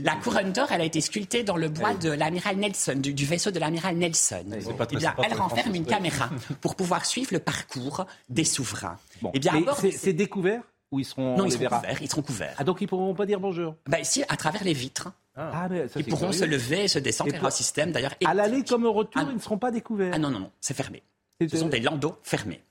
La 0.04 0.14
couronne 0.14 0.52
d'or, 0.52 0.68
elle 0.70 0.82
a 0.82 0.84
été 0.84 1.00
sculptée 1.00 1.42
dans 1.42 1.56
le 1.56 1.68
bois 1.68 1.94
de 1.94 2.19
l'amiral 2.20 2.56
Nelson, 2.56 2.94
du, 2.96 3.12
du 3.12 3.26
vaisseau 3.26 3.50
de 3.50 3.58
l'amiral 3.58 3.96
Nelson. 3.96 4.44
pas 4.78 4.86
Eh 4.92 4.96
bien, 4.96 5.10
pas 5.12 5.22
elle 5.24 5.34
renferme 5.34 5.74
une 5.74 5.84
caméra 5.84 6.30
pour 6.60 6.76
pouvoir 6.76 7.04
suivre 7.04 7.30
le 7.32 7.40
parcours 7.40 8.06
des 8.28 8.44
souverains. 8.44 8.98
Bon. 9.20 9.30
Eh 9.34 9.40
bien, 9.40 9.52
c'est- 9.78 10.12
découvert 10.12 10.62
ou 10.92 11.00
ils 11.00 11.04
seront 11.04 11.36
Non, 11.36 11.42
on 11.44 11.46
ils 11.46 11.46
les 11.46 11.50
seront 11.52 11.60
verra 11.60 11.76
couverts. 11.80 12.02
Ils 12.02 12.10
seront 12.10 12.22
couverts. 12.22 12.54
Ah 12.58 12.64
donc 12.64 12.80
ils 12.80 12.86
pourront 12.86 13.14
pas 13.14 13.26
dire 13.26 13.40
bonjour? 13.40 13.74
Bah, 13.88 13.98
ici, 14.00 14.22
à 14.28 14.36
travers 14.36 14.62
les 14.64 14.72
vitres. 14.72 15.08
Ah, 15.36 15.68
mais 15.70 15.88
ça, 15.88 16.00
Ils 16.00 16.06
pourront 16.06 16.32
se 16.32 16.44
lever 16.44 16.84
et 16.84 16.88
se 16.88 16.98
descendre 16.98 17.30
vers 17.32 17.44
un 17.44 17.50
système 17.50 17.92
d'ailleurs. 17.92 18.14
À 18.24 18.34
l'aller 18.34 18.62
comme 18.64 18.84
au 18.84 18.92
retour, 18.92 19.22
Ah, 19.24 19.28
ils 19.30 19.34
ne 19.36 19.40
seront 19.40 19.58
pas 19.58 19.70
découverts. 19.70 20.12
Ah 20.14 20.18
non, 20.18 20.30
non, 20.30 20.40
non, 20.40 20.50
c'est 20.60 20.74
fermé. 20.74 21.02
Ce 21.40 21.56
sont 21.56 21.68
des 21.68 21.80
landaux 21.80 22.16
fermés. 22.22 22.62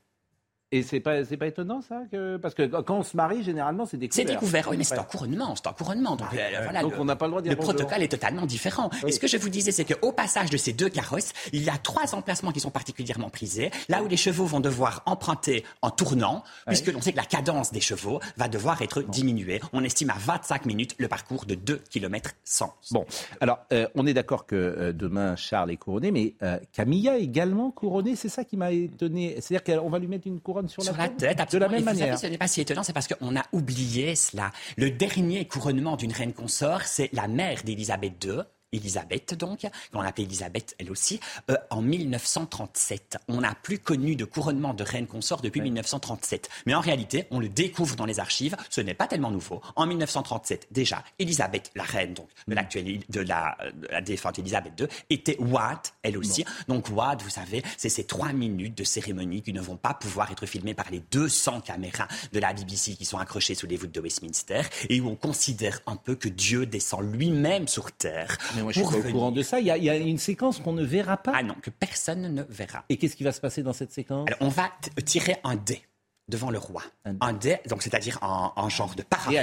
Et 0.71 0.83
c'est 0.83 0.99
pas 0.99 1.25
c'est 1.25 1.37
pas 1.37 1.47
étonnant 1.47 1.81
ça 1.81 2.03
que 2.11 2.37
parce 2.37 2.53
que 2.53 2.61
quand 2.61 2.99
on 2.99 3.03
se 3.03 3.17
marie 3.17 3.41
généralement 3.43 3.87
c'est 3.87 3.97
découvert. 3.97 4.27
C'est 4.27 4.31
découvert, 4.31 4.67
oui, 4.69 4.77
mais 4.77 4.83
c'est 4.83 4.99
un 4.99 5.03
couronnement, 5.03 5.55
c'est 5.55 5.65
un 5.65 5.73
couronnement. 5.73 6.15
Donc, 6.15 6.27
euh, 6.31 6.47
voilà, 6.63 6.83
Donc 6.83 6.93
le, 6.93 6.99
on 6.99 7.05
n'a 7.05 7.15
pas 7.15 7.25
le 7.25 7.31
droit 7.31 7.41
de 7.41 7.47
dire 7.47 7.53
le 7.53 7.57
bonjour. 7.57 7.73
protocole 7.73 8.03
est 8.03 8.07
totalement 8.07 8.45
différent. 8.45 8.91
Et 9.07 9.11
ce 9.11 9.19
que 9.19 9.25
je 9.25 9.37
vous 9.37 9.49
disais, 9.49 9.71
c'est 9.71 9.85
qu'au 9.85 10.11
passage 10.11 10.51
de 10.51 10.57
ces 10.57 10.71
deux 10.71 10.89
carrosses, 10.89 11.33
il 11.53 11.63
y 11.63 11.69
a 11.69 11.77
trois 11.79 12.13
emplacements 12.13 12.51
qui 12.51 12.59
sont 12.59 12.69
particulièrement 12.69 13.31
prisés. 13.31 13.71
Là 13.87 14.03
où 14.03 14.07
les 14.07 14.17
chevaux 14.17 14.45
vont 14.45 14.59
devoir 14.59 15.01
emprunter 15.07 15.63
en 15.81 15.89
tournant, 15.89 16.43
puisque 16.67 16.91
l'on 16.93 17.01
sait 17.01 17.13
que 17.13 17.17
la 17.17 17.25
cadence 17.25 17.71
des 17.71 17.81
chevaux 17.81 18.19
va 18.37 18.47
devoir 18.47 18.79
être 18.83 19.01
diminuée. 19.01 19.61
On 19.73 19.83
estime 19.83 20.11
à 20.11 20.17
25 20.19 20.67
minutes 20.67 20.93
le 20.99 21.07
parcours 21.07 21.45
de 21.45 21.55
2 21.55 21.81
km 21.89 22.33
100. 22.43 22.75
Bon, 22.91 23.05
alors 23.41 23.57
euh, 23.73 23.87
on 23.95 24.05
est 24.05 24.13
d'accord 24.13 24.45
que 24.45 24.55
euh, 24.55 24.93
demain 24.93 25.35
Charles 25.35 25.71
est 25.71 25.77
couronné, 25.77 26.11
mais 26.11 26.35
Camilla 26.73 27.17
également 27.17 27.71
couronnée, 27.71 28.15
c'est 28.15 28.29
ça 28.29 28.43
qui 28.43 28.55
m'a 28.55 28.71
étonné. 28.71 29.35
C'est-à-dire 29.41 29.79
qu'on 29.79 29.89
va 29.89 29.97
lui 29.97 30.07
mettre 30.07 30.27
une 30.27 30.39
couronne 30.39 30.58
couronne 30.59 30.69
sur, 30.69 30.83
sur 30.83 30.97
la, 30.97 31.03
la 31.03 31.09
tête. 31.09 31.37
De 31.37 31.41
absolument. 31.41 31.71
la 31.71 31.77
même 31.77 31.85
savez, 31.85 31.99
manière. 31.99 32.19
ce 32.19 32.27
n'est 32.27 32.37
pas 32.37 32.47
si 32.47 32.61
étonnant, 32.61 32.83
c'est 32.83 32.93
parce 32.93 33.07
qu'on 33.07 33.35
a 33.35 33.43
oublié 33.51 34.15
cela. 34.15 34.51
Le 34.77 34.91
dernier 34.91 35.47
couronnement 35.47 35.95
d'une 35.95 36.11
reine 36.11 36.33
consort, 36.33 36.81
c'est 36.83 37.09
la 37.13 37.27
mère 37.27 37.63
d'Élisabeth 37.63 38.23
II. 38.23 38.41
Élisabeth, 38.71 39.33
donc, 39.33 39.67
qu'on 39.91 40.01
appelait 40.01 40.25
Élisabeth 40.25 40.75
elle 40.79 40.91
aussi, 40.91 41.19
euh, 41.49 41.55
en 41.69 41.81
1937. 41.81 43.17
On 43.27 43.41
n'a 43.41 43.55
plus 43.55 43.79
connu 43.79 44.15
de 44.15 44.25
couronnement 44.25 44.73
de 44.73 44.83
reine 44.83 45.07
consort 45.07 45.41
depuis 45.41 45.61
1937. 45.61 46.49
Mais 46.65 46.75
en 46.75 46.79
réalité, 46.79 47.25
on 47.31 47.39
le 47.39 47.49
découvre 47.49 47.95
dans 47.95 48.05
les 48.05 48.19
archives, 48.19 48.55
ce 48.69 48.81
n'est 48.81 48.93
pas 48.93 49.07
tellement 49.07 49.31
nouveau. 49.31 49.61
En 49.75 49.85
1937, 49.85 50.67
déjà, 50.71 51.03
Élisabeth, 51.17 51.71
la 51.75 51.83
reine 51.83 52.13
donc, 52.13 52.27
de, 52.47 52.55
l'actuelle, 52.55 52.99
de, 53.09 53.21
la, 53.21 53.57
de 53.73 53.87
la 53.87 54.01
défunte 54.01 54.39
Élisabeth 54.39 54.79
II, 54.79 54.87
était 55.09 55.37
Wad, 55.39 55.79
elle 56.03 56.17
aussi. 56.17 56.45
Donc 56.67 56.89
Wad, 56.89 57.21
vous 57.21 57.29
savez, 57.29 57.63
c'est 57.77 57.89
ces 57.89 58.03
trois 58.03 58.33
minutes 58.33 58.77
de 58.77 58.83
cérémonie 58.83 59.41
qui 59.41 59.53
ne 59.53 59.61
vont 59.61 59.77
pas 59.77 59.93
pouvoir 59.93 60.31
être 60.31 60.45
filmées 60.45 60.73
par 60.73 60.89
les 60.91 60.99
200 61.11 61.61
caméras 61.61 62.07
de 62.31 62.39
la 62.39 62.53
BBC 62.53 62.95
qui 62.95 63.05
sont 63.05 63.17
accrochées 63.17 63.55
sous 63.55 63.67
les 63.67 63.77
voûtes 63.77 63.91
de 63.91 63.99
Westminster 63.99 64.61
et 64.89 64.99
où 65.01 65.09
on 65.09 65.15
considère 65.15 65.79
un 65.87 65.95
peu 65.95 66.15
que 66.15 66.29
Dieu 66.29 66.65
descend 66.65 67.01
lui-même 67.13 67.67
sur 67.67 67.91
terre. 67.91 68.37
Mais 68.59 68.63
moi, 68.63 68.71
je 68.71 68.79
suis 68.83 68.87
pas 69.01 69.07
au 69.07 69.11
courant 69.11 69.31
de 69.31 69.41
ça. 69.41 69.59
Il 69.59 69.65
y, 69.65 69.71
a, 69.71 69.77
il 69.77 69.83
y 69.83 69.89
a 69.89 69.95
une 69.95 70.17
séquence 70.17 70.59
qu'on 70.59 70.73
ne 70.73 70.83
verra 70.83 71.17
pas. 71.17 71.33
Ah 71.35 71.43
non, 71.43 71.55
que 71.61 71.69
personne 71.69 72.33
ne 72.33 72.43
verra. 72.49 72.83
Et 72.89 72.97
qu'est-ce 72.97 73.15
qui 73.15 73.23
va 73.23 73.31
se 73.31 73.41
passer 73.41 73.63
dans 73.63 73.73
cette 73.73 73.91
séquence? 73.91 74.27
Alors, 74.27 74.39
on 74.41 74.49
va 74.49 74.69
t- 74.81 75.01
tirer 75.03 75.37
un 75.43 75.55
dé 75.55 75.81
devant 76.27 76.51
le 76.51 76.59
roi. 76.59 76.83
Un 77.21 77.33
dé, 77.33 77.57
donc 77.67 77.81
c'est-à-dire 77.81 78.19
en, 78.21 78.53
en 78.55 78.69
genre 78.69 78.93
de 78.93 79.01
paravent 79.01 79.35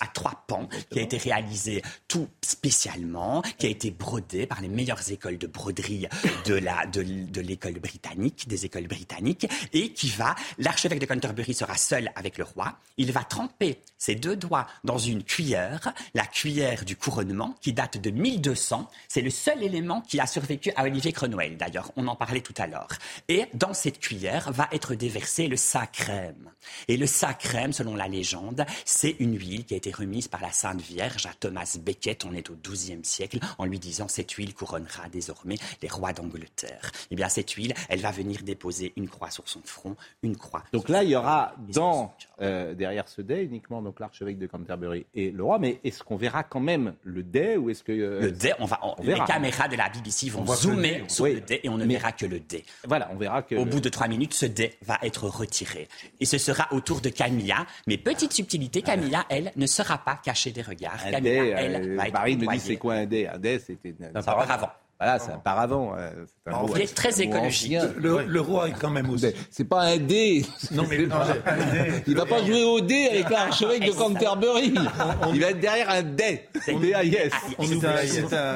à 0.00 0.06
trois 0.08 0.44
pans, 0.46 0.68
qui 0.90 0.98
a 0.98 1.02
été 1.02 1.16
réalisé 1.16 1.80
tout 2.06 2.28
spécialement, 2.42 3.40
qui 3.56 3.64
a 3.66 3.70
été 3.70 3.90
brodé 3.90 4.46
par 4.46 4.60
les 4.60 4.68
meilleures 4.68 5.10
écoles 5.10 5.38
de 5.38 5.46
broderie 5.46 6.06
de 6.44 6.54
la 6.54 6.84
de, 6.86 7.00
l- 7.00 7.30
de 7.30 7.40
l'école 7.40 7.78
britannique, 7.80 8.46
des 8.46 8.66
écoles 8.66 8.86
britanniques, 8.88 9.46
et 9.72 9.94
qui 9.94 10.08
va, 10.10 10.34
l'archevêque 10.58 10.98
de 10.98 11.06
Canterbury 11.06 11.54
sera 11.54 11.76
seul 11.78 12.10
avec 12.14 12.36
le 12.36 12.44
roi. 12.44 12.76
Il 12.98 13.10
va 13.12 13.24
tremper 13.24 13.78
ses 14.04 14.14
deux 14.14 14.36
doigts 14.36 14.66
dans 14.84 14.98
une 14.98 15.24
cuillère, 15.24 15.94
la 16.12 16.26
cuillère 16.26 16.84
du 16.84 16.94
couronnement, 16.94 17.54
qui 17.62 17.72
date 17.72 17.96
de 17.96 18.10
1200. 18.10 18.90
C'est 19.08 19.22
le 19.22 19.30
seul 19.30 19.62
élément 19.62 20.02
qui 20.02 20.20
a 20.20 20.26
survécu 20.26 20.72
à 20.76 20.82
Olivier 20.82 21.10
Cromwell, 21.12 21.56
d'ailleurs. 21.56 21.90
On 21.96 22.06
en 22.06 22.14
parlait 22.14 22.42
tout 22.42 22.52
à 22.58 22.66
l'heure. 22.66 22.90
Et 23.28 23.46
dans 23.54 23.72
cette 23.72 23.98
cuillère 24.00 24.52
va 24.52 24.68
être 24.72 24.94
déversé 24.94 25.48
le 25.48 25.56
sacrème. 25.56 26.50
Et 26.86 26.98
le 26.98 27.06
sacrème, 27.06 27.72
selon 27.72 27.96
la 27.96 28.06
légende, 28.06 28.66
c'est 28.84 29.16
une 29.20 29.38
huile 29.38 29.64
qui 29.64 29.72
a 29.72 29.78
été 29.78 29.90
remise 29.90 30.28
par 30.28 30.42
la 30.42 30.52
Sainte 30.52 30.82
Vierge 30.82 31.24
à 31.24 31.32
Thomas 31.40 31.78
Becket. 31.80 32.26
On 32.26 32.34
est 32.34 32.50
au 32.50 32.56
XIIe 32.62 33.04
siècle, 33.04 33.38
en 33.56 33.64
lui 33.64 33.78
disant 33.78 34.08
cette 34.08 34.32
huile 34.32 34.52
couronnera 34.52 35.08
désormais 35.08 35.56
les 35.80 35.88
rois 35.88 36.12
d'Angleterre. 36.12 36.92
Eh 37.10 37.16
bien, 37.16 37.30
cette 37.30 37.52
huile, 37.52 37.72
elle 37.88 38.00
va 38.00 38.10
venir 38.10 38.42
déposer 38.42 38.92
une 38.96 39.08
croix 39.08 39.30
sur 39.30 39.48
son 39.48 39.62
front, 39.64 39.96
une 40.22 40.36
croix. 40.36 40.64
Donc 40.74 40.90
là, 40.90 41.02
il 41.02 41.08
y 41.08 41.16
aura 41.16 41.54
dans, 41.72 42.14
euh, 42.42 42.74
derrière 42.74 43.08
ce 43.08 43.22
dé 43.22 43.42
uniquement 43.42 43.80
donc 43.80 43.93
l'archevêque 44.00 44.38
de 44.38 44.46
Canterbury 44.46 45.06
et 45.14 45.30
le 45.30 45.42
roi. 45.44 45.58
Mais 45.58 45.80
est-ce 45.84 46.02
qu'on 46.02 46.16
verra 46.16 46.42
quand 46.42 46.60
même 46.60 46.94
le 47.02 47.22
dé 47.22 47.56
ou 47.56 47.70
est-ce 47.70 47.82
que 47.82 47.92
euh, 47.92 48.20
Le 48.20 48.30
dé, 48.32 48.52
on 48.58 48.64
va, 48.66 48.78
on- 48.82 48.94
les 49.00 49.08
verra. 49.14 49.24
caméras 49.26 49.68
de 49.68 49.76
la 49.76 49.88
BBC 49.88 50.28
vont 50.30 50.44
le 50.44 50.54
zoomer 50.54 51.00
dé, 51.00 51.04
sur 51.08 51.24
oui. 51.24 51.34
le 51.34 51.40
dé 51.40 51.60
et 51.62 51.68
on 51.68 51.76
ne 51.78 51.84
Mais- 51.84 51.94
verra 51.94 52.12
que 52.12 52.26
le 52.26 52.40
dé. 52.40 52.64
Voilà, 52.86 53.08
on 53.12 53.16
verra 53.16 53.42
que 53.42 53.54
Au 53.54 53.64
bout 53.64 53.80
de 53.80 53.88
trois 53.88 54.08
minutes, 54.08 54.34
ce 54.34 54.46
dé 54.46 54.74
va 54.82 54.98
être 55.02 55.24
retiré. 55.28 55.88
Et 56.20 56.24
ce 56.26 56.38
sera 56.38 56.68
au 56.72 56.80
tour 56.80 57.00
de 57.00 57.08
Camilla. 57.08 57.66
Mais 57.86 57.96
petite 57.98 58.32
subtilité, 58.32 58.82
Camilla, 58.82 59.24
elle, 59.28 59.52
ne 59.56 59.66
sera 59.66 59.98
pas 59.98 60.20
cachée 60.22 60.50
des 60.52 60.62
regards. 60.62 60.98
un 61.06 61.10
Camilla, 61.10 61.20
dé, 61.20 61.54
elle, 61.56 61.90
euh, 61.92 61.96
va 61.96 62.06
être 62.08 62.12
Marie 62.14 62.36
me 62.36 62.46
dit 62.52 62.60
c'est 62.60 62.76
quoi 62.76 62.94
un 62.94 63.06
dé 63.06 63.26
Un 63.26 63.38
dé, 63.38 63.58
c'était 63.58 63.94
Un 64.14 64.22
paravent. 64.22 64.70
Voilà, 65.00 65.18
c'est 65.18 65.32
un 65.32 65.38
paravent. 65.38 65.94
euh, 65.98 66.10
c'est 66.46 66.52
un 66.54 66.66
Il 66.76 66.80
est 66.82 66.94
très 66.94 67.20
écologique. 67.20 67.76
Le, 67.96 68.24
le 68.24 68.40
roi 68.40 68.68
est 68.68 68.72
quand 68.78 68.90
même 68.90 69.10
aussi. 69.10 69.26
C'est 69.50 69.64
pas 69.64 69.82
un 69.82 69.96
dé. 69.98 70.44
Non, 70.70 70.84
mais 70.88 70.98
non, 71.06 71.16
Il 72.06 72.14
va 72.16 72.24
pas 72.26 72.44
jouer 72.44 72.62
au 72.64 72.80
dé 72.80 73.08
avec 73.10 73.28
l'archevêque 73.28 73.84
de 73.86 73.92
Canterbury. 73.92 74.74
Il 75.34 75.40
va 75.40 75.50
être 75.50 75.60
derrière 75.60 75.90
un 75.90 76.02
dé. 76.02 76.42
D-A-I-S. 76.66 77.32
on 77.58 77.64
oublie, 77.66 77.86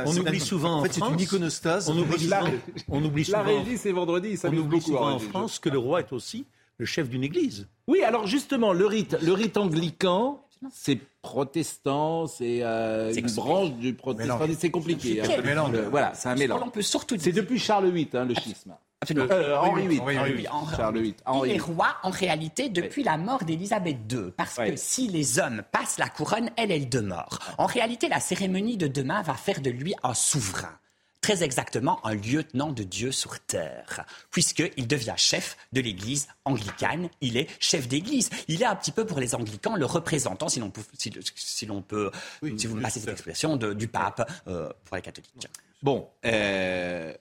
on 0.07 0.17
oublie 0.17 0.41
souvent 0.41 0.75
en 0.77 0.79
en 0.79 0.83
fait, 0.85 0.93
c'est 0.93 1.01
France. 1.01 1.13
une 1.15 1.21
iconostase. 1.21 1.91
On 1.91 1.99
oublie 1.99 2.27
La- 2.29 2.41
souvent, 2.41 2.53
on 2.89 3.05
oublie 3.05 3.25
La 3.25 3.39
souvent, 3.45 3.59
régie, 3.65 3.77
c'est 3.79 3.93
vendredi. 3.93 4.37
Ça 4.37 4.49
on 4.53 4.57
oublie 4.57 4.81
souvent 4.81 5.09
la 5.09 5.15
en. 5.17 5.19
France 5.19 5.59
que 5.59 5.69
le 5.69 5.79
roi 5.79 6.01
est 6.01 6.13
aussi 6.13 6.47
le 6.79 6.87
chef 6.87 7.09
d'une 7.09 7.25
église. 7.25 7.67
Oui, 7.89 8.03
alors 8.05 8.27
justement, 8.29 8.73
le 8.73 8.87
rite, 8.87 9.17
le 9.23 9.33
rite 9.33 9.57
anglican, 9.57 10.41
c'est 10.73 10.99
protestant, 11.23 12.27
c'est 12.27 12.61
euh, 12.63 13.13
une 13.13 13.31
branche 13.33 13.73
du 13.73 13.95
protestantisme. 13.95 14.57
C'est 14.59 14.71
compliqué. 14.71 15.21
C'est 15.25 15.35
hein. 15.35 15.41
un 15.41 15.43
mélange. 15.47 15.73
Le- 15.73 15.89
voilà, 15.89 16.13
c'est 16.15 16.29
un 16.29 16.35
mélange. 16.35 16.61
On 16.65 16.71
peut 16.71 16.83
surtout 16.83 17.17
C'est 17.19 17.33
depuis 17.33 17.59
Charles 17.59 17.91
VIII, 17.91 18.09
hein, 18.15 18.25
le 18.25 18.35
schisme. 18.35 18.75
Absolument. 19.01 19.29
Euh, 19.31 19.57
Henri 19.57 19.87
VIII. 19.87 20.01
Henri 20.01 20.19
Henri 20.19 20.33
VIII. 20.33 20.37
VIII. 20.39 20.49
Henri- 20.51 20.77
Charles 20.77 20.99
VIII. 20.99 21.15
Henri 21.25 21.49
Il 21.49 21.53
est 21.55 21.59
VIII. 21.59 21.75
roi 21.75 21.97
en 22.03 22.11
réalité 22.11 22.69
depuis 22.69 23.05
la 23.05 23.17
mort 23.17 23.45
d'Élisabeth 23.45 23.99
II. 24.11 24.33
Parce 24.37 24.57
que 24.57 24.75
si 24.77 25.07
les 25.09 25.39
hommes 25.39 25.63
passent 25.71 25.99
la 25.99 26.09
couronne, 26.09 26.51
elle, 26.57 26.73
elle 26.73 26.89
demeure. 26.89 27.39
En 27.59 27.67
réalité, 27.67 28.09
la 28.09 28.19
cérémonie 28.21 28.77
de 28.77 28.89
demain 28.89 29.23
va 29.23 29.35
faire 29.35 29.61
de 29.61 29.71
lui 29.71 29.95
un 30.03 30.15
souverain. 30.15 30.77
Très 31.21 31.43
exactement, 31.43 32.05
un 32.07 32.15
lieutenant 32.15 32.71
de 32.73 32.85
Dieu 32.85 33.11
sur 33.13 33.41
terre, 33.41 34.07
puisqu'il 34.31 34.87
devient 34.87 35.15
chef 35.17 35.57
de 35.73 35.81
l'Église 35.81 36.29
anglicane. 36.45 37.11
Il 37.21 37.37
est 37.37 37.49
chef 37.61 37.89
d'Église. 37.89 38.31
Il 38.47 38.63
est 38.63 38.67
un 38.67 38.77
petit 38.77 38.93
peu 38.93 39.05
pour 39.05 39.19
les 39.19 39.35
anglicans 39.35 39.75
le 39.75 39.85
représentant, 39.85 40.49
si 40.49 40.61
l'on 40.61 40.71
peut, 40.71 40.83
si, 40.97 41.13
si 41.35 41.67
l'on 41.67 41.83
peut, 41.83 42.11
si 42.57 42.67
vous 42.69 42.77
me 42.77 42.83
passez 42.83 43.01
cette 43.01 43.09
expression, 43.11 43.57
de- 43.57 43.73
du 43.75 43.89
pape 43.89 44.31
euh, 44.47 44.71
pour 44.85 44.95
les 44.97 45.03
catholiques. 45.03 45.49
Bon, 45.83 46.09
euh, 46.25 47.13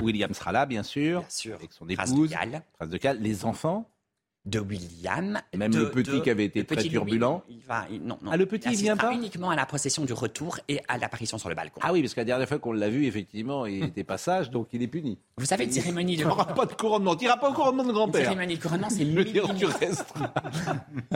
William 0.00 0.32
sera 0.34 0.52
là, 0.52 0.66
bien 0.66 0.82
sûr, 0.82 1.20
Bien 1.20 1.30
sûr. 1.30 1.54
avec 1.56 1.72
son 1.72 1.86
Prince 1.86 2.10
de 2.10 2.14
épouse, 2.14 2.30
Galles. 2.30 2.62
prince 2.78 2.90
de 2.90 2.98
Galles, 2.98 3.20
les 3.20 3.44
enfants, 3.44 3.88
de 4.44 4.58
William. 4.58 5.40
Même 5.54 5.72
de- 5.72 5.78
le 5.78 5.90
petit 5.90 6.10
de- 6.10 6.18
qui 6.20 6.28
avait 6.30 6.44
été 6.46 6.60
le 6.60 6.66
très 6.66 6.76
Louis, 6.76 6.90
turbulent. 6.90 7.42
il 7.48 7.60
va- 7.60 7.86
il- 7.90 8.02
non, 8.02 8.18
non. 8.22 8.30
Ah, 8.32 8.36
le 8.36 8.46
petit, 8.46 8.68
il 8.70 8.76
vient 8.76 8.92
assistera 8.94 9.10
pas 9.12 9.16
uniquement 9.16 9.50
à 9.50 9.56
la 9.56 9.66
procession 9.66 10.04
du 10.04 10.12
retour 10.12 10.58
et 10.68 10.80
à 10.88 10.98
l'apparition 10.98 11.38
sur 11.38 11.48
le 11.48 11.54
balcon. 11.54 11.80
Ah 11.84 11.92
oui, 11.92 12.02
parce 12.02 12.14
que 12.14 12.20
la 12.20 12.24
dernière 12.24 12.48
fois 12.48 12.58
qu'on 12.58 12.72
l'a 12.72 12.88
vu, 12.88 13.06
effectivement, 13.06 13.66
il 13.66 13.80
n'était 13.80 14.02
pas 14.04 14.18
sage, 14.18 14.50
donc 14.50 14.68
il 14.72 14.82
est 14.82 14.88
puni. 14.88 15.18
Vous 15.38 15.46
savez, 15.46 15.64
une 15.64 15.70
cérémonie 15.72 16.16
de 16.16 16.22
Il 16.22 16.26
n'aura 16.26 16.46
pas 16.46 16.66
de 16.66 16.72
couronnement. 16.72 17.14
Tu 17.14 17.24
n'iras 17.24 17.36
pas 17.36 17.50
au 17.50 17.52
couronnement 17.52 17.84
de 17.84 17.88
une 17.88 17.94
grand-père. 17.94 18.22
cérémonie 18.24 18.56
de 18.56 18.62
couronnement, 18.62 18.90
c'est 18.90 19.04
veux 19.04 19.24
dire, 19.24 19.44
tu 19.56 19.66
resteras. 19.66 20.32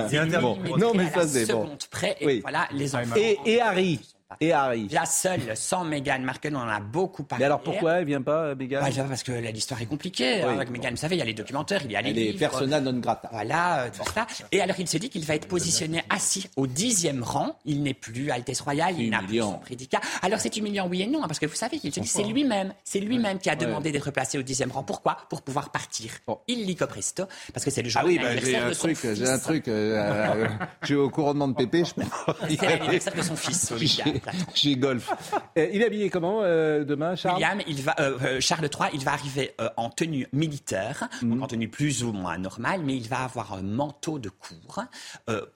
C'est 0.08 0.40
Bon. 0.40 0.58
Non, 0.78 0.92
mais 0.94 1.10
ça, 1.10 1.26
c'est 1.26 1.46
bon. 1.52 1.64
seconde 1.64 1.84
près. 1.90 2.16
Et 2.20 2.26
Oui. 2.26 2.38
voilà, 2.42 2.68
les 2.72 2.94
enfants. 2.94 3.14
Et, 3.16 3.38
et 3.44 3.60
Harry. 3.60 4.00
Et 4.40 4.52
Harry. 4.52 4.88
La 4.90 5.06
seule, 5.06 5.56
sans 5.56 5.84
Meghan 5.84 6.18
Markle, 6.20 6.54
on 6.54 6.58
en 6.58 6.68
a 6.68 6.80
beaucoup 6.80 7.22
parlé. 7.22 7.42
Mais 7.42 7.46
alors 7.46 7.60
pourquoi 7.60 7.94
elle 8.00 8.06
vient 8.06 8.22
pas, 8.22 8.54
Meghan 8.54 8.80
Bah, 8.80 9.04
Parce 9.08 9.22
que 9.22 9.32
l'histoire 9.32 9.80
est 9.80 9.86
compliquée. 9.86 10.42
Oui. 10.44 10.54
Avec 10.54 10.70
Meghan, 10.70 10.90
vous 10.90 10.96
savez, 10.96 11.16
il 11.16 11.18
y 11.20 11.22
a 11.22 11.24
les 11.26 11.34
documentaires, 11.34 11.80
il 11.84 11.92
y 11.92 11.96
a 11.96 12.02
les 12.02 12.12
livres. 12.12 12.38
persona 12.38 12.80
non 12.80 12.98
grata. 12.98 13.28
Voilà, 13.32 13.82
euh, 13.84 13.88
tout 13.96 14.10
ça. 14.12 14.26
Et 14.50 14.60
alors, 14.60 14.76
il 14.80 14.88
se 14.88 14.98
dit 14.98 15.08
qu'il 15.10 15.24
va 15.24 15.34
être 15.36 15.46
positionné 15.46 16.02
assis 16.10 16.48
au 16.56 16.66
dixième 16.66 17.22
rang. 17.22 17.56
Il 17.64 17.82
n'est 17.82 17.94
plus 17.94 18.30
Altesse 18.30 18.60
Royale, 18.62 18.96
il 18.98 19.10
n'a 19.10 19.22
plus 19.22 19.38
son 19.40 19.58
prédicat. 19.58 20.00
Alors, 20.22 20.40
c'est 20.40 20.56
humiliant, 20.56 20.88
oui 20.88 21.02
et 21.02 21.06
non, 21.06 21.22
hein, 21.22 21.28
parce 21.28 21.38
que 21.38 21.46
vous 21.46 21.54
savez 21.54 21.78
qu'il 21.78 21.92
se 21.94 22.00
dit 22.00 22.08
c'est 22.08 22.24
lui-même, 22.24 22.74
c'est 22.84 23.00
lui-même 23.00 23.38
qui 23.38 23.48
a 23.50 23.56
demandé 23.56 23.92
d'être 23.92 24.10
placé 24.10 24.38
au 24.38 24.42
dixième 24.42 24.72
rang. 24.72 24.82
Pourquoi? 24.82 25.16
Pour 25.30 25.42
pouvoir 25.42 25.70
partir. 25.70 26.10
Illico 26.48 26.86
presto, 26.86 27.24
parce 27.52 27.64
que 27.64 27.70
c'est 27.70 27.82
le 27.82 27.88
jour 27.88 28.00
Ah 28.02 28.06
oui, 28.06 28.18
bah, 28.18 28.36
j'ai 28.36 28.56
un 28.56 28.70
truc, 28.70 28.98
j'ai 29.02 29.28
un 29.28 29.38
truc. 29.38 29.68
euh, 29.68 29.96
euh, 29.96 30.48
j'ai 30.82 30.94
au 30.96 31.10
couronnement 31.10 31.48
de 31.48 31.54
Pépé, 31.54 31.84
je 31.84 31.92
C'est 32.48 32.66
l'anniversaire 32.68 33.14
de 33.14 33.22
son 33.22 33.36
fils, 33.36 33.72
J'ai 34.54 34.76
golf. 34.76 35.12
Euh, 35.58 35.68
il 35.72 35.82
est 35.82 35.86
habillé 35.86 36.10
comment 36.10 36.40
euh, 36.42 36.84
demain, 36.84 37.16
Charles 37.16 37.36
William, 37.36 37.60
il 37.66 37.82
va, 37.82 37.94
euh, 38.00 38.40
Charles 38.40 38.68
III, 38.72 38.90
il 38.94 39.04
va 39.04 39.12
arriver 39.12 39.54
euh, 39.60 39.68
en 39.76 39.90
tenue 39.90 40.26
militaire, 40.32 41.08
donc 41.22 41.42
en 41.42 41.46
tenue 41.46 41.68
plus 41.68 42.04
ou 42.04 42.12
moins 42.12 42.38
normale, 42.38 42.82
mais 42.84 42.96
il 42.96 43.08
va 43.08 43.20
avoir 43.20 43.52
un 43.52 43.62
manteau 43.62 44.18
de 44.18 44.28
cour 44.28 44.84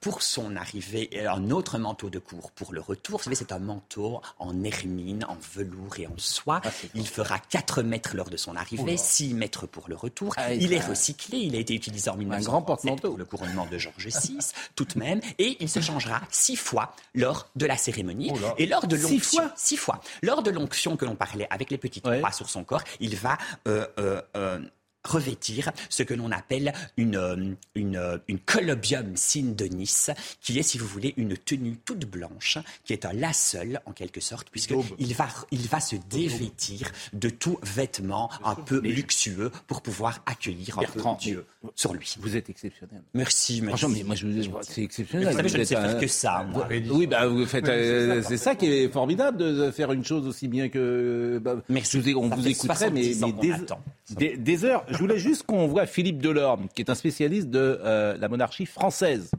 pour 0.00 0.22
son 0.22 0.56
arrivée 0.56 1.08
et 1.12 1.26
un 1.26 1.50
autre 1.50 1.78
manteau 1.78 2.11
de 2.11 2.18
cour 2.18 2.50
pour 2.52 2.72
le 2.72 2.80
retour. 2.80 3.18
Vous 3.18 3.24
savez, 3.24 3.36
c'est 3.36 3.52
un 3.52 3.58
manteau 3.58 4.20
en 4.38 4.62
hermine, 4.64 5.24
en 5.28 5.36
velours 5.54 5.98
et 5.98 6.06
en 6.06 6.16
soie. 6.16 6.61
il 6.94 7.06
fera 7.06 7.38
4 7.38 7.82
mètres 7.82 8.16
lors 8.16 8.30
de 8.30 8.36
son 8.36 8.56
arrivée, 8.56 8.96
6 8.96 9.34
mètres 9.34 9.66
pour 9.66 9.88
le 9.88 9.96
retour. 9.96 10.34
Ah, 10.36 10.52
il 10.52 10.72
est 10.72 10.80
recyclé, 10.80 11.38
il 11.38 11.54
a 11.54 11.58
été 11.58 11.74
utilisé 11.74 12.11
en 12.11 12.14
grand 12.14 12.20
1937 12.20 13.00
pour 13.00 13.18
le 13.18 13.24
couronnement 13.24 13.66
de 13.70 13.78
Georges 13.78 14.06
VI, 14.06 14.38
tout 14.74 14.84
de 14.84 14.98
même, 14.98 15.20
et 15.38 15.56
il 15.61 15.68
se 15.68 15.80
changera 15.80 16.20
six 16.30 16.56
fois 16.56 16.94
lors 17.14 17.48
de 17.56 17.66
la 17.66 17.76
cérémonie. 17.76 18.32
Et 18.59 18.66
lors 18.66 18.86
de 18.86 18.96
Six 18.96 19.03
l'onction, 19.03 19.42
fois 19.42 19.53
six 19.57 19.76
fois. 19.76 20.01
Lors 20.22 20.42
de 20.42 20.51
l'onction 20.51 20.96
que 20.96 21.05
l'on 21.05 21.16
parlait 21.16 21.46
avec 21.51 21.70
les 21.70 21.78
petites 21.78 22.03
croix 22.03 22.32
sur 22.32 22.48
son 22.48 22.64
corps, 22.64 22.82
il 23.01 23.16
va 23.16 23.38
euh, 23.68 23.86
euh, 23.98 24.22
euh, 24.36 24.61
revêtir 25.05 25.70
ce 25.88 26.03
que 26.03 26.14
l'on 26.14 26.30
appelle 26.30 26.72
une, 26.96 27.16
euh, 27.16 27.36
une, 27.74 27.96
euh, 27.96 28.18
une 28.28 28.38
collobium 28.38 29.16
signe 29.16 29.55
de 29.55 29.64
Nice, 29.66 30.11
qui 30.40 30.59
est, 30.59 30.62
si 30.62 30.78
vous 30.78 30.86
voulez, 30.86 31.14
une 31.16 31.36
tenue 31.36 31.76
toute 31.84 32.05
blanche, 32.07 32.59
qui 32.84 32.92
est 32.92 33.05
un 33.07 33.12
linceul, 33.12 33.80
en 33.86 33.92
quelque 33.92 34.20
sorte, 34.20 34.48
puisqu'il 34.51 35.14
va, 35.14 35.28
il 35.51 35.66
va 35.68 35.80
se 35.80 35.96
dévêtir 36.11 36.90
de 37.12 37.30
tout 37.30 37.59
vêtement 37.62 38.30
un 38.44 38.55
peu 38.55 38.80
luxueux 38.80 39.51
pour 39.66 39.82
pouvoir 39.82 40.22
accueillir 40.26 40.78
un 40.78 40.82
Bertrand, 40.82 41.14
Dieu 41.20 41.44
sur 41.74 41.94
lui. 41.94 42.14
Vous 42.20 42.36
êtes 42.36 42.51
exceptionnel. 42.51 43.03
Merci, 43.14 43.61
merci. 43.62 43.78
Franchement, 43.78 43.96
mais 43.98 44.05
moi, 44.05 44.14
je 44.16 44.26
vous 44.26 44.32
dis, 44.32 44.51
c'est 44.62 44.82
exceptionnel. 44.82 45.28
Vous 45.30 45.36
savez, 45.36 45.48
je 45.48 45.59
ne 45.59 45.64
sais 45.64 45.76
faire 45.76 45.98
que 45.98 46.07
ça, 46.07 46.44
moi. 46.51 46.68
Oui, 46.90 47.07
bah, 47.07 47.26
vous 47.26 47.46
faites. 47.46 47.68
euh, 47.68 48.22
c'est 48.26 48.36
ça 48.36 48.55
qui 48.55 48.66
est 48.66 48.88
formidable 48.88 49.38
de 49.38 49.70
faire 49.70 49.92
une 49.92 50.05
chose 50.05 50.26
aussi 50.26 50.48
bien 50.48 50.68
que. 50.68 51.40
bah, 51.42 51.57
je 51.68 51.98
vous 51.98 52.09
ai- 52.09 52.14
on 52.14 52.28
Ça 52.30 52.36
vous 52.36 52.48
écouterait, 52.48 52.90
mais, 52.90 53.14
70 53.14 53.24
ans 53.24 53.26
mais 53.26 53.32
qu'on 53.32 53.40
des, 53.40 53.53
attend. 53.53 53.80
des, 54.11 54.36
des 54.36 54.64
heures. 54.64 54.84
Je 54.91 54.99
voulais 54.99 55.18
juste 55.18 55.45
qu'on 55.45 55.66
voit 55.66 55.86
Philippe 55.86 56.20
Delorme, 56.20 56.68
qui 56.74 56.82
est 56.82 56.91
un 56.91 56.95
spécialiste 56.95 57.49
de 57.49 57.78
euh, 57.82 58.16
la 58.16 58.28
monarchie 58.28 58.66
française. 58.66 59.30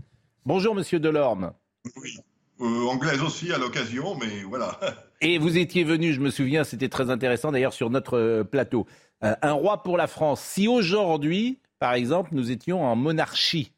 Bonjour, 0.46 0.74
monsieur 0.74 1.00
Delorme. 1.00 1.54
Oui, 1.98 2.18
euh, 2.62 2.86
anglaise 2.86 3.22
aussi 3.24 3.52
à 3.52 3.58
l'occasion, 3.58 4.16
mais 4.16 4.44
voilà. 4.44 4.80
Et 5.22 5.38
vous 5.38 5.58
étiez 5.58 5.84
venu, 5.84 6.14
je 6.14 6.20
me 6.20 6.30
souviens, 6.30 6.64
c'était 6.64 6.90
très 6.90 7.10
intéressant 7.10 7.52
d'ailleurs 7.52 7.74
sur 7.74 7.90
notre 7.90 8.18
euh, 8.18 8.44
plateau. 8.44 8.86
Euh, 9.24 9.36
un 9.42 9.54
roi 9.54 9.84
pour 9.84 9.98
la 9.98 10.08
France. 10.08 10.42
Si 10.42 10.68
aujourd'hui, 10.68 11.60
par 11.80 11.94
exemple, 11.94 12.32
nous 12.34 12.52
étions 12.52 12.84
en 12.84 12.96
monarchie, 12.96 13.72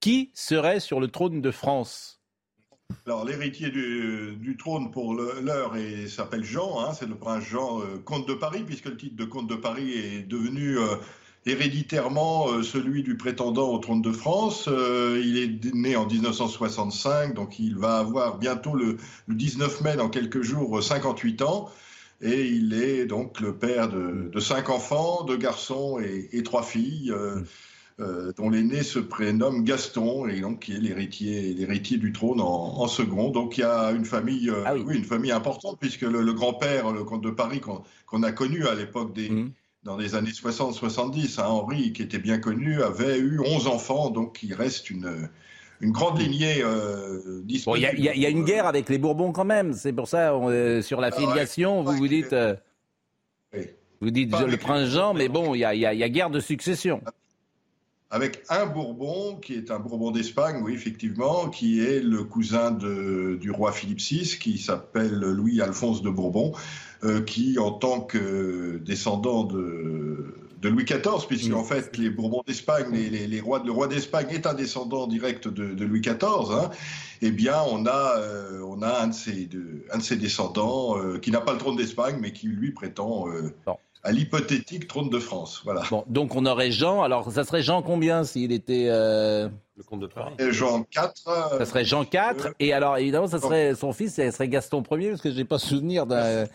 qui 0.00 0.30
serait 0.34 0.80
sur 0.80 1.00
le 1.00 1.08
trône 1.08 1.40
de 1.40 1.50
France? 1.50 2.17
L'héritier 3.26 3.70
du, 3.70 4.56
trône 4.58 4.90
pour 4.90 5.14
l'heure 5.14 5.74
s'appelle 6.08 6.44
Jean, 6.44 6.80
hein, 6.80 6.92
c'est 6.92 7.06
le 7.06 7.14
prince 7.14 7.44
Jean, 7.44 7.80
euh, 7.80 7.98
comte 8.04 8.26
de 8.26 8.34
Paris, 8.34 8.62
puisque 8.66 8.86
le 8.86 8.96
titre 8.96 9.16
de 9.16 9.24
comte 9.24 9.46
de 9.46 9.54
Paris 9.54 9.92
est 9.92 10.22
devenu 10.26 10.78
euh, 10.78 10.96
héréditairement 11.46 12.48
euh, 12.50 12.62
celui 12.62 13.02
du 13.02 13.16
prétendant 13.16 13.70
au 13.70 13.78
trône 13.78 14.02
de 14.02 14.12
France. 14.12 14.68
Il 14.68 15.38
est 15.38 15.74
né 15.74 15.96
en 15.96 16.06
1965, 16.06 17.34
donc 17.34 17.58
il 17.58 17.76
va 17.76 17.98
avoir 17.98 18.38
bientôt 18.38 18.74
le, 18.74 18.96
le 19.26 19.34
19 19.34 19.80
mai, 19.82 19.96
dans 19.96 20.08
quelques 20.08 20.42
jours, 20.42 20.82
58 20.82 21.42
ans. 21.42 21.70
Et 22.20 22.46
il 22.48 22.74
est 22.74 23.06
donc 23.06 23.40
le 23.40 23.54
père 23.56 23.88
de, 23.88 24.28
de 24.32 24.40
cinq 24.40 24.70
enfants, 24.70 25.24
deux 25.24 25.36
garçons 25.36 26.00
et, 26.00 26.42
trois 26.42 26.62
filles. 26.64 27.12
euh, 27.12 27.40
euh, 28.00 28.32
dont 28.36 28.48
l'aîné 28.50 28.82
se 28.84 28.98
prénomme 28.98 29.64
Gaston 29.64 30.28
et 30.28 30.40
donc 30.40 30.60
qui 30.60 30.74
est 30.74 30.78
l'héritier 30.78 31.52
l'héritier 31.54 31.96
du 31.98 32.12
trône 32.12 32.40
en, 32.40 32.44
en 32.80 32.86
second. 32.86 33.30
Donc 33.30 33.58
il 33.58 33.62
y 33.62 33.64
a 33.64 33.90
une 33.90 34.04
famille 34.04 34.50
euh, 34.50 34.64
oui. 34.86 34.96
une 34.96 35.04
famille 35.04 35.32
importante 35.32 35.78
puisque 35.80 36.02
le, 36.02 36.22
le 36.22 36.32
grand-père 36.32 36.92
le 36.92 37.02
comte 37.04 37.22
de 37.22 37.30
Paris 37.30 37.60
qu'on 37.60 37.82
qu'on 38.06 38.22
a 38.22 38.30
connu 38.32 38.66
à 38.66 38.74
l'époque 38.74 39.12
des 39.14 39.28
dans 39.84 39.96
les 39.96 40.14
années 40.16 40.30
60-70, 40.30 41.40
hein, 41.40 41.44
Henri 41.46 41.92
qui 41.92 42.02
était 42.02 42.18
bien 42.18 42.38
connu 42.38 42.82
avait 42.82 43.18
eu 43.18 43.40
11 43.44 43.66
enfants 43.68 44.10
donc 44.10 44.42
il 44.42 44.54
reste 44.54 44.90
une 44.90 45.28
une 45.80 45.92
grande 45.92 46.20
lignée 46.20 46.56
euh, 46.62 47.42
il 47.46 47.82
y, 47.82 47.86
a- 47.86 47.94
y 47.94 48.20
y 48.20 48.30
une 48.30 48.44
guerre 48.44 48.66
avec 48.66 48.88
les 48.88 48.98
Bourbons 48.98 49.30
quand 49.32 49.44
même. 49.44 49.72
C'est 49.74 49.92
pour 49.92 50.08
ça, 50.08 50.34
on, 50.36 50.50
euh, 50.50 50.82
sur 50.82 51.00
la 51.00 51.10
Ah 51.12 51.16
ouais. 51.20 51.26
filiation, 51.26 51.84
vous 51.84 51.92
vous 51.92 52.08
dites, 52.08 52.34
vous 54.00 54.10
dites 54.10 54.32
le 54.38 54.56
prince 54.56 54.88
Jean, 54.88 55.14
mais 55.14 55.28
bon, 55.28 55.54
il 55.54 55.58
y 55.58 55.60
y 55.60 55.64
a- 55.64 55.74
il 55.94 55.98
y 56.00 56.02
a 56.04 56.08
guerre 56.08 56.30
de 56.30 56.40
succession. 56.40 57.00
Avec 58.10 58.42
un 58.48 58.66
Bourbon 58.66 59.36
qui 59.36 59.54
est 59.54 59.70
un 59.70 59.78
Bourbon 59.78 60.10
d'Espagne, 60.10 60.60
oui, 60.62 60.72
effectivement, 60.72 61.48
qui 61.48 61.80
est 61.80 62.00
le 62.00 62.24
cousin 62.24 62.70
du 62.70 63.50
roi 63.50 63.72
Philippe 63.72 64.00
VI, 64.00 64.38
qui 64.40 64.58
s'appelle 64.58 65.18
Louis-Alphonse 65.18 66.02
de 66.02 66.10
Bourbon, 66.10 66.52
euh, 67.04 67.20
qui, 67.20 67.58
en 67.58 67.72
tant 67.72 68.00
que 68.00 68.80
descendant 68.84 69.44
de, 69.44 70.34
de 70.60 70.68
Louis 70.68 70.84
XIV, 70.84 71.26
puisqu'en 71.28 71.62
fait, 71.64 71.96
les 71.96 72.10
Bourbons 72.10 72.42
d'Espagne, 72.46 72.86
les, 72.92 73.08
les- 73.10 73.26
les 73.26 73.40
rois, 73.40 73.62
le 73.64 73.70
roi 73.72 73.86
d'Espagne 73.86 74.26
est 74.30 74.46
un 74.46 74.54
descendant 74.54 75.06
direct 75.06 75.46
de, 75.48 75.72
de 75.74 75.84
Louis 75.84 76.00
XIV, 76.00 76.16
hein, 76.52 76.70
eh 77.22 77.30
bien, 77.30 77.56
on 77.70 77.86
a, 77.86 78.14
euh, 78.18 78.60
on 78.66 78.82
a 78.82 79.02
un 79.02 79.06
de 79.08 79.14
ses, 79.14 79.46
de- 79.46 79.84
un 79.92 79.98
de 79.98 80.02
ses 80.02 80.16
descendants 80.16 80.98
euh, 80.98 81.18
qui 81.18 81.30
n'a 81.30 81.40
pas 81.40 81.52
le 81.52 81.58
trône 81.58 81.76
d'Espagne, 81.76 82.16
mais 82.20 82.32
qui 82.32 82.48
lui 82.48 82.72
prétend 82.72 83.28
euh, 83.28 83.54
à 84.02 84.10
l'hypothétique 84.12 84.88
trône 84.88 85.10
de 85.10 85.18
France. 85.18 85.60
Voilà. 85.64 85.82
Bon, 85.90 86.04
donc 86.08 86.34
on 86.34 86.44
aurait 86.46 86.70
Jean. 86.70 87.02
Alors, 87.02 87.30
ça 87.30 87.44
serait 87.44 87.62
Jean 87.62 87.82
combien 87.82 88.24
s'il 88.24 88.52
était 88.52 88.86
euh, 88.88 89.48
le 89.76 89.82
comte 89.84 90.00
de 90.00 90.06
Paris 90.06 90.34
Et 90.38 90.52
Jean 90.52 90.80
IV. 90.96 91.10
Ça 91.24 91.64
serait 91.66 91.84
Jean 91.84 92.02
IV. 92.04 92.52
Et 92.60 92.72
alors, 92.72 92.96
évidemment, 92.96 93.26
ça 93.28 93.38
serait 93.40 93.74
son 93.74 93.92
fils, 93.92 94.14
ça 94.14 94.30
serait 94.32 94.48
Gaston 94.48 94.82
Ier, 94.92 95.10
parce 95.10 95.22
que 95.22 95.30
j'ai 95.32 95.44
pas 95.44 95.58
souvenir 95.58 96.06
d'un. 96.06 96.46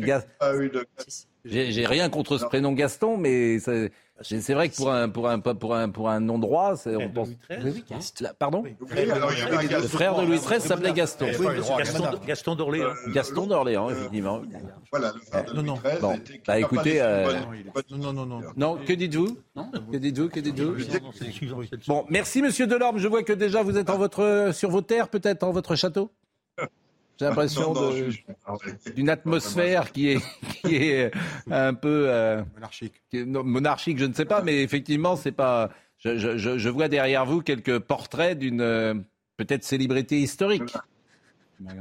Gas- 0.00 0.26
J'ai 0.40 1.26
j'ai 1.50 1.86
rien 1.86 2.08
contre 2.08 2.38
ce 2.38 2.44
prénom 2.44 2.72
Gaston, 2.72 3.16
mais 3.16 3.58
c'est 3.58 3.90
c'est 4.20 4.52
vrai 4.54 4.68
que 4.68 4.74
pour 4.74 4.90
un 4.90 5.08
pour 5.08 5.28
un 5.28 5.38
pour 5.38 5.74
un 5.76 5.88
pour 5.90 6.08
un 6.08 6.18
nom 6.18 6.38
droit, 6.38 6.76
c'est 6.76 6.96
on 6.96 7.08
pense. 7.08 7.28
Là, 8.20 8.34
Pardon. 8.36 8.64
alors, 8.90 9.32
il 9.32 9.38
y 9.38 9.42
avait 9.42 9.74
un 9.74 9.78
Le 9.80 9.86
frère 9.86 10.16
de 10.16 10.26
Louis 10.26 10.38
XIII 10.38 10.60
s'appelait 10.60 10.92
Gaston. 10.92 11.26
Oui, 11.38 11.46
Gaston, 11.78 12.04
Gaston 12.26 12.54
d'Orléans. 12.56 12.92
Gaston 13.14 13.46
d'Orléans, 13.46 13.90
effectivement. 13.90 14.42
Voilà, 14.90 15.12
le 15.14 15.20
frère 15.20 15.44
de 15.44 15.60
Louis 15.60 15.78
XIII 15.84 16.00
Bon, 16.00 16.18
bah 16.46 16.58
écoutez, 16.58 17.00
euh, 17.00 17.32
Non, 17.90 18.12
non, 18.12 18.26
non. 18.26 18.40
non, 18.56 18.76
que 18.84 18.92
dites-vous 18.92 19.36
Que 19.92 19.96
dites-vous 19.98 20.28
Que 20.28 20.40
dites-vous 20.40 20.74
Bon, 21.86 22.04
merci 22.08 22.42
Monsieur 22.42 22.66
Delorme. 22.66 22.98
Je 22.98 23.06
vois 23.06 23.22
que 23.22 23.32
déjà 23.32 23.62
vous 23.62 23.76
êtes 23.78 23.88
en 23.90 23.98
votre 23.98 24.50
sur 24.52 24.70
vos 24.70 24.82
terres, 24.82 25.08
peut-être 25.08 25.44
en 25.44 25.52
votre 25.52 25.76
château. 25.76 26.10
J'ai 27.18 27.24
l'impression 27.26 27.74
d'une 28.94 29.10
atmosphère 29.10 29.92
qui 29.92 30.10
est 30.10 30.20
qui 30.62 30.76
est 30.76 31.10
un 31.50 31.74
peu 31.74 32.04
euh, 32.08 32.42
monarchique. 32.54 32.94
monarchique, 33.12 33.98
je 33.98 34.04
ne 34.04 34.12
sais 34.14 34.24
pas, 34.24 34.42
mais 34.42 34.62
effectivement, 34.62 35.16
c'est 35.16 35.32
pas. 35.32 35.70
Je, 35.98 36.16
je- 36.16 36.36
je- 36.38 36.58
je 36.58 36.68
vois 36.68 36.88
derrière 36.88 37.26
vous 37.26 37.42
quelques 37.42 37.80
portraits 37.80 38.38
d'une 38.38 38.60
euh, 38.60 38.94
peut-être 39.36 39.64
célébrité 39.64 40.20
historique. 40.20 40.74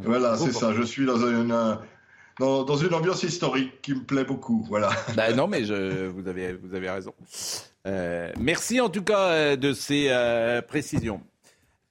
Voilà, 0.04 0.38
c'est 0.38 0.52
ça. 0.54 0.74
Je 0.74 0.82
suis 0.82 1.06
dans 1.06 1.18
une, 1.18 1.52
euh, 1.52 1.76
dans, 2.40 2.64
dans 2.64 2.78
une 2.78 2.94
ambiance 2.96 3.22
historique 3.22 3.80
qui 3.84 3.94
me 3.94 4.02
plaît 4.04 4.24
beaucoup. 4.26 4.66
Voilà. 4.68 4.90
Bah 5.16 5.32
non, 5.34 5.48
mais 5.48 5.64
je, 5.66 6.08
vous, 6.08 6.28
avez, 6.28 6.54
vous 6.54 6.74
avez 6.74 6.90
raison. 6.90 7.14
Euh, 7.86 8.32
merci 8.40 8.82
en 8.82 8.90
tout 8.90 9.04
cas 9.04 9.30
euh, 9.30 9.56
de 9.56 9.72
ces 9.74 10.08
euh, 10.10 10.64
précisions. 10.64 11.22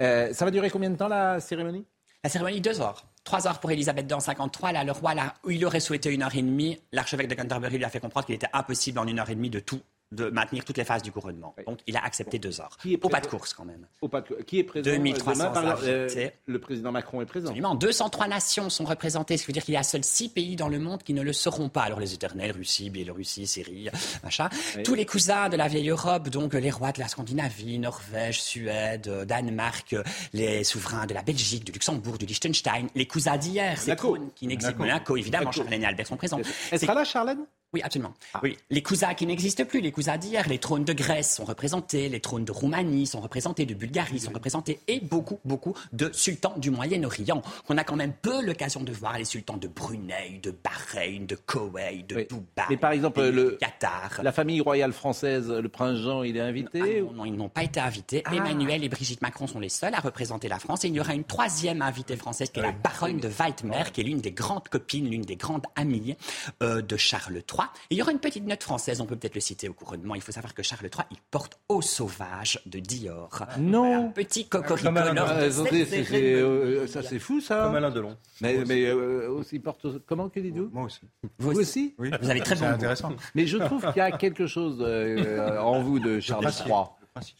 Euh, 0.02 0.32
ça 0.32 0.44
va 0.44 0.50
durer 0.50 0.68
combien 0.68 0.90
de 0.90 0.96
temps 0.96 1.06
la 1.08 1.38
cérémonie? 1.38 1.84
La 2.24 2.28
cérémonie, 2.30 2.60
deux 2.60 2.80
heures. 2.80 3.04
Trois 3.26 3.48
heures 3.48 3.58
pour 3.58 3.72
Elisabeth 3.72 4.06
II 4.08 4.14
en 4.14 4.20
53. 4.20 4.70
Là, 4.70 4.84
le 4.84 4.92
roi, 4.92 5.12
là, 5.12 5.34
où 5.42 5.50
il 5.50 5.64
aurait 5.66 5.80
souhaité 5.80 6.14
une 6.14 6.22
heure 6.22 6.34
et 6.36 6.42
demie, 6.42 6.78
l'archevêque 6.92 7.26
de 7.26 7.34
Canterbury 7.34 7.76
lui 7.76 7.84
a 7.84 7.90
fait 7.90 7.98
comprendre 7.98 8.24
qu'il 8.24 8.36
était 8.36 8.46
impossible 8.52 9.00
en 9.00 9.06
une 9.08 9.18
heure 9.18 9.28
et 9.28 9.34
demie 9.34 9.50
de 9.50 9.58
tout, 9.58 9.80
de 10.12 10.30
maintenir 10.30 10.64
toutes 10.64 10.78
les 10.78 10.84
phases 10.84 11.02
du 11.02 11.10
couronnement. 11.10 11.54
Donc, 11.66 11.80
il 11.86 11.96
a 11.96 12.04
accepté 12.04 12.38
deux 12.38 12.60
heures. 12.60 12.76
Au 13.02 13.08
pas 13.08 13.20
de 13.20 13.26
course, 13.26 13.52
quand 13.52 13.64
même. 13.64 13.86
Au 14.00 14.08
pas 14.08 14.20
de- 14.20 14.36
Qui 14.46 14.60
est 14.60 14.64
présent 14.64 14.84
2300 14.90 15.32
demain, 15.32 15.50
par- 15.50 15.80
euh, 15.84 16.04
invités. 16.04 16.30
Le 16.46 16.60
président 16.60 16.92
Macron 16.92 17.20
est 17.22 17.26
présent. 17.26 17.48
Absolument. 17.48 17.74
203 17.74 18.28
nations 18.28 18.70
sont 18.70 18.84
représentées, 18.84 19.36
ce 19.36 19.42
qui 19.42 19.48
veut 19.48 19.52
dire 19.52 19.64
qu'il 19.64 19.74
y 19.74 19.76
a 19.76 19.82
seuls 19.82 20.04
six 20.04 20.28
pays 20.28 20.54
dans 20.54 20.68
le 20.68 20.78
monde 20.78 21.02
qui 21.02 21.12
ne 21.12 21.22
le 21.22 21.32
seront 21.32 21.68
pas. 21.68 21.82
Alors 21.82 21.98
les 21.98 22.14
éternels, 22.14 22.52
Russie, 22.52 22.88
Biélorussie, 22.90 23.46
Syrie, 23.46 23.88
machin. 24.22 24.48
Oui. 24.76 24.82
Tous 24.84 24.94
les 24.94 25.06
cousins 25.06 25.48
de 25.48 25.56
la 25.56 25.66
vieille 25.66 25.88
Europe, 25.90 26.28
donc 26.28 26.54
les 26.54 26.70
rois 26.70 26.92
de 26.92 27.00
la 27.00 27.08
Scandinavie, 27.08 27.78
Norvège, 27.80 28.40
Suède, 28.40 29.08
euh, 29.08 29.24
Danemark, 29.24 29.92
euh, 29.92 30.02
les 30.32 30.62
souverains 30.62 31.06
de 31.06 31.14
la 31.14 31.22
Belgique, 31.22 31.64
du 31.64 31.72
Luxembourg, 31.72 32.16
du 32.18 32.26
Liechtenstein, 32.26 32.88
les 32.94 33.06
cousins 33.06 33.36
d'hier, 33.36 33.76
ces 33.80 33.96
qui 34.36 34.46
n'existent 34.46 34.78
Monaco. 34.78 35.16
Évidemment. 35.16 35.50
Charlène 35.50 35.82
et 35.82 35.86
Albert 35.86 36.06
sont 36.06 36.16
présents. 36.16 36.40
Elle 36.70 36.78
sera 36.78 36.94
là, 36.94 37.02
Charlène? 37.04 37.44
Oui, 37.72 37.80
absolument. 37.82 38.14
Oui, 38.42 38.56
les 38.70 38.82
cousins 38.82 39.14
qui 39.14 39.26
n'existent 39.26 39.64
plus, 39.64 39.80
les 39.80 39.92
cousins 39.92 40.16
d'hier, 40.16 40.48
les 40.48 40.58
trônes 40.58 40.84
de 40.84 40.92
Grèce 40.92 41.34
sont 41.34 41.44
représentés, 41.44 42.08
les 42.08 42.20
trônes 42.20 42.44
de 42.44 42.52
Roumanie 42.52 43.06
sont 43.06 43.20
représentés, 43.20 43.66
de 43.66 43.74
Bulgarie 43.74 44.20
sont 44.20 44.32
représentés, 44.32 44.80
et 44.88 45.00
beaucoup, 45.00 45.40
beaucoup 45.44 45.74
de 45.92 46.10
sultans 46.12 46.54
du 46.56 46.70
Moyen-Orient, 46.70 47.42
qu'on 47.66 47.76
a 47.76 47.84
quand 47.84 47.96
même 47.96 48.12
peu 48.12 48.44
l'occasion 48.44 48.82
de 48.82 48.92
voir, 48.92 49.18
les 49.18 49.24
sultans 49.24 49.56
de 49.56 49.68
Brunei, 49.68 50.40
de 50.42 50.52
Bahreïn, 50.52 51.26
de 51.26 51.34
Koweït, 51.34 52.08
de 52.08 52.22
Dubaï, 52.22 52.66
Mais 52.70 52.76
par 52.76 52.92
exemple, 52.92 53.22
le, 53.22 53.58
Qatar. 53.60 54.20
la 54.22 54.32
famille 54.32 54.60
royale 54.60 54.92
française, 54.92 55.50
le 55.50 55.68
prince 55.68 55.98
Jean, 55.98 56.22
il 56.22 56.36
est 56.36 56.40
invité 56.40 57.02
Non, 57.02 57.12
non, 57.12 57.24
ils 57.24 57.34
n'ont 57.34 57.48
pas 57.48 57.62
été 57.62 57.80
invités. 57.80 58.22
Ah. 58.24 58.34
Emmanuel 58.34 58.84
et 58.84 58.88
Brigitte 58.88 59.22
Macron 59.22 59.46
sont 59.46 59.60
les 59.60 59.68
seuls 59.68 59.94
à 59.94 60.00
représenter 60.00 60.48
la 60.48 60.58
France. 60.58 60.84
Et 60.84 60.88
il 60.88 60.94
y 60.94 61.00
aura 61.00 61.14
une 61.14 61.24
troisième 61.24 61.82
invitée 61.82 62.16
française 62.16 62.50
qui 62.50 62.60
est 62.60 62.62
la 62.62 62.72
baronne 62.72 63.18
de 63.18 63.28
Weidmer, 63.28 63.84
qui 63.92 64.00
est 64.00 64.04
l'une 64.04 64.20
des 64.20 64.32
grandes 64.32 64.68
copines, 64.68 65.10
l'une 65.10 65.22
des 65.22 65.36
grandes 65.36 65.66
amies 65.74 66.16
euh, 66.62 66.80
de 66.82 66.96
Charles 66.96 67.42
III. 67.52 67.55
Et 67.90 67.94
il 67.94 67.98
y 67.98 68.02
aura 68.02 68.12
une 68.12 68.18
petite 68.18 68.44
note 68.46 68.62
française, 68.62 69.00
on 69.00 69.06
peut 69.06 69.16
peut-être 69.16 69.34
le 69.34 69.40
citer 69.40 69.68
au 69.68 69.72
couronnement. 69.72 70.14
Il 70.14 70.20
faut 70.22 70.32
savoir 70.32 70.54
que 70.54 70.62
Charles 70.62 70.84
III, 70.86 71.04
il 71.10 71.18
porte 71.30 71.58
Eau 71.68 71.80
sauvage 71.82 72.60
de 72.66 72.78
Dior. 72.78 73.44
Non. 73.58 74.06
Un 74.08 74.10
petit 74.10 74.46
cocorico 74.48 74.86
Comme 74.88 74.96
Alain 74.96 75.12
lors 75.14 75.28
de 75.28 75.34
Delon. 75.34 75.50
cette 75.50 75.60
Attendez, 75.66 75.84
c'est- 75.84 75.96
c'est, 75.96 76.04
cérémonie. 76.04 76.42
euh, 76.42 76.86
ça 76.86 77.02
c'est 77.02 77.18
fou 77.18 77.40
ça. 77.40 77.64
Comme 77.66 77.74
Alain 77.76 77.90
Delon. 77.90 78.16
Mais, 78.40 78.64
mais 78.66 78.84
euh, 78.86 79.28
aussi 79.30 79.58
porte. 79.58 79.86
Comment 80.06 80.28
que 80.28 80.40
dites-vous 80.40 80.68
Moi 80.72 80.84
aussi. 80.84 81.00
Vous 81.38 81.58
aussi 81.58 81.94
Oui. 81.98 82.10
Vous 82.20 82.30
avez 82.30 82.40
très 82.40 82.56
C'est 82.56 82.62
bon 82.62 82.68
goût. 82.70 82.74
intéressant. 82.74 83.12
Mais 83.34 83.46
je 83.46 83.58
trouve 83.58 83.84
qu'il 83.86 83.96
y 83.96 84.00
a 84.00 84.10
quelque 84.12 84.46
chose 84.46 84.78
euh, 84.80 85.58
en 85.60 85.82
vous 85.82 85.98
de 85.98 86.20
Charles. 86.20 86.44
III. 86.66 86.72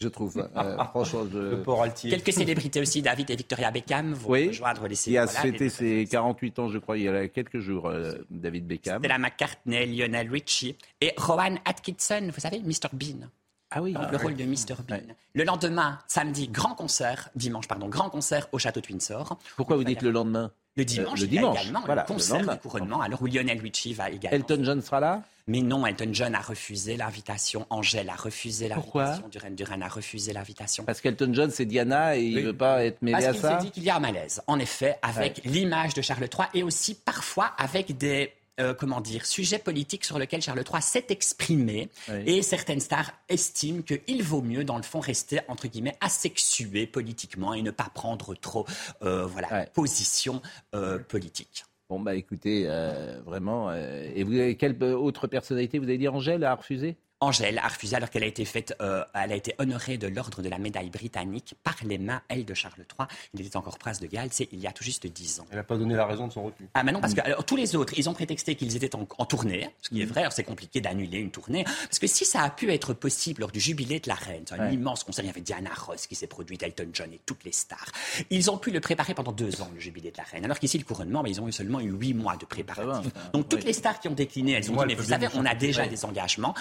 Je 0.01 0.09
trouve. 0.09 0.37
euh, 0.57 0.77
franchement, 0.91 1.27
je... 1.33 1.39
Le 1.39 1.63
port 1.63 1.83
altier. 1.83 2.11
Quelques 2.11 2.33
célébrités 2.33 2.81
aussi, 2.81 3.03
David 3.03 3.31
et 3.31 3.37
Victoria 3.37 3.71
Beckham, 3.71 4.13
vont 4.15 4.31
Oui. 4.31 4.49
rejoindre 4.49 4.87
les 4.87 4.97
Qui 4.97 5.17
a 5.19 5.25
voilà, 5.25 5.41
fêté 5.41 5.69
ses 5.69 6.07
48 6.07 6.59
ans, 6.59 6.69
je 6.69 6.79
crois, 6.79 6.97
il 6.99 7.05
y 7.05 7.09
a 7.09 7.29
quelques 7.29 7.59
jours, 7.61 7.87
euh, 7.89 8.15
David 8.31 8.67
Beckham. 8.67 8.99
Stella 8.99 9.19
McCartney, 9.19 9.87
Lionel 9.87 10.31
Richie 10.31 10.77
et 11.01 11.13
Rowan 11.17 11.59
Atkinson, 11.65 12.31
vous 12.33 12.41
savez, 12.41 12.61
Mr 12.61 12.89
Bean. 12.93 13.29
Ah 13.71 13.83
oui. 13.83 13.95
Le 14.13 14.17
rôle 14.17 14.37
de 14.37 14.45
Mr 14.45 14.77
Bean. 14.89 15.01
Le 15.35 15.45
lendemain, 15.45 15.99
samedi, 16.07 16.49
grand 16.49 16.75
concert, 16.75 17.29
dimanche, 17.35 17.67
pardon, 17.67 17.89
grand 17.89 18.09
concert 18.11 18.49
au 18.53 18.59
château 18.59 18.81
de 18.81 18.87
Windsor. 18.87 19.39
Pourquoi 19.57 19.77
vous 19.77 19.85
dites 19.85 20.03
le 20.03 20.11
lendemain? 20.13 20.53
Le 20.77 20.85
dimanche, 20.85 21.21
Euh, 21.21 21.23
le 21.27 21.29
il 21.29 21.35
y 21.35 21.39
a 21.39 21.41
dimanche, 21.41 21.61
également 21.63 21.83
voilà, 21.85 22.03
le 22.03 22.09
le 22.09 22.15
concert 22.15 22.37
lendemain. 22.37 22.53
du 22.55 22.61
couronnement, 22.61 23.01
alors 23.01 23.21
où 23.23 23.27
Lionel 23.27 23.59
Richie 23.61 23.93
va 23.95 24.11
également. 24.11 24.37
Elton 24.37 24.63
John 24.63 24.81
sera 24.83 25.01
là? 25.01 25.23
Mais 25.49 25.61
non, 25.61 25.87
Elton 25.87 26.11
John 26.13 26.35
a 26.35 26.41
refusé 26.41 26.97
l'invitation, 26.97 27.67
Angèle 27.71 28.11
a 28.11 28.17
refusé 28.17 28.69
Pourquoi? 28.69 29.05
L'invitation, 29.05 29.29
Duran 29.29 29.51
Duran 29.51 29.81
a 29.83 29.89
refusé 29.89 30.33
l'invitation. 30.33 30.85
Parce 30.85 31.01
qu'Elton 31.01 31.33
John, 31.33 31.51
c'est 31.53 31.67
Diana 31.67 32.17
et 32.17 32.25
il 32.25 32.35
ne 32.35 32.41
veut 32.41 32.57
pas 32.57 32.85
être 32.85 33.01
mêlé 33.01 33.13
Parce 33.13 33.27
à 33.27 33.33
qu'il 33.33 33.41
ça 33.41 33.59
s'est 33.59 33.65
dit 33.65 33.71
qu'il 33.71 33.85
y 33.85 33.91
a 33.91 33.97
un 33.97 34.01
malaise, 34.01 34.43
en 34.49 34.59
effet, 34.59 34.99
avec 35.03 35.43
l'image 35.45 35.95
de 35.95 36.03
Charles 36.03 36.25
III 36.25 36.49
et 36.55 36.63
aussi 36.65 36.95
parfois 36.95 37.53
avec 37.59 37.97
des 37.97 38.33
euh, 38.59 38.73
comment 38.73 39.03
dire, 39.03 39.27
sujet 39.27 39.59
politique 39.59 40.03
sur 40.03 40.19
lequel 40.19 40.41
Charles 40.41 40.65
III 40.67 40.81
s'est 40.81 41.05
exprimé. 41.11 41.91
Oui. 42.09 42.23
Et 42.25 42.43
certaines 42.43 42.81
stars 42.81 43.13
estiment 43.29 43.83
qu'il 43.83 44.23
vaut 44.23 44.41
mieux, 44.41 44.65
dans 44.65 44.79
le 44.79 44.83
fond, 44.83 44.99
rester, 44.99 45.41
entre 45.49 45.69
guillemets, 45.69 45.97
asexué 46.01 46.87
politiquement 46.87 47.53
et 47.53 47.61
ne 47.61 47.71
pas 47.71 47.91
prendre 47.93 48.35
trop, 48.35 48.65
euh, 49.03 49.27
voilà, 49.27 49.67
position 49.67 50.41
euh, 50.75 50.99
politique. 50.99 51.67
Bon, 51.89 52.01
bah 52.01 52.15
écoutez, 52.17 52.65
euh, 52.67 53.21
vraiment. 53.23 53.71
euh, 53.71 54.03
et 54.15 54.25
vous 54.25 54.35
avez 54.35 54.57
quelle 54.57 54.77
euh, 54.83 54.95
autre 54.97 55.27
personnalité 55.29 55.79
Vous 55.79 55.85
avez 55.85 55.99
dit 55.99 56.09
Angèle 56.09 56.43
a 56.45 56.55
refusé? 56.55 56.97
Angèle 57.21 57.59
a 57.61 57.69
refusé 57.69 57.97
alors 57.97 58.11
qu'elle 58.11 58.25
a 58.25 58.27
été 58.27 58.45
faite, 58.45 58.77
euh, 58.83 59.03
elle 59.15 59.33
a 59.33 59.37
été 59.37 59.55
honorée 59.59 59.97
de 59.97 60.07
l'ordre 60.07 60.43
de 60.43 60.51
la 60.51 60.59
médaille 60.59 60.91
britannique 60.91 61.55
par 61.65 61.75
les 61.83 61.97
mains, 61.97 62.21
elle, 62.29 62.45
de 62.45 62.53
Charles 62.53 62.75
III. 62.99 63.09
Il 63.33 63.41
était 63.47 63.57
encore 63.57 63.79
prince 63.79 64.01
de 64.01 64.07
Galles, 64.07 64.29
c'est 64.33 64.49
il 64.53 64.61
y 64.61 64.67
a 64.67 64.73
tout 64.73 64.85
juste 64.85 65.07
dix 65.07 65.41
ans. 65.41 65.47
Elle 65.51 65.57
n'a 65.57 65.63
pas 65.65 65.79
donné 65.79 65.95
la 65.95 66.05
raison 66.05 66.27
de 66.27 66.33
son 66.33 66.45
refus. 66.45 66.69
Ah, 66.75 66.83
mais 66.85 66.93
non, 66.93 67.01
parce 67.01 67.15
que 67.15 67.23
alors, 67.23 67.43
tous 67.47 67.57
les 67.57 67.75
autres, 67.75 67.95
ils 67.97 68.11
ont 68.11 68.13
prétexté 68.13 68.55
qu'ils 68.55 68.77
étaient 68.77 68.95
en, 68.95 69.09
en 69.17 69.25
tournée, 69.25 69.71
ce 69.81 69.89
qui 69.89 70.03
est 70.03 70.05
vrai, 70.05 70.21
alors 70.21 70.33
c'est 70.35 70.45
compliqué 70.45 70.83
d'annuler 70.83 71.17
une 71.19 71.31
tournée, 71.31 71.65
parce 71.65 71.99
que 71.99 72.07
si 72.07 72.27
ça 72.27 72.43
a 72.43 72.51
pu 72.51 72.71
être 72.71 72.93
possible 72.93 73.41
lors 73.41 73.51
du 73.51 73.61
jubilé 73.61 73.99
de 73.99 74.09
la 74.09 74.15
reine, 74.15 74.43
c'est 74.47 74.55
un 74.55 74.67
Ouais. 74.67 74.75
immense 74.75 75.03
concert, 75.03 75.25
il 75.25 75.29
y 75.29 75.31
avait 75.31 75.41
Diana 75.41 75.71
Ross 75.75 76.07
qui 76.07 76.15
s'est 76.17 76.27
produite, 76.27 76.63
Elton 76.63 76.89
John 76.93 77.11
et 77.15 77.21
toutes 77.25 77.45
les 77.45 77.53
stars, 77.53 77.93
ils 78.29 78.51
ont 78.51 78.59
pu 78.59 78.71
le 78.71 78.81
préparer 78.81 79.15
pendant 79.15 79.33
deux 79.33 79.63
ans, 79.63 79.71
le 79.73 79.81
jubilé 79.81 80.11
de 80.11 80.19
la 80.19 80.25
reine, 80.25 80.45
alors 80.45 80.59
qu'ici, 80.59 80.77
le 80.77 80.85
couronnement, 80.85 81.23
mais 81.23 81.31
ils 81.31 81.41
ont 81.41 81.49
eu 81.49 81.53
seulement 81.53 81.81
eu 81.81 81.91
huit 81.93 82.13
mois 82.13 82.37
de 82.37 82.45
préparatifs. 82.45 83.11
Donc 83.33 83.49
toutes 83.49 83.65
les 83.65 83.73
stars 83.73 84.01
qui 84.01 84.09
ont 84.09 84.13
décliné, 84.15 84.53
elles 84.53 84.71
ont 84.71 84.77
dit, 84.77 84.85
mais 84.87 84.95
vous 84.95 85.05
savez, 85.05 85.29
on 85.35 85.47
a 85.47 85.55
déjà 85.55 85.83
Ouais. 85.85 85.89
des 85.89 86.05
engagements, 86.05 86.55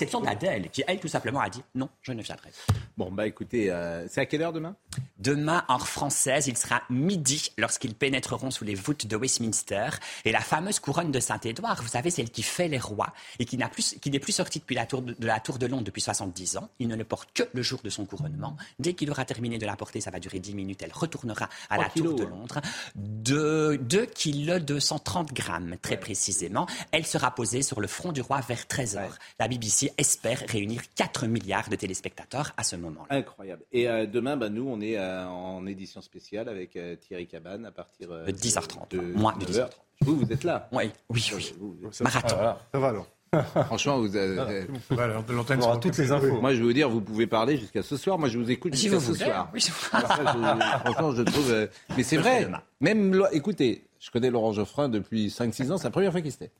l'exception 0.00 0.20
d'Adèle, 0.20 0.70
qui, 0.70 0.82
elle, 0.86 0.98
tout 0.98 1.08
simplement, 1.08 1.40
a 1.40 1.50
dit, 1.50 1.62
non, 1.74 1.88
je 2.00 2.12
ne 2.12 2.22
viendrai. 2.22 2.50
Bon, 2.96 3.10
bah 3.10 3.26
écoutez, 3.26 3.70
euh, 3.70 4.06
c'est 4.08 4.22
à 4.22 4.26
quelle 4.26 4.42
heure 4.42 4.52
demain? 4.52 4.76
Demain, 5.18 5.64
heure 5.70 5.86
française, 5.86 6.46
il 6.46 6.56
sera 6.56 6.82
midi 6.88 7.52
lorsqu'ils 7.58 7.94
pénétreront 7.94 8.50
sous 8.50 8.64
les 8.64 8.74
voûtes 8.74 9.06
de 9.06 9.16
Westminster. 9.16 9.90
Et 10.24 10.32
la 10.32 10.40
fameuse 10.40 10.80
couronne 10.80 11.12
de 11.12 11.20
Saint-Édouard, 11.20 11.82
vous 11.82 11.88
savez, 11.88 12.10
celle 12.10 12.30
qui 12.30 12.42
fait 12.42 12.68
les 12.68 12.78
rois 12.78 13.12
et 13.38 13.44
qui 13.44 13.58
n'a 13.58 13.68
plus, 13.68 13.96
qui 14.00 14.10
n'est 14.10 14.18
plus 14.18 14.32
sortie 14.32 14.60
depuis 14.60 14.74
la 14.74 14.86
tour 14.86 15.02
de, 15.02 15.14
de 15.18 15.26
la 15.26 15.40
tour 15.40 15.58
de 15.58 15.66
Londres 15.66 15.84
depuis 15.84 16.00
70 16.00 16.56
ans. 16.56 16.70
Il 16.78 16.88
ne 16.88 16.96
le 16.96 17.04
porte 17.04 17.30
que 17.34 17.42
le 17.52 17.62
jour 17.62 17.80
de 17.84 17.90
son 17.90 18.06
couronnement. 18.06 18.56
Dès 18.78 18.94
qu'il 18.94 19.10
aura 19.10 19.26
terminé 19.26 19.58
de 19.58 19.66
la 19.66 19.76
porter, 19.76 20.00
ça 20.00 20.10
va 20.10 20.20
durer 20.20 20.38
10 20.38 20.54
minutes, 20.54 20.82
elle 20.82 20.92
retournera 20.92 21.48
à 21.68 21.76
la 21.76 21.88
kilos, 21.90 22.16
tour 22.16 22.20
de 22.20 22.24
hein. 22.24 22.36
Londres. 22.36 22.60
De 22.94 23.78
2 23.82 24.06
kilos 24.06 24.62
230 24.62 25.34
grammes, 25.34 25.76
très 25.82 25.98
précisément. 25.98 26.66
Elle 26.92 27.06
sera 27.06 27.34
posée 27.34 27.62
sur 27.62 27.80
le 27.80 27.86
front 27.86 28.12
du 28.12 28.22
roi 28.22 28.40
vers 28.40 28.66
13 28.66 28.96
heures. 28.96 29.18
La 29.38 29.48
BBC 29.48 29.89
espère 29.98 30.42
réunir 30.48 30.82
4 30.96 31.26
milliards 31.26 31.68
de 31.68 31.76
téléspectateurs 31.76 32.52
à 32.56 32.64
ce 32.64 32.76
moment-là. 32.76 33.16
Incroyable. 33.16 33.62
Et 33.72 33.88
euh, 33.88 34.06
demain, 34.06 34.36
bah, 34.36 34.48
nous, 34.48 34.66
on 34.68 34.80
est 34.80 34.98
euh, 34.98 35.26
en 35.26 35.66
édition 35.66 36.00
spéciale 36.00 36.48
avec 36.48 36.76
euh, 36.76 36.96
Thierry 36.96 37.26
Cabane 37.26 37.66
à 37.66 37.70
partir 37.70 38.10
euh, 38.10 38.26
De 38.26 38.32
10h30, 38.32 38.90
de 38.90 39.00
moins 39.00 39.36
de 39.36 39.46
9h. 39.46 39.68
Vous, 40.02 40.16
vous 40.16 40.32
êtes 40.32 40.44
là? 40.44 40.68
Oui, 40.72 40.90
oui, 41.10 41.30
oui. 41.34 41.52
ça- 41.92 42.04
Marathon. 42.04 42.36
Ah, 42.40 42.58
Ça 42.72 42.78
va 42.78 42.88
alors. 42.88 43.06
Franchement, 43.66 43.98
vous 44.00 44.16
avez- 44.16 44.66
Voilà, 44.90 45.22
de 45.22 45.32
l'antenne 45.32 45.60
On 45.60 45.64
aura 45.64 45.72
sur- 45.74 45.80
toutes 45.80 45.98
les 45.98 46.10
infos. 46.10 46.40
Moi, 46.40 46.52
je 46.52 46.58
vais 46.58 46.64
vous 46.64 46.72
dire, 46.72 46.88
vous 46.90 47.00
pouvez 47.00 47.28
parler 47.28 47.56
jusqu'à 47.58 47.82
ce 47.82 47.96
soir. 47.96 48.18
Moi, 48.18 48.28
je 48.28 48.38
vous 48.38 48.50
écoute 48.50 48.74
jusqu'à 48.74 48.98
ce 48.98 49.14
soir. 49.14 49.48
oui, 49.54 49.60
je- 49.60 49.66
ça, 49.66 50.00
je- 50.00 50.78
franchement, 50.80 51.12
je 51.14 51.22
trouve. 51.22 51.68
Mais 51.96 52.02
c'est 52.02 52.16
vrai. 52.16 52.48
Même, 52.80 53.22
écoutez, 53.32 53.84
je 54.00 54.10
connais 54.10 54.30
Laurent 54.30 54.52
Geoffrin 54.52 54.88
depuis 54.88 55.28
5-6 55.28 55.72
ans. 55.72 55.76
C'est 55.76 55.84
la 55.84 55.90
première 55.90 56.10
fois 56.10 56.22
qu'il 56.22 56.32
se 56.32 56.38
tait. 56.38 56.50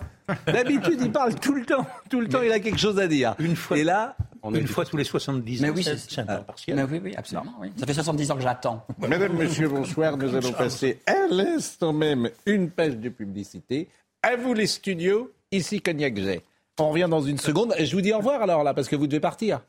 D'habitude, 0.47 0.99
il 1.01 1.11
parle 1.11 1.34
tout 1.36 1.55
le 1.55 1.64
temps. 1.64 1.86
Tout 2.11 2.20
le 2.20 2.28
temps, 2.28 2.43
il 2.43 2.53
a 2.53 2.61
quelque 2.61 2.78
chose 2.78 2.99
à 2.99 3.09
dire. 3.09 3.34
Une 3.38 3.57
fois, 3.57 3.78
Et 3.78 3.82
là, 3.82 4.14
une 4.45 4.66
fois 4.66 4.84
tous 4.84 4.99
les 4.99 5.05
70 5.05 5.61
ans, 5.61 5.66
Mais 5.66 5.70
oui, 5.70 5.82
c'est 5.82 6.20
un 6.20 6.26
temps 6.26 6.43
partiel. 6.43 6.76
Mais 6.76 6.82
oui, 6.84 7.01
oui, 7.03 7.14
absolument. 7.16 7.55
oui. 7.61 7.72
Ça 7.76 7.86
fait 7.86 7.95
70 7.95 8.30
ans 8.30 8.36
que 8.36 8.43
j'attends. 8.43 8.86
Mesdames, 8.99 9.32
Messieurs, 9.36 9.68
bonsoir. 9.68 10.18
Nous 10.18 10.34
allons 10.34 10.53
passer 10.53 11.01
à 11.07 11.26
l'instant 11.30 11.95
même 11.95 12.28
une 12.45 12.70
page 12.70 12.99
de 12.99 13.09
publicité. 13.09 13.88
À 14.22 14.36
vous 14.36 14.53
les 14.53 14.66
studios, 14.66 15.32
ici 15.51 15.80
Cognac 15.80 16.16
J. 16.18 16.41
On 16.78 16.91
revient 16.91 17.09
dans 17.09 17.22
une 17.22 17.38
seconde. 17.38 17.74
Je 17.78 17.95
vous 17.95 18.03
dis 18.03 18.12
au 18.12 18.18
revoir 18.18 18.43
alors 18.43 18.64
là, 18.64 18.74
parce 18.74 18.88
que 18.88 18.97
vous 18.97 19.07
devez 19.07 19.20
partir. 19.20 19.61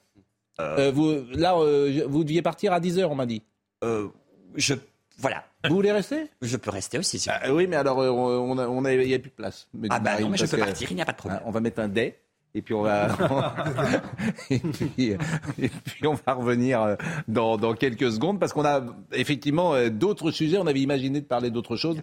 Euh, 0.60 0.92
vous, 0.92 1.24
là, 1.32 1.58
euh, 1.58 2.04
vous 2.08 2.24
deviez 2.24 2.42
partir 2.42 2.74
à 2.74 2.80
10h, 2.82 3.06
on 3.06 3.16
m'a 3.16 3.26
dit. 3.26 3.42
Euh, 3.84 4.08
je, 4.56 4.74
voilà. 5.18 5.43
Vous 5.68 5.76
voulez 5.76 5.91
rester? 5.91 6.30
Je 6.41 6.57
peux 6.57 6.72
rester 6.72 6.97
aussi. 6.97 7.20
Si 7.20 7.30
Ah, 7.30 7.53
Oui, 7.53 7.68
mais 7.68 7.76
alors, 7.76 7.99
euh, 8.01 8.09
on 8.09 8.57
a- 8.57 8.68
on 8.68 8.84
a- 8.86 8.93
il 8.93 9.07
n'y 9.07 9.14
a 9.14 9.20
plus 9.20 9.30
de 9.30 9.36
place. 9.36 9.68
dit 9.74 9.88
Ah 9.91 9.99
bah 9.99 10.20
non, 10.20 10.30
mais 10.30 10.38
je 10.38 10.45
peux 10.45 10.57
partir, 10.57 10.89
il 10.91 10.95
n'y 10.95 11.01
a 11.01 11.05
pas 11.05 11.12
de 11.12 11.18
problème. 11.18 11.39
Ah, 11.43 11.47
on 11.47 11.51
va 11.51 11.59
mettre 11.59 11.80
un 11.82 11.88
dé. 11.89 12.16
Et 12.53 12.62
puis 12.62 12.74
on 12.74 12.82
va, 12.82 13.07
et 14.49 14.59
puis, 14.59 15.12
et 15.59 15.70
puis 15.70 16.05
on 16.07 16.16
va 16.16 16.34
revenir 16.34 16.82
euh, 16.82 16.95
dans, 17.30 17.55
dans 17.57 17.74
quelques 17.76 18.12
secondes 18.12 18.39
parce 18.41 18.51
qu'on 18.51 18.66
a 18.66 18.82
effectivement 19.14 19.74
euh, 19.74 19.89
d'autres 19.89 20.32
sujets. 20.32 20.57
On 20.57 20.68
avait 20.68 20.82
imaginé 20.82 21.22
de 21.22 21.26
parler 21.26 21.49
d'autres 21.51 21.78
choses 21.78 22.01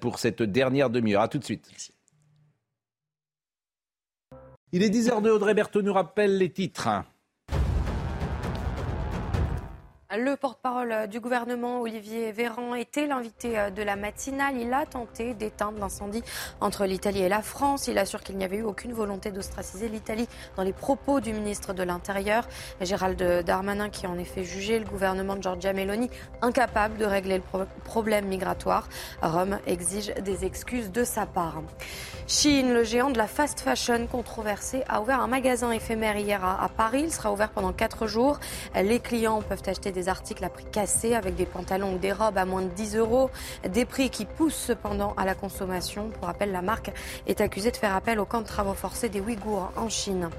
pour 0.00 0.18
cette 0.18 0.42
dernière 0.42 0.90
demi-heure. 0.90 1.22
À 1.22 1.28
tout 1.28 1.38
de 1.38 1.44
suite. 1.44 1.70
Il 4.72 4.82
est 4.82 4.88
10h02. 4.90 5.28
Audrey 5.30 5.54
Berthaud 5.54 5.82
nous 5.82 5.92
rappelle 5.92 6.38
les 6.38 6.50
titres. 6.50 6.88
Le 10.14 10.36
porte-parole 10.36 11.08
du 11.08 11.20
gouvernement, 11.20 11.80
Olivier 11.80 12.32
Véran, 12.32 12.74
était 12.74 13.06
l'invité 13.06 13.58
euh, 13.58 13.70
de 13.70 13.82
la 13.82 13.96
matinale. 13.96 14.58
Il 14.58 14.70
a 14.74 14.84
tenté 14.84 15.32
d'éteindre 15.32 15.78
l'incendie 15.78 16.22
entre 16.60 16.84
l'Italie 16.84 17.22
et 17.22 17.30
la 17.30 17.40
France. 17.40 17.88
Il 17.88 17.96
assure 17.96 18.22
qu'il 18.22 18.36
n'y 18.36 18.44
avait 18.44 18.58
eu 18.58 18.62
aucune 18.62 18.92
volonté 18.92 19.30
d'ostraciser 19.30 19.88
l'Italie 19.88 20.28
dans 20.54 20.64
les 20.64 20.74
propos 20.74 21.20
du 21.20 21.32
ministre 21.32 21.72
de 21.72 21.82
l'Intérieur, 21.82 22.46
Gérald 22.82 23.22
Darmanin, 23.46 23.88
qui 23.88 24.06
en 24.06 24.18
effet 24.18 24.44
jugé 24.44 24.78
le 24.78 24.84
gouvernement 24.84 25.34
de 25.34 25.42
Giorgia 25.42 25.72
Meloni 25.72 26.10
incapable 26.42 26.98
de 26.98 27.06
régler 27.06 27.36
le 27.36 27.42
pro- 27.42 27.64
problème 27.84 28.26
migratoire. 28.26 28.90
Rome 29.22 29.60
exige 29.66 30.12
des 30.16 30.44
excuses 30.44 30.92
de 30.92 31.04
sa 31.04 31.24
part. 31.24 31.62
Chine, 32.26 32.74
le 32.74 32.84
géant 32.84 33.08
de 33.08 33.16
la 33.16 33.26
fast 33.26 33.60
fashion 33.60 34.06
controversé, 34.08 34.82
a 34.90 35.00
ouvert 35.00 35.20
un 35.20 35.26
magasin 35.26 35.70
éphémère 35.70 36.18
hier 36.18 36.44
à, 36.44 36.62
à 36.62 36.68
Paris. 36.68 37.04
Il 37.04 37.12
sera 37.12 37.32
ouvert 37.32 37.48
pendant 37.50 37.72
quatre 37.72 38.06
jours. 38.06 38.40
Les 38.74 39.00
clients 39.00 39.40
peuvent 39.40 39.62
acheter 39.66 39.90
des 39.90 40.01
articles 40.08 40.44
à 40.44 40.48
prix 40.48 40.64
cassé 40.64 41.14
avec 41.14 41.34
des 41.34 41.46
pantalons 41.46 41.94
ou 41.94 41.98
des 41.98 42.12
robes 42.12 42.38
à 42.38 42.44
moins 42.44 42.62
de 42.62 42.68
10 42.68 42.96
euros. 42.96 43.30
Des 43.68 43.84
prix 43.84 44.10
qui 44.10 44.24
poussent 44.24 44.54
cependant 44.54 45.14
à 45.16 45.24
la 45.24 45.34
consommation. 45.34 46.10
Pour 46.10 46.26
rappel, 46.26 46.52
la 46.52 46.62
marque 46.62 46.90
est 47.26 47.40
accusée 47.40 47.70
de 47.70 47.76
faire 47.76 47.94
appel 47.94 48.18
au 48.18 48.24
camp 48.24 48.40
de 48.40 48.46
travaux 48.46 48.74
forcés 48.74 49.08
des 49.08 49.20
Ouïghours 49.20 49.72
en 49.76 49.88
Chine. 49.88 50.30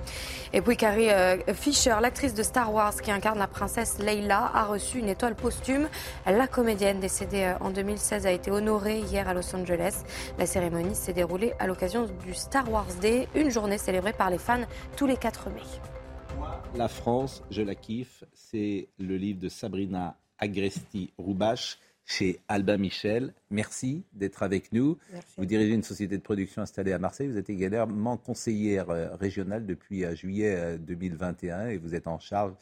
Et 0.53 0.61
puis 0.61 0.77
Carrie 0.77 1.09
euh, 1.09 1.37
Fisher, 1.53 1.95
l'actrice 2.01 2.33
de 2.33 2.43
Star 2.43 2.73
Wars 2.73 2.95
qui 3.01 3.11
incarne 3.11 3.39
la 3.39 3.47
princesse 3.47 3.99
Leila, 3.99 4.51
a 4.53 4.65
reçu 4.65 4.99
une 4.99 5.09
étoile 5.09 5.35
posthume. 5.35 5.87
La 6.25 6.47
comédienne 6.47 6.99
décédée 6.99 7.43
euh, 7.43 7.65
en 7.65 7.69
2016 7.69 8.25
a 8.25 8.31
été 8.31 8.51
honorée 8.51 8.99
hier 8.99 9.27
à 9.27 9.33
Los 9.33 9.55
Angeles. 9.55 10.03
La 10.37 10.45
cérémonie 10.45 10.95
s'est 10.95 11.13
déroulée 11.13 11.53
à 11.59 11.67
l'occasion 11.67 12.07
du 12.25 12.33
Star 12.33 12.69
Wars 12.71 12.93
Day, 13.01 13.27
une 13.35 13.49
journée 13.49 13.77
célébrée 13.77 14.13
par 14.13 14.29
les 14.29 14.37
fans 14.37 14.61
tous 14.95 15.07
les 15.07 15.17
4 15.17 15.49
mai. 15.49 15.61
La 16.75 16.87
France, 16.87 17.43
je 17.51 17.61
la 17.61 17.75
kiffe. 17.75 18.23
C'est 18.53 18.87
le 18.99 19.17
livre 19.17 19.39
de 19.39 19.49
Sabrina 19.49 20.15
Agresti-Roubache 20.37 21.79
chez 22.05 22.39
Albin 22.47 22.77
Michel. 22.77 23.33
Merci 23.49 24.03
d'être 24.13 24.43
avec 24.43 24.71
nous. 24.71 24.95
Merci. 25.11 25.33
Vous 25.37 25.45
dirigez 25.45 25.73
une 25.73 25.81
société 25.81 26.17
de 26.17 26.21
production 26.21 26.61
installée 26.61 26.93
à 26.93 26.99
Marseille. 26.99 27.27
Vous 27.29 27.37
êtes 27.37 27.49
également 27.49 28.15
conseillère 28.15 28.91
euh, 28.91 29.15
régionale 29.15 29.65
depuis 29.65 30.05
euh, 30.05 30.13
juillet 30.13 30.53
euh, 30.55 30.77
2021 30.77 31.69
et 31.69 31.77
vous 31.77 31.95
êtes 31.95 32.05
en 32.05 32.19
charge 32.19 32.53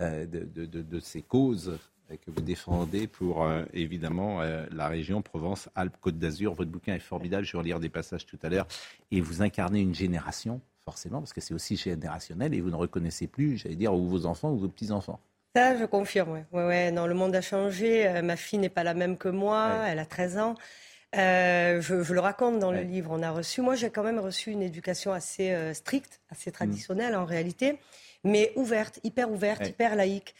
euh, 0.00 0.26
de, 0.26 0.44
de- 0.44 0.66
de- 0.66 0.82
de 0.82 1.00
ces 1.00 1.22
causes 1.22 1.76
euh, 2.12 2.16
que 2.24 2.30
vous 2.30 2.40
défendez 2.42 3.08
pour 3.08 3.42
euh, 3.42 3.64
évidemment 3.74 4.42
euh, 4.42 4.64
la 4.70 4.86
région 4.86 5.22
Provence-Alpes-Côte 5.22 6.18
d'Azur. 6.20 6.54
Votre 6.54 6.70
bouquin 6.70 6.94
est 6.94 7.00
formidable, 7.00 7.44
je 7.44 7.50
vais 7.52 7.58
relire 7.58 7.80
des 7.80 7.88
passages 7.88 8.26
tout 8.26 8.38
à 8.44 8.48
l'heure. 8.48 8.68
Et 9.10 9.20
vous 9.20 9.42
incarnez 9.42 9.80
une 9.80 9.94
génération, 9.94 10.60
forcément, 10.84 11.18
parce 11.18 11.32
que 11.32 11.40
c'est 11.40 11.54
aussi 11.54 11.74
générationnel 11.76 12.54
et 12.54 12.60
vous 12.60 12.70
ne 12.70 12.76
reconnaissez 12.76 13.26
plus, 13.26 13.56
j'allais 13.56 13.74
dire, 13.74 13.92
ou 13.92 14.06
vos 14.06 14.24
enfants 14.26 14.52
ou 14.52 14.58
vos 14.58 14.68
petits-enfants. 14.68 15.18
Ça, 15.54 15.76
je 15.76 15.84
confirme, 15.84 16.30
ouais. 16.32 16.46
Ouais, 16.50 16.64
ouais, 16.66 16.90
non, 16.92 17.06
le 17.06 17.14
monde 17.14 17.34
a 17.36 17.42
changé. 17.42 18.06
Euh, 18.08 18.22
ma 18.22 18.36
fille 18.36 18.58
n'est 18.58 18.70
pas 18.70 18.84
la 18.84 18.94
même 18.94 19.18
que 19.18 19.28
moi. 19.28 19.84
Elle 19.86 19.98
a 19.98 20.06
13 20.06 20.38
ans. 20.38 20.54
Euh, 21.14 21.80
je, 21.82 22.02
je 22.02 22.14
le 22.14 22.20
raconte 22.20 22.58
dans 22.58 22.72
le 22.72 22.80
livre. 22.82 23.10
On 23.12 23.22
a 23.22 23.30
reçu, 23.30 23.60
moi, 23.60 23.74
j'ai 23.74 23.90
quand 23.90 24.02
même 24.02 24.18
reçu 24.18 24.50
une 24.50 24.62
éducation 24.62 25.12
assez 25.12 25.52
euh, 25.52 25.74
stricte, 25.74 26.22
assez 26.30 26.50
traditionnelle 26.52 27.14
en 27.16 27.26
réalité, 27.26 27.78
mais 28.24 28.52
ouverte, 28.56 28.98
hyper 29.04 29.30
ouverte, 29.30 29.66
hyper 29.68 29.94
laïque. 29.96 30.34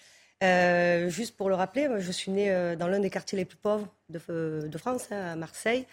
Juste 1.08 1.36
pour 1.36 1.48
le 1.50 1.54
rappeler, 1.54 1.88
je 1.98 2.10
suis 2.12 2.32
née 2.32 2.74
dans 2.76 2.88
l'un 2.88 2.98
des 2.98 3.10
quartiers 3.10 3.38
les 3.38 3.44
plus 3.44 3.58
pauvres 3.58 3.88
de, 4.08 4.66
de 4.66 4.78
France, 4.78 5.08
hein, 5.12 5.32
à 5.32 5.36
Marseille. 5.36 5.86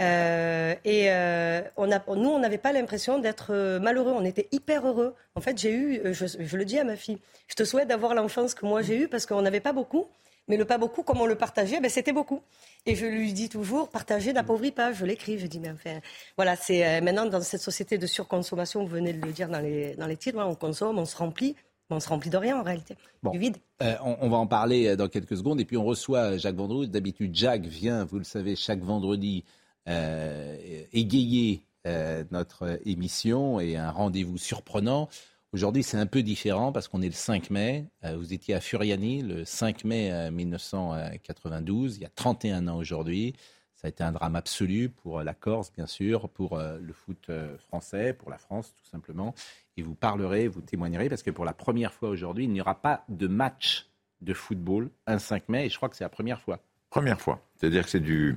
Euh, 0.00 0.74
et 0.84 1.10
euh, 1.10 1.62
on 1.76 1.90
a, 1.92 2.00
nous, 2.14 2.30
on 2.30 2.38
n'avait 2.38 2.58
pas 2.58 2.72
l'impression 2.72 3.18
d'être 3.18 3.48
euh, 3.50 3.78
malheureux. 3.80 4.12
On 4.12 4.24
était 4.24 4.48
hyper 4.50 4.86
heureux. 4.86 5.14
En 5.34 5.40
fait, 5.40 5.58
j'ai 5.58 5.72
eu, 5.72 6.00
je, 6.12 6.26
je 6.38 6.56
le 6.56 6.64
dis 6.64 6.78
à 6.78 6.84
ma 6.84 6.96
fille, 6.96 7.18
je 7.48 7.54
te 7.54 7.64
souhaite 7.64 7.88
d'avoir 7.88 8.14
l'enfance 8.14 8.54
que 8.54 8.64
moi 8.64 8.82
j'ai 8.82 8.96
eue 8.96 9.08
parce 9.08 9.26
qu'on 9.26 9.42
n'avait 9.42 9.60
pas 9.60 9.72
beaucoup. 9.72 10.06
Mais 10.48 10.56
le 10.56 10.64
pas 10.64 10.78
beaucoup, 10.78 11.04
comme 11.04 11.20
on 11.20 11.26
le 11.26 11.36
partageait, 11.36 11.78
ben, 11.80 11.88
c'était 11.88 12.12
beaucoup. 12.12 12.40
Et 12.84 12.96
je 12.96 13.06
lui 13.06 13.32
dis 13.32 13.48
toujours, 13.48 13.88
partager 13.88 14.32
n'appauvrit 14.32 14.72
pas. 14.72 14.92
Je 14.92 15.04
l'écris, 15.04 15.38
je 15.38 15.46
dis, 15.46 15.60
mais 15.60 15.70
enfin, 15.70 16.00
voilà, 16.36 16.56
c'est 16.56 16.84
euh, 16.84 17.00
maintenant 17.00 17.26
dans 17.26 17.40
cette 17.40 17.60
société 17.60 17.98
de 17.98 18.06
surconsommation, 18.06 18.80
vous 18.82 18.88
venez 18.88 19.12
de 19.12 19.24
le 19.24 19.32
dire 19.32 19.48
dans 19.48 19.60
les, 19.60 19.94
dans 19.94 20.06
les 20.06 20.16
titres, 20.16 20.40
hein, 20.40 20.46
on 20.48 20.56
consomme, 20.56 20.98
on 20.98 21.04
se 21.04 21.16
remplit, 21.16 21.54
mais 21.88 21.96
on 21.96 22.00
se 22.00 22.08
remplit 22.08 22.30
de 22.30 22.36
rien 22.36 22.58
en 22.58 22.64
réalité, 22.64 22.96
Bon. 23.22 23.30
du 23.30 23.38
vide. 23.38 23.58
Euh, 23.80 23.94
on, 24.04 24.16
on 24.22 24.28
va 24.28 24.38
en 24.38 24.48
parler 24.48 24.96
dans 24.96 25.06
quelques 25.06 25.36
secondes. 25.36 25.60
Et 25.60 25.64
puis 25.64 25.76
on 25.76 25.84
reçoit 25.84 26.36
Jacques 26.36 26.56
Vendroux. 26.56 26.86
D'habitude, 26.86 27.32
Jacques 27.32 27.66
vient, 27.66 28.04
vous 28.04 28.18
le 28.18 28.24
savez, 28.24 28.56
chaque 28.56 28.80
vendredi 28.80 29.44
égayer 29.86 31.62
euh, 31.86 32.24
notre 32.30 32.78
émission 32.84 33.58
et 33.58 33.76
un 33.76 33.90
rendez-vous 33.90 34.36
surprenant. 34.36 35.08
Aujourd'hui, 35.52 35.82
c'est 35.82 35.96
un 35.96 36.06
peu 36.06 36.22
différent 36.22 36.72
parce 36.72 36.88
qu'on 36.88 37.00
est 37.00 37.08
le 37.08 37.12
5 37.12 37.48
mai. 37.48 37.86
Euh, 38.04 38.16
vous 38.16 38.34
étiez 38.34 38.54
à 38.54 38.60
Furiani 38.60 39.22
le 39.22 39.46
5 39.46 39.84
mai 39.84 40.12
euh, 40.12 40.30
1992, 40.30 41.96
il 41.96 42.02
y 42.02 42.04
a 42.04 42.10
31 42.10 42.68
ans 42.68 42.76
aujourd'hui. 42.76 43.34
Ça 43.74 43.86
a 43.86 43.88
été 43.88 44.04
un 44.04 44.12
drame 44.12 44.36
absolu 44.36 44.90
pour 44.90 45.22
la 45.22 45.32
Corse, 45.32 45.72
bien 45.72 45.86
sûr, 45.86 46.28
pour 46.28 46.58
euh, 46.58 46.78
le 46.78 46.92
foot 46.92 47.30
euh, 47.30 47.56
français, 47.56 48.12
pour 48.12 48.28
la 48.28 48.36
France, 48.36 48.74
tout 48.76 48.84
simplement. 48.84 49.34
Et 49.78 49.82
vous 49.82 49.94
parlerez, 49.94 50.48
vous 50.48 50.60
témoignerez, 50.60 51.08
parce 51.08 51.22
que 51.22 51.30
pour 51.30 51.46
la 51.46 51.54
première 51.54 51.94
fois 51.94 52.10
aujourd'hui, 52.10 52.44
il 52.44 52.52
n'y 52.52 52.60
aura 52.60 52.74
pas 52.74 53.04
de 53.08 53.26
match 53.26 53.88
de 54.20 54.34
football 54.34 54.90
un 55.06 55.18
5 55.18 55.48
mai, 55.48 55.64
et 55.64 55.70
je 55.70 55.76
crois 55.76 55.88
que 55.88 55.96
c'est 55.96 56.04
la 56.04 56.10
première 56.10 56.42
fois. 56.42 56.60
Première 56.90 57.22
fois. 57.22 57.40
C'est-à-dire 57.56 57.84
que 57.84 57.90
c'est 57.90 58.00
du, 58.00 58.36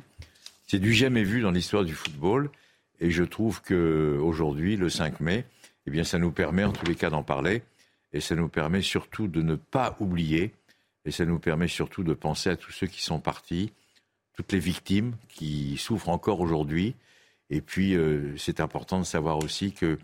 c'est 0.74 0.80
du 0.80 0.92
jamais 0.92 1.24
vu 1.24 1.42
dans 1.42 1.52
l'histoire 1.52 1.86
du 1.86 1.94
football. 1.94 2.50
Et 3.00 3.12
je 3.12 3.24
trouve 3.24 3.62
que 3.62 4.18
aujourd'hui, 4.20 4.76
le 4.76 4.90
5 4.90 5.20
mai, 5.20 5.46
eh 5.86 5.92
bien, 5.92 6.04
ça 6.04 6.18
nous 6.18 6.32
permet 6.32 6.64
en 6.64 6.72
tous 6.72 6.88
les 6.88 6.96
cas 6.96 7.12
d'en 7.12 7.22
parler. 7.22 7.62
Et 8.12 8.20
ça 8.20 8.34
nous 8.34 8.50
permet 8.50 8.82
surtout 8.82 9.28
de 9.28 9.44
ne 9.44 9.54
pas 9.54 9.96
oublier. 10.00 10.52
Et 11.06 11.12
ça 11.12 11.26
nous 11.26 11.38
permet 11.38 11.68
surtout 11.68 12.04
de 12.04 12.16
penser 12.16 12.50
à 12.50 12.56
tous 12.56 12.72
ceux 12.72 12.88
qui 12.88 13.04
sont 13.04 13.20
partis, 13.20 13.72
toutes 14.36 14.52
les 14.52 14.58
victimes 14.58 15.14
qui 15.30 15.78
souffrent 15.78 16.10
encore 16.10 16.40
aujourd'hui. 16.40 16.96
Et 17.52 17.62
puis, 17.62 17.94
euh, 17.94 18.36
c'est 18.38 18.60
important 18.60 18.98
de 18.98 19.06
savoir 19.06 19.38
aussi 19.44 19.74
qu'il 19.74 20.00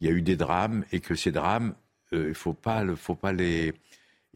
y 0.00 0.08
a 0.08 0.12
eu 0.12 0.22
des 0.22 0.36
drames 0.36 0.86
et 0.92 1.00
que 1.00 1.14
ces 1.14 1.30
drames, 1.30 1.74
euh, 2.14 2.22
il 2.22 2.28
ne 2.28 2.32
faut 2.32 2.54
pas, 2.54 2.82
les, 3.34 3.74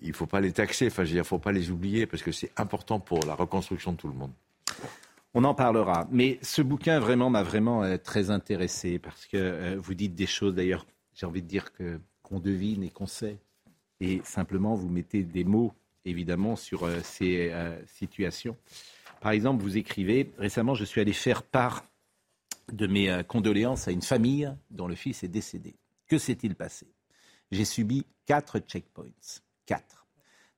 il 0.03 0.13
taxer. 0.53 0.89
Enfin, 0.89 1.05
veux 1.05 1.09
dire, 1.09 1.27
faut 1.27 1.39
pas 1.39 1.53
les 1.53 1.71
oublier 1.71 2.05
parce 2.05 2.23
que 2.23 2.33
c'est 2.33 2.53
important 2.59 3.01
pour 3.01 3.25
la 3.25 3.35
reconstruction 3.35 3.93
de 3.93 3.97
tout 3.97 4.09
le 4.09 4.15
monde. 4.15 4.33
On 5.33 5.45
en 5.45 5.55
parlera. 5.55 6.09
Mais 6.11 6.39
ce 6.43 6.61
bouquin 6.61 6.99
m'a 7.01 7.43
vraiment 7.43 7.85
euh, 7.85 7.97
très 7.97 8.31
intéressé 8.31 8.99
parce 8.99 9.27
que 9.27 9.37
euh, 9.37 9.77
vous 9.79 9.95
dites 9.95 10.15
des 10.15 10.27
choses 10.27 10.55
d'ailleurs, 10.55 10.87
j'ai 11.15 11.27
envie 11.27 11.43
de 11.43 11.47
dire 11.47 11.73
que 11.73 12.01
qu'on 12.23 12.41
devine 12.41 12.83
et 12.83 12.91
qu'on 12.91 13.07
sait. 13.07 13.39
Et 14.01 14.21
simplement, 14.25 14.75
vous 14.75 14.89
mettez 14.89 15.23
des 15.23 15.45
mots, 15.45 15.73
évidemment, 16.05 16.57
sur 16.57 16.85
euh, 16.85 17.01
ces 17.03 17.53
situations. 17.87 18.57
Par 19.21 19.33
exemple, 19.33 19.63
vous 19.63 19.77
écrivez, 19.77 20.33
récemment, 20.39 20.75
je 20.75 20.85
suis 20.85 21.01
allé 21.01 21.13
faire 21.13 21.43
part 21.43 21.85
de 22.73 22.87
mes 22.87 23.23
condoléances 23.25 23.89
à 23.89 23.91
une 23.91 24.01
famille 24.01 24.51
dont 24.71 24.87
le 24.87 24.95
fils 24.95 25.23
est 25.23 25.29
décédé. 25.29 25.75
Que 26.07 26.19
s'est-il 26.19 26.55
passé? 26.55 26.87
J'ai 27.51 27.65
subi 27.65 28.07
quatre 28.27 28.61
checkpoints. 28.61 29.11
Quatre. 29.67 30.00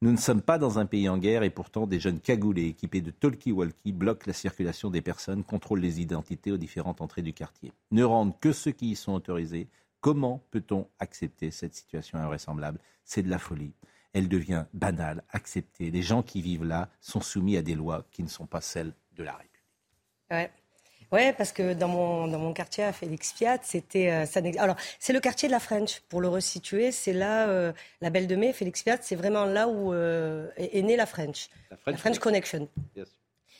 Nous 0.02 0.10
ne 0.10 0.16
sommes 0.16 0.42
pas 0.42 0.58
dans 0.58 0.80
un 0.80 0.84
pays 0.84 1.08
en 1.08 1.16
guerre 1.16 1.44
et 1.44 1.50
pourtant 1.50 1.86
des 1.86 2.00
jeunes 2.00 2.18
cagoulés 2.18 2.66
équipés 2.66 3.00
de 3.00 3.12
talkie-walkie 3.12 3.92
bloquent 3.92 4.24
la 4.26 4.32
circulation 4.32 4.90
des 4.90 5.00
personnes, 5.00 5.44
contrôlent 5.44 5.78
les 5.78 6.00
identités 6.00 6.50
aux 6.50 6.56
différentes 6.56 7.00
entrées 7.00 7.22
du 7.22 7.32
quartier. 7.32 7.72
Ne 7.92 8.02
rendent 8.02 8.36
que 8.40 8.50
ceux 8.50 8.72
qui 8.72 8.90
y 8.90 8.96
sont 8.96 9.12
autorisés. 9.12 9.68
Comment 10.00 10.44
peut-on 10.50 10.88
accepter 10.98 11.52
cette 11.52 11.74
situation 11.74 12.18
invraisemblable? 12.18 12.80
C'est 13.04 13.22
de 13.22 13.30
la 13.30 13.38
folie. 13.38 13.74
Elle 14.12 14.28
devient 14.28 14.64
banale, 14.74 15.22
acceptée. 15.28 15.92
Les 15.92 16.02
gens 16.02 16.24
qui 16.24 16.42
vivent 16.42 16.64
là 16.64 16.90
sont 17.00 17.20
soumis 17.20 17.56
à 17.56 17.62
des 17.62 17.76
lois 17.76 18.04
qui 18.10 18.24
ne 18.24 18.28
sont 18.28 18.46
pas 18.46 18.60
celles 18.60 18.94
de 19.12 19.22
la 19.22 19.36
République. 19.36 20.52
Ouais, 21.12 21.34
parce 21.34 21.52
que 21.52 21.74
dans 21.74 21.88
mon, 21.88 22.26
dans 22.26 22.38
mon 22.38 22.54
quartier 22.54 22.84
à 22.84 22.92
Félix 22.92 23.34
Piat, 23.34 23.58
c'était. 23.62 24.10
euh, 24.10 24.24
ça 24.26 24.40
Alors, 24.58 24.76
c'est 24.98 25.12
le 25.12 25.20
quartier 25.20 25.46
de 25.46 25.52
la 25.52 25.60
French, 25.60 26.00
pour 26.08 26.22
le 26.22 26.28
resituer. 26.28 26.90
C'est 26.90 27.12
là, 27.12 27.48
euh, 27.48 27.72
la 28.00 28.08
Belle 28.08 28.26
de 28.26 28.34
Mai, 28.34 28.54
Félix 28.54 28.82
Piat, 28.82 28.96
c'est 29.02 29.14
vraiment 29.14 29.44
là 29.44 29.68
où 29.68 29.92
euh, 29.92 30.48
est, 30.56 30.78
est 30.78 30.82
née 30.82 30.96
la 30.96 31.04
French. 31.04 31.50
La 31.86 31.96
French, 31.96 32.18
Connection. 32.18 32.66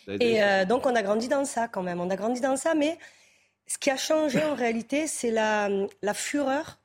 Et 0.09 0.41
donc, 0.67 0.87
on 0.87 0.95
a 0.97 1.03
grandi 1.03 1.29
dans 1.29 1.45
ça 1.45 1.69
quand 1.69 1.83
même. 1.83 2.01
On 2.01 2.09
a 2.11 2.17
grandi 2.17 2.41
dans 2.41 2.57
ça, 2.57 2.75
mais 2.75 2.99
ce 3.67 3.77
qui 3.79 3.91
a 3.91 3.97
changé 3.97 4.43
en 4.43 4.55
réalité, 4.55 5.07
c'est 5.07 5.31
la, 5.31 5.69
la 6.03 6.15
fureur 6.15 6.79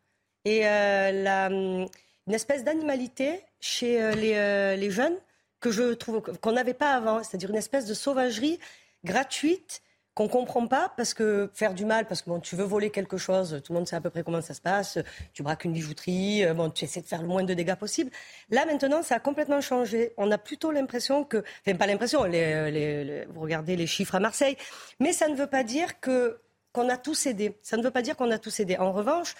et 0.46 0.62
la, 0.62 1.48
une 1.48 1.88
espèce 2.28 2.64
d'animalité 2.64 3.42
chez 3.60 4.12
les, 4.16 4.76
les 4.78 4.92
jeunes 4.92 5.16
que 5.60 5.72
je 5.72 5.94
trouve 5.94 6.22
qu'on 6.22 6.52
n'avait 6.52 6.74
pas 6.76 6.92
avant. 6.92 7.24
C'est-à-dire 7.24 7.50
une 7.50 7.56
espèce 7.56 7.86
de 7.86 7.94
sauvagerie 7.94 8.60
gratuite 9.04 9.82
qu'on 10.18 10.28
comprend 10.28 10.66
pas 10.66 10.92
parce 10.98 11.14
que 11.14 11.48
faire 11.54 11.76
du 11.76 11.86
mal, 11.86 12.08
parce 12.08 12.24
que 12.24 12.40
tu 12.40 12.56
veux 12.56 12.64
voler 12.64 12.90
quelque 12.90 13.18
chose, 13.18 13.62
tout 13.64 13.72
le 13.72 13.78
monde 13.78 13.88
sait 13.88 13.96
à 13.96 14.02
peu 14.02 14.10
près 14.10 14.24
comment 14.24 14.42
ça 14.42 14.56
se 14.56 14.62
passe, 14.62 14.98
tu 15.32 15.44
braques 15.44 15.64
une 15.64 15.74
bijouterie, 15.74 16.44
euh, 16.44 16.56
bon, 16.56 16.72
tu 16.72 16.86
essaies 16.86 17.02
de 17.02 17.06
faire 17.06 17.22
le 17.22 17.28
moins 17.28 17.44
de 17.44 17.54
dégâts 17.54 17.76
possible. 17.76 18.10
Là, 18.50 18.66
maintenant, 18.66 19.04
ça 19.04 19.18
a 19.18 19.20
complètement 19.20 19.62
changé. 19.62 20.14
On 20.18 20.32
a 20.32 20.40
plutôt 20.40 20.72
l'impression 20.72 21.24
que, 21.24 21.44
enfin, 21.62 21.78
pas 21.78 21.86
l'impression, 21.86 22.22
vous 22.24 23.42
regardez 23.42 23.76
les 23.76 23.86
chiffres 23.86 24.16
à 24.16 24.20
Marseille, 24.20 24.58
mais 25.00 25.14
ça 25.14 25.28
ne 25.28 25.36
veut 25.36 25.46
pas 25.46 25.64
dire 25.64 26.00
que 26.00 26.40
qu'on 26.74 26.90
a 26.90 26.98
tout 26.98 27.14
cédé. 27.14 27.56
Ça 27.62 27.78
ne 27.78 27.84
veut 27.84 27.92
pas 27.92 28.02
dire 28.02 28.16
qu'on 28.18 28.32
a 28.32 28.40
tout 28.40 28.50
cédé. 28.50 28.76
En 28.78 28.92
revanche, 28.94 29.36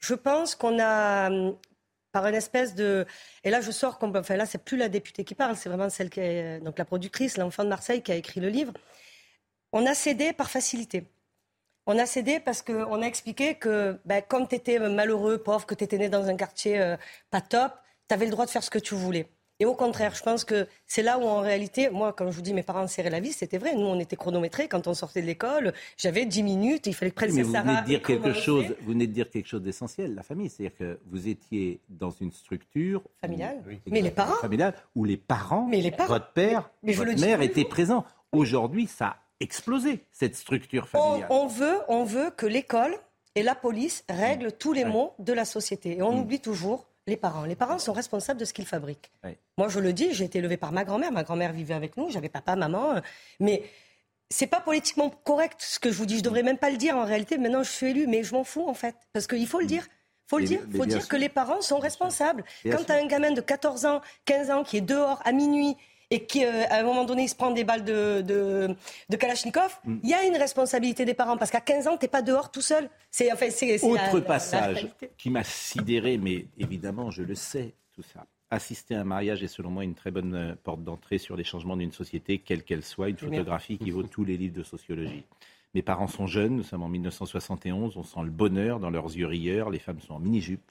je 0.00 0.14
pense 0.14 0.56
qu'on 0.56 0.80
a, 0.80 1.28
hum, 1.30 1.56
par 2.10 2.26
une 2.26 2.34
espèce 2.34 2.74
de. 2.74 3.06
Et 3.44 3.50
là, 3.50 3.60
je 3.60 3.70
sors. 3.70 3.96
Enfin, 4.02 4.34
là, 4.34 4.46
c'est 4.46 4.64
plus 4.64 4.76
la 4.76 4.88
députée 4.88 5.22
qui 5.22 5.36
parle, 5.36 5.56
c'est 5.56 5.68
vraiment 5.68 5.88
celle 5.88 6.10
qui 6.10 6.18
est. 6.18 6.58
Donc, 6.60 6.78
la 6.78 6.84
productrice, 6.84 7.36
l'enfant 7.36 7.62
de 7.62 7.68
Marseille, 7.68 8.02
qui 8.02 8.10
a 8.10 8.16
écrit 8.16 8.40
le 8.40 8.48
livre. 8.48 8.72
On 9.72 9.86
a 9.86 9.94
cédé 9.94 10.32
par 10.32 10.50
facilité. 10.50 11.04
On 11.86 11.98
a 11.98 12.06
cédé 12.06 12.40
parce 12.40 12.62
qu'on 12.62 13.02
a 13.02 13.06
expliqué 13.06 13.54
que, 13.54 13.98
ben, 14.04 14.22
comme 14.26 14.48
tu 14.48 14.56
étais 14.56 14.78
malheureux, 14.88 15.38
pauvre, 15.38 15.66
que 15.66 15.74
tu 15.74 15.84
étais 15.84 15.98
né 15.98 16.08
dans 16.08 16.26
un 16.28 16.36
quartier 16.36 16.80
euh, 16.80 16.96
pas 17.30 17.40
top, 17.40 17.72
tu 18.08 18.14
avais 18.14 18.24
le 18.24 18.32
droit 18.32 18.44
de 18.46 18.50
faire 18.50 18.62
ce 18.64 18.70
que 18.70 18.78
tu 18.78 18.94
voulais. 18.94 19.28
Et 19.58 19.64
au 19.64 19.74
contraire, 19.74 20.14
je 20.14 20.22
pense 20.22 20.44
que 20.44 20.66
c'est 20.86 21.02
là 21.02 21.18
où, 21.18 21.22
en 21.22 21.40
réalité, 21.40 21.88
moi, 21.88 22.12
quand 22.12 22.30
je 22.30 22.36
vous 22.36 22.42
dis 22.42 22.52
mes 22.52 22.62
parents 22.64 22.86
serraient 22.88 23.08
la 23.08 23.20
vie, 23.20 23.32
c'était 23.32 23.56
vrai. 23.56 23.74
Nous, 23.74 23.86
on 23.86 23.98
était 23.98 24.16
chronométrés. 24.16 24.68
Quand 24.68 24.86
on 24.86 24.92
sortait 24.92 25.22
de 25.22 25.26
l'école, 25.26 25.72
j'avais 25.96 26.26
10 26.26 26.42
minutes, 26.42 26.86
il 26.86 26.94
fallait 26.94 27.10
que 27.12 27.24
Oui, 27.24 27.32
mais 27.32 27.42
vous 27.42 27.52
Sarah 27.52 27.64
venez 27.72 27.80
de 27.80 27.86
dire 27.86 27.98
ait 27.98 28.02
quelque 28.02 28.32
chose. 28.34 28.64
Vous 28.82 28.88
venez 28.92 29.06
de 29.06 29.12
dire 29.12 29.30
quelque 29.30 29.46
chose 29.46 29.62
d'essentiel, 29.62 30.14
la 30.14 30.22
famille. 30.22 30.50
C'est-à-dire 30.50 30.76
que 30.76 30.98
vous 31.06 31.26
étiez 31.28 31.80
dans 31.88 32.10
une 32.10 32.32
structure 32.32 33.02
Familiale. 33.22 33.62
où- 33.66 33.90
Mais 33.90 34.02
les 34.02 34.10
parents 34.10 34.34
familiale 34.36 34.74
où 34.94 35.04
les 35.04 35.16
parents, 35.16 35.66
Mais 35.70 35.80
les 35.80 35.90
parents. 35.90 36.08
votre 36.08 36.32
père, 36.32 36.68
Mais 36.82 36.92
je 36.92 37.02
le 37.02 37.12
votre 37.12 37.20
mère 37.24 37.40
étaient 37.40 37.64
présents. 37.64 38.04
Aujourd'hui, 38.32 38.86
ça 38.86 39.16
a 39.40 39.44
explosé 39.44 40.04
cette 40.12 40.36
structure 40.36 40.88
on, 40.92 40.98
familiale. 40.98 41.28
on 41.30 41.46
veut, 41.46 41.78
on 41.88 42.04
veut 42.04 42.30
que 42.30 42.46
l'école 42.46 42.96
et 43.34 43.42
la 43.42 43.54
police 43.54 44.04
règlent 44.08 44.52
tous 44.52 44.72
les 44.72 44.84
maux 44.84 45.12
de 45.18 45.32
la 45.32 45.44
société. 45.44 45.98
Et 45.98 46.02
on 46.02 46.18
oublie 46.18 46.40
toujours 46.40 46.86
les 47.06 47.16
parents. 47.16 47.44
Les 47.44 47.54
parents 47.54 47.78
sont 47.78 47.92
responsables 47.92 48.40
de 48.40 48.44
ce 48.44 48.52
qu'ils 48.52 48.66
fabriquent. 48.66 49.10
Moi, 49.58 49.68
je 49.68 49.78
le 49.78 49.92
dis, 49.92 50.12
j'ai 50.12 50.24
été 50.24 50.38
élevée 50.38 50.56
par 50.56 50.72
ma 50.72 50.84
grand-mère. 50.84 51.12
Ma 51.12 51.22
grand-mère 51.22 51.52
vivait 51.52 51.74
avec 51.74 51.96
nous. 51.96 52.10
J'avais 52.10 52.28
papa, 52.28 52.56
maman. 52.56 53.00
Mais 53.38 53.62
c'est 54.30 54.46
pas 54.46 54.60
politiquement 54.60 55.10
correct 55.10 55.60
ce 55.60 55.78
que 55.78 55.92
je 55.92 55.98
vous 55.98 56.06
dis. 56.06 56.18
Je 56.18 56.22
devrais 56.22 56.42
même 56.42 56.58
pas 56.58 56.70
le 56.70 56.76
dire 56.76 56.96
en 56.96 57.04
réalité. 57.04 57.38
Maintenant, 57.38 57.62
je 57.62 57.70
suis 57.70 57.86
élue, 57.86 58.06
mais 58.06 58.24
je 58.24 58.34
m'en 58.34 58.42
fous 58.42 58.66
en 58.66 58.74
fait, 58.74 58.96
parce 59.12 59.26
qu'il 59.26 59.46
faut 59.46 59.60
le 59.60 59.66
dire. 59.66 59.86
Faut 60.28 60.38
le 60.38 60.44
dire. 60.44 60.60
mais 60.68 60.78
faut 60.78 60.86
dire 60.86 61.02
sûr. 61.02 61.08
que 61.08 61.16
les 61.16 61.28
parents 61.28 61.60
sont 61.60 61.78
responsables. 61.78 62.44
Bien 62.64 62.76
Quand 62.76 62.84
tu 62.84 62.92
as 62.92 62.96
un 62.96 63.06
gamin 63.06 63.30
de 63.30 63.40
14 63.40 63.86
ans, 63.86 64.00
15 64.24 64.50
ans 64.50 64.64
qui 64.64 64.78
est 64.78 64.80
dehors 64.80 65.20
à 65.24 65.30
minuit 65.30 65.76
et 66.10 66.24
qui, 66.26 66.44
euh, 66.44 66.64
à 66.70 66.76
un 66.80 66.82
moment 66.84 67.04
donné, 67.04 67.24
il 67.24 67.28
se 67.28 67.34
prend 67.34 67.50
des 67.50 67.64
balles 67.64 67.84
de, 67.84 68.20
de, 68.22 68.74
de 69.08 69.16
Kalachnikov, 69.16 69.78
Mm. 69.84 69.96
il 70.04 70.10
y 70.10 70.14
a 70.14 70.24
une 70.24 70.36
responsabilité 70.36 71.04
des 71.04 71.14
parents 71.14 71.36
parce 71.36 71.50
qu'à 71.50 71.60
15 71.60 71.88
ans, 71.88 71.96
t'es 71.96 72.08
pas 72.08 72.22
dehors 72.22 72.50
tout 72.50 72.60
seul. 72.60 72.88
C'est 73.10 73.32
enfin, 73.32 73.46
c'est 73.50 73.82
Autre 73.82 73.94
la- 73.94 74.12
la 74.12 74.20
passage 74.20 74.86
qui 75.18 75.30
m'a 75.30 75.42
sidéré, 75.44 76.16
mais 76.18 76.46
évidemment, 76.58 77.10
je 77.10 77.22
le 77.22 77.34
sais, 77.34 77.74
tout 77.94 78.02
ça. 78.02 78.26
Assister 78.50 78.94
à 78.94 79.00
un 79.00 79.04
mariage 79.04 79.42
est 79.42 79.48
selon 79.48 79.70
moi 79.70 79.82
une 79.82 79.94
très 79.96 80.12
bonne 80.12 80.34
euh, 80.34 80.54
porte 80.62 80.84
d'entrée 80.84 81.18
sur 81.18 81.34
les 81.36 81.42
changements 81.42 81.76
d'une 81.76 81.90
société, 81.90 82.38
quelle 82.38 82.62
qu'elle 82.62 82.84
soit, 82.84 83.08
une 83.08 83.16
Bien. 83.16 83.30
photographie 83.30 83.76
qui 83.76 83.90
vaut 83.90 84.04
tous 84.04 84.24
les 84.24 84.36
livres 84.36 84.54
de 84.54 84.62
sociologie. 84.62 85.24
Mes 85.74 85.82
parents 85.82 86.06
sont 86.06 86.28
jeunes, 86.28 86.54
nous 86.56 86.62
sommes 86.62 86.84
en 86.84 86.88
1971, 86.88 87.96
on 87.96 88.04
sent 88.04 88.20
le 88.22 88.30
bonheur 88.30 88.78
dans 88.78 88.88
leurs 88.90 89.06
yeux 89.16 89.26
rieurs, 89.26 89.68
les 89.70 89.80
femmes 89.80 90.00
sont 90.00 90.14
en 90.14 90.18
mini-jupe. 90.20 90.70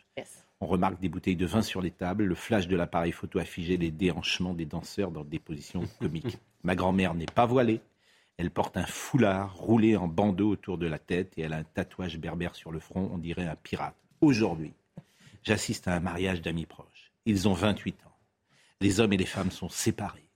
On 0.62 0.68
remarque 0.68 1.00
des 1.00 1.10
bouteilles 1.10 1.36
de 1.36 1.46
vin 1.46 1.62
sur 1.62 1.82
les 1.82 1.92
tables, 1.92 2.24
le 2.24 2.36
flash 2.36 2.68
de 2.68 2.76
l'appareil 2.76 3.12
photo 3.12 3.40
a 3.40 3.46
figé 3.46 3.78
les 3.78 3.92
déhanchements 3.92 4.54
des 4.54 4.66
danseurs 4.66 5.12
dans 5.12 5.24
des 5.24 5.40
positions 5.40 5.84
comiques. 6.00 6.38
Ma 6.64 6.76
grand-mère 6.76 7.14
n'est 7.14 7.26
pas 7.26 7.46
voilée, 7.46 7.82
elle 8.38 8.52
porte 8.52 8.78
un 8.78 8.86
foulard 8.86 9.56
roulé 9.56 9.96
en 9.96 10.08
bandeau 10.08 10.50
autour 10.50 10.78
de 10.78 10.88
la 10.88 11.00
tête 11.00 11.34
et 11.38 11.42
elle 11.42 11.54
a 11.54 11.58
un 11.58 11.64
tatouage 11.64 12.18
berbère 12.18 12.56
sur 12.56 12.72
le 12.72 12.80
front, 12.80 13.10
on 13.14 13.18
dirait 13.18 13.48
un 13.48 13.56
pirate. 13.56 13.96
Aujourd'hui, 14.22 14.74
j'assiste 15.44 15.88
à 15.88 15.94
un 15.94 16.00
mariage 16.00 16.42
d'amis 16.42 16.66
proches. 16.66 17.12
Ils 17.26 17.48
ont 17.48 17.54
28 17.54 17.96
ans. 18.06 18.18
Les 18.82 19.00
hommes 19.00 19.14
et 19.14 19.18
les 19.18 19.26
femmes 19.26 19.52
sont 19.52 19.70
séparés, 19.70 20.28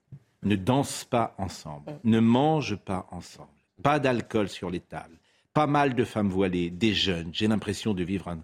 ne 0.42 0.56
dansent 0.56 1.04
pas 1.04 1.34
ensemble, 1.36 2.00
ne 2.04 2.20
mangent 2.20 2.76
pas 2.76 3.06
ensemble, 3.10 3.50
pas 3.82 3.98
d'alcool 3.98 4.48
sur 4.48 4.70
les 4.70 4.80
tables, 4.80 5.18
pas 5.52 5.66
mal 5.66 5.94
de 5.94 6.04
femmes 6.04 6.28
voilées, 6.28 6.70
des 6.70 6.94
jeunes. 6.94 7.30
J'ai 7.32 7.48
l'impression 7.48 7.94
de 7.94 8.04
vivre 8.04 8.28
un, 8.28 8.38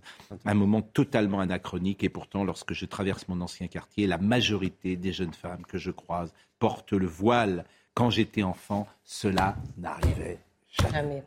un 0.45 0.55
moment 0.55 0.83
totalement 0.83 1.41
anachronique 1.41 2.03
et 2.05 2.09
pourtant, 2.09 2.45
lorsque 2.45 2.75
je 2.75 2.85
traverse 2.85 3.29
mon 3.29 3.41
ancien 3.41 3.69
quartier, 3.69 4.07
la 4.07 4.19
majorité 4.19 4.97
des 4.97 5.13
jeunes 5.13 5.35
femmes 5.35 5.65
que 5.67 5.79
je 5.79 5.91
croise 5.91 6.33
portent 6.59 6.93
le 6.93 7.07
voile. 7.07 7.65
Quand 7.95 8.11
j'étais 8.11 8.43
enfant, 8.43 8.87
cela 9.05 9.57
n'arrivait 9.79 10.39
jamais. 10.69 10.93
Jamais. 10.93 11.23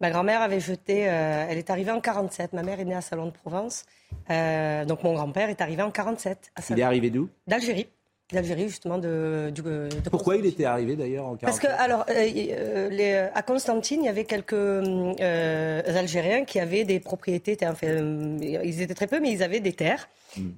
Ma 0.00 0.10
grand-mère 0.10 0.40
avait 0.40 0.60
jeté, 0.60 1.08
euh, 1.08 1.46
elle 1.48 1.58
est 1.58 1.68
arrivée 1.68 1.90
en 1.90 2.00
47. 2.00 2.54
Ma 2.54 2.62
mère 2.62 2.80
est 2.80 2.84
née 2.86 2.94
à 2.94 3.02
Salon 3.02 3.26
de 3.26 3.32
Provence. 3.32 3.84
Euh, 4.30 4.86
donc 4.86 5.02
mon 5.02 5.12
grand-père 5.12 5.50
est 5.50 5.60
arrivé 5.60 5.82
en 5.82 5.90
47. 5.90 6.52
À 6.56 6.62
Il 6.70 6.80
est 6.80 6.82
arrivé 6.82 7.10
d'où? 7.10 7.28
D'Algérie. 7.46 7.86
d'Algérie, 8.34 8.68
justement, 8.68 8.98
de, 8.98 9.50
du- 9.54 9.62
de 9.62 9.88
Pourquoi 10.10 10.36
il 10.36 10.46
était 10.46 10.64
arrivé 10.64 10.96
d'ailleurs 10.96 11.26
en 11.26 11.36
40 11.36 11.40
Parce 11.42 11.58
que, 11.58 11.66
alors, 11.82 12.04
euh, 12.08 12.12
euh, 12.14 12.88
les- 12.90 13.28
à 13.34 13.42
Constantine, 13.42 14.02
il 14.02 14.06
y 14.06 14.08
avait 14.08 14.24
quelques 14.24 14.52
euh, 14.54 15.82
Algériens 15.98 16.44
qui 16.44 16.60
avaient 16.60 16.84
des 16.84 17.00
propriétés, 17.00 17.56
enfin, 17.62 17.86
euh, 17.86 18.36
ils 18.40 18.80
étaient 18.82 18.94
très 18.94 19.06
peu, 19.06 19.20
mais 19.20 19.30
ils 19.30 19.42
avaient 19.42 19.60
des 19.60 19.72
terres. 19.72 20.08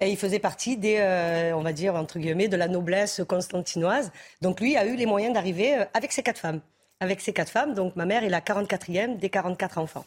Et 0.03 0.11
ils 0.11 0.19
faisaient 0.19 0.39
partie 0.39 0.77
des, 0.77 0.97
euh, 0.99 1.53
on 1.57 1.63
va 1.63 1.73
dire, 1.73 1.95
entre 1.95 2.19
guillemets, 2.19 2.49
de 2.49 2.57
la 2.57 2.69
noblesse 2.69 3.23
constantinoise. 3.27 4.13
Donc 4.43 4.61
lui 4.61 4.77
a 4.77 4.85
eu 4.85 4.97
les 4.97 5.07
moyens 5.07 5.33
d'arriver 5.33 5.75
euh, 5.79 5.85
avec 5.95 6.13
ses 6.13 6.23
quatre 6.23 6.39
femmes. 6.39 6.61
Avec 7.01 7.21
ses 7.23 7.33
quatre 7.33 7.51
femmes, 7.51 7.73
donc 7.75 7.97
ma 7.97 8.05
mère 8.05 8.23
est 8.23 8.29
la 8.29 8.41
44e 8.41 9.17
des 9.19 9.31
44 9.31 9.79
enfants. 9.79 10.05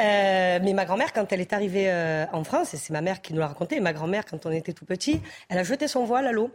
Euh, 0.00 0.58
mais 0.62 0.72
ma 0.72 0.84
grand-mère, 0.84 1.12
quand 1.12 1.32
elle 1.32 1.40
est 1.40 1.52
arrivée 1.52 1.84
euh, 1.88 2.24
en 2.32 2.42
France, 2.44 2.72
et 2.74 2.76
c'est 2.76 2.92
ma 2.92 3.00
mère 3.00 3.20
qui 3.20 3.32
nous 3.34 3.40
l'a 3.40 3.48
raconté, 3.48 3.78
ma 3.80 3.92
grand-mère, 3.92 4.24
quand 4.24 4.46
on 4.46 4.50
était 4.50 4.72
tout 4.72 4.84
petit, 4.86 5.20
elle 5.48 5.58
a 5.58 5.64
jeté 5.64 5.86
son 5.86 6.04
voile 6.04 6.26
à 6.26 6.32
l'eau. 6.32 6.50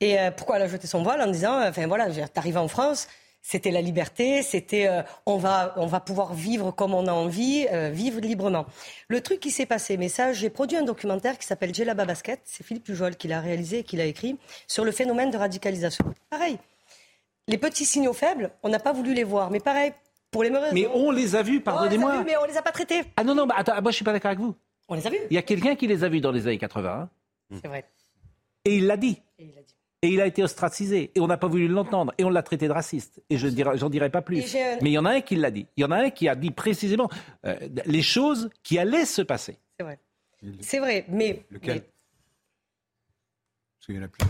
Et 0.00 0.18
euh, 0.18 0.30
pourquoi 0.30 0.56
elle 0.56 0.62
a 0.62 0.68
jeté 0.68 0.86
son 0.86 1.02
voile 1.02 1.20
En 1.22 1.26
disant, 1.30 1.58
euh, 1.60 1.70
enfin 1.70 1.86
voilà, 1.86 2.08
t'arrives 2.28 2.56
en 2.58 2.68
France, 2.68 3.08
c'était 3.42 3.70
la 3.70 3.80
liberté, 3.80 4.42
c'était 4.42 4.86
euh, 4.88 5.02
on 5.26 5.36
va 5.38 5.72
on 5.76 5.86
va 5.86 6.00
pouvoir 6.00 6.34
vivre 6.34 6.70
comme 6.70 6.94
on 6.94 7.06
a 7.06 7.12
envie, 7.12 7.66
euh, 7.72 7.90
vivre 7.90 8.20
librement. 8.20 8.66
Le 9.08 9.20
truc 9.20 9.40
qui 9.40 9.50
s'est 9.50 9.66
passé, 9.66 9.96
mais 9.96 10.08
ça, 10.08 10.32
j'ai 10.32 10.50
produit 10.50 10.76
un 10.76 10.82
documentaire 10.82 11.38
qui 11.38 11.46
s'appelle 11.46 11.74
Djellaba 11.74 12.04
Basket, 12.04 12.40
c'est 12.44 12.64
Philippe 12.64 12.84
Pujol 12.84 13.16
qui 13.16 13.28
l'a 13.28 13.40
réalisé 13.40 13.78
et 13.80 13.84
qui 13.84 13.96
l'a 13.96 14.04
écrit 14.06 14.36
sur 14.66 14.84
le 14.84 14.92
phénomène 14.92 15.30
de 15.30 15.36
radicalisation. 15.36 16.04
Pareil, 16.30 16.58
les 17.46 17.58
petits 17.58 17.84
signaux 17.86 18.12
faibles, 18.12 18.50
on 18.62 18.68
n'a 18.68 18.78
pas 18.80 18.92
voulu 18.92 19.14
les 19.14 19.24
voir, 19.24 19.50
mais 19.50 19.60
pareil 19.60 19.92
pour 20.30 20.42
les 20.42 20.50
mauvaises 20.50 20.72
Mais 20.74 20.86
on 20.92 21.10
les 21.10 21.34
a 21.36 21.42
vus, 21.42 21.52
On 21.52 21.54
les 21.54 21.60
a 21.60 21.62
pardonnez-moi. 21.64 22.18
vus, 22.18 22.24
mais 22.26 22.36
on 22.36 22.44
les 22.44 22.56
a 22.58 22.62
pas 22.62 22.72
traités. 22.72 23.02
Ah 23.16 23.24
non, 23.24 23.34
non, 23.34 23.46
bah, 23.46 23.54
attends, 23.56 23.80
moi 23.80 23.90
je 23.90 23.96
suis 23.96 24.04
pas 24.04 24.12
d'accord 24.12 24.30
avec 24.30 24.40
vous. 24.40 24.54
On 24.90 24.94
les 24.94 25.06
a 25.06 25.10
vus. 25.10 25.18
Il 25.30 25.34
y 25.34 25.38
a 25.38 25.42
quelqu'un 25.42 25.74
qui 25.74 25.86
les 25.86 26.04
a 26.04 26.08
vus 26.08 26.20
dans 26.20 26.32
les 26.32 26.46
années 26.46 26.58
80. 26.58 26.90
hein. 26.90 27.08
C'est 27.62 27.66
vrai. 27.68 27.84
Et 28.66 28.76
il 28.76 28.86
l'a 28.86 28.98
dit. 28.98 29.22
Et 30.02 30.08
il 30.10 30.20
a 30.20 30.26
été 30.26 30.42
ostracisé. 30.44 31.10
Et 31.14 31.20
on 31.20 31.26
n'a 31.26 31.36
pas 31.36 31.48
voulu 31.48 31.66
l'entendre. 31.68 32.14
Et 32.18 32.24
on 32.24 32.30
l'a 32.30 32.42
traité 32.42 32.68
de 32.68 32.72
raciste. 32.72 33.20
Et 33.30 33.36
je 33.36 33.48
dirais, 33.48 33.76
j'en 33.76 33.90
dirai 33.90 34.10
pas 34.10 34.22
plus. 34.22 34.38
un- 34.38 34.42
Mais 34.80 34.90
il 34.90 34.92
y 34.92 34.98
en 34.98 35.04
a 35.04 35.10
un 35.10 35.20
qui 35.20 35.34
l'a 35.36 35.50
dit. 35.50 35.66
Il 35.76 35.82
y 35.82 35.84
en 35.84 35.90
a 35.90 35.96
un 35.96 36.10
qui 36.10 36.28
a 36.28 36.36
dit 36.36 36.50
précisément 36.52 37.10
euh, 37.44 37.56
les 37.84 38.02
choses 38.02 38.48
qui 38.62 38.78
allaient 38.78 39.04
se 39.06 39.22
passer. 39.22 39.58
C'est 39.78 39.84
vrai. 39.84 39.98
C'est 40.60 40.78
vrai, 40.78 41.04
mais 41.08 41.44
Lequel? 41.50 41.80
Parce 41.82 43.86
qu'il 43.86 43.96
y 43.96 43.98
en 43.98 44.02
a 44.02 44.08
plus. 44.08 44.24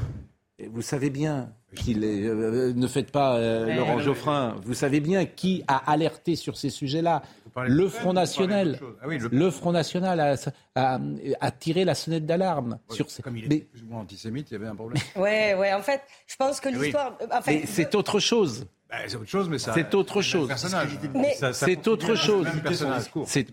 Vous 0.70 0.82
savez 0.82 1.08
bien 1.10 1.52
qu'il 1.76 2.02
est. 2.02 2.24
euh, 2.26 2.72
ne 2.74 2.86
faites 2.88 3.12
pas 3.12 3.36
euh, 3.36 3.66
Ouais. 3.66 3.76
Laurent 3.76 3.96
Ouais. 3.96 4.02
Geoffrin. 4.02 4.56
Vous 4.64 4.74
savez 4.74 4.98
bien 5.00 5.24
qui 5.24 5.62
a 5.68 5.76
alerté 5.90 6.34
sur 6.34 6.56
ces 6.56 6.70
sujets-là. 6.70 7.22
Le 7.66 7.84
de 7.84 7.88
Front 7.88 8.12
National. 8.12 8.78
Ah 9.02 9.06
oui, 9.08 9.18
le- 9.18 9.28
le... 9.32 9.50
Front 9.50 9.72
National 9.72 10.20
a, 10.20 10.34
a- 10.76 10.98
a 11.40 11.50
tiré 11.50 11.84
la 11.84 11.94
sonnette 11.94 12.24
d'alarme 12.26 12.78
sur 12.90 13.10
ces. 13.10 13.22
Comme 13.22 13.36
il 13.36 13.48
Mais- 13.48 13.56
était 13.56 13.64
plus 13.66 13.82
ou 13.82 13.86
moins 13.86 14.00
antisémite, 14.00 14.50
il 14.50 14.54
y 14.54 14.56
avait 14.56 14.66
un 14.68 14.74
problème. 14.76 15.02
Ouais, 15.16 15.54
ouais. 15.54 15.72
En 15.72 15.82
fait, 15.82 16.00
je 16.26 16.36
pense 16.36 16.60
que 16.60 16.68
Oui. 16.68 16.78
l'histoire. 16.86 17.16
euh, 17.20 17.26
enfin, 17.32 17.52
mais 17.52 17.62
c'est 17.66 17.94
autre 17.94 18.18
chose. 18.20 18.66
Bah, 18.90 18.96
c'est 19.06 19.16
autre 19.16 19.26
chose, 19.28 19.48
mais 19.48 19.58
ça. 19.58 19.74
C'est 19.74 19.94
autre 19.94 20.22
chose. 20.22 20.48
Mais- 21.14 21.36
C'est 21.52 21.86
autre 21.88 22.14
chose. 22.14 22.46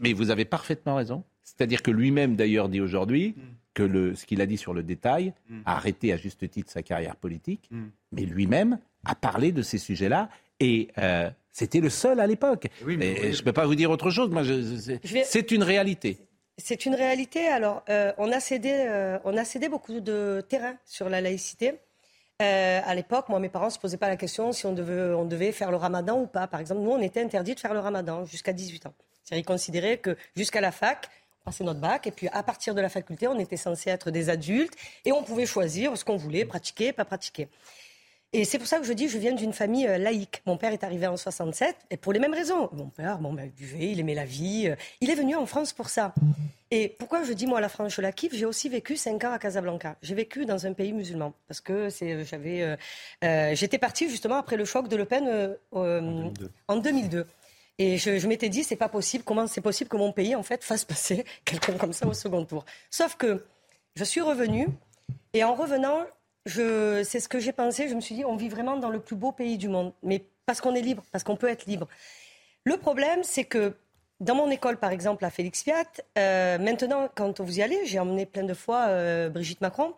Mais 0.02 0.14
vous 0.14 0.30
avez 0.32 0.46
parfaitement 0.46 0.96
raison. 0.96 1.24
C'est-à-dire 1.44 1.82
que 1.84 1.92
lui-même, 1.92 2.36
d'ailleurs, 2.36 2.70
dit 2.70 2.82
aujourd'hui 2.82 3.36
que 3.76 3.84
le, 3.84 4.16
ce 4.16 4.26
qu'il 4.26 4.42
a 4.42 4.48
dit 4.48 4.58
sur 4.58 4.74
le 4.74 4.82
détail 4.82 5.34
Mm. 5.50 5.62
a 5.66 5.76
arrêté 5.76 6.12
à 6.14 6.18
juste 6.18 6.50
titre 6.50 6.72
sa 6.72 6.82
carrière 6.82 7.16
politique, 7.16 7.68
Mm. 7.70 7.84
mais 8.14 8.24
lui-même 8.24 8.80
a 9.06 9.14
parlé 9.14 9.52
de 9.52 9.62
ces 9.62 9.78
sujets-là 9.78 10.30
et 10.60 10.88
euh, 10.98 11.30
c'était 11.52 11.82
le 11.82 11.90
seul 11.92 12.20
à 12.20 12.26
l'époque. 12.26 12.68
Oui, 12.84 12.98
mais 12.98 13.12
Et 13.12 13.22
oui. 13.28 13.34
Je 13.34 13.40
ne 13.42 13.44
peux 13.46 13.54
pas 13.54 13.68
vous 13.68 13.76
dire 13.76 13.92
autre 13.92 14.10
chose. 14.10 14.32
Moi, 14.32 14.42
je- 14.44 14.78
c'est 14.78 15.00
Je 15.04 15.14
vais- 15.14 15.24
c'est 15.24 15.52
une 15.52 15.62
réalité. 15.62 16.18
C'est 16.58 16.86
une 16.86 16.96
réalité. 16.96 17.48
Alors, 17.48 17.84
euh, 17.90 18.14
on, 18.18 18.32
a 18.32 18.40
cédé, 18.40 18.72
euh, 18.74 19.20
on 19.26 19.36
a 19.38 19.44
cédé 19.44 19.68
beaucoup 19.70 20.00
de 20.00 20.42
terrain 20.48 20.76
sur 20.86 21.10
la 21.10 21.20
laïcité. 21.22 21.74
Euh, 22.42 22.82
à 22.84 22.96
l'époque, 22.96 23.30
moi, 23.30 23.40
mes 23.40 23.50
parents 23.50 23.66
ne 23.68 23.72
se 23.72 23.80
posaient 23.80 23.98
pas 23.98 24.08
la 24.10 24.18
question 24.18 24.52
si 24.54 24.66
on 24.66 24.74
devait, 24.74 25.14
on 25.14 25.26
devait 25.26 25.52
faire 25.52 25.72
le 25.72 25.78
ramadan 25.78 26.22
ou 26.22 26.28
pas. 26.28 26.48
Par 26.48 26.60
exemple, 26.62 26.82
nous, 26.82 26.92
on 26.92 27.02
était 27.02 27.22
interdit 27.22 27.56
de 27.56 27.60
faire 27.60 27.74
le 27.74 27.80
ramadan 27.80 28.26
jusqu'à 28.26 28.54
18 28.54 28.86
ans. 28.88 28.94
C'est-à-dire, 29.24 29.42
ils 29.44 29.46
considéraient 29.48 29.98
que 29.98 30.16
jusqu'à 30.36 30.62
la 30.62 30.72
fac, 30.72 31.10
passait 31.46 31.64
notre 31.64 31.80
bac, 31.80 32.08
et 32.08 32.12
puis 32.12 32.28
à 32.30 32.44
partir 32.44 32.76
de 32.76 32.82
la 32.82 32.90
faculté, 32.90 33.28
on 33.28 33.40
était 33.40 33.56
censé 33.58 33.90
être 33.90 34.12
des 34.12 34.30
adultes, 34.30 34.74
et 35.06 35.12
on 35.14 35.24
pouvait 35.24 35.46
choisir 35.46 35.96
ce 35.98 36.04
qu'on 36.04 36.18
voulait, 36.18 36.44
pratiquer, 36.44 36.92
pas 36.92 37.06
pratiquer. 37.06 37.48
Et 38.34 38.44
c'est 38.44 38.58
pour 38.58 38.68
ça 38.68 38.80
que 38.80 38.86
je 38.86 38.92
dis, 38.92 39.08
je 39.08 39.18
viens 39.18 39.32
d'une 39.32 39.54
famille 39.54 39.88
euh, 39.88 39.98
laïque. 39.98 40.42
Mon 40.46 40.58
père 40.58 40.74
est 40.74 40.84
arrivé 40.84 41.08
en 41.08 41.16
67, 41.16 41.74
et 41.92 41.96
pour 41.96 42.12
les 42.12 42.20
mêmes 42.20 42.34
raisons. 42.34 42.70
Mon 42.74 42.88
père, 42.90 43.20
bon, 43.20 43.32
ben, 43.32 43.46
il 43.46 43.52
buvait, 43.52 43.92
il 43.92 44.00
aimait 44.02 44.16
la 44.16 44.26
vie. 44.26 44.68
euh, 44.68 44.76
Il 45.00 45.10
est 45.10 45.16
venu 45.16 45.36
en 45.38 45.46
France 45.46 45.72
pour 45.72 45.88
ça. 45.88 46.14
Et 46.72 46.90
pourquoi 46.90 47.24
je 47.24 47.32
dis, 47.32 47.46
moi, 47.46 47.62
la 47.62 47.70
France, 47.70 47.94
je 47.94 48.02
la 48.02 48.12
kiffe? 48.12 48.34
J'ai 48.36 48.46
aussi 48.46 48.68
vécu 48.68 48.98
5 48.98 49.24
ans 49.24 49.32
à 49.32 49.40
Casablanca. 49.40 49.96
J'ai 50.02 50.16
vécu 50.16 50.46
dans 50.46 50.66
un 50.66 50.74
pays 50.74 50.92
musulman. 50.92 51.34
Parce 51.48 51.62
que 51.62 51.90
c'est, 51.90 52.26
j'avais, 52.26 52.62
euh, 52.64 52.76
euh, 53.24 53.56
j'étais 53.56 53.78
partie 53.78 54.10
justement 54.10 54.36
après 54.36 54.58
le 54.58 54.66
choc 54.66 54.90
de 54.90 54.96
Le 54.98 55.06
Pen 55.06 55.26
euh, 55.28 56.30
en 56.68 56.76
2002. 56.78 57.26
Et 57.78 57.98
je, 57.98 58.18
je 58.20 58.28
m'étais 58.28 58.50
dit, 58.50 58.64
c'est 58.64 58.76
pas 58.78 58.88
possible. 58.90 59.24
Comment 59.24 59.48
c'est 59.48 59.62
possible 59.62 59.90
que 59.90 59.98
mon 59.98 60.12
pays, 60.12 60.36
en 60.36 60.44
fait, 60.44 60.64
fasse 60.64 60.86
passer 60.86 61.26
quelqu'un 61.46 61.74
comme 61.78 61.94
ça 61.94 62.08
au 62.08 62.14
second 62.14 62.46
tour? 62.46 62.64
Sauf 62.90 63.16
que 63.18 63.46
je 63.96 64.04
suis 64.04 64.22
revenue, 64.22 64.68
et 65.34 65.44
en 65.44 65.56
revenant, 65.56 66.06
je, 66.46 67.04
c'est 67.04 67.20
ce 67.20 67.28
que 67.28 67.40
j'ai 67.40 67.52
pensé. 67.52 67.90
Je 67.90 67.96
me 67.96 68.02
suis 68.02 68.16
dit, 68.16 68.24
on 68.26 68.36
vit 68.38 68.50
vraiment 68.50 68.78
dans 68.78 68.90
le 68.90 69.00
plus 69.00 69.16
beau 69.16 69.32
pays 69.32 69.58
du 69.58 69.68
monde. 69.68 69.94
Mais 70.04 70.24
parce 70.46 70.62
qu'on 70.62 70.76
est 70.76 70.82
libre, 70.82 71.04
parce 71.12 71.24
qu'on 71.24 71.36
peut 71.36 71.50
être 71.50 71.66
libre. 71.66 71.88
Le 72.64 72.78
problème, 72.78 73.24
c'est 73.24 73.44
que 73.46 73.74
dans 74.22 74.36
mon 74.36 74.50
école, 74.50 74.78
par 74.78 74.92
exemple, 74.92 75.26
à 75.26 75.30
Félix 75.30 75.64
Piat, 75.64 75.84
euh, 76.18 76.58
maintenant, 76.58 77.10
quand 77.14 77.42
vous 77.42 77.60
y 77.60 77.62
allez, 77.62 77.86
j'ai 77.86 78.00
emmené 78.00 78.26
plein 78.26 78.44
de 78.44 78.54
fois 78.54 78.86
euh, 78.88 79.28
Brigitte 79.30 79.60
Macron. 79.62 79.94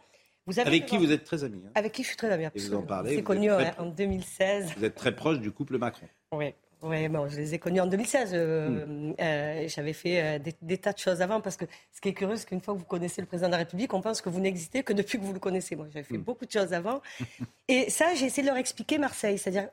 Vous 0.47 0.57
avez 0.59 0.67
Avec 0.69 0.85
qui 0.87 0.95
voir- 0.97 1.05
vous 1.07 1.11
êtes 1.13 1.23
très 1.25 1.43
amis. 1.43 1.61
hein. 1.67 1.71
Avec 1.75 1.91
qui 1.91 2.01
je 2.03 2.07
suis 2.07 2.17
très 2.17 2.31
amie. 2.31 2.45
Et 2.45 2.47
vous 2.47 2.53
en 2.55 2.79
absolument. 2.79 2.81
parlez, 2.87 3.15
C'est 3.17 3.23
connu 3.23 3.51
êtes 3.51 3.73
très- 3.75 3.79
en 3.79 3.85
2016. 3.87 4.73
Vous 4.77 4.85
êtes 4.85 4.95
très 4.95 5.13
proche 5.15 5.39
du 5.39 5.51
couple 5.51 5.77
Macron. 5.77 6.07
Oui, 6.31 6.53
ouais, 6.81 7.09
bon, 7.09 7.27
je 7.27 7.37
les 7.37 7.53
ai 7.53 7.59
connus 7.59 7.81
en 7.81 7.87
2016. 7.87 8.31
euh, 8.33 8.85
Hmm. 8.85 9.13
euh, 9.19 9.67
J'avais 9.67 9.93
fait 9.93 10.21
euh, 10.21 10.39
des, 10.39 10.53
des 10.61 10.77
tas 10.77 10.93
de 10.93 10.97
choses 10.99 11.21
avant 11.21 11.41
parce 11.41 11.57
que 11.57 11.65
ce 11.91 12.01
qui 12.01 12.09
est 12.09 12.13
curieux, 12.13 12.35
c'est 12.35 12.47
qu'une 12.47 12.61
fois 12.61 12.73
que 12.73 12.79
vous 12.79 12.85
connaissez 12.85 13.21
le 13.21 13.27
président 13.27 13.47
de 13.47 13.53
la 13.53 13.57
République, 13.59 13.93
on 13.93 14.01
pense 14.01 14.21
que 14.21 14.29
vous 14.29 14.39
n'existez 14.39 14.83
que 14.83 14.93
depuis 14.93 15.17
que 15.19 15.23
vous 15.23 15.33
le 15.33 15.39
connaissez. 15.39 15.75
Moi, 15.75 15.87
j'avais 15.93 16.01
Hmm. 16.01 16.13
fait 16.13 16.17
beaucoup 16.17 16.45
de 16.45 16.51
choses 16.51 16.73
avant. 16.73 17.01
Et 17.67 17.89
ça, 17.89 18.13
j'ai 18.15 18.25
essayé 18.25 18.43
de 18.43 18.47
leur 18.47 18.57
expliquer 18.57 18.97
Marseille, 18.97 19.37
c'est-à-dire 19.37 19.69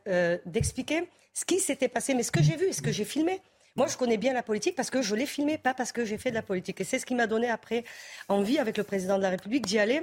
d'expliquer 0.47 1.09
ce 1.33 1.45
qui 1.45 1.59
s'était 1.61 1.89
passé, 1.89 2.15
mais 2.15 2.23
ce 2.23 2.31
que 2.33 2.43
j'ai 2.43 2.57
vu 2.57 2.73
ce 2.73 2.83
que 2.83 2.93
j'ai 2.93 3.05
filmé. 3.05 3.41
Moi, 3.77 3.89
je 3.89 3.97
connais 3.97 4.19
bien 4.19 4.33
la 4.33 4.45
politique 4.45 4.77
parce 4.77 4.89
que 4.91 5.03
je 5.03 5.17
l'ai 5.17 5.27
filmé, 5.27 5.59
pas 5.59 5.75
parce 5.75 5.91
que 5.91 6.05
j'ai 6.05 6.17
fait 6.17 6.31
de 6.31 6.37
la 6.37 6.43
politique. 6.43 6.81
Et 6.81 6.85
c'est 6.85 7.01
ce 7.01 7.07
qui 7.07 7.15
m'a 7.17 7.27
donné 7.27 7.51
après 7.51 7.83
envie, 8.29 8.59
avec 8.61 8.77
le 8.77 8.85
président 8.85 9.17
de 9.19 9.23
la 9.23 9.31
République, 9.31 9.67
d'y 9.67 9.81
aller 9.81 10.03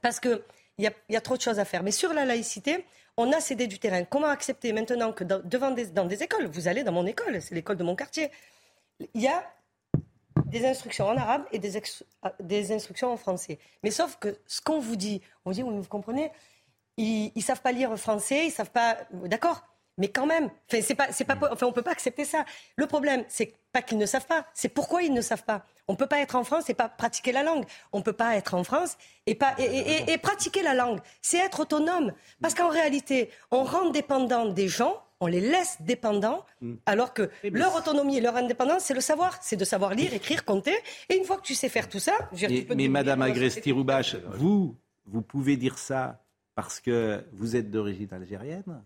parce 0.00 0.20
qu'il 0.20 0.40
y 0.78 0.86
a, 0.86 0.92
il 1.10 1.12
y 1.12 1.16
a 1.16 1.20
trop 1.20 1.36
de 1.36 1.42
choses 1.42 1.58
à 1.58 1.66
faire. 1.66 1.82
Mais 1.82 1.90
sur 1.90 2.14
la 2.14 2.24
laïcité, 2.24 2.84
on 3.18 3.32
a 3.32 3.40
cédé 3.40 3.66
du 3.66 3.78
terrain. 3.78 4.04
Comment 4.04 4.28
accepter 4.28 4.72
maintenant 4.72 5.12
que 5.12 5.24
dans, 5.24 5.40
devant 5.44 5.72
des, 5.72 6.22
écoles, 6.22 6.46
vous 6.46 6.68
allez 6.68 6.84
dans 6.84 6.92
mon 6.92 7.04
école, 7.04 7.42
c'est 7.42 7.54
l'école 7.54 7.76
de 7.76 7.82
mon 7.82 7.96
quartier, 7.96 8.30
il 9.12 9.20
y 9.20 9.26
a 9.26 9.44
des 10.46 10.64
instructions 10.64 11.06
en 11.08 11.16
arabe 11.16 11.44
et 11.50 11.58
des, 11.58 11.82
des 12.40 12.72
instructions 12.72 13.12
en 13.12 13.16
français. 13.16 13.58
Mais 13.82 13.90
sauf 13.90 14.16
que 14.20 14.38
ce 14.46 14.60
qu'on 14.60 14.78
vous 14.78 14.94
dit, 14.94 15.20
on 15.44 15.50
vous 15.50 15.54
dit, 15.54 15.62
vous 15.62 15.82
comprenez, 15.88 16.30
ils 16.96 17.32
ne 17.34 17.42
savent 17.42 17.60
pas 17.60 17.72
lire 17.72 17.94
français, 17.98 18.46
ils 18.46 18.50
savent 18.52 18.70
pas... 18.70 18.96
D'accord? 19.12 19.67
Mais 19.98 20.08
quand 20.08 20.26
même, 20.26 20.44
enfin, 20.70 20.80
c'est 20.82 20.94
pas, 20.94 21.12
c'est 21.12 21.24
pas, 21.24 21.36
enfin, 21.52 21.66
on 21.66 21.72
peut 21.72 21.82
pas 21.82 21.90
accepter 21.92 22.24
ça. 22.24 22.44
Le 22.76 22.86
problème, 22.86 23.24
c'est 23.28 23.54
pas 23.72 23.82
qu'ils 23.82 23.98
ne 23.98 24.06
savent 24.06 24.26
pas, 24.26 24.46
c'est 24.54 24.68
pourquoi 24.70 25.02
ils 25.02 25.12
ne 25.12 25.20
savent 25.20 25.44
pas. 25.44 25.64
On 25.88 25.96
peut 25.96 26.06
pas 26.06 26.20
être 26.20 26.36
en 26.36 26.44
France 26.44 26.68
et 26.70 26.74
pas 26.74 26.88
pratiquer 26.88 27.32
la 27.32 27.42
langue. 27.42 27.64
On 27.92 28.00
peut 28.02 28.12
pas 28.12 28.36
être 28.36 28.54
en 28.54 28.64
France 28.64 28.96
et 29.26 29.34
pas 29.34 29.54
et, 29.58 29.64
et- 29.64 29.90
et- 30.08 30.12
et 30.12 30.18
pratiquer 30.18 30.62
la 30.62 30.74
langue. 30.74 31.00
C'est 31.22 31.38
être 31.38 31.60
autonome, 31.60 32.12
parce 32.40 32.54
qu'en 32.54 32.68
réalité, 32.68 33.30
on 33.50 33.64
rend 33.64 33.90
dépendant 33.90 34.46
des 34.46 34.68
gens, 34.68 35.02
on 35.20 35.26
les 35.26 35.40
laisse 35.40 35.78
dépendants, 35.80 36.44
alors 36.86 37.12
que 37.12 37.28
leur 37.42 37.74
autonomie 37.74 38.18
et 38.18 38.20
leur 38.20 38.36
indépendance, 38.36 38.84
c'est 38.84 38.94
le 38.94 39.00
savoir, 39.00 39.38
c'est 39.42 39.56
de 39.56 39.64
savoir 39.64 39.94
lire, 39.94 40.14
écrire, 40.14 40.44
compter. 40.44 40.74
Et 41.08 41.16
une 41.16 41.24
fois 41.24 41.36
que 41.38 41.42
tu 41.42 41.54
sais 41.56 41.68
faire 41.68 41.88
tout 41.88 41.98
ça, 41.98 42.12
je 42.32 42.46
Mais, 42.46 42.64
te 42.64 42.88
Madame 42.88 43.22
Agresti-Roubache, 43.22 44.16
vous, 44.34 44.76
vous 45.06 45.22
pouvez 45.22 45.56
dire 45.56 45.76
ça 45.78 46.22
parce 46.54 46.78
que 46.80 47.24
vous 47.32 47.56
êtes 47.56 47.70
d'origine 47.70 48.12
algérienne. 48.12 48.82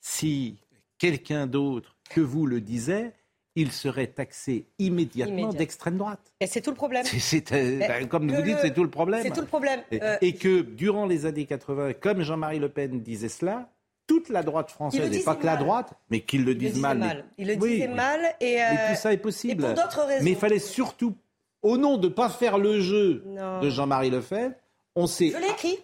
Si 0.00 0.56
quelqu'un 0.98 1.46
d'autre 1.46 1.96
que 2.10 2.20
vous 2.20 2.46
le 2.46 2.60
disait, 2.60 3.12
il 3.56 3.72
serait 3.72 4.06
taxé 4.06 4.66
immédiatement 4.78 5.36
Immédiat. 5.38 5.58
d'extrême 5.58 5.96
droite. 5.96 6.20
Et 6.40 6.46
c'est 6.46 6.60
tout 6.60 6.70
le 6.70 6.76
problème. 6.76 7.04
C'est- 7.04 7.18
c'est, 7.18 7.52
euh, 7.52 7.78
ben, 7.78 8.06
comme 8.08 8.30
vous 8.32 8.42
dites, 8.42 8.54
le- 8.56 8.60
c'est 8.62 8.74
tout 8.74 8.84
le 8.84 8.90
problème. 8.90 9.20
C'est 9.22 9.30
tout 9.32 9.40
le 9.40 9.46
problème. 9.46 9.82
Et, 9.90 10.00
Euh, 10.02 10.16
et 10.20 10.34
que 10.34 10.60
durant 10.62 11.06
les 11.06 11.26
années 11.26 11.44
80, 11.46 11.92
comme 11.94 12.22
Jean-Marie 12.22 12.60
Le 12.60 12.68
Pen 12.68 13.00
disait 13.00 13.28
cela, 13.28 13.68
toute 14.06 14.28
la 14.30 14.42
droite 14.42 14.70
française, 14.70 15.14
et 15.14 15.22
pas 15.22 15.34
que 15.34 15.44
la 15.44 15.56
droite, 15.56 15.92
mais 16.08 16.20
qu'ils 16.20 16.44
le 16.44 16.54
disent 16.54 16.80
mal. 16.80 16.98
mais- 16.98 17.06
mal. 17.06 17.24
Il 17.36 17.48
le 17.48 17.54
Oui, 17.56 17.70
disait 17.74 17.88
oui. 17.88 17.94
mal 17.94 18.20
et, 18.40 18.54
Mais 18.54 18.62
euh, 18.62 18.94
tout 18.94 19.00
ça 19.00 19.12
est 19.12 19.18
possible. 19.18 19.64
et 19.64 19.66
pour 19.66 19.74
d'autres 19.74 20.02
raisons. 20.06 20.24
Mais 20.24 20.30
il 20.30 20.36
fallait 20.36 20.58
surtout, 20.60 21.14
au 21.62 21.76
nom 21.76 21.98
de 21.98 22.08
ne 22.08 22.12
pas 22.12 22.30
faire 22.30 22.56
le 22.58 22.80
jeu 22.80 23.22
Non. 23.26 23.60
de 23.60 23.68
Jean-Marie 23.68 24.08
Le 24.10 24.20
Pen, 24.22 24.54
on 24.94 25.06
s'est. 25.06 25.30
Je 25.30 25.36
l'ai 25.36 25.50
écrit. 25.50 25.78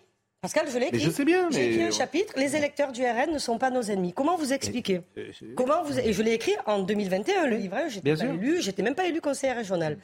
Pascal, 0.44 0.66
je 0.68 0.74
l'ai 0.74 0.80
Mais 0.80 0.86
écrit. 0.88 1.00
je 1.00 1.10
sais 1.10 1.24
bien, 1.24 1.48
J'ai 1.50 1.58
mais- 1.58 1.66
écrit 1.72 1.82
un 1.84 1.90
chapitre. 1.90 2.34
Les 2.36 2.54
électeurs 2.54 2.92
du 2.92 3.02
RN 3.02 3.32
ne 3.32 3.38
sont 3.38 3.56
pas 3.56 3.70
nos 3.70 3.80
ennemis. 3.80 4.12
Comment 4.12 4.36
vous 4.36 4.52
expliquez 4.52 5.00
Comment 5.56 5.82
vous 5.82 5.98
Et 5.98 6.12
je 6.12 6.22
l'ai 6.22 6.32
écrit 6.34 6.52
en 6.66 6.80
2021, 6.80 7.46
le 7.46 7.56
livre. 7.56 7.78
J'étais 7.88 8.14
pas 8.14 8.24
élu, 8.26 8.60
j'étais 8.60 8.82
même 8.82 8.94
pas 8.94 9.06
élu 9.06 9.22
conseiller 9.22 9.54
régional. 9.54 9.96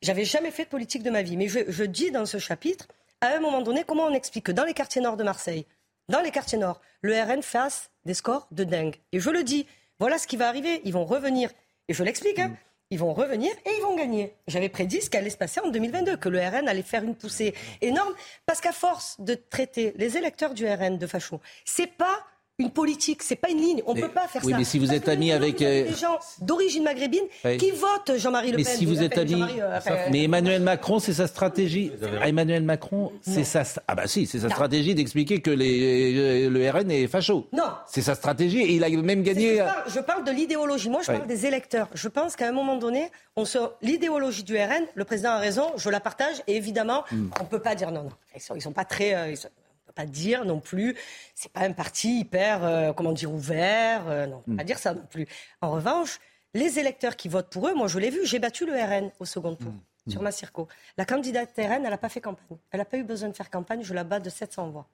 J'avais 0.00 0.24
jamais 0.24 0.50
fait 0.50 0.64
de 0.64 0.68
politique 0.70 1.02
de 1.02 1.10
ma 1.10 1.20
vie, 1.20 1.36
mais 1.36 1.46
je, 1.48 1.58
je 1.68 1.84
dis 1.84 2.10
dans 2.10 2.24
ce 2.24 2.38
chapitre 2.38 2.88
à 3.20 3.36
un 3.36 3.40
moment 3.40 3.60
donné, 3.60 3.84
comment 3.86 4.04
on 4.06 4.14
explique 4.14 4.44
que 4.46 4.52
dans 4.52 4.64
les 4.64 4.72
quartiers 4.72 5.02
nord 5.02 5.18
de 5.18 5.24
Marseille, 5.24 5.66
dans 6.08 6.20
les 6.22 6.30
quartiers 6.30 6.56
nord, 6.58 6.80
le 7.02 7.12
RN 7.22 7.42
fasse 7.42 7.90
des 8.06 8.14
scores 8.14 8.48
de 8.50 8.64
dingue 8.64 8.96
Et 9.12 9.20
je 9.20 9.28
le 9.28 9.44
dis, 9.44 9.66
voilà 10.00 10.16
ce 10.16 10.26
qui 10.26 10.36
va 10.38 10.48
arriver. 10.48 10.80
Ils 10.84 10.92
vont 10.94 11.04
revenir, 11.04 11.50
et 11.88 11.92
je 11.92 12.02
l'explique, 12.02 12.38
hein, 12.38 12.56
ils 12.92 12.98
vont 12.98 13.14
revenir 13.14 13.50
et 13.64 13.70
ils 13.78 13.82
vont 13.82 13.96
gagner. 13.96 14.34
J'avais 14.46 14.68
prédit 14.68 15.00
ce 15.00 15.08
qui 15.08 15.16
allait 15.16 15.30
se 15.30 15.38
passer 15.38 15.60
en 15.60 15.70
2022, 15.70 16.18
que 16.18 16.28
le 16.28 16.38
RN 16.38 16.68
allait 16.68 16.82
faire 16.82 17.02
une 17.02 17.14
poussée 17.14 17.54
énorme, 17.80 18.12
parce 18.44 18.60
qu'à 18.60 18.72
force 18.72 19.18
de 19.18 19.34
traiter 19.34 19.94
les 19.96 20.18
électeurs 20.18 20.52
du 20.52 20.66
RN 20.68 20.98
de 20.98 21.06
facho, 21.06 21.40
c'est 21.64 21.86
pas 21.86 22.18
une 22.62 22.70
politique, 22.70 23.22
c'est 23.22 23.36
pas 23.36 23.50
une 23.50 23.58
ligne. 23.60 23.82
On 23.86 23.90
ne 23.94 23.96
Mais- 24.00 24.06
peut 24.06 24.12
pas 24.12 24.26
faire 24.28 24.42
oui, 24.44 24.52
ça. 24.52 24.58
mais 24.58 24.64
si 24.64 24.78
vous 24.78 24.86
Parce 24.86 24.96
êtes 24.98 25.04
que 25.04 25.10
ami 25.10 25.32
avec, 25.32 25.58
vous 25.58 25.64
avez 25.64 25.82
euh, 25.82 25.88
des 25.90 25.94
gens 25.96 26.18
d'origine 26.40 26.82
maghrébine 26.84 27.24
Oui. 27.44 27.56
qui 27.58 27.70
votent 27.72 28.16
Jean-Marie 28.16 28.52
Le 28.52 28.56
Mais 28.58 28.64
Pen. 28.64 28.76
si 28.76 28.86
vous 28.86 29.02
êtes 29.02 29.18
ami, 29.18 29.42
euh, 29.60 29.78
mais 30.10 30.24
Emmanuel 30.24 30.62
Macron, 30.62 30.98
c'est 30.98 31.12
sa 31.12 31.26
stratégie. 31.26 31.92
Emmanuel 32.24 32.62
Macron, 32.62 33.12
c'est 33.22 33.44
sa 33.44 33.62
ah 33.88 33.94
bah 33.94 34.06
si, 34.06 34.26
c'est 34.26 34.38
sa 34.38 34.48
Non. 34.48 34.54
stratégie 34.54 34.94
d'expliquer 34.94 35.40
que 35.40 35.50
les, 35.50 36.48
le 36.48 36.70
RN 36.70 36.90
est 36.90 37.06
facho. 37.06 37.46
Non. 37.52 37.64
C'est 37.86 38.02
sa 38.02 38.14
stratégie 38.14 38.60
et 38.62 38.74
il 38.76 38.84
a 38.84 38.88
même 38.88 39.22
gagné. 39.22 39.56
Je 39.58 39.62
parle, 39.62 39.82
je 39.88 40.00
parle 40.00 40.24
de 40.24 40.30
l'idéologie. 40.30 40.88
Moi, 40.90 41.00
je 41.02 41.06
parle 41.12 41.26
des 41.26 41.46
électeurs. 41.46 41.88
Je 41.94 42.08
pense 42.08 42.36
qu'à 42.36 42.48
un 42.48 42.52
moment 42.52 42.76
donné, 42.76 43.10
on 43.36 43.44
se... 43.44 43.58
l'idéologie 43.82 44.42
du 44.44 44.56
RN, 44.56 44.84
le 44.94 45.04
président 45.04 45.30
a 45.30 45.38
raison, 45.38 45.66
je 45.76 45.90
la 45.90 46.00
partage. 46.00 46.36
Et 46.46 46.56
évidemment, 46.56 47.04
Hmm. 47.10 47.28
on 47.40 47.44
ne 47.44 47.48
peut 47.48 47.58
pas 47.58 47.74
dire 47.74 47.90
non, 47.90 48.04
non. 48.04 48.10
Ils 48.34 48.40
sont, 48.40 48.54
ils 48.54 48.62
sont 48.62 48.72
pas 48.72 48.84
très. 48.84 49.14
euh, 49.14 49.30
ils 49.30 49.36
sont- 49.36 49.48
pas 49.92 50.06
dire 50.06 50.44
non 50.44 50.60
plus. 50.60 50.96
C'est 51.34 51.52
pas 51.52 51.60
un 51.60 51.72
parti 51.72 52.20
hyper, 52.20 52.64
euh, 52.64 52.92
comment 52.92 53.12
dire, 53.12 53.32
ouvert. 53.32 54.08
euh, 54.08 54.26
non, 54.26 54.42
on 54.48 54.52
Hmm. 54.52 54.56
pas 54.56 54.64
dire 54.64 54.78
ça 54.78 54.94
non 54.94 55.04
plus. 55.08 55.26
En 55.60 55.70
revanche, 55.70 56.18
les 56.54 56.78
électeurs 56.78 57.16
qui 57.16 57.28
votent 57.28 57.50
pour 57.50 57.68
eux, 57.68 57.74
moi, 57.74 57.86
je 57.88 57.98
l'ai 57.98 58.10
vu. 58.10 58.20
J'ai 58.24 58.38
battu 58.38 58.66
le 58.66 58.72
RN 58.74 59.10
au 59.20 59.24
second 59.24 59.54
tour. 59.54 59.72
Hmm. 59.72 60.10
Sur 60.10 60.20
ma 60.22 60.32
circo. 60.32 60.66
La 60.98 61.04
candidate 61.04 61.50
RN, 61.56 61.82
elle 61.84 61.90
n'a 61.90 61.96
pas 61.98 62.08
fait 62.08 62.20
campagne. 62.20 62.58
Elle 62.72 62.78
n'a 62.80 62.84
pas 62.84 62.96
eu 62.96 63.04
besoin 63.04 63.28
de 63.28 63.34
faire 63.36 63.50
campagne. 63.50 63.82
Je 63.84 63.94
la 63.94 64.02
bats 64.04 64.18
de 64.18 64.28
700 64.30 64.68
voix. 64.70 64.88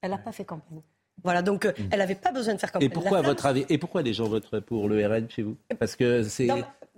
Elle 0.00 0.10
n'a 0.12 0.18
pas 0.18 0.30
fait 0.32 0.44
campagne. 0.44 0.80
Voilà, 1.22 1.42
donc 1.42 1.64
euh, 1.64 1.72
elle 1.90 1.98
n'avait 1.98 2.14
pas 2.14 2.30
besoin 2.32 2.54
de 2.54 2.58
faire 2.60 2.70
campagne. 2.70 2.88
Hmm. 2.88 2.92
Et 2.92 2.94
pourquoi, 2.94 3.18
à 3.18 3.22
votre 3.22 3.46
avis, 3.46 3.64
et 3.68 3.78
pourquoi 3.78 4.02
les 4.02 4.12
gens 4.12 4.24
votent 4.28 4.60
pour 4.60 4.88
le 4.88 5.04
RN 5.06 5.28
chez 5.28 5.42
vous? 5.42 5.56
Parce 5.78 5.96
que 5.96 6.22
c'est. 6.22 6.48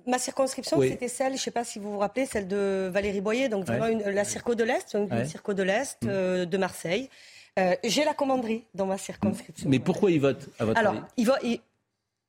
ma 0.07 0.19
circonscription, 0.19 0.79
Oui. 0.79 0.91
c'était 0.91 1.09
celle, 1.09 1.29
je 1.33 1.33
ne 1.33 1.39
sais 1.39 1.51
pas 1.51 1.65
si 1.65 1.79
vous 1.81 1.91
vous 1.93 1.99
rappelez, 1.99 2.27
celle 2.27 2.47
de 2.47 2.89
Valérie 2.93 3.21
Boyer, 3.21 3.49
donc 3.49 3.65
vraiment 3.67 3.87
Ouais. 3.87 3.93
une- 3.93 4.03
la 4.09 4.25
Circo 4.25 4.55
de 4.55 4.63
l'Est, 4.63 4.95
une 4.95 5.13
Ouais. 5.13 5.25
Circo 5.25 5.53
de 5.53 5.63
l'Est 5.65 5.99
euh, 6.05 6.45
de 6.47 6.57
Marseille. 6.59 7.11
Euh, 7.59 7.75
J'ai 7.85 8.05
la 8.05 8.15
commanderie 8.15 8.65
dans 8.75 8.87
ma 8.87 8.99
circonscription. 8.99 9.69
Mais 9.69 9.79
pourquoi 9.79 10.11
ils 10.11 10.21
votent, 10.21 10.49
à 10.59 10.65
votre 10.67 10.79
Alors, 10.79 10.93
avis 10.95 11.03
ils 11.17 11.31
ils- 11.43 11.61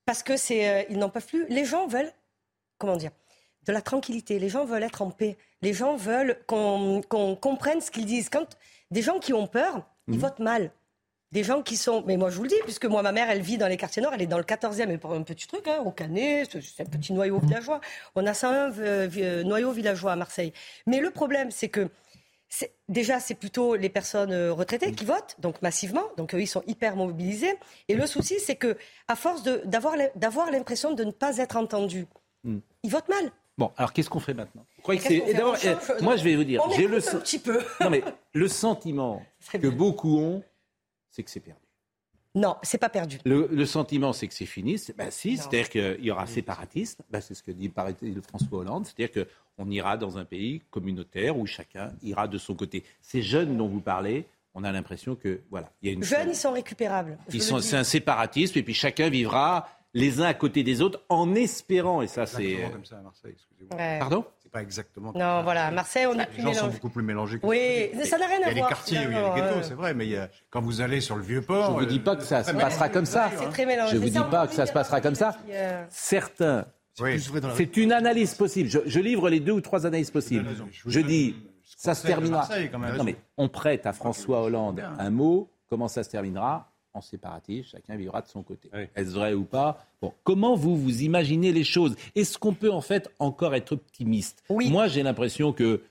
parce 0.06 0.24
que 0.24 0.38
c'est, 0.38 0.70
euh, 0.70 0.84
ils 0.90 0.98
n'en 0.98 1.10
peuvent 1.10 1.26
plus. 1.26 1.46
Les 1.50 1.66
gens 1.66 1.86
veulent, 1.88 2.12
comment 2.78 2.96
dire, 2.96 3.12
de 3.66 3.74
la 3.74 3.82
tranquillité. 3.82 4.40
Les 4.40 4.48
gens 4.50 4.64
veulent 4.64 4.84
être 4.84 5.02
en 5.02 5.12
paix. 5.12 5.38
Les 5.62 5.74
gens 5.74 5.98
veulent 5.98 6.40
qu'on 6.48 7.02
qu'on 7.10 7.36
comprenne 7.36 7.82
ce 7.82 7.92
qu'ils 7.92 8.06
disent. 8.06 8.30
Quand 8.30 8.48
des 8.92 9.02
gens 9.02 9.20
qui 9.20 9.34
ont 9.34 9.48
peur, 9.48 9.86
ils 10.08 10.14
Mhm. 10.14 10.20
votent 10.22 10.40
mal. 10.40 10.72
Des 11.34 11.44
gens 11.44 11.62
qui 11.62 11.76
sont. 11.76 12.04
Mais 12.08 12.16
moi, 12.16 12.30
je 12.30 12.38
vous 12.38 12.44
le 12.44 12.48
dis, 12.50 12.56
puisque 12.64 12.86
moi, 12.86 13.02
ma 13.02 13.12
mère, 13.12 13.30
elle 13.30 13.42
vit 13.42 13.58
dans 13.58 13.68
les 13.68 13.76
quartiers 13.76 14.02
nord, 14.02 14.14
elle 14.14 14.22
est 14.22 14.28
dans 14.28 14.38
le 14.38 14.46
14e, 14.46 14.92
et 14.92 14.98
pour 14.98 15.12
un 15.14 15.24
petit 15.24 15.46
truc, 15.46 15.68
hein, 15.68 15.82
au 15.86 15.92
Canet, 15.92 16.58
c'est 16.62 16.84
un 16.84 16.86
petit 16.86 17.12
noyau 17.12 17.40
villageois. 17.40 17.82
On 18.16 18.26
a 18.26 18.34
101 18.34 18.72
euh, 18.80 19.10
euh, 19.18 19.44
noyaux 19.44 19.74
villageois 19.74 20.14
à 20.14 20.16
Marseille. 20.16 20.54
Mais 20.86 21.02
le 21.02 21.12
problème, 21.12 21.52
c'est 21.52 21.68
que. 21.68 21.90
Déjà, 22.88 23.20
c'est 23.20 23.36
plutôt 23.36 23.76
les 23.76 23.90
personnes 23.90 24.32
euh, 24.32 24.54
retraitées 24.54 24.94
qui 24.94 25.04
votent, 25.06 25.36
donc 25.40 25.62
massivement. 25.62 26.04
Donc, 26.16 26.34
eux, 26.34 26.42
ils 26.42 26.48
sont 26.48 26.64
hyper 26.68 26.96
mobilisés. 26.96 27.54
Et 27.90 27.96
le 27.96 28.08
souci, 28.08 28.40
c'est 28.40 28.56
que, 28.56 28.78
à 29.10 29.16
force 29.16 29.44
d'avoir 29.44 29.98
l'im- 29.98 30.10
d'avoir 30.16 30.50
l'impression 30.52 30.94
de 30.94 31.04
ne 31.04 31.12
pas 31.12 31.38
être 31.38 31.58
entendus, 31.58 32.08
Hmm. 32.44 32.60
ils 32.84 32.92
votent 32.92 33.10
mal. 33.10 33.32
Bon, 33.58 33.72
alors 33.78 33.92
qu'est-ce 33.92 34.10
qu'on 34.10 34.20
fait 34.20 34.36
maintenant? 34.36 34.66
D'abord, 35.34 35.58
eh, 35.66 36.04
Moi, 36.04 36.16
je 36.16 36.24
vais 36.24 36.36
vous 36.36 36.44
dire, 36.44 36.62
j'ai 36.76 36.88
le 36.88 36.98
un 36.98 37.20
petit 37.20 37.40
peu. 37.40 37.60
Non, 37.82 37.90
mais 37.90 38.04
le 38.34 38.48
sentiment 38.48 39.22
que 39.52 39.68
beaucoup 39.68 40.18
ont, 40.20 40.44
c'est 41.10 41.24
que 41.24 41.32
c'est 41.32 41.40
perdu. 41.40 41.60
Non, 42.38 42.56
c'est 42.62 42.78
pas 42.78 42.90
perdu. 42.90 43.20
Le, 43.26 43.48
le 43.52 43.66
sentiment, 43.66 44.14
c'est 44.14 44.28
que 44.28 44.34
c'est 44.34 44.46
fini. 44.46 44.78
C'est- 44.78 44.96
Ben 44.96 45.10
si, 45.12 45.38
c'est-à-dire 45.38 45.70
qu'il 45.70 46.06
y 46.06 46.12
aura 46.12 46.28
séparatisme. 46.28 47.02
Ben, 47.10 47.20
c'est 47.22 47.34
ce 47.34 47.42
que 47.44 47.52
dit 47.52 47.70
paraît-il 47.70 48.22
François 48.22 48.60
Hollande. 48.60 48.86
C'est-à-dire 48.86 49.26
qu'on 49.58 49.70
ira 49.72 49.98
dans 49.98 50.18
un 50.18 50.26
pays 50.26 50.62
communautaire 50.70 51.38
où 51.38 51.46
chacun 51.46 51.92
ira 52.04 52.28
de 52.28 52.38
son 52.38 52.54
côté. 52.56 52.84
Ces 53.02 53.22
jeunes 53.22 53.58
dont 53.58 53.68
vous 53.68 53.82
parlez, 53.82 54.26
on 54.54 54.64
a 54.64 54.72
l'impression 54.72 55.16
que 55.16 55.42
voilà, 55.50 55.72
il 55.82 55.88
y 55.88 55.92
a 55.92 55.94
une. 55.96 56.04
Jeunes, 56.04 56.30
ils 56.30 56.36
sont 56.36 56.52
récupérables. 56.54 57.18
je 57.30 57.36
Ils 57.38 57.42
sont- 57.44 57.60
c'est 57.62 57.76
un 57.78 57.84
séparatisme 57.84 58.58
et 58.60 58.64
puis 58.64 58.74
chacun 58.74 59.10
vivra 59.10 59.68
les 59.94 60.20
uns 60.22 60.26
à 60.26 60.34
côté 60.34 60.64
des 60.64 60.82
autres 60.82 61.02
en 61.10 61.34
espérant 61.34 62.02
et 62.02 62.08
ça 62.08 62.26
c'est. 62.28 62.70
Comme 62.72 62.86
ça 62.86 62.98
à 62.98 63.02
Marseille, 63.02 63.34
excusez-moi. 63.34 63.78
Ouais. 63.78 63.98
Pardon? 64.00 64.26
C'est 64.48 64.52
pas 64.54 64.62
exactement 64.62 65.12
comme 65.12 65.22
Non, 65.22 65.44
voilà, 65.44 65.66
à 65.68 65.72
Marseille, 65.72 66.06
on 66.08 66.14
est 66.14 66.20
Les 66.20 66.26
plus 66.28 66.42
gens 66.42 66.54
sont 66.54 66.68
beaucoup 66.68 66.88
plus 66.90 67.04
mélangés 67.04 67.38
que 67.40 67.46
Oui, 67.46 67.90
ça 68.06 68.18
n'a 68.18 68.28
rien 68.28 68.38
à 68.46 68.52
Il 68.52 68.58
y 68.58 68.60
a 68.60 68.60
voir, 68.60 68.70
les 68.70 68.76
quartiers 68.76 69.00
où 69.00 69.12
il 69.12 69.14
y 69.14 69.16
a 69.18 69.36
les 69.36 69.42
ghettos, 69.42 69.58
euh. 69.58 69.64
c'est 69.64 69.74
vrai, 69.74 69.94
mais 69.94 70.06
il 70.06 70.12
y 70.12 70.18
a- 70.18 70.30
quand 70.50 70.62
vous 70.62 70.80
allez 70.80 71.02
sur 71.02 71.18
le 71.18 71.22
vieux 71.24 71.42
port. 71.42 71.66
Je 71.72 71.72
ne 71.76 71.80
vous 71.80 71.86
dis 71.86 72.00
pas 72.00 72.16
que 72.16 72.24
ça 72.24 72.44
se 72.46 72.52
euh, 72.52 72.54
passera 72.54 72.88
comme 72.88 73.06
ça. 73.06 73.30
C'est 73.38 73.50
très 73.50 73.66
mélangé. 73.66 73.92
Je 73.98 74.02
vous 74.02 74.10
dis 74.10 74.20
pas 74.32 74.48
que 74.48 74.54
ça 74.54 74.66
se 74.66 74.72
passera 74.72 75.02
comme 75.02 75.16
ça. 75.16 75.36
Euh, 75.50 75.84
Certains. 75.90 76.66
Oui. 77.02 77.22
C'est 77.58 77.76
une 77.78 77.92
analyse 77.92 78.34
possible. 78.36 78.70
Je, 78.70 78.80
je 78.86 79.00
livre 79.02 79.30
les 79.30 79.42
deux 79.42 79.52
ou 79.52 79.62
trois 79.62 79.86
analyses 79.86 80.12
possibles. 80.12 80.46
Je 80.86 81.00
dis, 81.02 81.36
ça 81.76 81.94
se 81.94 82.08
terminera. 82.08 82.48
Non 82.98 83.04
mais 83.04 83.18
on 83.36 83.50
prête 83.50 83.86
à 83.86 83.92
François 83.92 84.42
Hollande 84.44 84.82
un 84.98 85.10
mot. 85.10 85.52
Comment 85.70 85.90
ça 85.90 86.04
se 86.04 86.10
terminera? 86.10 86.72
Séparatiste, 87.02 87.70
chacun 87.72 87.96
vivra 87.96 88.22
de 88.22 88.28
son 88.28 88.44
côté. 88.44 88.70
Est-ce 88.96 89.12
vrai 89.12 89.34
ou 89.34 89.44
pas? 89.44 89.86
Bon, 90.02 90.14
comment 90.24 90.56
vous 90.56 90.76
vous 90.78 91.02
imaginez 91.04 91.52
les 91.52 91.64
choses? 91.64 91.96
Est-ce 92.16 92.38
qu'on 92.38 92.54
peut 92.54 92.72
en 92.72 92.82
fait 92.82 93.10
encore 93.20 93.56
être 93.56 93.72
optimiste? 93.74 94.44
Moi, 94.50 94.88
j'ai 94.88 95.04
l'impression 95.04 95.54
que 95.54 95.82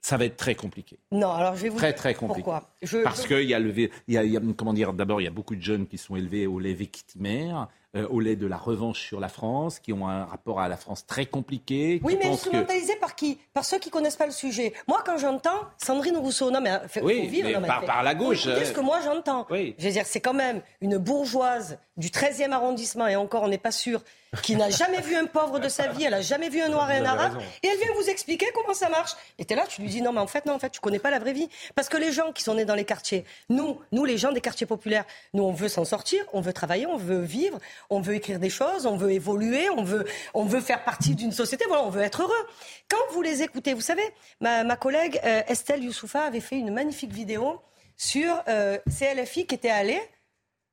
ça 0.00 0.16
va 0.16 0.24
être 0.26 0.36
très 0.36 0.54
compliqué. 0.54 0.96
Non, 1.10 1.30
alors 1.32 1.56
je 1.56 1.62
vais 1.64 1.68
vous 1.70 1.76
Très 1.76 1.88
dire 1.88 1.96
très 1.96 2.14
compliqué. 2.14 2.42
Pourquoi. 2.44 2.70
Je- 2.82 2.98
Parce 3.02 3.22
je- 3.24 3.28
qu'il 3.28 3.48
y 3.48 3.54
a 3.54 3.58
le, 3.58 3.72
y 4.06 4.16
a, 4.16 4.22
il 4.24 4.30
y 4.32 4.36
a- 4.36 4.40
comment 4.56 4.72
dire, 4.72 4.92
d'abord 4.92 5.20
il 5.20 5.24
y 5.24 5.28
a 5.28 5.30
beaucoup 5.32 5.56
de 5.56 5.60
jeunes 5.62 5.86
qui 5.88 5.98
sont 5.98 6.14
élevés 6.14 6.46
au 6.46 6.60
lait 6.60 6.72
victimaire, 6.72 7.68
euh, 7.98 8.06
au 8.08 8.20
lait 8.20 8.36
de 8.36 8.46
la 8.46 8.56
revanche 8.56 9.00
sur 9.00 9.20
la 9.20 9.28
France, 9.28 9.78
qui 9.80 9.92
ont 9.92 10.06
un 10.08 10.24
rapport 10.24 10.60
à 10.60 10.68
la 10.68 10.76
France 10.76 11.06
très 11.06 11.26
compliqué. 11.26 12.00
Oui, 12.02 12.14
mais 12.18 12.28
pensent 12.28 12.42
que 12.42 12.46
instrumentalisé 12.48 12.96
par 12.96 13.14
qui? 13.14 13.38
Par 13.54 13.64
ceux 13.64 13.78
qui 13.78 13.90
connaissent 13.90 14.16
pas 14.16 14.26
le 14.26 14.32
sujet. 14.32 14.72
Moi, 14.86 15.02
quand 15.04 15.18
j'entends 15.18 15.60
Sandrine 15.78 16.16
Rousseau, 16.16 16.50
non 16.50 16.60
mais 16.60 16.70
euh, 16.70 16.88
faut 16.88 17.00
Oui, 17.00 17.26
vivre, 17.26 17.48
mais 17.48 17.54
non, 17.54 17.60
mais 17.60 17.68
par- 17.68 17.80
fait- 17.80 17.86
par 17.86 18.02
la 18.02 18.12
faut 18.12 18.18
gauche, 18.18 18.46
écouter 18.46 18.62
euh, 18.62 18.66
ce 18.66 18.72
que 18.72 18.80
moi 18.80 19.00
j'entends. 19.04 19.46
Oui. 19.50 19.74
Je 19.78 19.86
veux 19.86 19.92
dire, 19.92 20.06
c'est 20.06 20.20
quand 20.20 20.34
même 20.34 20.60
une 20.80 20.96
bourgeoise 20.98 21.78
du 21.96 22.08
13e 22.10 22.52
arrondissement 22.52 23.06
et 23.08 23.16
encore, 23.16 23.42
on 23.42 23.48
n'est 23.48 23.58
pas 23.58 23.72
sûr, 23.72 24.00
qui 24.42 24.54
n'a 24.56 24.70
jamais 24.70 25.00
vu 25.00 25.16
un 25.16 25.24
pauvre 25.26 25.58
de 25.58 25.68
sa 25.68 25.88
vie, 25.88 26.04
elle 26.04 26.14
a 26.14 26.20
jamais 26.20 26.48
vu 26.48 26.60
un 26.60 26.68
noir 26.68 26.88
et 26.92 26.98
un 26.98 27.04
arabe, 27.04 27.32
raison. 27.38 27.46
et 27.62 27.66
elle 27.66 27.78
vient 27.78 27.92
vous 28.00 28.08
expliquer 28.08 28.46
comment 28.54 28.74
ça 28.74 28.88
marche. 28.88 29.12
Et 29.38 29.44
t'es 29.44 29.56
là, 29.56 29.64
tu 29.66 29.80
lui 29.82 29.88
dis 29.88 30.00
non, 30.02 30.12
mais 30.12 30.20
en 30.20 30.26
fait, 30.28 30.44
non, 30.46 30.52
en 30.52 30.58
fait, 30.60 30.70
tu 30.70 30.80
connais 30.80 30.98
pas 31.00 31.10
la 31.10 31.18
vraie 31.18 31.32
vie. 31.32 31.48
Parce 31.74 31.88
que 31.88 31.96
les 31.96 32.12
gens 32.12 32.30
qui 32.32 32.42
sont 32.44 32.54
nés 32.54 32.64
dans 32.66 32.74
les 32.76 32.84
quartiers, 32.84 33.24
nous, 33.48 33.80
nous, 33.90 34.04
les 34.04 34.16
gens 34.18 34.30
des 34.30 34.40
quartiers 34.42 34.66
populaires, 34.66 35.06
nous, 35.34 35.42
on 35.42 35.52
veut 35.52 35.68
s'en 35.68 35.84
sortir, 35.84 36.22
on 36.32 36.40
veut 36.40 36.52
travailler, 36.52 36.86
on 36.86 36.98
veut 36.98 37.20
vivre, 37.20 37.58
on 37.90 38.00
veut 38.00 38.14
écrire 38.14 38.38
des 38.38 38.50
choses, 38.50 38.86
on 38.86 38.96
veut 38.96 39.12
évoluer, 39.12 39.70
on 39.70 39.82
veut, 39.82 40.04
on 40.34 40.44
veut 40.44 40.60
faire 40.60 40.84
partie 40.84 41.14
d'une 41.14 41.32
société, 41.32 41.64
voilà, 41.68 41.84
on 41.84 41.90
veut 41.90 42.02
être 42.02 42.22
heureux. 42.22 42.46
Quand 42.88 43.12
vous 43.12 43.22
les 43.22 43.42
écoutez, 43.42 43.74
vous 43.74 43.80
savez, 43.80 44.04
ma, 44.40 44.64
ma 44.64 44.76
collègue 44.76 45.20
euh, 45.24 45.42
Estelle 45.48 45.82
Youssoufa 45.84 46.22
avait 46.22 46.40
fait 46.40 46.56
une 46.56 46.72
magnifique 46.72 47.12
vidéo 47.12 47.60
sur 47.96 48.42
euh, 48.48 48.78
CLFI 48.86 49.46
qui 49.46 49.54
était 49.54 49.70
allé, 49.70 50.00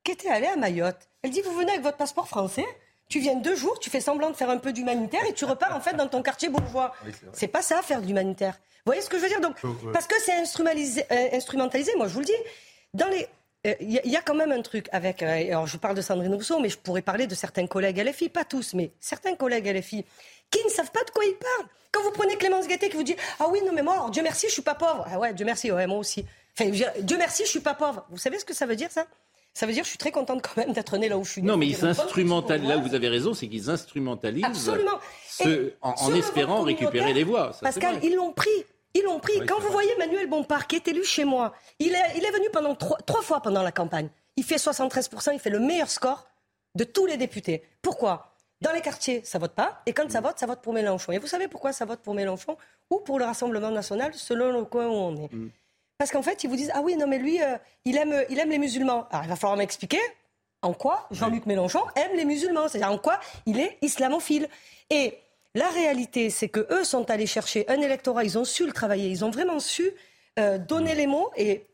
qui 0.03 0.11
était 0.11 0.30
allé 0.30 0.47
à 0.47 0.55
Mayotte. 0.55 1.09
Elle 1.22 1.32
dit, 1.32 1.41
vous 1.41 1.55
venez 1.55 1.72
avec 1.72 1.84
votre 1.84 1.97
passeport 1.97 2.28
français 2.28 2.66
tu 3.09 3.20
viens 3.20 3.36
deux 3.36 3.55
jours, 3.55 3.80
tu 3.80 3.89
fais 3.89 4.01
semblant 4.01 4.32
de 4.32 4.36
faire 4.36 4.49
un 4.49 4.57
peu 4.57 4.74
d'humanitaire 4.74 5.24
et 5.28 5.34
tu 5.34 5.45
repars 5.45 5.76
en 5.76 5.80
fait 5.80 5.93
dans 5.93 6.07
ton 6.07 6.24
quartier 6.24 6.49
bourgeois. 6.49 6.93
c'est 7.34 7.47
pas 7.47 7.61
ça 7.61 7.82
faire 7.82 8.01
de 8.01 8.07
l'humanitaire. 8.07 8.53
Vous 8.86 8.91
voyez 8.91 9.01
ce 9.01 9.09
que 9.09 9.18
je 9.18 9.24
veux 9.24 9.30
dire? 9.30 9.41
Donc, 9.41 9.55
parce 9.93 10.07
que 10.07 10.16
c'est 10.22 10.34
instrumentalisé, 10.34 11.03
euh, 11.11 11.30
instrumentalisé, 11.34 11.91
moi 11.97 12.07
je 12.07 12.13
vous 12.13 12.20
le 12.20 12.26
dis. 12.26 12.34
Dans 12.93 13.07
les, 13.07 13.28
il 13.82 13.91
y, 13.91 13.97
a- 13.97 14.01
il 14.05 14.11
y 14.11 14.16
a 14.18 14.22
quand 14.22 14.36
même 14.36 14.51
un 14.51 14.61
truc 14.61 14.88
avec. 14.91 15.24
euh, 15.24 15.47
alors 15.47 15.68
je 15.68 15.78
parle 15.78 15.95
de 15.95 16.01
Sandrine 16.01 16.34
Rousseau, 16.34 16.59
mais 16.59 16.70
je 16.70 16.78
pourrais 16.78 17.01
parler 17.01 17.28
de 17.28 17.36
certains 17.36 17.68
collègues 17.68 17.97
LFI, 17.99 18.30
pas 18.30 18.43
tous, 18.45 18.74
mais 18.74 18.91
certains 18.99 19.36
collègues 19.36 19.68
LFI 19.68 20.05
qui 20.51 20.63
ne 20.63 20.70
savent 20.70 20.91
pas 20.91 21.03
de 21.03 21.09
quoi 21.11 21.24
ils 21.26 21.36
parlent. 21.36 21.70
Quand 21.91 22.03
vous 22.03 22.11
prenez 22.11 22.36
Clémence 22.36 22.68
Guettet 22.68 22.89
qui 22.89 22.97
vous 22.97 23.03
dit 23.03 23.16
ah 23.39 23.45
oui 23.49 23.59
non 23.66 23.72
mais 23.74 23.82
moi 23.82 23.93
alors, 23.93 24.09
Dieu 24.11 24.22
merci 24.22 24.47
je 24.47 24.53
suis 24.53 24.61
pas 24.61 24.76
pauvre 24.76 25.05
ah 25.09 25.18
ouais 25.18 25.34
Dieu 25.34 25.45
merci 25.45 25.72
ouais 25.72 25.88
moi 25.88 25.97
aussi 25.97 26.26
enfin 26.59 26.70
Dieu 26.70 27.18
merci 27.18 27.43
je 27.45 27.49
suis 27.49 27.59
pas 27.61 27.74
pauvre 27.74 28.05
vous 28.09 28.18
savez 28.18 28.38
ce 28.38 28.45
que 28.45 28.53
ça 28.53 28.66
veut 28.66 28.76
dire 28.76 28.91
ça? 28.91 29.05
Ça 29.53 29.66
veut 29.66 29.72
dire 29.72 29.86
je 29.86 29.89
suis 29.89 29.97
très 29.97 30.11
contente 30.11 30.41
quand 30.41 30.57
même 30.57 30.74
d'être 30.74 30.97
née 30.97 31.07
là 31.07 31.18
où 31.18 31.24
je 31.24 31.32
suis 31.32 31.41
née 31.41 31.47
Non, 31.47 31.55
mais 31.55 31.66
ils 31.68 31.76
une 31.76 31.80
bonne 31.80 31.89
instrumentalisent. 31.91 32.68
Là 32.68 32.78
où 32.78 32.82
vous 32.82 32.93
avez 32.93 33.07
raison, 33.07 33.34
c'est 33.34 33.47
qu'ils 33.47 33.70
instrumentalisent. 33.70 34.43
Absolument. 34.43 34.99
ce- 35.30 35.72
en, 35.82 36.13
espérant 36.13 36.61
récupérer 36.63 37.13
les 37.13 37.24
voix. 37.24 37.53
Ça, 37.53 37.59
Pascal, 37.61 37.97
ils 38.03 38.13
l'ont 38.16 38.34
pris. 38.34 38.49
Ils 38.96 39.04
l'ont 39.04 39.20
pris. 39.20 39.39
Oui, 39.39 39.46
Quand 39.46 39.56
vous 39.58 39.64
vrai. 39.68 39.72
voyez 39.74 39.96
Manuel 39.98 40.28
Bompard, 40.28 40.66
qui 40.68 40.78
est 40.78 40.88
élu 40.88 41.04
chez 41.04 41.26
moi, 41.26 41.54
il 41.80 41.93
est, 41.93 42.18
il 42.18 42.26
est 42.26 42.32
venu 42.32 42.50
pendant 42.52 42.74
trois, 42.74 42.98
trois 43.06 43.22
fois 43.22 43.41
pendant 43.41 43.62
la 43.62 43.72
campagne. 43.72 44.10
Il 44.38 44.43
fait 44.43 44.56
73%, 44.56 45.34
il 45.34 45.39
fait 45.39 45.50
le 45.52 45.60
meilleur 45.60 45.89
score 45.89 46.26
de 46.76 46.84
tous 46.84 47.06
les 47.06 47.18
députés. 47.18 47.62
Pourquoi? 47.84 48.32
Dans 48.62 48.72
les 48.72 48.82
quartiers, 48.82 49.22
ça 49.24 49.38
vote 49.38 49.52
pas. 49.54 49.82
Et 49.86 49.93
quand 49.93 50.10
ça 50.10 50.22
vote, 50.22 50.39
ça 50.39 50.46
vote 50.46 50.62
pour 50.62 50.74
Mélenchon. 50.74 51.12
Et 51.12 51.20
vous 51.20 51.28
savez 51.28 51.48
pourquoi 51.48 51.74
ça 51.74 51.86
vote 51.86 52.00
pour 52.00 52.14
Mélenchon? 52.14 52.58
Ou 52.89 53.00
pour 53.00 53.20
le 53.20 53.26
Rassemblement 53.26 53.70
national, 53.70 54.14
selon 54.14 54.52
le 54.52 54.64
coin 54.66 54.88
où 54.88 54.91
on 54.93 55.16
est 55.18 55.30
Parce 55.98 56.10
qu'en 56.12 56.22
fait, 56.22 56.43
ils 56.43 56.50
vous 56.50 56.56
disent 56.56 56.72
Ah 56.74 56.82
oui, 56.82 56.96
non, 56.96 57.06
mais 57.06 57.18
lui, 57.18 57.41
euh, 57.43 57.58
il, 57.84 57.98
aime, 57.98 58.24
il 58.30 58.39
aime 58.39 58.50
les 58.50 58.58
musulmans. 58.58 59.08
Alors, 59.12 59.26
il 59.26 59.30
va 59.30 59.36
falloir 59.36 59.58
m'expliquer 59.58 60.00
en 60.62 60.74
quoi 60.74 61.06
Jean-Luc 61.12 61.46
Mélenchon 61.46 61.82
aime 61.96 62.16
les 62.16 62.26
musulmans. 62.26 62.67
C'est-à-dire 62.70 62.92
en 62.92 62.97
quoi 62.97 63.20
il 63.46 63.59
est 63.59 63.78
islamophile. 63.82 64.47
Et 64.89 65.17
la 65.55 65.69
réalité, 65.69 66.29
c'est 66.29 66.49
que 66.49 66.67
eux 66.71 66.83
sont 66.83 67.09
allés 67.09 67.25
chercher 67.27 67.67
un 67.69 67.82
électorat, 67.82 68.23
ils 68.23 68.37
ont 68.37 68.45
su 68.45 68.65
le 68.67 68.71
travailler, 68.73 69.09
ils 69.09 69.25
ont 69.25 69.32
vraiment 69.32 69.59
su 69.59 69.89
euh, 70.37 70.57
donner 70.59 70.93
les 70.95 71.07
mots 71.07 71.32
et 71.36 71.65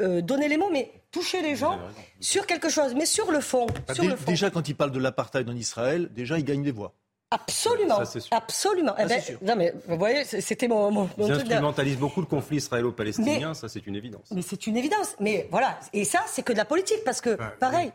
euh, 0.00 0.20
donner 0.22 0.48
les 0.48 0.56
mots, 0.56 0.70
mais 0.72 0.90
toucher 1.10 1.42
les 1.42 1.54
gens 1.56 1.78
sur 2.20 2.46
quelque 2.46 2.68
chose, 2.68 2.94
mais 2.94 3.06
sur 3.06 3.30
le 3.30 3.40
fond. 3.40 3.66
Bah, 3.86 3.94
sur 3.94 4.04
le 4.04 4.16
fond. 4.16 4.24
Déjà, 4.30 4.50
quand 4.50 4.68
il 4.68 4.74
parle 4.74 4.90
de 4.92 4.98
l'apartheid 4.98 5.48
en 5.48 5.54
Israël, 5.54 6.08
déjà, 6.12 6.38
il 6.38 6.44
gagne 6.44 6.62
des 6.62 6.72
voix. 6.72 6.94
Absolument, 7.30 7.96
Ça, 7.96 8.04
c'est 8.04 8.20
sûr. 8.20 8.36
absolument. 8.36 8.94
Eh 8.98 9.06
ben, 9.06 9.20
non 9.42 9.56
mais 9.56 9.74
vous 9.88 9.96
voyez, 9.98 10.24
c'était 10.24 10.68
mon, 10.68 10.92
mon, 10.92 11.10
mon 11.18 11.26
Ils 11.26 11.32
de- 11.32 11.40
instrumentalisent 11.40 11.98
beaucoup 11.98 12.20
le 12.20 12.26
conflit 12.26 12.58
israélo-palestinien, 12.58 13.54
ça 13.54 13.68
c'est 13.68 13.84
une 13.88 13.96
évidence. 13.96 14.28
Mais 14.30 14.42
c'est 14.42 14.68
une 14.68 14.76
évidence. 14.76 15.16
Mais 15.18 15.48
voilà, 15.50 15.80
et 15.92 16.04
ça, 16.04 16.20
c'est 16.28 16.42
que 16.44 16.52
de 16.52 16.58
la 16.58 16.64
politique, 16.64 17.02
parce 17.04 17.20
que 17.20 17.36
pareil. 17.58 17.90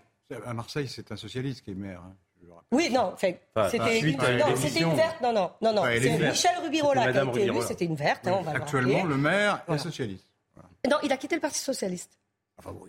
À 0.45 0.53
Marseille, 0.53 0.87
c'est 0.89 1.11
un 1.11 1.15
socialiste 1.15 1.63
qui 1.63 1.71
est 1.71 1.75
maire. 1.75 2.01
hein. 2.05 2.15
Oui, 2.71 2.89
non, 2.91 3.11
enfin, 3.13 3.31
Enfin, 3.55 3.69
c'était 3.69 3.99
une, 3.99 4.15
non, 4.87 4.93
verte. 4.93 5.21
Non, 5.21 5.33
non, 5.33 5.51
non, 5.61 5.73
non. 5.73 5.87
Est 5.87 6.01
c'est. 6.01 6.17
Michel 6.19 6.51
Rubirola 6.63 7.11
qui 7.11 7.17
a 7.17 7.23
été 7.23 7.41
élu, 7.43 7.59
c'était 7.67 7.85
une 7.85 7.95
verte. 7.95 8.27
hein, 8.27 8.35
on 8.39 8.41
va 8.43 8.53
le 8.53 8.57
Actuellement, 8.61 9.03
le 9.05 9.17
maire 9.17 9.55
est 9.55 9.61
Voilà. 9.67 9.81
socialiste. 9.81 10.25
Non, 10.89 10.97
il 11.03 11.11
a 11.11 11.17
quitté 11.17 11.35
le 11.35 11.41
Parti 11.41 11.59
Socialiste. 11.59 12.11
Enfin 12.59 12.71
bon, 12.71 12.85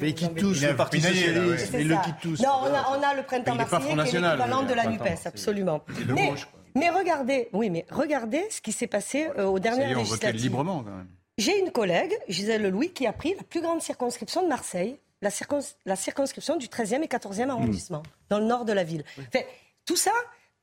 Mais 0.00 0.12
embêter. 0.24 0.40
tous 0.40 0.62
le 0.62 0.76
Parti 0.76 1.00
Socialiste. 1.00 1.70
Ils 1.74 1.88
le 1.88 1.96
tous. 2.22 2.40
Non, 2.40 2.48
on 2.62 2.74
a, 2.74 2.96
on 2.98 3.02
a 3.02 3.14
le 3.14 3.22
printemps 3.22 3.52
Il 3.54 3.60
est 3.60 3.70
marseillais 3.70 3.84
qui 3.86 3.92
est 3.92 3.96
National, 3.96 4.38
l'équivalent 4.38 4.62
de 4.62 4.74
la 4.74 4.86
NUPES, 4.86 5.26
absolument. 5.26 5.84
Mais, 6.76 6.90
regardez, 6.90 7.48
oui, 7.52 7.70
mais 7.70 7.84
regardez 7.90 8.44
ce 8.50 8.60
qui 8.60 8.72
s'est 8.72 8.86
passé 8.86 9.28
euh, 9.38 9.44
aux 9.44 9.58
dernières 9.60 9.90
est, 9.90 9.94
on 9.94 10.02
votait 10.02 10.32
législatives. 10.32 10.42
librement 10.42 10.82
quand 10.82 10.90
même. 10.90 11.08
J'ai 11.38 11.58
une 11.60 11.70
collègue, 11.70 12.16
Gisèle 12.28 12.68
Louis, 12.68 12.92
qui 12.92 13.06
a 13.06 13.12
pris 13.12 13.34
la 13.36 13.42
plus 13.44 13.60
grande 13.60 13.80
circonscription 13.82 14.42
de 14.42 14.48
Marseille, 14.48 14.98
la, 15.24 15.30
circons- 15.30 15.74
la 15.86 15.96
circonscription 15.96 16.56
du 16.56 16.66
13e 16.68 17.02
et 17.02 17.06
14e 17.08 17.48
arrondissement, 17.50 18.02
dans 18.28 18.38
le 18.38 18.44
nord 18.44 18.64
de 18.64 18.72
la 18.72 18.84
ville. 18.84 19.04
Enfin, 19.18 19.44
tout 19.84 19.96
ça, 19.96 20.12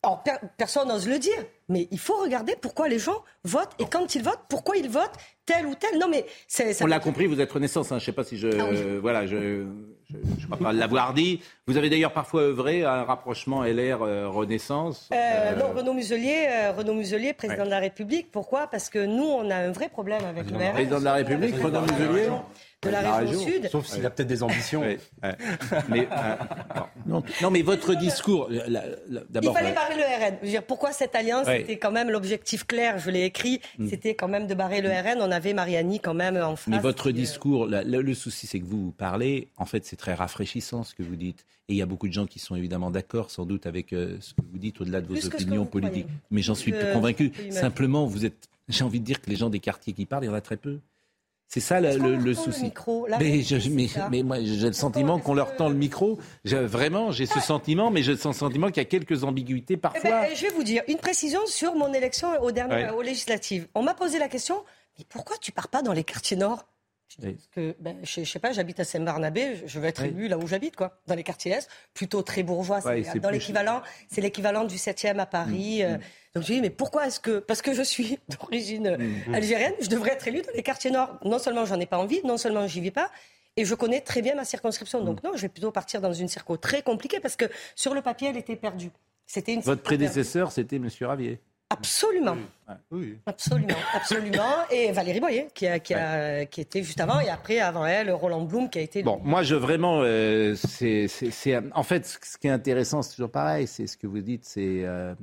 alors, 0.04 0.24
per- 0.24 0.38
personne 0.58 0.88
n'ose 0.88 1.08
le 1.08 1.20
dire, 1.20 1.38
mais 1.72 1.88
il 1.92 2.00
faut 2.00 2.18
regarder 2.22 2.56
pourquoi 2.60 2.88
les 2.88 3.00
gens 3.00 3.24
votent 3.44 3.72
et 3.80 3.86
quand 3.86 4.14
ils 4.16 4.22
votent, 4.24 4.44
pourquoi 4.50 4.78
ils 4.78 4.90
votent 4.90 5.18
tel 5.46 5.66
ou 5.66 5.74
tel. 5.76 5.98
Non, 6.00 6.08
mais 6.10 6.26
c'est. 6.48 6.74
ça- 6.74 6.86
On 6.86 6.88
l'a 6.88 7.00
compris, 7.00 7.26
vous 7.28 7.42
êtes 7.42 7.52
Renaissance. 7.52 7.92
hein. 7.92 7.98
Je 7.98 8.04
ne 8.04 8.06
sais 8.06 8.12
pas 8.12 8.24
si 8.24 8.38
je, 8.38 8.48
Ah 8.48 8.66
oui. 8.70 8.78
euh, 8.78 9.00
voilà, 9.02 9.26
je, 9.26 9.66
je, 10.10 10.16
je 10.40 10.46
crois 10.46 10.58
pas 10.58 10.72
l'avoir 10.74 11.14
dit. 11.14 11.42
Vous 11.68 11.78
avez 11.78 11.90
d'ailleurs 11.90 12.14
parfois 12.14 12.42
œuvré 12.44 12.84
à 12.84 12.94
un 12.94 13.04
rapprochement 13.04 13.64
LR 13.64 14.02
euh, 14.04 14.28
Renaissance. 14.30 15.10
Euh, 15.14 15.56
non, 15.56 15.72
Renaud 15.76 15.94
Muselier, 15.94 16.48
euh, 16.50 16.72
Renaud 16.74 16.94
Muselier, 16.94 17.34
président 17.34 17.66
de 17.66 17.70
la 17.70 17.80
République. 17.80 18.32
Pourquoi? 18.32 18.68
Parce 18.68 18.90
que 18.90 19.00
nous, 19.04 19.24
on 19.26 19.50
a 19.50 19.56
un 19.56 19.72
vrai 19.72 19.90
problème 19.90 20.24
avec 20.26 20.50
le 20.52 20.58
RN. 20.58 20.74
Président 20.74 21.00
de 21.00 21.06
la 21.06 21.14
République, 21.14 21.56
Renaud 21.56 21.82
Muselier. 21.82 22.28
De 22.84 22.90
la 22.90 23.18
région 23.18 23.40
sud. 23.40 23.70
Sauf 23.70 23.86
s'il 23.86 24.04
a 24.08 24.10
peut-être 24.10 24.28
des 24.28 24.42
ambitions. 24.42 24.82
Ouais, 24.82 24.98
ouais. 25.22 25.36
Mais, 25.88 26.08
euh, 26.12 26.36
non. 27.06 27.22
non, 27.40 27.52
mais 27.52 27.62
votre 27.62 27.94
discours, 27.94 28.48
la- 28.50 28.68
la- 28.68 28.84
la- 29.08 29.22
Il 29.40 29.52
fallait 29.54 29.72
barrer 29.74 29.96
le 29.98 30.02
RN. 30.02 30.38
Je 30.42 30.46
veux 30.48 30.52
dire, 30.52 30.64
pourquoi 30.64 30.92
cette 30.92 31.14
alliance 31.16 31.46
Ouais. 31.46 31.61
C'était 31.62 31.78
quand 31.78 31.92
même 31.92 32.10
l'objectif 32.10 32.66
clair. 32.66 33.00
Je 33.00 33.10
l'ai 33.10 33.24
écrit. 33.26 33.62
Mm. 33.78 33.88
C'était 33.90 34.16
quand 34.16 34.28
même 34.28 34.48
de 34.48 34.54
barrer 34.54 34.82
le 34.82 34.90
RN. 34.90 35.20
On 35.22 35.32
avait 35.32 35.54
Mariani 35.54 36.00
quand 36.00 36.14
même 36.14 36.36
en 36.38 36.56
face. 36.56 36.68
Mais 36.68 36.80
votre 36.80 37.10
euh, 37.10 37.14
discours, 37.14 37.68
la- 37.68 37.84
le, 37.84 38.02
le 38.02 38.14
souci, 38.14 38.48
c'est 38.48 38.60
que 38.60 38.66
vous, 38.66 38.86
vous 38.86 38.92
parlez, 38.92 39.48
en 39.58 39.66
fait, 39.66 39.86
c'est 39.86 39.96
très 39.96 40.14
rafraîchissant 40.14 40.84
ce 40.84 40.94
que 40.96 41.04
vous 41.04 41.16
dites. 41.16 41.46
Et 41.70 41.74
il 41.74 41.78
y 41.78 41.82
a 41.82 41.86
beaucoup 41.86 42.08
de 42.08 42.14
gens 42.14 42.26
qui 42.26 42.40
sont 42.40 42.56
évidemment 42.56 42.92
d'accord, 42.92 43.32
sans 43.32 43.46
doute, 43.46 43.66
avec 43.66 43.94
euh, 43.94 44.18
ce 44.20 44.34
que 44.34 44.42
vous 44.52 44.58
dites 44.58 44.82
au-delà 44.82 45.00
de 45.02 45.08
vos 45.08 45.14
Plus 45.14 45.28
opinions 45.28 45.66
politiques. 45.66 46.06
croyez. 46.06 46.20
Mais 46.32 46.42
j'en 46.42 46.56
suis 46.56 46.74
Euh, 46.74 46.94
convaincu. 46.94 47.32
Simplement, 47.50 48.06
vous 48.06 48.26
êtes. 48.26 48.50
J'ai 48.68 48.84
envie 48.84 49.00
de 49.00 49.06
dire 49.06 49.22
que 49.22 49.30
les 49.30 49.36
gens 49.36 49.50
des 49.50 49.60
quartiers 49.60 49.94
qui 49.94 50.06
parlent, 50.06 50.24
il 50.24 50.28
y 50.28 50.30
en 50.30 50.34
a 50.34 50.42
très 50.42 50.58
peu. 50.58 50.80
C'est 51.54 51.60
ça 51.60 51.82
le, 51.82 52.34
souci. 52.34 52.64
micro 52.64 53.08
mais, 53.20 53.42
je- 53.42 53.70
mais, 53.70 53.88
mais 54.10 54.24
moi, 54.24 54.38
j'ai 54.42 54.68
le 54.68 54.72
sentiment 54.72 55.20
qu'on 55.20 55.34
leur 55.34 55.54
tend 55.58 55.68
le 55.68 55.76
micro. 55.76 56.18
Je- 56.46 56.56
vraiment, 56.56 57.12
j'ai 57.12 57.26
ce 57.26 57.42
sentiment, 57.42 57.92
mais 57.92 58.04
j'ai 58.04 58.14
le 58.14 58.18
sentiment 58.18 58.68
qu'il 58.68 58.78
y 58.78 58.80
a 58.80 58.86
quelques 58.86 59.26
ambiguïtés 59.26 59.74
Eh 59.74 59.76
ben, 59.76 59.82
parfois. 59.82 60.34
je 60.34 60.44
vais 60.44 60.54
vous 60.54 60.64
dire 60.64 60.82
une 60.88 60.96
précision 60.98 61.42
sur 61.48 61.76
mon 61.76 61.92
élection 61.94 62.30
aux 62.42 62.54
dernières 62.54 62.94
Ouais. 62.94 62.98
aux 62.98 63.02
législatives. 63.02 63.68
On 63.76 63.84
m'a 63.84 63.94
posé 63.94 64.18
la 64.18 64.30
question 64.30 64.64
mais 64.98 65.04
pourquoi 65.10 65.36
tu 65.42 65.52
pars 65.52 65.68
pas 65.68 65.82
dans 65.82 65.92
les 65.94 66.06
quartiers 66.06 66.38
nord? 66.38 66.66
Oui. 67.22 67.34
Parce 67.34 67.48
que, 67.54 67.76
ben, 67.82 67.98
je, 68.04 68.24
je 68.24 68.30
sais 68.32 68.40
pas, 68.40 68.54
j'habite 68.54 68.80
à 68.80 68.86
Saint-Barnabé, 68.86 69.58
je- 69.66 69.80
vais 69.82 69.90
être 69.90 70.04
Oui. 70.04 70.08
élu 70.10 70.28
là 70.30 70.38
où 70.38 70.48
j'habite, 70.48 70.78
quoi, 70.78 71.02
dans 71.08 71.16
les 71.16 71.24
quartiers 71.24 71.52
est, 71.52 71.68
plutôt 71.94 72.22
très 72.22 72.44
bourgeois. 72.44 72.80
Ouais, 72.86 73.04
dans 73.22 73.30
l'équivalent, 73.30 73.82
c'est 74.10 74.22
l'équivalent 74.22 74.64
du 74.64 74.78
7e 74.78 75.20
à 75.20 75.26
Paris. 75.26 75.84
euh, 75.84 75.98
donc 76.36 76.44
je 76.46 76.50
me 76.52 76.56
dis, 76.58 76.62
mais 76.62 76.70
pourquoi 76.70 77.08
est-ce 77.08 77.20
que, 77.20 77.40
parce 77.40 77.62
que 77.62 77.74
je 77.74 77.82
suis 77.82 78.20
d'origine 78.40 78.98
Mm. 79.28 79.34
algérienne, 79.36 79.74
je 79.82 79.88
devrais 79.90 80.12
être 80.12 80.28
élu 80.28 80.42
dans 80.42 80.54
les 80.56 80.64
quartiers 80.64 80.92
nord. 80.92 81.18
Non 81.26 81.40
seulement 81.40 81.66
j'en 81.66 81.80
ai 81.80 81.86
pas 81.86 81.98
envie, 81.98 82.22
non 82.24 82.38
seulement 82.38 82.68
j'y 82.68 82.82
vis 82.82 82.92
pas. 82.92 83.10
Et 83.58 83.66
je 83.66 83.76
connais 83.76 84.00
très 84.00 84.22
bien 84.22 84.36
ma 84.36 84.46
circonscription. 84.46 85.04
Donc 85.04 85.24
non, 85.24 85.32
je 85.36 85.42
vais 85.42 85.50
plutôt 85.50 85.72
partir 85.72 86.00
dans 86.00 86.14
une 86.14 86.30
circo 86.30 86.56
très 86.58 86.82
compliquée 86.84 87.20
parce 87.20 87.36
que 87.36 87.46
sur 87.76 87.94
le 87.94 88.02
papier, 88.02 88.30
elle 88.30 88.38
était 88.38 88.56
perdue. 88.56 88.92
C'était 89.28 89.54
une 89.54 89.60
Votre 89.62 89.82
prédécesseur, 89.84 90.52
c'était 90.54 90.78
M. 90.78 90.88
Ravier. 91.02 91.40
Absolument. 91.70 92.36
Oui. 92.92 93.18
Absolument, 93.26 93.76
absolument. 93.94 94.56
Et 94.72 94.92
Valérie 94.92 95.20
Boyer, 95.22 95.48
qui, 95.54 95.68
a, 95.68 95.80
qui, 95.80 95.94
a, 95.94 96.46
qui 96.46 96.60
était 96.62 96.84
juste 96.84 97.00
avant, 97.00 97.20
et 97.22 97.30
après, 97.30 97.60
avant 97.60 97.86
elle, 97.86 98.12
Roland 98.12 98.42
Blum, 98.42 98.70
qui 98.70 98.80
a 98.80 98.82
été... 98.82 99.04
Bon, 99.04 99.22
moi, 99.24 99.42
je 99.44 99.56
vraiment, 99.56 100.02
euh, 100.04 100.54
c'est, 100.56 101.08
c'est- 101.08 101.32
c'est- 101.32 101.60
en 101.74 101.84
fait, 101.84 102.06
ce 102.06 102.38
qui 102.38 102.48
est 102.48 102.52
intéressant, 102.52 103.02
c'est 103.02 103.16
toujours 103.16 103.32
pareil, 103.32 103.68
c'est 103.68 103.88
ce 103.88 103.96
que 103.96 104.06
vous 104.08 104.20
dites, 104.20 104.44
c'est, 104.44 104.82
euh, 104.84 105.14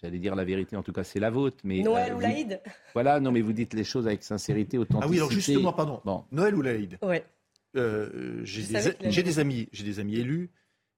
j'allais 0.00 0.18
dire 0.18 0.34
la 0.34 0.44
vérité, 0.44 0.76
en 0.76 0.82
tout 0.82 0.92
cas, 0.92 1.04
c'est 1.04 1.20
la 1.20 1.30
vôtre, 1.30 1.58
mais 1.64 1.80
Noël 1.82 2.12
euh, 2.12 2.16
ou 2.16 2.20
Laïd 2.20 2.60
Voilà, 2.94 3.20
non, 3.20 3.32
mais 3.32 3.40
vous 3.40 3.52
dites 3.52 3.74
les 3.74 3.84
choses 3.84 4.06
avec 4.06 4.22
sincérité, 4.22 4.78
authenticité. 4.78 5.04
Ah 5.06 5.10
oui, 5.10 5.16
alors 5.18 5.30
justement, 5.30 5.72
pardon. 5.72 6.00
Bon. 6.04 6.24
Noël 6.32 6.54
ou 6.54 6.62
l'Aïd 6.62 6.98
Ouais. 7.02 7.24
Euh, 7.76 8.40
j'ai 8.44 8.62
des, 8.62 8.76
allait 8.76 8.96
j'ai 9.10 9.22
des 9.22 9.38
amis, 9.38 9.68
j'ai 9.72 9.84
des 9.84 10.00
amis 10.00 10.16
élus 10.16 10.50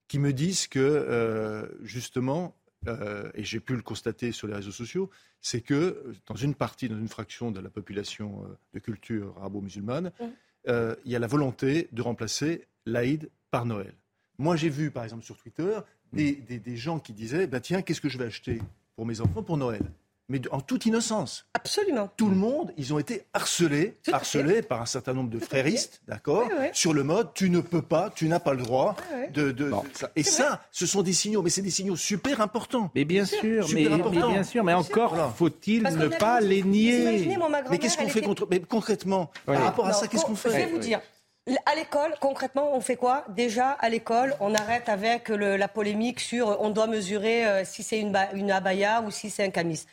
qui 0.09 0.19
me 0.19 0.33
disent 0.33 0.67
que 0.69 0.79
euh, 0.79 1.67
justement, 1.83 2.57
euh, 2.87 3.29
et 3.35 3.43
j'ai 3.45 3.61
pu 3.61 3.75
le 3.75 3.83
constater 3.83 4.31
sur 4.33 4.47
les 4.47 4.55
réseaux 4.55 4.71
sociaux, 4.71 5.11
c'est 5.41 5.61
que 5.61 5.75
euh, 5.75 6.15
dans 6.27 6.37
une 6.37 6.55
partie, 6.55 6.89
dans 6.89 6.99
une 6.99 7.09
fraction 7.09 7.51
de 7.51 7.61
la 7.61 7.71
population 7.71 8.45
euh, 8.45 8.57
de 8.75 8.79
culture 8.79 9.35
arabo-musulmane, 9.39 10.13
euh, 10.69 10.95
il 11.05 11.11
y 11.13 11.17
a 11.17 11.19
la 11.19 11.27
volonté 11.27 11.89
de 11.93 12.03
remplacer 12.03 12.67
l'Aïd 12.87 13.31
par 13.51 13.67
Noël. 13.67 13.95
Moi, 14.39 14.57
j'ai 14.57 14.69
vu, 14.71 14.91
par 14.91 15.05
exemple, 15.05 15.25
sur 15.25 15.37
Twitter, 15.37 15.79
des, 16.13 16.33
des- 16.33 16.59
des 16.61 16.77
gens 16.77 16.99
qui 16.99 17.13
disaient, 17.13 17.47
bah, 17.47 17.61
tiens, 17.61 17.83
qu'est-ce 17.83 18.01
que 18.01 18.09
je 18.09 18.17
vais 18.19 18.25
acheter? 18.25 18.61
Pour 19.01 19.07
mes 19.07 19.23
enfants 19.23 19.43
pour 19.43 19.57
Noël 19.57 19.81
mais 20.29 20.41
en 20.53 20.61
toute 20.61 20.87
innocence. 20.87 21.47
Absolument. 21.55 22.09
Tout 22.17 22.29
le 22.29 22.37
monde, 22.37 22.73
ils 22.77 22.95
ont 22.95 23.01
été 23.01 23.25
harcelés, 23.33 23.97
Tout 24.05 24.15
harcelés 24.15 24.63
par 24.63 24.81
un 24.81 24.87
certain 24.87 25.13
nombre 25.13 25.29
de 25.31 25.41
fréristes, 25.41 26.03
d'accord, 26.07 26.45
Oui, 26.49 26.55
oui. 26.61 26.67
sur 26.73 26.93
le 26.93 27.03
mode 27.03 27.31
tu 27.35 27.49
ne 27.51 27.61
peux 27.61 27.83
pas, 27.83 28.13
tu 28.15 28.29
n'as 28.29 28.39
pas 28.39 28.53
le 28.55 28.63
droit 28.63 28.95
Oui, 29.13 29.33
de. 29.33 29.51
de- 29.51 29.73
ça. 29.95 30.11
Et 30.15 30.23
ça, 30.23 30.63
ce 30.71 30.87
sont 30.87 31.03
des 31.03 31.15
signaux, 31.15 31.43
mais 31.43 31.51
c'est 31.51 31.63
des 31.63 31.71
signaux 31.73 31.97
super 31.97 32.41
importants. 32.43 32.93
Mais 32.95 33.05
bien 33.05 33.25
sûr, 33.25 33.63
mais, 33.63 33.69
Super 33.69 33.91
mais 33.91 33.95
important. 34.03 34.31
bien 34.31 34.45
sûr, 34.45 34.63
mais 34.63 34.75
encore 34.75 35.15
Voilà. 35.15 35.31
faut-il 35.31 35.83
ne 35.83 36.07
pas 36.07 36.41
les 36.41 36.63
nier. 36.63 37.27
Mais 37.71 37.79
qu'est-ce 37.79 37.97
qu'on 37.97 38.07
fait 38.09 38.21
contre, 38.21 38.47
mais 38.49 38.61
concrètement 38.61 39.31
par 39.47 39.61
rapport 39.63 39.87
à 39.87 39.95
ça 39.95 40.07
Qu'est-ce 40.07 40.27
qu'on 40.27 40.37
fait 40.37 40.51
Je 40.51 40.57
vais 40.57 40.67
vous 40.67 40.79
dire. 40.79 41.01
À 41.67 41.75
l'école, 41.75 42.15
concrètement, 42.21 42.75
on 42.75 42.81
fait 42.81 42.97
quoi? 42.97 43.25
Déjà, 43.29 43.71
à 43.73 43.89
l'école, 43.89 44.37
on 44.41 44.55
arrête 44.55 44.89
avec 44.89 45.29
le- 45.29 45.57
la 45.57 45.69
polémique 45.69 46.21
sur 46.21 46.49
euh, 46.51 46.57
on 46.61 46.71
doit 46.71 46.87
mesurer 46.87 47.47
euh, 47.47 47.65
si 47.65 47.83
c'est 47.83 47.99
une, 47.99 48.13
ba- 48.13 48.31
une 48.35 48.51
abaya 48.51 49.01
ou 49.03 49.11
si 49.11 49.31
c'est 49.31 49.45
un 49.45 49.51
camis. 49.51 49.85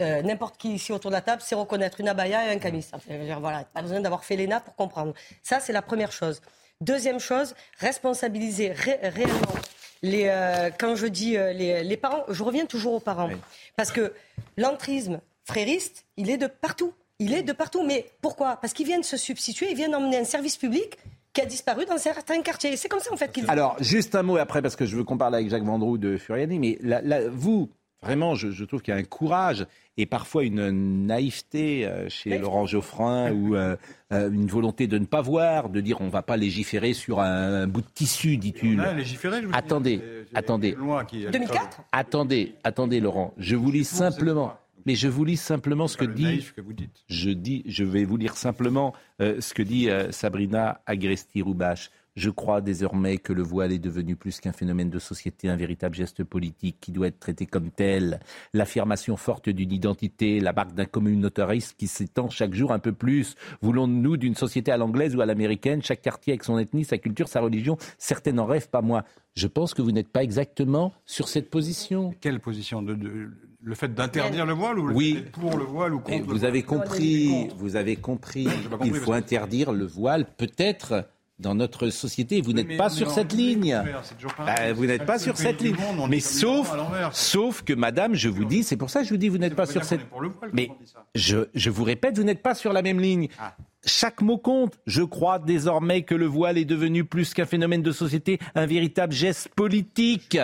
Euh, 0.00 0.22
N'importe 0.22 0.56
qui 0.56 0.72
ici 0.74 0.90
autour 0.92 1.10
de 1.10 1.16
la 1.16 1.20
table 1.20 1.42
sait 1.42 1.54
reconnaître 1.54 2.00
une 2.00 2.08
abaya 2.08 2.46
et 2.46 2.54
un 2.54 2.58
camis. 2.58 2.86
Enfin, 2.92 3.14
voilà, 3.40 3.64
pas 3.64 3.82
besoin 3.82 4.00
d'avoir 4.00 4.24
fait 4.24 4.36
l'ENA 4.36 4.60
pour 4.60 4.74
comprendre. 4.74 5.12
Ça, 5.42 5.60
c'est 5.60 5.72
la 5.72 5.82
première 5.82 6.12
chose. 6.12 6.40
Deuxième 6.80 7.20
chose, 7.20 7.54
responsabiliser 7.78 8.72
ré- 8.72 8.98
réellement 9.02 9.54
les, 10.02 10.24
euh, 10.28 10.70
quand 10.78 10.96
je 10.96 11.06
dis 11.06 11.36
euh, 11.36 11.52
les, 11.52 11.84
les 11.84 11.96
parents, 11.96 12.24
je 12.28 12.42
reviens 12.42 12.66
toujours 12.66 12.94
aux 12.94 13.00
parents. 13.00 13.30
Parce 13.76 13.92
que 13.92 14.12
l'entrisme 14.56 15.20
frériste, 15.44 16.04
il 16.16 16.30
est 16.30 16.38
de 16.38 16.46
partout. 16.46 16.94
Il 17.22 17.34
est 17.34 17.42
de 17.42 17.52
partout. 17.52 17.84
Mais 17.84 18.06
pourquoi? 18.20 18.56
Parce 18.56 18.72
qu'ils 18.72 18.86
viennent 18.86 19.02
se 19.02 19.16
substituer, 19.16 19.70
ils 19.70 19.76
viennent 19.76 19.94
emmener 19.94 20.18
un 20.18 20.24
service 20.24 20.56
public 20.56 20.98
qui 21.32 21.40
a 21.40 21.46
disparu 21.46 21.84
dans 21.86 21.98
certains 21.98 22.42
quartiers. 22.42 22.76
C'est 22.76 22.88
comme 22.88 23.00
ça, 23.00 23.12
en 23.12 23.16
fait, 23.16 23.32
qu'ils 23.32 23.48
Alors, 23.48 23.76
juste 23.80 24.14
un 24.14 24.22
mot 24.22 24.36
après, 24.36 24.60
parce 24.60 24.76
que 24.76 24.84
je 24.84 24.96
veux 24.96 25.04
qu'on 25.04 25.16
parle 25.18 25.34
avec 25.34 25.48
Jacques 25.48 25.64
Vendroux 25.64 25.98
de 25.98 26.18
Furiani, 26.18 26.58
mais 26.58 26.78
là, 26.82 27.00
là, 27.02 27.20
vous, 27.30 27.70
vraiment, 28.02 28.34
je, 28.34 28.50
je 28.50 28.64
trouve 28.64 28.82
qu'il 28.82 28.92
y 28.92 28.96
a 28.96 29.00
un 29.00 29.04
courage 29.04 29.66
et 29.96 30.06
parfois 30.06 30.44
une 30.44 31.06
naïveté 31.06 31.86
euh, 31.86 32.08
chez. 32.08 32.38
Laurent 32.38 32.66
Geoffrin 32.66 33.32
ou 33.34 33.54
euh, 33.54 33.76
euh, 34.12 34.30
une 34.30 34.46
volonté 34.46 34.86
de 34.86 34.98
ne 34.98 35.04
pas 35.04 35.20
voir, 35.20 35.68
de 35.68 35.80
dire 35.80 36.00
on 36.00 36.08
va 36.08 36.22
pas 36.22 36.36
légiférer 36.36 36.92
sur 36.92 37.20
un, 37.20 37.66
bout 37.66 37.82
de 37.82 37.90
tissu, 37.94 38.36
dit-il. 38.36 38.80
On 38.80 38.84
a 38.84 38.92
légiféré, 38.92 39.40
je 39.40 39.46
vous 39.46 39.52
dis. 39.52 39.58
Attendez, 39.58 40.02
attendez. 40.34 40.76
qui 41.08 41.24
est- 41.24 41.30
2004 41.30 41.82
Attendez, 41.92 42.54
attendez, 42.64 43.00
Laurent. 43.00 43.34
Je 43.38 43.56
vous 43.56 43.70
lis 43.70 43.84
simplement. 43.84 44.54
Mais 44.86 44.94
je 44.94 45.08
vous 45.08 45.24
lis 45.24 45.36
simplement 45.36 45.88
ce 45.88 45.96
que 45.96 46.04
dit. 46.04 46.24
naïf 46.24 46.52
que 46.54 46.60
vous 46.60 46.72
dites. 46.72 47.04
Je 47.08 47.30
dis, 47.30 47.62
je 47.66 47.84
vais 47.84 48.04
vous 48.04 48.16
lire 48.16 48.36
simplement 48.36 48.94
euh, 49.20 49.40
ce 49.40 49.54
que 49.54 49.62
dit 49.62 49.88
euh, 49.90 50.10
Sabrina 50.12 50.80
Agresti-Roubache. 50.86 51.90
Je 52.14 52.28
crois 52.28 52.60
désormais 52.60 53.16
que 53.16 53.32
le 53.32 53.42
voile 53.42 53.72
est 53.72 53.78
devenu 53.78 54.16
plus 54.16 54.38
qu'un 54.38 54.52
phénomène 54.52 54.90
de 54.90 54.98
société, 54.98 55.48
un 55.48 55.56
véritable 55.56 55.94
geste 55.94 56.24
politique 56.24 56.76
qui 56.78 56.92
doit 56.92 57.06
être 57.06 57.18
traité 57.18 57.46
comme 57.46 57.70
tel. 57.70 58.20
L'affirmation 58.52 59.16
forte 59.16 59.48
d'une 59.48 59.72
identité, 59.72 60.38
la 60.38 60.52
marque 60.52 60.74
d'un 60.74 60.84
communautarisme 60.84 61.74
qui 61.78 61.86
s'étend 61.86 62.28
chaque 62.28 62.52
jour 62.52 62.70
un 62.72 62.78
peu 62.78 62.92
plus. 62.92 63.34
Voulons-nous 63.62 64.18
d'une 64.18 64.34
société 64.34 64.70
à 64.70 64.76
l'anglaise 64.76 65.16
ou 65.16 65.22
à 65.22 65.26
l'américaine, 65.26 65.80
chaque 65.82 66.02
quartier 66.02 66.34
avec 66.34 66.44
son 66.44 66.58
ethnie, 66.58 66.84
sa 66.84 66.98
culture, 66.98 67.28
sa 67.28 67.40
religion 67.40 67.78
Certains 67.96 68.32
n'en 68.32 68.44
rêvent 68.44 68.68
pas 68.68 68.82
moi. 68.82 69.04
Je 69.34 69.46
pense 69.46 69.72
que 69.72 69.80
vous 69.80 69.92
n'êtes 69.92 70.08
pas 70.10 70.22
exactement 70.22 70.92
sur 71.06 71.28
cette 71.28 71.48
position. 71.48 72.14
Quelle 72.20 72.40
position 72.40 72.82
de, 72.82 72.94
de- 72.94 73.30
Le 73.64 73.74
fait 73.76 73.94
d'interdire 73.94 74.44
le 74.44 74.52
voile 74.54 74.78
ou 74.78 74.86
le 74.88 74.94
Oui. 74.94 75.14
fait 75.14 75.20
d'être 75.22 75.32
pour 75.32 75.56
le 75.56 75.64
voile 75.64 75.94
ou 75.94 76.00
contre 76.00 76.18
le 76.18 76.24
vous 76.24 76.30
voile? 76.38 76.44
avez 76.46 76.62
compris, 76.62 77.48
vous 77.56 77.76
avez 77.76 77.96
compris, 77.96 78.44
compris, 78.44 78.88
il 78.88 78.94
faut 78.94 79.12
interdire 79.12 79.72
le 79.72 79.86
voile 79.86 80.26
peut-être 80.36 81.06
dans 81.38 81.54
notre 81.54 81.88
société. 81.90 82.40
Vous 82.40 82.52
n'êtes 82.52 82.76
pas 82.76 82.88
sur 82.90 83.10
cette 83.10 83.32
ligne. 83.32 83.72
2018, 83.84 83.94
c'est 84.02 84.14
toujours 84.16 84.34
pareil. 84.34 84.54
Bah, 84.56 84.72
vous 84.72 84.86
n'êtes 84.86 85.06
pas 85.06 85.18
sur 85.18 85.32
le 85.32 85.38
cette 85.38 85.60
ligne. 85.60 85.76
monde, 85.96 86.10
Mais 86.10 86.20
sauf, 86.20 86.72
sauf 87.12 87.62
que 87.62 87.72
madame, 87.72 88.14
je 88.14 88.28
vous 88.28 88.44
dis, 88.44 88.62
c'est 88.64 88.76
pour 88.76 88.90
ça 88.90 89.00
que 89.00 89.06
je 89.06 89.10
vous 89.10 89.16
dis, 89.16 89.28
vous 89.28 89.38
n'êtes 89.38 89.54
pas 89.56 89.66
sur 89.66 89.84
cette. 89.84 90.00
le 90.20 90.28
voile, 90.28 90.50
Mais 90.52 90.68
je, 91.14 91.46
je 91.54 91.70
vous 91.70 91.84
répète, 91.84 92.16
vous 92.18 92.24
n'êtes 92.24 92.42
pas 92.42 92.54
sur 92.54 92.72
la 92.72 92.82
même 92.82 93.00
ligne. 93.00 93.28
Ah. 93.38 93.56
Chaque 93.84 94.22
mot 94.22 94.38
compte. 94.38 94.78
Je 94.86 95.02
crois 95.02 95.38
désormais 95.40 96.02
que 96.02 96.14
le 96.14 96.26
voile 96.26 96.58
est 96.58 96.64
devenu 96.64 97.04
plus 97.04 97.34
qu'un 97.34 97.46
phénomène 97.46 97.82
de 97.82 97.90
société, 97.92 98.38
un 98.54 98.66
véritable 98.66 99.12
geste 99.12 99.48
politique 99.56 100.38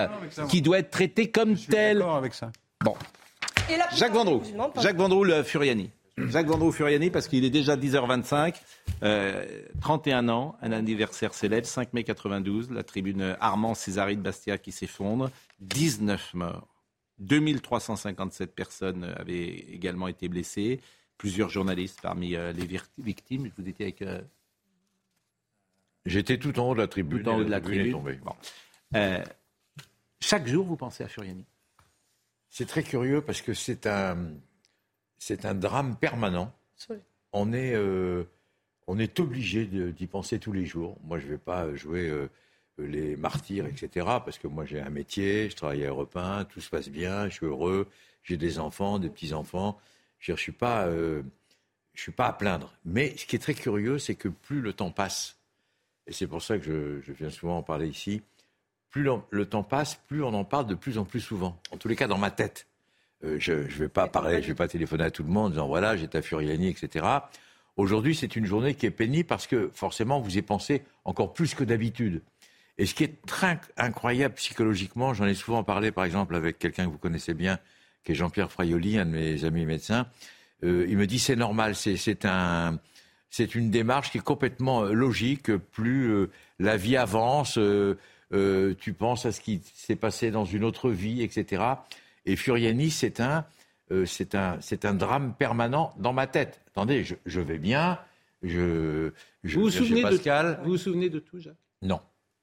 qui 0.49 0.63
doit 0.63 0.79
être 0.81 0.91
traité 0.91 1.31
comme 1.31 1.55
tel. 1.57 1.99
D'accord 1.99 2.17
avec 2.17 2.35
ça. 2.35 2.51
Bon. 2.85 2.95
Et 3.71 3.77
la 3.77 3.89
Jacques 3.91 4.13
Vendroux. 4.13 4.43
Jacques 4.81 4.97
Vendroux, 4.97 5.25
le 5.25 5.43
Furiani. 5.43 5.91
Jacques 6.17 6.47
Vendroux 6.47 6.73
Furiani, 6.73 7.11
parce 7.11 7.29
qu'il 7.29 7.45
est 7.45 7.51
déjà 7.51 7.77
10h25, 7.77 8.55
euh, 9.05 9.63
31 9.81 10.29
ans, 10.29 10.57
un 10.63 10.73
anniversaire 10.73 11.33
célèbre, 11.33 11.67
5 11.67 11.93
mai 11.93 12.03
92, 12.03 12.71
la 12.73 12.83
tribune 12.83 13.37
Armand 13.41 13.75
Césari 13.75 14.17
de 14.17 14.23
Bastia 14.23 14.59
qui 14.59 14.73
s'effondre, 14.73 15.31
19 15.61 16.35
morts. 16.35 16.67
2357 17.21 18.55
personnes 18.55 19.05
avaient 19.17 19.49
également 19.49 20.09
été 20.09 20.29
blessées, 20.29 20.81
plusieurs 21.17 21.49
journalistes 21.49 22.01
parmi 22.01 22.37
euh, 22.37 22.53
les 22.53 22.69
victimes. 22.99 23.51
Vous 23.59 23.69
étiez 23.69 23.87
avec 23.87 24.03
euh, 24.03 24.21
J'étais 26.07 26.39
tout 26.39 26.59
en 26.59 26.71
haut 26.71 26.75
de 26.75 26.81
la 26.81 26.87
tribune. 26.87 27.23
tout 27.23 27.29
en 27.29 27.39
haut 27.39 27.45
de 27.45 27.51
la 27.51 27.61
tribune. 27.61 27.93
tombée. 27.93 28.19
Bon. 28.25 28.33
Euh, 28.95 29.23
chaque 30.21 30.47
jour, 30.47 30.65
vous 30.65 30.77
pensez 30.77 31.05
à 31.05 31.09
Furiani? 31.09 31.45
C'est 32.51 32.67
très 32.67 32.83
curieux 32.83 33.21
parce 33.21 33.43
que 33.43 33.55
c'est 33.55 33.87
un, 33.87 34.33
c'est 35.19 35.45
un 35.45 35.55
drame 35.55 35.97
permanent. 35.97 36.53
On 37.33 37.53
est, 37.53 37.75
euh, 37.75 38.25
on 38.87 38.99
est 38.99 39.21
obligé 39.21 39.67
d'y 39.67 40.07
penser 40.07 40.39
tous 40.39 40.53
les 40.53 40.65
jours. 40.65 40.99
Moi, 41.03 41.19
je 41.19 41.27
ne 41.27 41.33
vais 41.33 41.39
pas 41.39 41.75
jouer 41.75 42.09
euh, 42.09 42.29
les 42.79 43.17
martyrs, 43.17 43.67
etc. 43.67 44.07
Parce 44.25 44.39
que 44.39 44.49
moi, 44.49 44.65
j'ai 44.65 44.81
un 44.81 44.91
métier, 44.91 45.51
je 45.51 45.57
travaille 45.57 45.85
à 45.85 45.89
Europe 45.89 46.17
1, 46.17 46.47
tout 46.47 46.61
se 46.61 46.71
passe 46.71 46.89
bien, 46.89 47.29
je 47.29 47.35
suis 47.35 47.47
heureux, 47.47 47.87
j'ai 48.23 48.37
des 48.37 48.59
enfants, 48.59 48.99
des 48.99 49.11
petits-enfants. 49.11 49.79
Je 50.19 50.33
ne 50.33 50.37
suis, 50.37 50.53
pas, 50.53 50.87
euh, 50.87 51.23
je 51.95 52.03
suis 52.03 52.13
pas 52.13 52.27
à 52.27 52.33
plaindre. 52.33 52.73
Mais 52.85 53.17
ce 53.17 53.27
qui 53.27 53.37
est 53.37 53.41
très 53.41 53.55
curieux, 53.55 53.99
c'est 53.99 54.15
que 54.15 54.29
plus 54.29 54.61
le 54.61 54.73
temps 54.73 54.91
passe, 54.91 55.37
et 56.07 56.13
c'est 56.13 56.27
pour 56.27 56.43
ça 56.43 56.59
que 56.59 56.65
je, 56.65 57.01
je 57.03 57.13
viens 57.13 57.31
souvent 57.31 57.59
en 57.59 57.63
parler 57.63 57.89
ici, 57.89 58.23
plus 58.91 59.07
le 59.31 59.47
temps 59.47 59.63
passe, 59.63 60.01
plus 60.07 60.23
on 60.23 60.35
en 60.35 60.45
parle 60.45 60.67
de 60.67 60.75
plus 60.75 60.99
en 60.99 61.05
plus 61.05 61.21
souvent. 61.21 61.61
En 61.71 61.77
tous 61.77 61.89
les 61.89 61.97
cas, 61.97 62.07
dans 62.07 62.19
ma 62.19 62.31
tête. 62.31 62.67
Euh, 63.25 63.37
je 63.39 63.53
ne 63.53 63.63
vais 63.63 63.89
pas 63.89 64.07
parler, 64.07 64.43
je 64.43 64.49
vais 64.49 64.55
pas 64.55 64.69
téléphoner 64.69 65.05
à 65.05 65.11
tout 65.11 65.23
le 65.23 65.29
monde 65.29 65.47
en 65.47 65.51
disant 65.51 65.67
voilà, 65.67 65.97
j'étais 65.97 66.19
à 66.19 66.23
Furiani, 66.23 66.69
etc. 66.69 67.05
Aujourd'hui, 67.77 68.15
c'est 68.15 68.37
une 68.37 68.47
journée 68.47 68.75
qui 68.75 68.87
est 68.87 68.91
pénible 68.91 69.27
parce 69.27 69.47
que 69.47 69.71
forcément, 69.75 70.21
vous 70.21 70.37
y 70.37 70.43
pensez 70.43 70.83
encore 71.05 71.33
plus 71.33 71.55
que 71.55 71.65
d'habitude. 71.65 72.23
Et 72.77 72.87
ce 72.87 72.95
qui 72.95 73.05
est 73.05 73.25
très 73.27 73.61
incroyable 73.77 74.35
psychologiquement, 74.35 75.15
j'en 75.15 75.27
ai 75.27 75.35
souvent 75.35 75.65
parlé 75.65 75.91
par 75.91 76.05
exemple 76.05 76.37
avec 76.37 76.59
quelqu'un 76.59 76.87
que 76.87 76.91
vous 76.91 76.99
connaissez 76.99 77.35
bien, 77.35 77.59
qui 78.05 78.13
est 78.13 78.15
Jean-Pierre 78.15 78.53
Fraioli, 78.53 78.99
un 78.99 79.07
de 79.07 79.11
mes 79.11 79.45
amis 79.45 79.67
médecins. 79.67 80.07
Euh, 80.63 80.87
il 80.89 80.97
me 80.97 81.07
dit 81.07 81.19
c'est 81.19 81.37
normal, 81.37 81.75
c'est 81.75 81.97
c'est 81.97 82.25
un, 82.25 82.79
c'est 83.31 83.57
une 83.57 83.71
démarche 83.71 84.13
qui 84.13 84.19
est 84.19 84.25
complètement 84.25 84.85
euh, 84.85 84.93
logique. 84.93 85.57
Plus 85.57 86.29
la 86.61 86.77
vie 86.77 86.97
avance, 86.97 87.59
euh, 88.33 88.75
tu 88.79 88.93
penses 88.93 89.27
à 89.27 89.33
ce 89.33 89.41
qui 89.41 89.63
s'est 89.75 89.97
passé 89.97 90.31
dans 90.31 90.45
une 90.45 90.65
autre 90.65 90.91
vie, 90.91 91.23
etc. 91.23 91.63
Et 92.27 92.37
Furiani, 92.37 92.91
c'est 92.91 93.21
un, 93.21 93.47
euh, 93.91 94.05
c'est 94.07 94.35
un, 94.35 94.59
c'est 94.61 94.85
un 94.85 94.95
drame 94.95 95.35
permanent 95.35 95.95
dans 95.99 96.13
ma 96.13 96.27
tête. 96.27 96.61
Attendez, 96.69 97.05
je, 97.05 97.15
je 97.27 97.41
vais 97.41 97.59
bien, 97.59 97.99
je, 98.43 99.13
je 99.45 99.57
vous, 99.57 99.65
vous 99.65 99.71
souvenez 99.71 100.03
de, 100.03 100.63
vous 100.63 100.71
vous 100.71 100.77
souvenez 100.77 101.09
de 101.09 101.19
tout, 101.19 101.39
Jacques? 101.39 101.57
Non, 101.83 102.01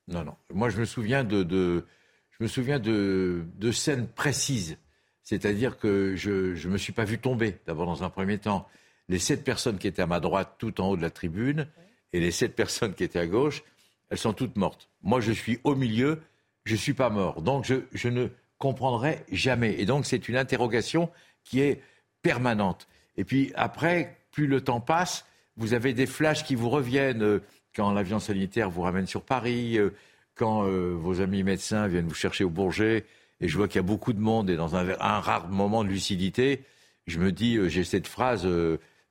non, 0.08 0.24
non. 0.24 0.36
Moi, 0.54 0.70
je 0.70 0.80
me 0.80 0.86
souviens 0.86 1.24
de, 1.24 1.44
de 1.44 1.86
je 2.32 2.44
me 2.44 2.48
souviens 2.48 2.80
de, 2.80 3.46
de 3.56 3.72
scènes 3.72 4.08
précises. 4.08 4.78
C'est-à-dire 5.24 5.78
que 5.78 6.16
je 6.16 6.68
ne 6.68 6.74
me 6.74 6.78
suis 6.78 6.94
pas 6.94 7.04
vu 7.06 7.18
tomber, 7.18 7.58
d'abord 7.66 7.86
dans 7.86 8.04
un 8.04 8.10
premier 8.10 8.38
temps. 8.38 8.68
Les 9.08 9.20
sept 9.20 9.44
personnes 9.44 9.78
qui 9.78 9.88
étaient 9.88 10.02
à 10.02 10.08
ma 10.08 10.20
droite, 10.20 10.56
tout 10.58 10.82
en 10.82 10.90
haut 10.90 10.98
de 10.98 11.02
la 11.02 11.10
tribune, 11.10 11.68
et 12.14 12.20
les 12.20 12.32
sept 12.32 12.56
personnes 12.56 12.94
qui 12.94 13.04
étaient 13.04 13.20
à 13.20 13.28
gauche, 13.28 13.64
elles 14.10 14.18
sont 14.18 14.34
toutes 14.34 14.56
mortes. 14.58 14.90
Moi, 15.02 15.20
je 15.20 15.32
suis 15.32 15.60
au 15.64 15.76
milieu, 15.76 16.22
je 16.66 16.74
ne 16.74 16.78
suis 16.78 16.94
pas 16.94 17.10
mort. 17.10 17.42
Donc, 17.42 17.66
je, 17.66 18.08
ne 18.10 18.28
comprendrai 18.58 19.24
jamais. 19.32 19.76
Et 19.80 19.86
donc, 19.86 20.06
c'est 20.06 20.28
une 20.28 20.38
interrogation 20.38 21.10
qui 21.44 21.62
est 21.62 21.82
permanente. 22.22 22.88
Et 23.18 23.24
puis, 23.24 23.52
après, 23.56 24.18
plus 24.32 24.48
le 24.48 24.62
temps 24.62 24.82
passe, 24.82 25.26
vous 25.58 25.74
avez 25.74 25.94
des 25.94 26.06
flashs 26.06 26.44
qui 26.44 26.56
vous 26.56 26.70
reviennent 26.70 27.24
euh, 27.24 27.40
quand 27.76 27.92
l'avion 27.92 28.20
sanitaire 28.20 28.70
vous 28.70 28.82
ramène 28.82 29.08
sur 29.08 29.22
Paris, 29.22 29.78
euh, 29.78 29.92
quand 30.36 30.66
euh, 30.66 30.96
vos 30.98 31.22
amis 31.22 31.44
médecins 31.44 31.88
viennent 31.88 32.08
vous 32.08 32.16
chercher 32.16 32.44
au 32.44 32.50
Bourget, 32.50 33.06
et 33.42 33.48
je 33.48 33.58
vois 33.58 33.68
qu'il 33.68 33.78
y 33.78 33.80
a 33.80 33.88
beaucoup 33.88 34.14
de 34.14 34.20
monde, 34.20 34.50
et 34.50 34.56
dans 34.56 34.76
un, 34.76 34.84
rare 35.20 35.48
moment 35.50 35.84
de 35.84 35.90
lucidité, 35.90 36.64
je 37.08 37.20
me 37.20 37.32
dis, 37.32 37.58
j'ai 37.70 37.84
cette 37.84 38.08
phrase 38.08 38.48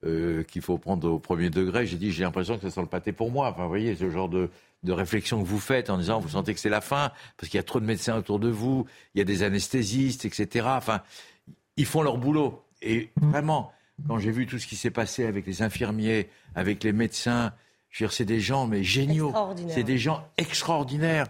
qu'il 0.02 0.62
faut 0.62 0.78
prendre 0.78 1.10
au 1.10 1.18
premier 1.18 1.50
degré, 1.50 1.86
j'ai 1.86 1.98
dit, 1.98 2.10
j'ai 2.10 2.24
l'impression 2.24 2.56
que 2.56 2.62
ça 2.62 2.70
sent 2.70 2.80
le 2.80 2.86
pâté 2.86 3.12
pour 3.12 3.30
moi. 3.30 3.48
Enfin, 3.50 3.62
vous 3.62 3.68
voyez, 3.68 3.94
ce 3.94 4.10
genre 4.10 4.30
de, 4.30 4.50
de 4.84 4.92
réflexion 4.92 5.42
que 5.42 5.46
vous 5.46 5.58
faites 5.58 5.90
en 5.90 5.98
disant, 5.98 6.20
vous 6.20 6.30
sentez 6.30 6.54
que 6.54 6.60
c'est 6.60 6.68
la 6.68 6.80
fin, 6.80 7.10
parce 7.36 7.48
qu'il 7.48 7.58
y 7.58 7.60
a 7.60 7.64
trop 7.64 7.80
de 7.80 7.86
médecins 7.86 8.16
autour 8.16 8.38
de 8.38 8.48
vous, 8.48 8.86
il 9.14 9.18
y 9.18 9.20
a 9.22 9.24
des 9.24 9.42
anesthésistes, 9.42 10.24
etc. 10.24 10.66
Enfin, 10.70 11.02
ils 11.76 11.86
font 11.86 12.02
leur 12.02 12.18
boulot. 12.18 12.62
Et 12.82 13.10
vraiment, 13.16 13.72
quand 14.06 14.18
j'ai 14.18 14.30
vu 14.30 14.46
tout 14.46 14.58
ce 14.58 14.66
qui 14.66 14.76
s'est 14.76 14.90
passé 14.90 15.24
avec 15.24 15.46
les 15.46 15.62
infirmiers, 15.62 16.28
avec 16.54 16.84
les 16.84 16.92
médecins, 16.92 17.52
je 17.90 18.04
veux 18.04 18.08
dire, 18.08 18.12
c'est 18.12 18.24
des 18.24 18.40
gens 18.40 18.66
mais 18.66 18.82
géniaux. 18.82 19.32
C'est 19.68 19.84
des 19.84 19.98
gens 19.98 20.28
extraordinaires. 20.36 21.26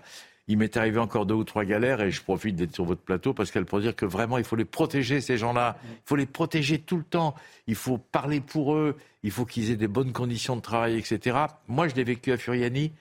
Il 0.47 0.59
m'est 0.59 0.77
arrivé 0.77 0.99
encore 0.99 1.25
deux 1.25 1.35
ou 1.35 1.45
trois 1.45 1.65
galères 1.65 2.03
et 2.03 2.11
je 2.11 2.23
profite 2.23 2.57
d'être 2.57 2.75
sur 2.75 2.85
votre 2.85 3.01
plateau 3.01 3.33
parce 3.33 3.51
qu'elle 3.51 3.65
pour 3.65 3.81
dire 3.81 3.97
que 3.97 4.05
vraiment 4.05 4.37
il 4.37 4.45
faut 4.45 4.57
les 4.57 4.67
protéger 4.67 5.23
ces 5.23 5.39
gens-là. 5.39 5.79
Il 5.85 6.03
faut 6.05 6.17
les 6.17 6.27
protéger 6.27 6.79
tout 6.79 6.99
le 6.99 7.05
temps. 7.05 7.35
Il 7.67 7.75
faut 7.75 7.97
parler 7.97 8.41
pour 8.41 8.75
eux. 8.75 8.97
Il 9.23 9.31
faut 9.31 9.47
qu'ils 9.47 9.71
aient 9.71 9.77
des 9.77 9.89
bonnes 9.89 10.13
conditions 10.13 10.57
de 10.57 10.61
travail, 10.61 10.99
etc. 10.99 11.39
Moi, 11.67 11.89
je 11.89 11.95
l'ai 11.95 12.05
vécu 12.05 12.31
à 12.33 12.37
Furiani 12.37 12.93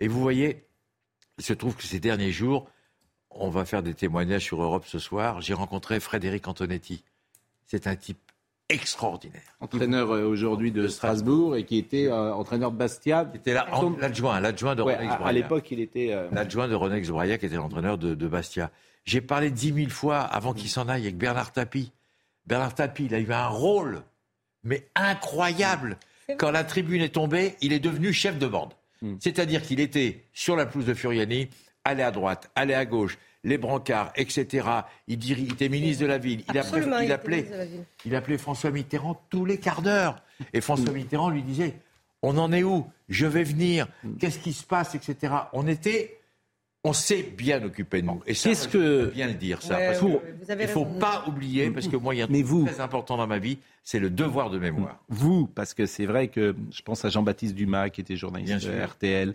et 0.00 0.08
vous 0.08 0.20
voyez, 0.20 0.64
il 1.38 1.44
se 1.44 1.52
trouve 1.52 1.76
que 1.76 1.84
ces 1.84 2.00
derniers 2.00 2.32
jours, 2.32 2.68
on 3.30 3.48
va 3.50 3.64
faire 3.64 3.82
des 3.82 3.94
témoignages 3.94 4.44
sur 4.44 4.60
Europe 4.62 4.84
ce 4.86 4.98
soir. 4.98 5.40
J'ai 5.40 5.54
rencontré 5.54 6.00
Frédéric 6.00 6.48
Antonetti. 6.48 7.04
C'est 7.66 7.86
un 7.86 7.94
type 7.96 8.18
extraordinaire. 8.68 9.56
Entraîneur 9.60 10.10
euh, 10.14 10.24
aujourd'hui 10.24 10.70
de 10.72 10.86
Strasbourg 10.88 11.56
et 11.56 11.64
qui 11.64 11.76
était 11.78 12.06
euh, 12.06 12.32
entraîneur 12.34 12.70
de 12.70 12.76
Bastia. 12.76 13.28
Il 13.34 13.38
était 13.38 13.52
là, 13.52 13.66
en- 13.72 13.90
l'adjoint, 13.90 14.38
l'adjoint 14.40 14.74
de 14.74 14.82
Ouais, 14.82 14.96
René 14.96 15.08
à, 15.08 15.14
à 15.26 15.32
l'époque, 15.32 15.70
il 15.70 15.80
était. 15.80 16.12
euh, 16.12 16.28
L'adjoint 16.32 16.68
de 16.68 16.74
René 16.74 17.00
Xbraya, 17.00 17.38
qui 17.38 17.46
était 17.46 17.56
l'entraîneur 17.56 17.98
de, 17.98 18.14
de 18.14 18.28
Bastia. 18.28 18.70
J'ai 19.04 19.20
parlé 19.20 19.50
dix 19.50 19.72
mille 19.72 19.90
fois 19.90 20.20
avant 20.20 20.52
qu'il 20.54 20.68
s'en 20.68 20.88
aille 20.88 21.02
avec 21.02 21.16
Bernard 21.16 21.52
Tapie. 21.52 21.90
Bernard 22.46 22.74
Tapie, 22.74 23.06
il 23.06 23.14
a 23.14 23.18
eu 23.18 23.32
un 23.32 23.48
rôle, 23.48 24.02
mais 24.62 24.86
incroyable. 24.94 25.98
Quand 26.38 26.50
la 26.52 26.62
tribune 26.64 27.00
est 27.02 27.14
tombée, 27.14 27.56
il 27.60 27.72
est 27.72 27.80
devenu 27.80 28.12
chef 28.12 28.38
de 28.38 28.46
bande. 28.46 28.72
Hmm. 29.02 29.16
C'est-à-dire 29.20 29.62
qu'il 29.62 29.80
était 29.80 30.24
sur 30.32 30.56
la 30.56 30.66
pelouse 30.66 30.86
de 30.86 30.94
Furiani, 30.94 31.48
allait 31.84 32.02
à 32.02 32.10
droite, 32.10 32.50
allait 32.54 32.74
à 32.74 32.84
gauche, 32.84 33.18
les 33.44 33.56
brancards, 33.56 34.12
etc. 34.16 34.68
Il, 35.08 35.50
était 35.50 35.68
ministre 35.70 36.02
de 36.02 36.06
la 36.06 36.18
ville. 36.18 36.40
Il, 36.48 36.58
appelait- 36.58 36.60
Absolument, 36.60 36.98
il 36.98 37.12
appelait, 37.12 37.36
ministre 37.36 37.54
de 37.54 37.58
la 37.58 37.66
ville. 37.66 37.84
il 38.04 38.14
appelait 38.14 38.38
François 38.38 38.70
Mitterrand 38.70 39.22
tous 39.30 39.44
les 39.46 39.58
quarts 39.58 39.82
d'heure. 39.82 40.22
Et 40.52 40.60
François 40.60 40.92
Mitterrand 40.92 41.30
lui 41.30 41.42
disait 41.42 41.74
On 42.22 42.36
en 42.36 42.52
est 42.52 42.62
où? 42.62 42.86
Je 43.08 43.26
vais 43.26 43.42
venir. 43.44 43.88
Qu'est-ce 44.18 44.38
qui 44.38 44.52
se 44.52 44.64
passe? 44.64 44.94
Etc. 44.94 45.32
On 45.54 45.66
était. 45.66 46.19
On 46.82 46.94
s'est 46.94 47.22
bien 47.22 47.62
occupé 47.62 48.00
de 48.00 48.06
nous. 48.06 48.22
Et 48.26 48.32
ça, 48.32 48.48
Qu'est-ce 48.48 48.64
je 48.68 48.72
que- 48.72 49.10
bien 49.12 49.26
le 49.26 49.34
dire, 49.34 49.60
ça. 49.60 49.76
Ouais, 49.76 49.86
parce 49.88 50.00
ouais, 50.02 50.12
que 50.38 50.44
vous 50.44 50.50
avez 50.50 50.64
il 50.64 50.66
ne 50.68 50.72
faut 50.72 50.84
raison. 50.84 50.98
pas 50.98 51.24
oublier, 51.28 51.70
parce 51.70 51.88
que 51.88 51.96
moi, 51.96 52.14
il 52.14 52.18
y 52.18 52.22
a 52.22 52.24
un 52.24 52.28
Mais 52.28 52.38
truc 52.38 52.46
vous- 52.46 52.64
très 52.66 52.80
important 52.80 53.18
dans 53.18 53.26
ma 53.26 53.38
vie, 53.38 53.58
c'est 53.82 53.98
le 53.98 54.08
devoir 54.08 54.48
de 54.48 54.58
mémoire. 54.58 54.98
Vous, 55.10 55.46
parce 55.46 55.74
que 55.74 55.84
c'est 55.84 56.06
vrai 56.06 56.28
que 56.28 56.56
je 56.72 56.80
pense 56.80 57.04
à 57.04 57.10
Jean-Baptiste 57.10 57.54
Dumas, 57.54 57.90
qui 57.90 58.00
était 58.00 58.14
Bien 58.14 58.20
journaliste 58.20 58.60
sûr. 58.60 58.72
de 58.72 58.80
RTL. 58.80 59.34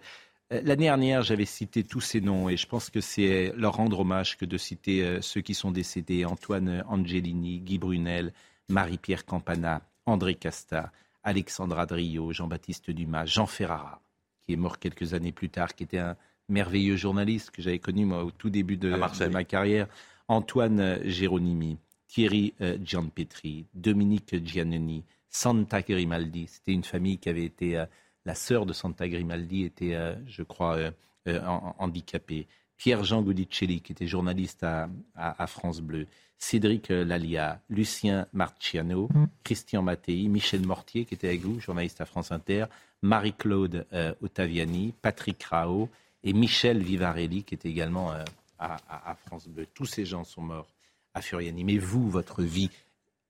Euh, 0.54 0.62
L'année 0.64 0.86
dernière, 0.86 1.22
j'avais 1.22 1.46
cité 1.46 1.84
tous 1.84 2.02
ces 2.02 2.20
noms 2.20 2.50
et 2.50 2.58
je 2.58 2.66
pense 2.68 2.90
que 2.90 3.00
c'est 3.02 3.54
leur 3.56 3.76
rendre 3.76 4.00
hommage 4.00 4.38
que 4.38 4.46
de 4.46 4.58
citer 4.58 5.04
euh, 5.04 5.22
ceux 5.22 5.42
qui 5.42 5.54
sont 5.54 5.70
décédés 5.72 6.26
Antoine 6.26 6.84
Angelini, 6.88 7.60
Guy 7.60 7.78
Brunel, 7.78 8.32
Marie-Pierre 8.70 9.24
Campana, 9.26 9.82
André 10.08 10.34
Casta, 10.34 10.92
Alexandra 11.24 11.86
Drio, 11.86 12.32
Jean-Baptiste 12.34 12.90
Dumas, 12.92 13.26
Jean 13.26 13.46
Ferrara, 13.46 14.02
qui 14.46 14.54
est 14.54 14.58
mort 14.58 14.80
quelques 14.80 15.14
années 15.14 15.32
plus 15.32 15.50
tard, 15.50 15.74
qui 15.76 15.84
était 15.84 15.98
un 16.00 16.16
merveilleux 16.50 16.96
journaliste 16.96 17.52
que 17.52 17.62
j'avais 17.62 17.80
connu 17.80 18.06
moi 18.06 18.24
au 18.24 18.32
tout 18.32 18.50
début 18.50 18.78
de, 18.78 18.90
ma 19.30 19.44
carrière, 19.44 19.88
Antoine 20.28 20.80
euh, 20.80 21.00
Géronimi, 21.04 21.78
Thierry 22.08 22.54
euh, 22.62 22.78
Gianpetri, 22.84 23.66
Dominique 23.74 24.44
Giannini, 24.46 25.04
Santa 25.30 25.82
Grimaldi. 25.82 26.48
C'était 26.48 26.72
une 26.74 26.84
famille 26.84 27.18
qui 27.18 27.30
avait 27.30 27.46
été. 27.46 27.78
euh, 27.78 27.86
la 28.26 28.36
sœur 28.36 28.66
de 28.66 28.74
Santa 28.74 29.08
Grimaldi 29.08 29.64
était, 29.64 29.94
euh, 29.94 30.16
je 30.28 30.44
crois, 30.44 30.76
euh, 30.78 30.92
euh, 31.28 31.40
handicapée. 31.78 32.48
Pierre-Jean 32.78 33.22
Goudicelli, 33.22 33.82
qui 33.82 33.94
était 33.94 34.08
journaliste 34.08 34.64
à, 34.64 34.90
à 35.16 35.48
France 35.48 35.80
Bleu, 35.80 36.08
Cédric 36.38 36.90
Lalia, 36.90 37.62
Lucien 37.70 38.28
Marciano, 38.34 39.08
Christian 39.46 39.82
Mattei, 39.82 40.28
Michel 40.28 40.66
Mortier, 40.66 41.06
qui 41.06 41.14
était 41.14 41.28
avec 41.30 41.42
vous, 41.42 41.62
journaliste 41.62 42.02
à 42.02 42.06
France 42.06 42.34
Inter, 42.34 42.66
Marie-Claude 43.02 43.86
euh, 43.94 44.14
Ottaviani, 44.22 44.94
Patrick 45.02 45.42
Rao 45.44 45.90
et 46.26 46.34
Michel 46.34 46.82
Vivarelli, 46.82 47.44
qui 47.44 47.54
était 47.54 47.70
également 47.70 48.12
euh, 48.12 48.24
à, 48.60 49.16
France 49.26 49.48
Bleu. 49.48 49.68
Tous 49.74 49.86
ces 49.86 50.06
gens 50.06 50.24
sont 50.24 50.42
morts 50.42 50.68
à 51.14 51.22
Furiani. 51.22 51.64
Mais 51.64 51.78
vous, 51.78 52.10
votre 52.10 52.42
vie, 52.42 52.72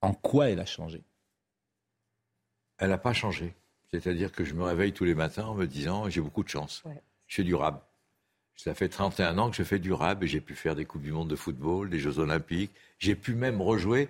en 0.00 0.14
quoi 0.14 0.48
elle 0.48 0.60
a 0.60 0.66
changé? 0.66 1.02
Elle 2.78 2.88
n'a 2.88 2.98
pas 2.98 3.12
changé. 3.12 3.54
C'est-à-dire 3.90 4.32
que 4.32 4.44
je 4.44 4.54
me 4.54 4.64
réveille 4.64 4.92
tous 4.92 5.04
les 5.04 5.14
matins 5.14 5.44
en 5.44 5.54
me 5.54 5.66
disant 5.66 6.08
j'ai 6.08 6.20
beaucoup 6.20 6.42
de 6.42 6.48
chance. 6.48 6.82
Je 7.26 7.34
suis 7.34 7.44
durable. 7.44 7.80
Ça 8.56 8.74
fait 8.74 8.88
31 8.88 9.36
ans 9.38 9.50
que 9.50 9.56
je 9.56 9.62
fais 9.62 9.78
du 9.78 9.92
rab 9.92 10.24
et 10.24 10.26
j'ai 10.26 10.40
pu 10.40 10.54
faire 10.54 10.74
des 10.74 10.86
Coupes 10.86 11.02
du 11.02 11.12
Monde 11.12 11.28
de 11.28 11.36
football, 11.36 11.90
des 11.90 11.98
Jeux 11.98 12.18
Olympiques. 12.18 12.72
J'ai 12.98 13.14
pu 13.14 13.34
même 13.34 13.60
rejouer. 13.60 14.08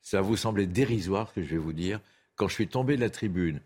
Ça 0.00 0.20
vous 0.20 0.36
semblait 0.36 0.66
dérisoire 0.66 1.28
ce 1.28 1.34
que 1.34 1.42
je 1.42 1.50
vais 1.50 1.58
vous 1.58 1.72
dire. 1.72 2.00
Quand 2.36 2.46
je 2.46 2.54
suis 2.54 2.68
tombé 2.68 2.94
de 2.94 3.00
la 3.00 3.10
tribune, 3.10 3.60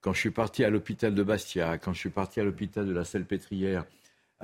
quand 0.00 0.12
je 0.12 0.20
suis 0.20 0.30
parti 0.30 0.64
à 0.64 0.70
l'hôpital 0.70 1.14
de 1.14 1.22
Bastia, 1.22 1.78
quand 1.78 1.92
je 1.92 1.98
suis 1.98 2.10
parti 2.10 2.40
à 2.40 2.44
l'hôpital 2.44 2.86
de 2.86 2.92
la 2.92 3.04
Selle-Pétrière, 3.04 3.84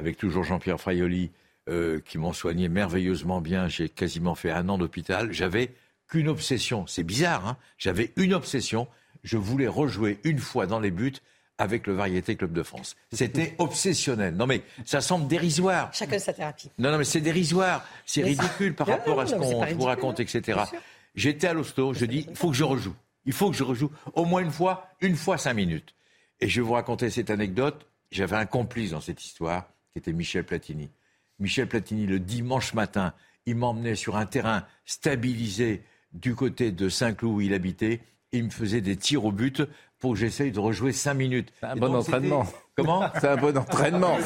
avec 0.00 0.16
toujours 0.16 0.44
Jean-Pierre 0.44 0.80
Fraioli, 0.80 1.30
euh, 1.68 2.00
qui 2.00 2.16
m'ont 2.16 2.32
soigné 2.32 2.68
merveilleusement 2.68 3.42
bien, 3.42 3.68
j'ai 3.68 3.90
quasiment 3.90 4.34
fait 4.34 4.50
un 4.50 4.68
an 4.70 4.78
d'hôpital, 4.78 5.30
j'avais 5.30 5.74
qu'une 6.08 6.28
obsession. 6.28 6.86
C'est 6.86 7.04
bizarre, 7.04 7.46
hein 7.46 7.56
J'avais 7.78 8.12
une 8.16 8.32
obsession. 8.32 8.88
Je 9.22 9.36
voulais 9.36 9.68
rejouer 9.68 10.18
une 10.24 10.38
fois 10.38 10.66
dans 10.66 10.80
les 10.80 10.90
buts 10.90 11.12
avec 11.58 11.86
le 11.86 11.92
Variété 11.92 12.34
Club 12.34 12.52
de 12.52 12.62
France. 12.62 12.96
C'était 13.12 13.54
obsessionnel. 13.58 14.34
Non 14.34 14.46
mais 14.46 14.62
ça 14.86 15.02
semble 15.02 15.28
dérisoire. 15.28 15.92
Chacun 15.92 16.18
sa 16.18 16.32
thérapie. 16.32 16.70
Non, 16.78 16.90
non, 16.90 16.96
mais 16.98 17.04
c'est 17.04 17.20
dérisoire. 17.20 17.86
C'est 18.06 18.22
ridicule 18.22 18.74
par 18.74 18.86
rapport 18.86 19.20
à 19.20 19.26
ce 19.26 19.34
qu'on 19.34 19.74
vous 19.74 19.84
raconte, 19.84 20.18
etc. 20.20 20.60
J'étais 21.14 21.48
à 21.48 21.52
l'hosto, 21.52 21.92
je 21.92 22.06
dis, 22.06 22.26
il 22.28 22.36
faut 22.36 22.50
que 22.50 22.56
je 22.56 22.64
rejoue. 22.64 22.94
Il 23.26 23.34
faut 23.34 23.50
que 23.50 23.56
je 23.56 23.64
rejoue 23.64 23.90
au 24.14 24.24
moins 24.24 24.40
une 24.40 24.50
fois, 24.50 24.88
une 25.02 25.16
fois 25.16 25.36
cinq 25.36 25.52
minutes. 25.54 25.94
Et 26.40 26.48
je 26.48 26.62
vais 26.62 26.66
vous 26.66 26.72
raconter 26.72 27.10
cette 27.10 27.28
anecdote. 27.28 27.86
J'avais 28.10 28.36
un 28.36 28.46
complice 28.46 28.92
dans 28.92 29.02
cette 29.02 29.22
histoire, 29.22 29.68
qui 29.92 29.98
était 29.98 30.12
Michel 30.12 30.44
Platini. 30.44 30.90
Michel 31.38 31.68
Platini, 31.68 32.06
le 32.06 32.20
dimanche 32.20 32.74
matin, 32.74 33.14
il 33.46 33.56
m'emmenait 33.56 33.94
sur 33.94 34.16
un 34.16 34.26
terrain 34.26 34.64
stabilisé 34.84 35.82
du 36.12 36.34
côté 36.34 36.72
de 36.72 36.88
Saint-Cloud 36.88 37.34
où 37.34 37.40
il 37.40 37.54
habitait. 37.54 38.00
Il 38.32 38.44
me 38.44 38.50
faisait 38.50 38.80
des 38.80 38.96
tirs 38.96 39.24
au 39.24 39.32
but 39.32 39.62
pour 39.98 40.12
que 40.12 40.18
j'essaye 40.18 40.52
de 40.52 40.60
rejouer 40.60 40.92
5 40.92 41.14
minutes. 41.14 41.52
C'est 41.60 41.66
un 41.66 41.76
bon 41.76 41.94
entraînement. 41.94 42.46
Comment 42.76 43.10
C'est 43.20 43.28
un 43.28 43.36
bon 43.36 43.56
entraînement. 43.56 44.16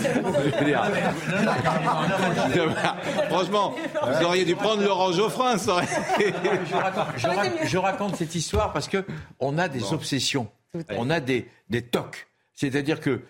Franchement, 3.29 3.75
vous 4.03 4.25
auriez 4.25 4.45
dû 4.45 4.55
prendre 4.55 4.83
Laurent 4.85 5.13
Geoffrin. 5.13 5.57
Ça 5.59 5.73
aurait... 5.73 5.87
je, 5.87 6.75
raconte, 6.75 7.07
je, 7.17 7.27
raconte, 7.27 7.53
je, 7.65 7.79
raconte, 7.79 8.17
cette 8.17 8.35
histoire 8.35 8.73
parce 8.73 8.89
que 8.89 9.05
on 9.41 9.59
a 9.59 9.69
des 9.69 9.81
bon. 9.81 9.93
obsessions, 9.95 10.49
on 10.91 11.11
a 11.11 11.21
des, 11.21 11.49
des 11.71 11.83
tocs. 11.83 12.29
C'est-à-dire 12.55 13.01
que 13.01 13.23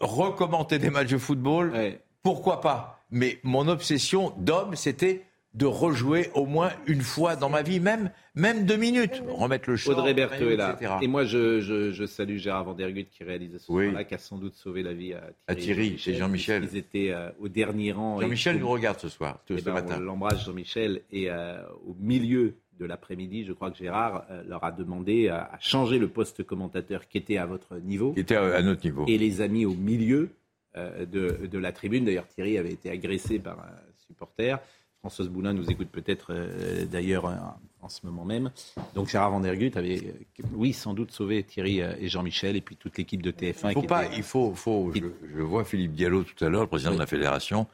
recommenter 0.00 0.78
des 0.78 0.90
matchs 0.90 1.10
de 1.10 1.18
football, 1.18 1.70
ouais. 1.72 2.00
pourquoi 2.22 2.60
pas? 2.60 3.04
Mais 3.10 3.38
mon 3.42 3.68
obsession 3.68 4.32
d'homme, 4.38 4.76
c'était 4.76 5.24
de 5.54 5.66
rejouer 5.66 6.30
au 6.34 6.46
moins 6.46 6.70
une 6.86 7.00
fois 7.00 7.34
dans 7.34 7.48
ma 7.48 7.62
vie, 7.62 7.80
même, 7.80 8.10
même 8.36 8.66
deux 8.66 8.76
minutes, 8.76 9.22
remettre 9.28 9.68
le 9.68 9.76
short, 9.76 9.98
Audrey 9.98 10.14
Berthaud 10.14 10.48
est 10.48 10.56
là. 10.56 10.76
Etc. 10.78 10.92
Et 11.02 11.08
moi, 11.08 11.24
je, 11.24 11.60
je, 11.60 11.90
je, 11.90 12.06
salue 12.06 12.36
Gérard 12.36 12.64
Vandergut 12.64 13.06
qui 13.06 13.24
réalise 13.24 13.58
ce 13.58 13.72
oui. 13.72 13.90
là 13.90 14.04
qui 14.04 14.14
a 14.14 14.18
sans 14.18 14.38
doute 14.38 14.54
sauvé 14.54 14.84
la 14.84 14.92
vie 14.92 15.12
à 15.48 15.54
Thierry, 15.56 15.98
chez 15.98 16.14
Jean-Michel. 16.14 16.68
Ils 16.70 16.78
étaient 16.78 17.10
euh, 17.10 17.30
au 17.40 17.48
dernier 17.48 17.90
rang. 17.90 18.20
Jean-Michel 18.20 18.58
nous 18.58 18.68
regarde 18.68 19.00
ce 19.00 19.08
soir, 19.08 19.40
ce 19.48 19.54
ben, 19.54 19.72
matin. 19.72 19.96
On 19.98 20.00
l'embrasse, 20.00 20.44
Jean-Michel. 20.44 21.02
Et 21.10 21.30
euh, 21.30 21.60
au 21.84 21.96
milieu 21.98 22.54
de 22.80 22.86
l'après-midi, 22.86 23.44
je 23.44 23.52
crois 23.52 23.70
que 23.70 23.78
Gérard 23.78 24.24
euh, 24.30 24.42
leur 24.48 24.64
a 24.64 24.72
demandé 24.72 25.28
à, 25.28 25.50
à, 25.52 25.60
changer 25.60 25.98
le 25.98 26.08
poste 26.08 26.42
commentateur 26.42 27.06
qui 27.06 27.18
était 27.18 27.36
à 27.36 27.46
votre 27.46 27.76
niveau. 27.76 28.12
Qui 28.12 28.20
était 28.20 28.36
à, 28.36 28.56
à 28.56 28.62
notre 28.62 28.84
niveau. 28.84 29.04
Et 29.06 29.18
les 29.18 29.40
a 29.42 29.48
mis 29.48 29.64
au 29.66 29.74
milieu 29.74 30.30
euh, 30.76 31.06
de, 31.06 31.46
de 31.46 31.58
la 31.58 31.72
tribune. 31.72 32.04
D'ailleurs, 32.04 32.26
Thierry 32.26 32.58
avait 32.58 32.72
été 32.72 32.90
agressé 32.90 33.38
par 33.38 33.60
un 33.60 33.72
supporter. 34.06 34.60
Françoise 35.00 35.28
Boulin 35.28 35.54
nous 35.54 35.70
écoute 35.70 35.88
peut-être 35.88 36.26
euh, 36.30 36.84
d'ailleurs 36.84 37.24
euh, 37.24 37.34
en 37.80 37.88
ce 37.88 38.04
moment 38.04 38.26
même. 38.26 38.50
Donc 38.94 39.08
Gérard 39.08 39.30
Vandergut 39.30 39.72
avait, 39.74 39.98
euh, 39.98 40.42
oui, 40.52 40.74
sans 40.74 40.92
doute 40.92 41.10
sauvé 41.10 41.42
Thierry 41.42 41.80
euh, 41.80 41.94
et 41.98 42.08
Jean-Michel 42.08 42.54
et 42.54 42.60
puis 42.60 42.76
toute 42.76 42.98
l'équipe 42.98 43.22
de 43.22 43.30
TF1. 43.30 43.70
Il 43.70 43.72
faut 43.72 43.80
qui 43.80 43.86
pas, 43.86 44.04
était... 44.04 44.16
il 44.16 44.22
faut, 44.22 44.54
faut 44.54 44.92
je, 44.94 45.00
je, 45.34 45.40
vois 45.40 45.64
Philippe 45.64 45.92
Diallo 45.92 46.22
tout 46.24 46.44
à 46.44 46.50
l'heure, 46.50 46.62
le 46.62 46.66
président 46.66 46.90
oui. 46.90 46.96
de 46.96 47.00
la 47.00 47.06
fédération, 47.06 47.66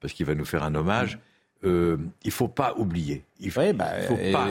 parce 0.00 0.12
qu'il 0.12 0.24
va 0.24 0.36
nous 0.36 0.44
faire 0.44 0.62
un 0.62 0.74
hommage. 0.76 1.18
Euh, 1.64 1.96
il 2.22 2.30
faut 2.30 2.48
pas 2.48 2.74
oublier. 2.76 3.24
Il 3.40 3.50
faut, 3.50 3.60
oui, 3.60 3.72
bah, 3.72 3.88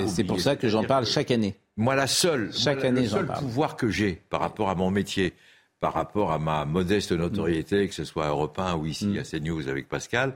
c'est 0.08 0.24
pour 0.24 0.42
ça 0.42 0.56
que 0.56 0.68
j'en 0.68 0.84
parle 0.84 1.06
chaque 1.06 1.32
année. 1.32 1.56
Moi, 1.78 1.96
la 1.96 2.08
seule, 2.08 2.52
chaque 2.54 2.80
moi, 2.80 2.88
année, 2.88 3.02
le 3.04 3.08
seul 3.08 3.28
pouvoir 3.28 3.78
que 3.78 3.90
j'ai 3.90 4.22
par 4.30 4.42
rapport 4.42 4.70
à 4.70 4.76
mon 4.76 4.92
métier, 4.92 5.34
par 5.80 5.94
rapport 5.94 6.32
à 6.32 6.40
ma 6.40 6.66
modeste 6.66 7.12
notoriété, 7.12 7.86
mmh. 7.86 7.88
que 7.88 7.94
ce 7.94 8.04
soit 8.04 8.26
à 8.26 8.30
Europe 8.30 8.60
1 8.60 8.76
ou 8.76 8.86
ici 8.86 9.08
mmh. 9.08 9.20
à 9.20 9.24
CNews 9.24 9.70
avec 9.70 9.88
Pascal, 9.88 10.34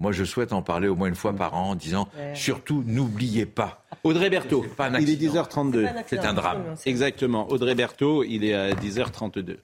moi, 0.00 0.12
je 0.12 0.24
souhaite 0.24 0.54
en 0.54 0.62
parler 0.62 0.88
au 0.88 0.96
moins 0.96 1.08
une 1.08 1.14
fois 1.14 1.34
par 1.34 1.54
an 1.54 1.70
en 1.70 1.74
disant 1.74 2.08
ouais. 2.18 2.34
surtout 2.34 2.82
n'oubliez 2.86 3.44
pas. 3.44 3.84
Audrey 4.02 4.30
Berthaud, 4.30 4.64
il 4.98 5.10
est 5.10 5.22
10h32. 5.22 5.88
C'est 6.06 6.20
un 6.20 6.32
drame. 6.32 6.74
Exactement. 6.86 7.50
Audrey 7.50 7.74
Berthaud, 7.74 8.24
il 8.24 8.44
est 8.44 8.54
à 8.54 8.72
10h32. 8.72 9.58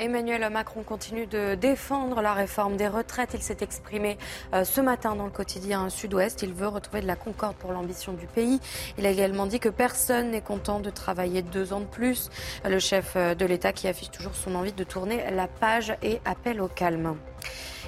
Emmanuel 0.00 0.48
Macron 0.50 0.82
continue 0.82 1.26
de 1.26 1.54
défendre 1.54 2.22
la 2.22 2.32
réforme 2.32 2.78
des 2.78 2.88
retraites. 2.88 3.32
Il 3.34 3.42
s'est 3.42 3.58
exprimé 3.60 4.16
euh, 4.54 4.64
ce 4.64 4.80
matin 4.80 5.14
dans 5.14 5.26
le 5.26 5.30
quotidien 5.30 5.90
Sud-Ouest. 5.90 6.40
Il 6.42 6.54
veut 6.54 6.68
retrouver 6.68 7.02
de 7.02 7.06
la 7.06 7.16
concorde 7.16 7.54
pour 7.56 7.72
l'ambition 7.72 8.14
du 8.14 8.26
pays. 8.26 8.60
Il 8.96 9.04
a 9.04 9.10
également 9.10 9.44
dit 9.44 9.60
que 9.60 9.68
personne 9.68 10.30
n'est 10.30 10.40
content 10.40 10.80
de 10.80 10.88
travailler 10.88 11.42
deux 11.42 11.74
ans 11.74 11.80
de 11.80 11.84
plus. 11.84 12.30
Le 12.64 12.78
chef 12.78 13.14
de 13.14 13.44
l'État 13.44 13.74
qui 13.74 13.88
affiche 13.88 14.10
toujours 14.10 14.34
son 14.34 14.54
envie 14.54 14.72
de 14.72 14.84
tourner 14.84 15.22
la 15.32 15.48
page 15.48 15.94
et 16.02 16.18
appelle 16.24 16.62
au 16.62 16.68
calme. 16.68 17.16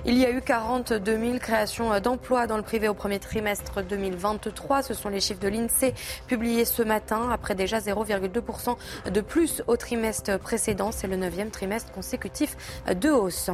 Il 0.05 0.19
y 0.19 0.25
a 0.25 0.31
eu 0.31 0.41
42 0.41 1.19
000 1.19 1.39
créations 1.39 1.99
d'emplois 2.01 2.47
dans 2.47 2.57
le 2.57 2.63
privé 2.63 2.89
au 2.89 2.95
premier 2.95 3.19
trimestre 3.19 3.83
2023. 3.83 4.83
Ce 4.83 4.95
sont 4.95 5.09
les 5.09 5.21
chiffres 5.21 5.41
de 5.41 5.49
l'INSEE 5.49 5.95
publiés 6.27 6.65
ce 6.65 6.83
matin, 6.83 7.31
après 7.31 7.55
déjà 7.55 7.79
0,2% 7.79 8.77
de 9.11 9.21
plus 9.21 9.63
au 9.67 9.77
trimestre 9.77 10.39
précédent. 10.39 10.91
C'est 10.91 11.07
le 11.07 11.17
neuvième 11.17 11.51
trimestre 11.51 11.93
consécutif 11.93 12.57
de 12.93 13.11
hausse. 13.11 13.51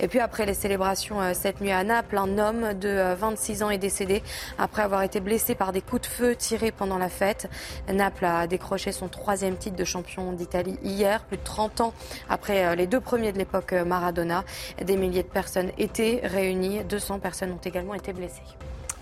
Et 0.00 0.08
puis 0.08 0.18
après 0.18 0.46
les 0.46 0.54
célébrations 0.54 1.20
cette 1.32 1.60
nuit 1.60 1.70
à 1.70 1.84
Naples, 1.84 2.18
un 2.18 2.38
homme 2.38 2.74
de 2.74 3.14
26 3.14 3.62
ans 3.62 3.70
est 3.70 3.78
décédé 3.78 4.22
après 4.58 4.82
avoir 4.82 5.02
été 5.02 5.20
blessé 5.20 5.54
par 5.54 5.72
des 5.72 5.80
coups 5.80 6.02
de 6.02 6.06
feu 6.06 6.34
tirés 6.34 6.72
pendant 6.72 6.98
la 6.98 7.08
fête. 7.08 7.48
Naples 7.92 8.24
a 8.24 8.46
décroché 8.46 8.90
son 8.90 9.08
troisième 9.08 9.56
titre 9.56 9.76
de 9.76 9.84
champion 9.84 10.32
d'Italie 10.32 10.78
hier, 10.82 11.22
plus 11.24 11.36
de 11.36 11.44
30 11.44 11.80
ans 11.82 11.94
après 12.28 12.74
les 12.74 12.86
deux 12.86 13.00
premiers 13.00 13.32
de 13.32 13.38
l'époque 13.38 13.72
Maradona. 13.72 14.44
Des 14.82 14.96
milliers 14.96 15.22
de 15.22 15.28
personnes 15.28 15.70
étaient 15.78 16.20
réunies. 16.24 16.84
200 16.84 17.18
personnes 17.18 17.52
ont 17.52 17.60
également 17.64 17.94
été 17.94 18.12
blessées. 18.12 18.42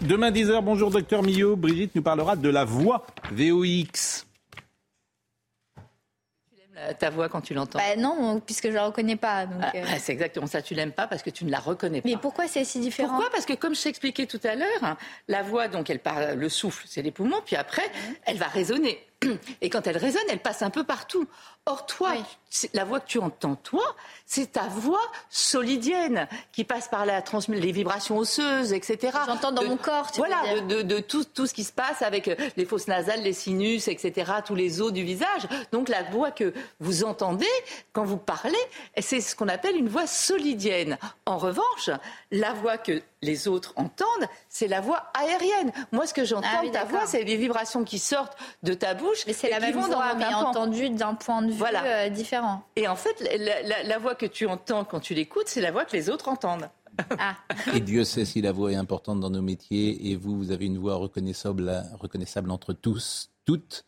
Demain 0.01 0.31
10h, 0.31 0.63
bonjour 0.63 0.91
docteur 0.91 1.23
Millot. 1.23 1.57
Brigitte 1.57 1.95
nous 1.95 2.03
parlera 2.03 2.37
de 2.37 2.49
la 2.49 2.65
voix 2.65 3.07
VOX. 3.31 4.27
Ta 6.99 7.11
voix 7.11 7.29
quand 7.29 7.41
tu 7.41 7.55
l'entends 7.55 7.79
bah 7.79 7.97
Non, 7.97 8.41
puisque 8.41 8.69
je 8.69 8.75
la 8.75 8.87
reconnais 8.87 9.17
pas. 9.17 9.47
Ah, 9.61 9.73
euh... 9.75 9.85
C'est 9.99 10.13
exactement 10.13 10.47
ça, 10.47 10.63
tu 10.63 10.75
l'aimes 10.75 10.93
pas 10.93 11.07
parce 11.07 11.23
que 11.23 11.31
tu 11.31 11.45
ne 11.45 11.51
la 11.51 11.61
reconnais 11.61 12.01
pas. 12.01 12.09
Mais 12.09 12.17
pourquoi 12.17 12.49
c'est 12.49 12.65
si 12.65 12.81
différent? 12.81 13.11
Pourquoi? 13.11 13.31
Parce 13.31 13.47
que 13.47 13.53
comme 13.53 13.75
je 13.75 13.83
t'expliquais 13.83 14.27
tout 14.27 14.41
à 14.43 14.55
l'heure, 14.55 14.97
la 15.29 15.43
voix, 15.43 15.69
donc 15.69 15.91
elle 15.91 16.01
part, 16.01 16.35
le 16.35 16.49
souffle, 16.49 16.85
c'est 16.89 17.03
les 17.03 17.13
poumons, 17.13 17.41
puis 17.45 17.57
après, 17.57 17.87
mmh. 17.87 18.15
elle 18.25 18.39
va 18.39 18.47
résonner. 18.47 18.99
Et 19.61 19.71
quand 19.71 19.87
elle 19.87 19.97
résonne, 19.97 20.23
elle 20.31 20.41
passe 20.41 20.63
un 20.63 20.71
peu 20.71 20.85
partout. 20.85 21.29
Or, 21.67 21.87
toi, 21.87 22.15
oui. 22.17 22.69
la 22.75 22.85
voix 22.85 22.99
que 22.99 23.07
tu 23.07 23.21
entends, 23.21 23.55
toi, 23.55 23.85
c'est 24.27 24.53
ta 24.53 24.63
voix 24.63 25.01
solidienne 25.31 26.27
qui 26.51 26.65
passe 26.65 26.89
par 26.89 27.07
la 27.07 27.23
les 27.49 27.71
vibrations 27.71 28.19
osseuses, 28.19 28.73
etc. 28.73 29.17
J'entends 29.27 29.53
dans 29.53 29.63
de, 29.63 29.69
mon 29.69 29.77
corps, 29.77 30.11
tu 30.11 30.19
Voilà, 30.19 30.61
de, 30.61 30.61
de, 30.61 30.83
de, 30.83 30.99
tout, 30.99 31.23
tout 31.23 31.47
ce 31.47 31.55
qui 31.55 31.63
se 31.63 31.73
passe 31.73 32.03
avec 32.03 32.27
euh, 32.27 32.35
les 32.57 32.65
fosses 32.65 32.89
nasales, 32.89 33.23
les 33.23 33.33
sinus, 33.33 33.87
etc., 33.87 34.33
tous 34.45 34.57
les 34.57 34.81
os 34.81 34.93
du 34.93 35.05
visage. 35.05 35.47
Donc, 35.71 35.89
la 35.89 36.03
voix 36.03 36.33
que 36.33 36.53
vous 36.81 37.05
entendez 37.05 37.47
quand 37.93 38.05
vous 38.05 38.17
parlez, 38.17 38.59
c'est 39.01 39.21
ce 39.21 39.37
qu'on 39.37 39.49
appelle 39.49 39.77
une 39.77 39.89
voix 39.89 40.09
solidienne. 40.09 40.99
En 41.27 41.39
revanche, 41.39 41.91
la 42.33 42.55
voix 42.55 42.77
que 42.77 43.01
les 43.23 43.49
autres 43.49 43.73
entendent, 43.77 44.29
c'est 44.49 44.69
la 44.69 44.81
voix 44.81 45.11
aérienne. 45.15 45.73
Moi, 45.93 46.07
ce 46.07 46.15
que 46.15 46.25
j'entends 46.25 46.49
ah, 46.53 46.61
oui, 46.63 46.71
ta 46.71 46.85
voix, 46.85 47.07
c'est 47.07 47.23
les 47.23 47.37
vibrations 47.37 47.85
qui 47.85 47.99
sortent 47.99 48.37
de 48.63 48.75
ta 48.75 48.95
bouche. 48.95 49.25
Mais 49.27 49.33
c'est 49.33 49.49
la 49.49 49.61
même 49.61 49.79
voix, 49.79 50.15
mais 50.15 50.27
entendue 50.27 50.91
d'un 50.91 51.15
point 51.15 51.43
de 51.43 51.51
vue 51.53 51.59
voilà. 51.59 51.85
euh, 51.85 52.09
différent. 52.09 52.63
Et 52.77 52.89
en 52.89 52.97
fait, 52.97 53.21
la, 53.39 53.63
la, 53.63 53.83
la 53.85 53.99
voix 53.99 54.15
que 54.15 54.27
tu 54.27 54.47
entends 54.47 54.85
quand 54.85 55.01
tu 55.01 55.15
l'écoutes, 55.15 55.47
c'est 55.49 55.61
la 55.61 55.71
voix 55.71 55.85
que 55.85 55.97
les 55.97 56.11
autres 56.11 56.29
entendent. 56.29 56.69
Ah. 57.19 57.37
Et 57.75 57.81
Dieu 57.81 58.05
sait 58.05 58.25
si 58.25 58.43
la 58.43 58.53
voix 58.53 58.73
est 58.73 58.77
importante 58.77 59.21
dans 59.21 59.31
nos 59.31 59.41
métiers. 59.43 60.11
Et 60.11 60.17
vous, 60.17 60.37
vous 60.37 60.51
avez 60.51 60.67
une 60.67 60.79
voix 60.79 60.97
reconnaissable, 60.97 61.85
reconnaissable 61.99 62.51
entre 62.51 62.73
tous, 62.73 63.31
toutes, 63.45 63.85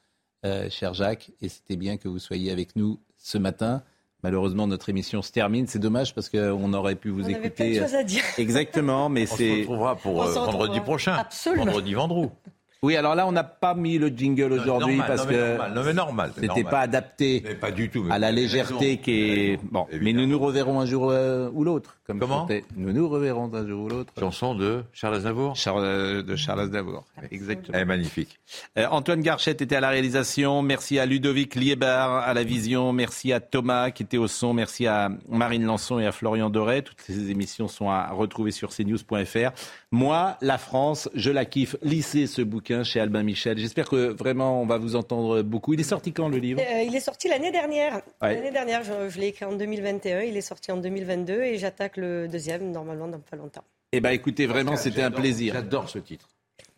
euh, 0.46 0.70
cher 0.70 0.94
Jacques. 0.94 1.32
Et 1.40 1.48
c'était 1.48 1.76
bien 1.76 1.96
que 1.96 2.08
vous 2.08 2.18
soyez 2.18 2.50
avec 2.50 2.76
nous 2.76 3.00
ce 3.18 3.36
matin. 3.38 3.82
Malheureusement, 4.24 4.66
notre 4.66 4.88
émission 4.88 5.20
se 5.20 5.30
termine. 5.30 5.66
C'est 5.66 5.78
dommage 5.78 6.14
parce 6.14 6.30
qu'on 6.30 6.72
aurait 6.72 6.94
pu 6.94 7.10
vous 7.10 7.20
On 7.20 7.24
avait 7.24 7.32
écouter. 7.34 7.50
plein 7.50 7.68
de 7.68 7.78
choses 7.86 7.94
à 7.94 8.02
dire. 8.04 8.22
Exactement, 8.38 9.10
mais 9.10 9.24
On 9.30 9.32
se 9.32 9.36
c'est. 9.36 9.60
retrouvera 9.60 9.96
pour 9.96 10.22
euh, 10.22 10.32
vendredi 10.32 10.80
prochain. 10.80 11.12
Absolument. 11.12 11.66
Vendredi 11.66 11.92
Vendroux. 11.92 12.30
Oui, 12.84 12.96
alors 12.96 13.14
là, 13.14 13.26
on 13.26 13.32
n'a 13.32 13.44
pas 13.44 13.74
mis 13.74 13.96
le 13.96 14.08
jingle 14.08 14.52
aujourd'hui 14.52 14.98
parce 14.98 15.22
non, 15.22 15.30
mais 15.30 15.34
que 15.34 15.56
normal, 15.56 15.72
non, 15.74 15.82
mais 15.84 15.92
normal, 15.94 16.32
c'était 16.38 16.64
pas 16.64 16.80
adapté 16.80 17.42
Mais 17.42 17.54
pas 17.54 17.70
du 17.70 17.88
tout. 17.88 18.04
à 18.10 18.18
la 18.18 18.30
légèreté 18.30 18.98
qui 18.98 19.12
est. 19.22 19.60
Bon, 19.72 19.86
mais 20.02 20.12
nous 20.12 20.26
nous 20.26 20.38
reverrons 20.38 20.80
un 20.80 20.84
jour 20.84 21.08
euh, 21.10 21.48
ou 21.54 21.64
l'autre. 21.64 21.96
Comme 22.06 22.18
Comment 22.18 22.40
chantait. 22.40 22.64
Nous 22.76 22.92
nous 22.92 23.08
reverrons 23.08 23.50
un 23.54 23.66
jour 23.66 23.84
ou 23.84 23.88
l'autre. 23.88 24.12
Chanson 24.20 24.54
de 24.54 24.82
Charles 24.92 25.14
Aznavour 25.14 25.56
Charles, 25.56 25.84
euh, 25.84 26.22
de 26.22 26.36
Charles 26.36 26.60
Aznavour. 26.60 27.04
Exactement. 27.30 27.74
Elle 27.74 27.80
est 27.80 27.86
magnifique. 27.86 28.38
Euh, 28.76 28.86
Antoine 28.90 29.22
Garchette 29.22 29.62
était 29.62 29.76
à 29.76 29.80
la 29.80 29.88
réalisation. 29.88 30.60
Merci 30.60 30.98
à 30.98 31.06
Ludovic 31.06 31.54
Liebar 31.54 32.18
à 32.18 32.34
la 32.34 32.44
vision. 32.44 32.92
Merci 32.92 33.32
à 33.32 33.40
Thomas 33.40 33.90
qui 33.90 34.02
était 34.02 34.18
au 34.18 34.28
son. 34.28 34.52
Merci 34.52 34.86
à 34.86 35.08
Marine 35.30 35.64
Lançon 35.64 35.98
et 35.98 36.06
à 36.06 36.12
Florian 36.12 36.50
Doré. 36.50 36.82
Toutes 36.82 37.00
ces 37.00 37.30
émissions 37.30 37.68
sont 37.68 37.88
à 37.88 38.10
retrouver 38.10 38.50
sur 38.50 38.68
cnews.fr. 38.68 39.52
Moi, 39.94 40.36
la 40.40 40.58
France, 40.58 41.08
je 41.14 41.30
la 41.30 41.44
kiffe. 41.44 41.76
Lissez 41.80 42.26
ce 42.26 42.42
bouquin 42.42 42.82
chez 42.82 42.98
Albin 42.98 43.22
Michel. 43.22 43.58
J'espère 43.58 43.88
que 43.88 44.08
vraiment 44.08 44.60
on 44.60 44.66
va 44.66 44.76
vous 44.76 44.96
entendre 44.96 45.42
beaucoup. 45.42 45.72
Il 45.72 45.78
est 45.78 45.84
sorti 45.84 46.12
quand 46.12 46.28
le 46.28 46.38
livre? 46.38 46.60
Euh, 46.60 46.82
il 46.82 46.96
est 46.96 47.00
sorti 47.00 47.28
l'année 47.28 47.52
dernière. 47.52 48.02
Ouais. 48.20 48.34
L'année 48.34 48.50
dernière, 48.50 48.82
je, 48.82 49.08
je 49.08 49.20
l'ai 49.20 49.28
écrit 49.28 49.44
en 49.44 49.52
2021. 49.52 50.22
Il 50.22 50.36
est 50.36 50.40
sorti 50.40 50.72
en 50.72 50.78
2022 50.78 51.42
et 51.42 51.58
j'attaque 51.58 51.96
le 51.96 52.26
deuxième 52.26 52.72
normalement 52.72 53.06
dans 53.06 53.20
pas 53.20 53.36
longtemps. 53.36 53.62
Eh 53.92 54.00
ben, 54.00 54.10
écoutez, 54.10 54.46
vraiment, 54.46 54.74
c'était 54.74 55.02
un 55.02 55.12
plaisir. 55.12 55.54
J'adore 55.54 55.88
ce 55.88 56.00
titre. 56.00 56.28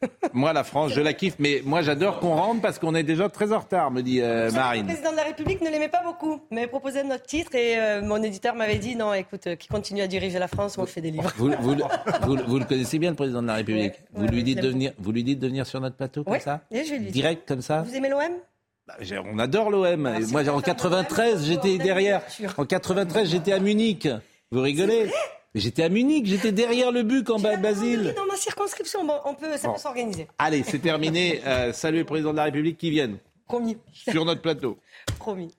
Moi, 0.34 0.52
la 0.52 0.62
France, 0.64 0.92
je 0.92 1.00
la 1.00 1.12
kiffe, 1.14 1.36
mais 1.38 1.62
moi, 1.64 1.80
j'adore 1.82 2.20
qu'on 2.20 2.34
rentre 2.34 2.60
parce 2.60 2.78
qu'on 2.78 2.94
est 2.94 3.02
déjà 3.02 3.28
très 3.30 3.52
en 3.52 3.58
retard, 3.60 3.90
me 3.90 4.02
dit 4.02 4.20
euh, 4.20 4.46
Le 4.48 4.52
Marine. 4.52 4.84
président 4.86 5.10
de 5.12 5.16
la 5.16 5.22
République 5.22 5.60
ne 5.62 5.70
l'aimait 5.70 5.88
pas 5.88 6.02
beaucoup, 6.04 6.40
mais 6.50 6.66
proposé 6.66 7.02
notre 7.02 7.24
titre 7.24 7.54
et 7.54 7.78
euh, 7.78 8.02
mon 8.02 8.22
éditeur 8.22 8.54
m'avait 8.54 8.76
dit 8.78 8.94
non, 8.96 9.14
écoute, 9.14 9.46
euh, 9.46 9.56
qui 9.56 9.68
continue 9.68 10.02
à 10.02 10.06
diriger 10.06 10.38
la 10.38 10.48
France, 10.48 10.76
moi 10.76 10.86
je 10.86 10.92
fais 10.92 11.00
des 11.00 11.10
livres. 11.10 11.32
Vous, 11.36 11.50
vous- 11.60 11.74
vous- 12.22 12.36
vous 12.46 12.58
le 12.58 12.64
connaissez 12.66 12.98
bien, 12.98 13.10
le 13.10 13.16
président 13.16 13.40
de 13.42 13.46
la 13.46 13.54
République. 13.54 13.94
vous, 14.12 14.24
ouais, 14.24 14.30
lui 14.30 14.42
dites 14.44 14.60
de 14.60 14.68
venir, 14.68 14.92
vous 14.98 15.12
lui 15.12 15.24
dites 15.24 15.38
de 15.38 15.46
venir 15.46 15.66
sur 15.66 15.80
notre 15.80 15.96
plateau, 15.96 16.24
comme 16.24 16.32
Ouais, 16.34 16.40
ça 16.40 16.60
et 16.70 16.84
je 16.84 16.92
lui 16.92 17.00
dire. 17.00 17.12
Direct, 17.12 17.48
comme 17.48 17.62
ça 17.62 17.82
Vous 17.82 17.94
aimez 17.94 18.10
l'OM 18.10 18.20
Bah, 18.86 18.94
On 19.32 19.38
adore 19.38 19.70
l'OM. 19.70 20.06
Ah, 20.06 20.20
si 20.20 20.30
Moi, 20.32 20.46
en 20.50 20.58
êtes 20.58 20.64
93, 20.66 21.40
un 21.40 21.44
j'étais 21.44 21.78
derrière. 21.78 22.20
En 22.58 22.66
93, 22.66 23.30
j'étais 23.30 23.52
à 23.52 23.58
Munich. 23.60 24.06
Vous 24.50 24.60
rigolez 24.60 25.10
Mais 25.56 25.62
J'étais 25.62 25.84
à 25.84 25.88
Munich, 25.88 26.26
j'étais 26.26 26.52
derrière 26.52 26.92
le 26.92 27.02
but 27.02 27.30
en 27.30 27.38
bas 27.40 27.56
Basile. 27.56 28.12
Dans 28.14 28.26
ma 28.26 28.36
circonscription, 28.36 29.06
bon, 29.06 29.14
on 29.24 29.32
peut, 29.32 29.56
ça 29.56 29.68
Bon. 29.68 29.72
peut 29.72 29.80
s'organiser. 29.80 30.28
Allez, 30.36 30.62
c'est 30.62 30.78
terminé. 30.82 31.40
Euh, 31.46 31.72
salut 31.72 32.00
le 32.00 32.04
président 32.04 32.32
de 32.32 32.36
la 32.36 32.44
République 32.44 32.76
qui 32.76 32.90
vienne 32.90 33.16
Promis. 33.46 33.78
sur 33.94 34.26
notre 34.26 34.42
plateau. 34.42 34.76
Promis. 35.18 35.50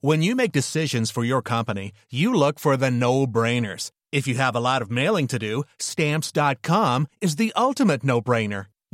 When 0.00 0.22
you 0.22 0.36
make 0.36 0.52
decisions 0.52 1.10
for 1.10 1.24
your 1.24 1.42
company, 1.42 1.92
you 2.10 2.32
look 2.34 2.58
for 2.58 2.76
the 2.76 2.90
no 2.90 3.26
brainers. 3.26 3.90
If 4.12 4.28
you 4.28 4.36
have 4.36 4.54
a 4.54 4.60
lot 4.60 4.82
of 4.82 4.90
mailing 4.90 5.26
to 5.28 5.38
do, 5.38 5.64
stamps.com 5.78 7.08
is 7.20 7.36
the 7.36 7.52
ultimate 7.56 8.04
no 8.04 8.20
brainer. 8.22 8.66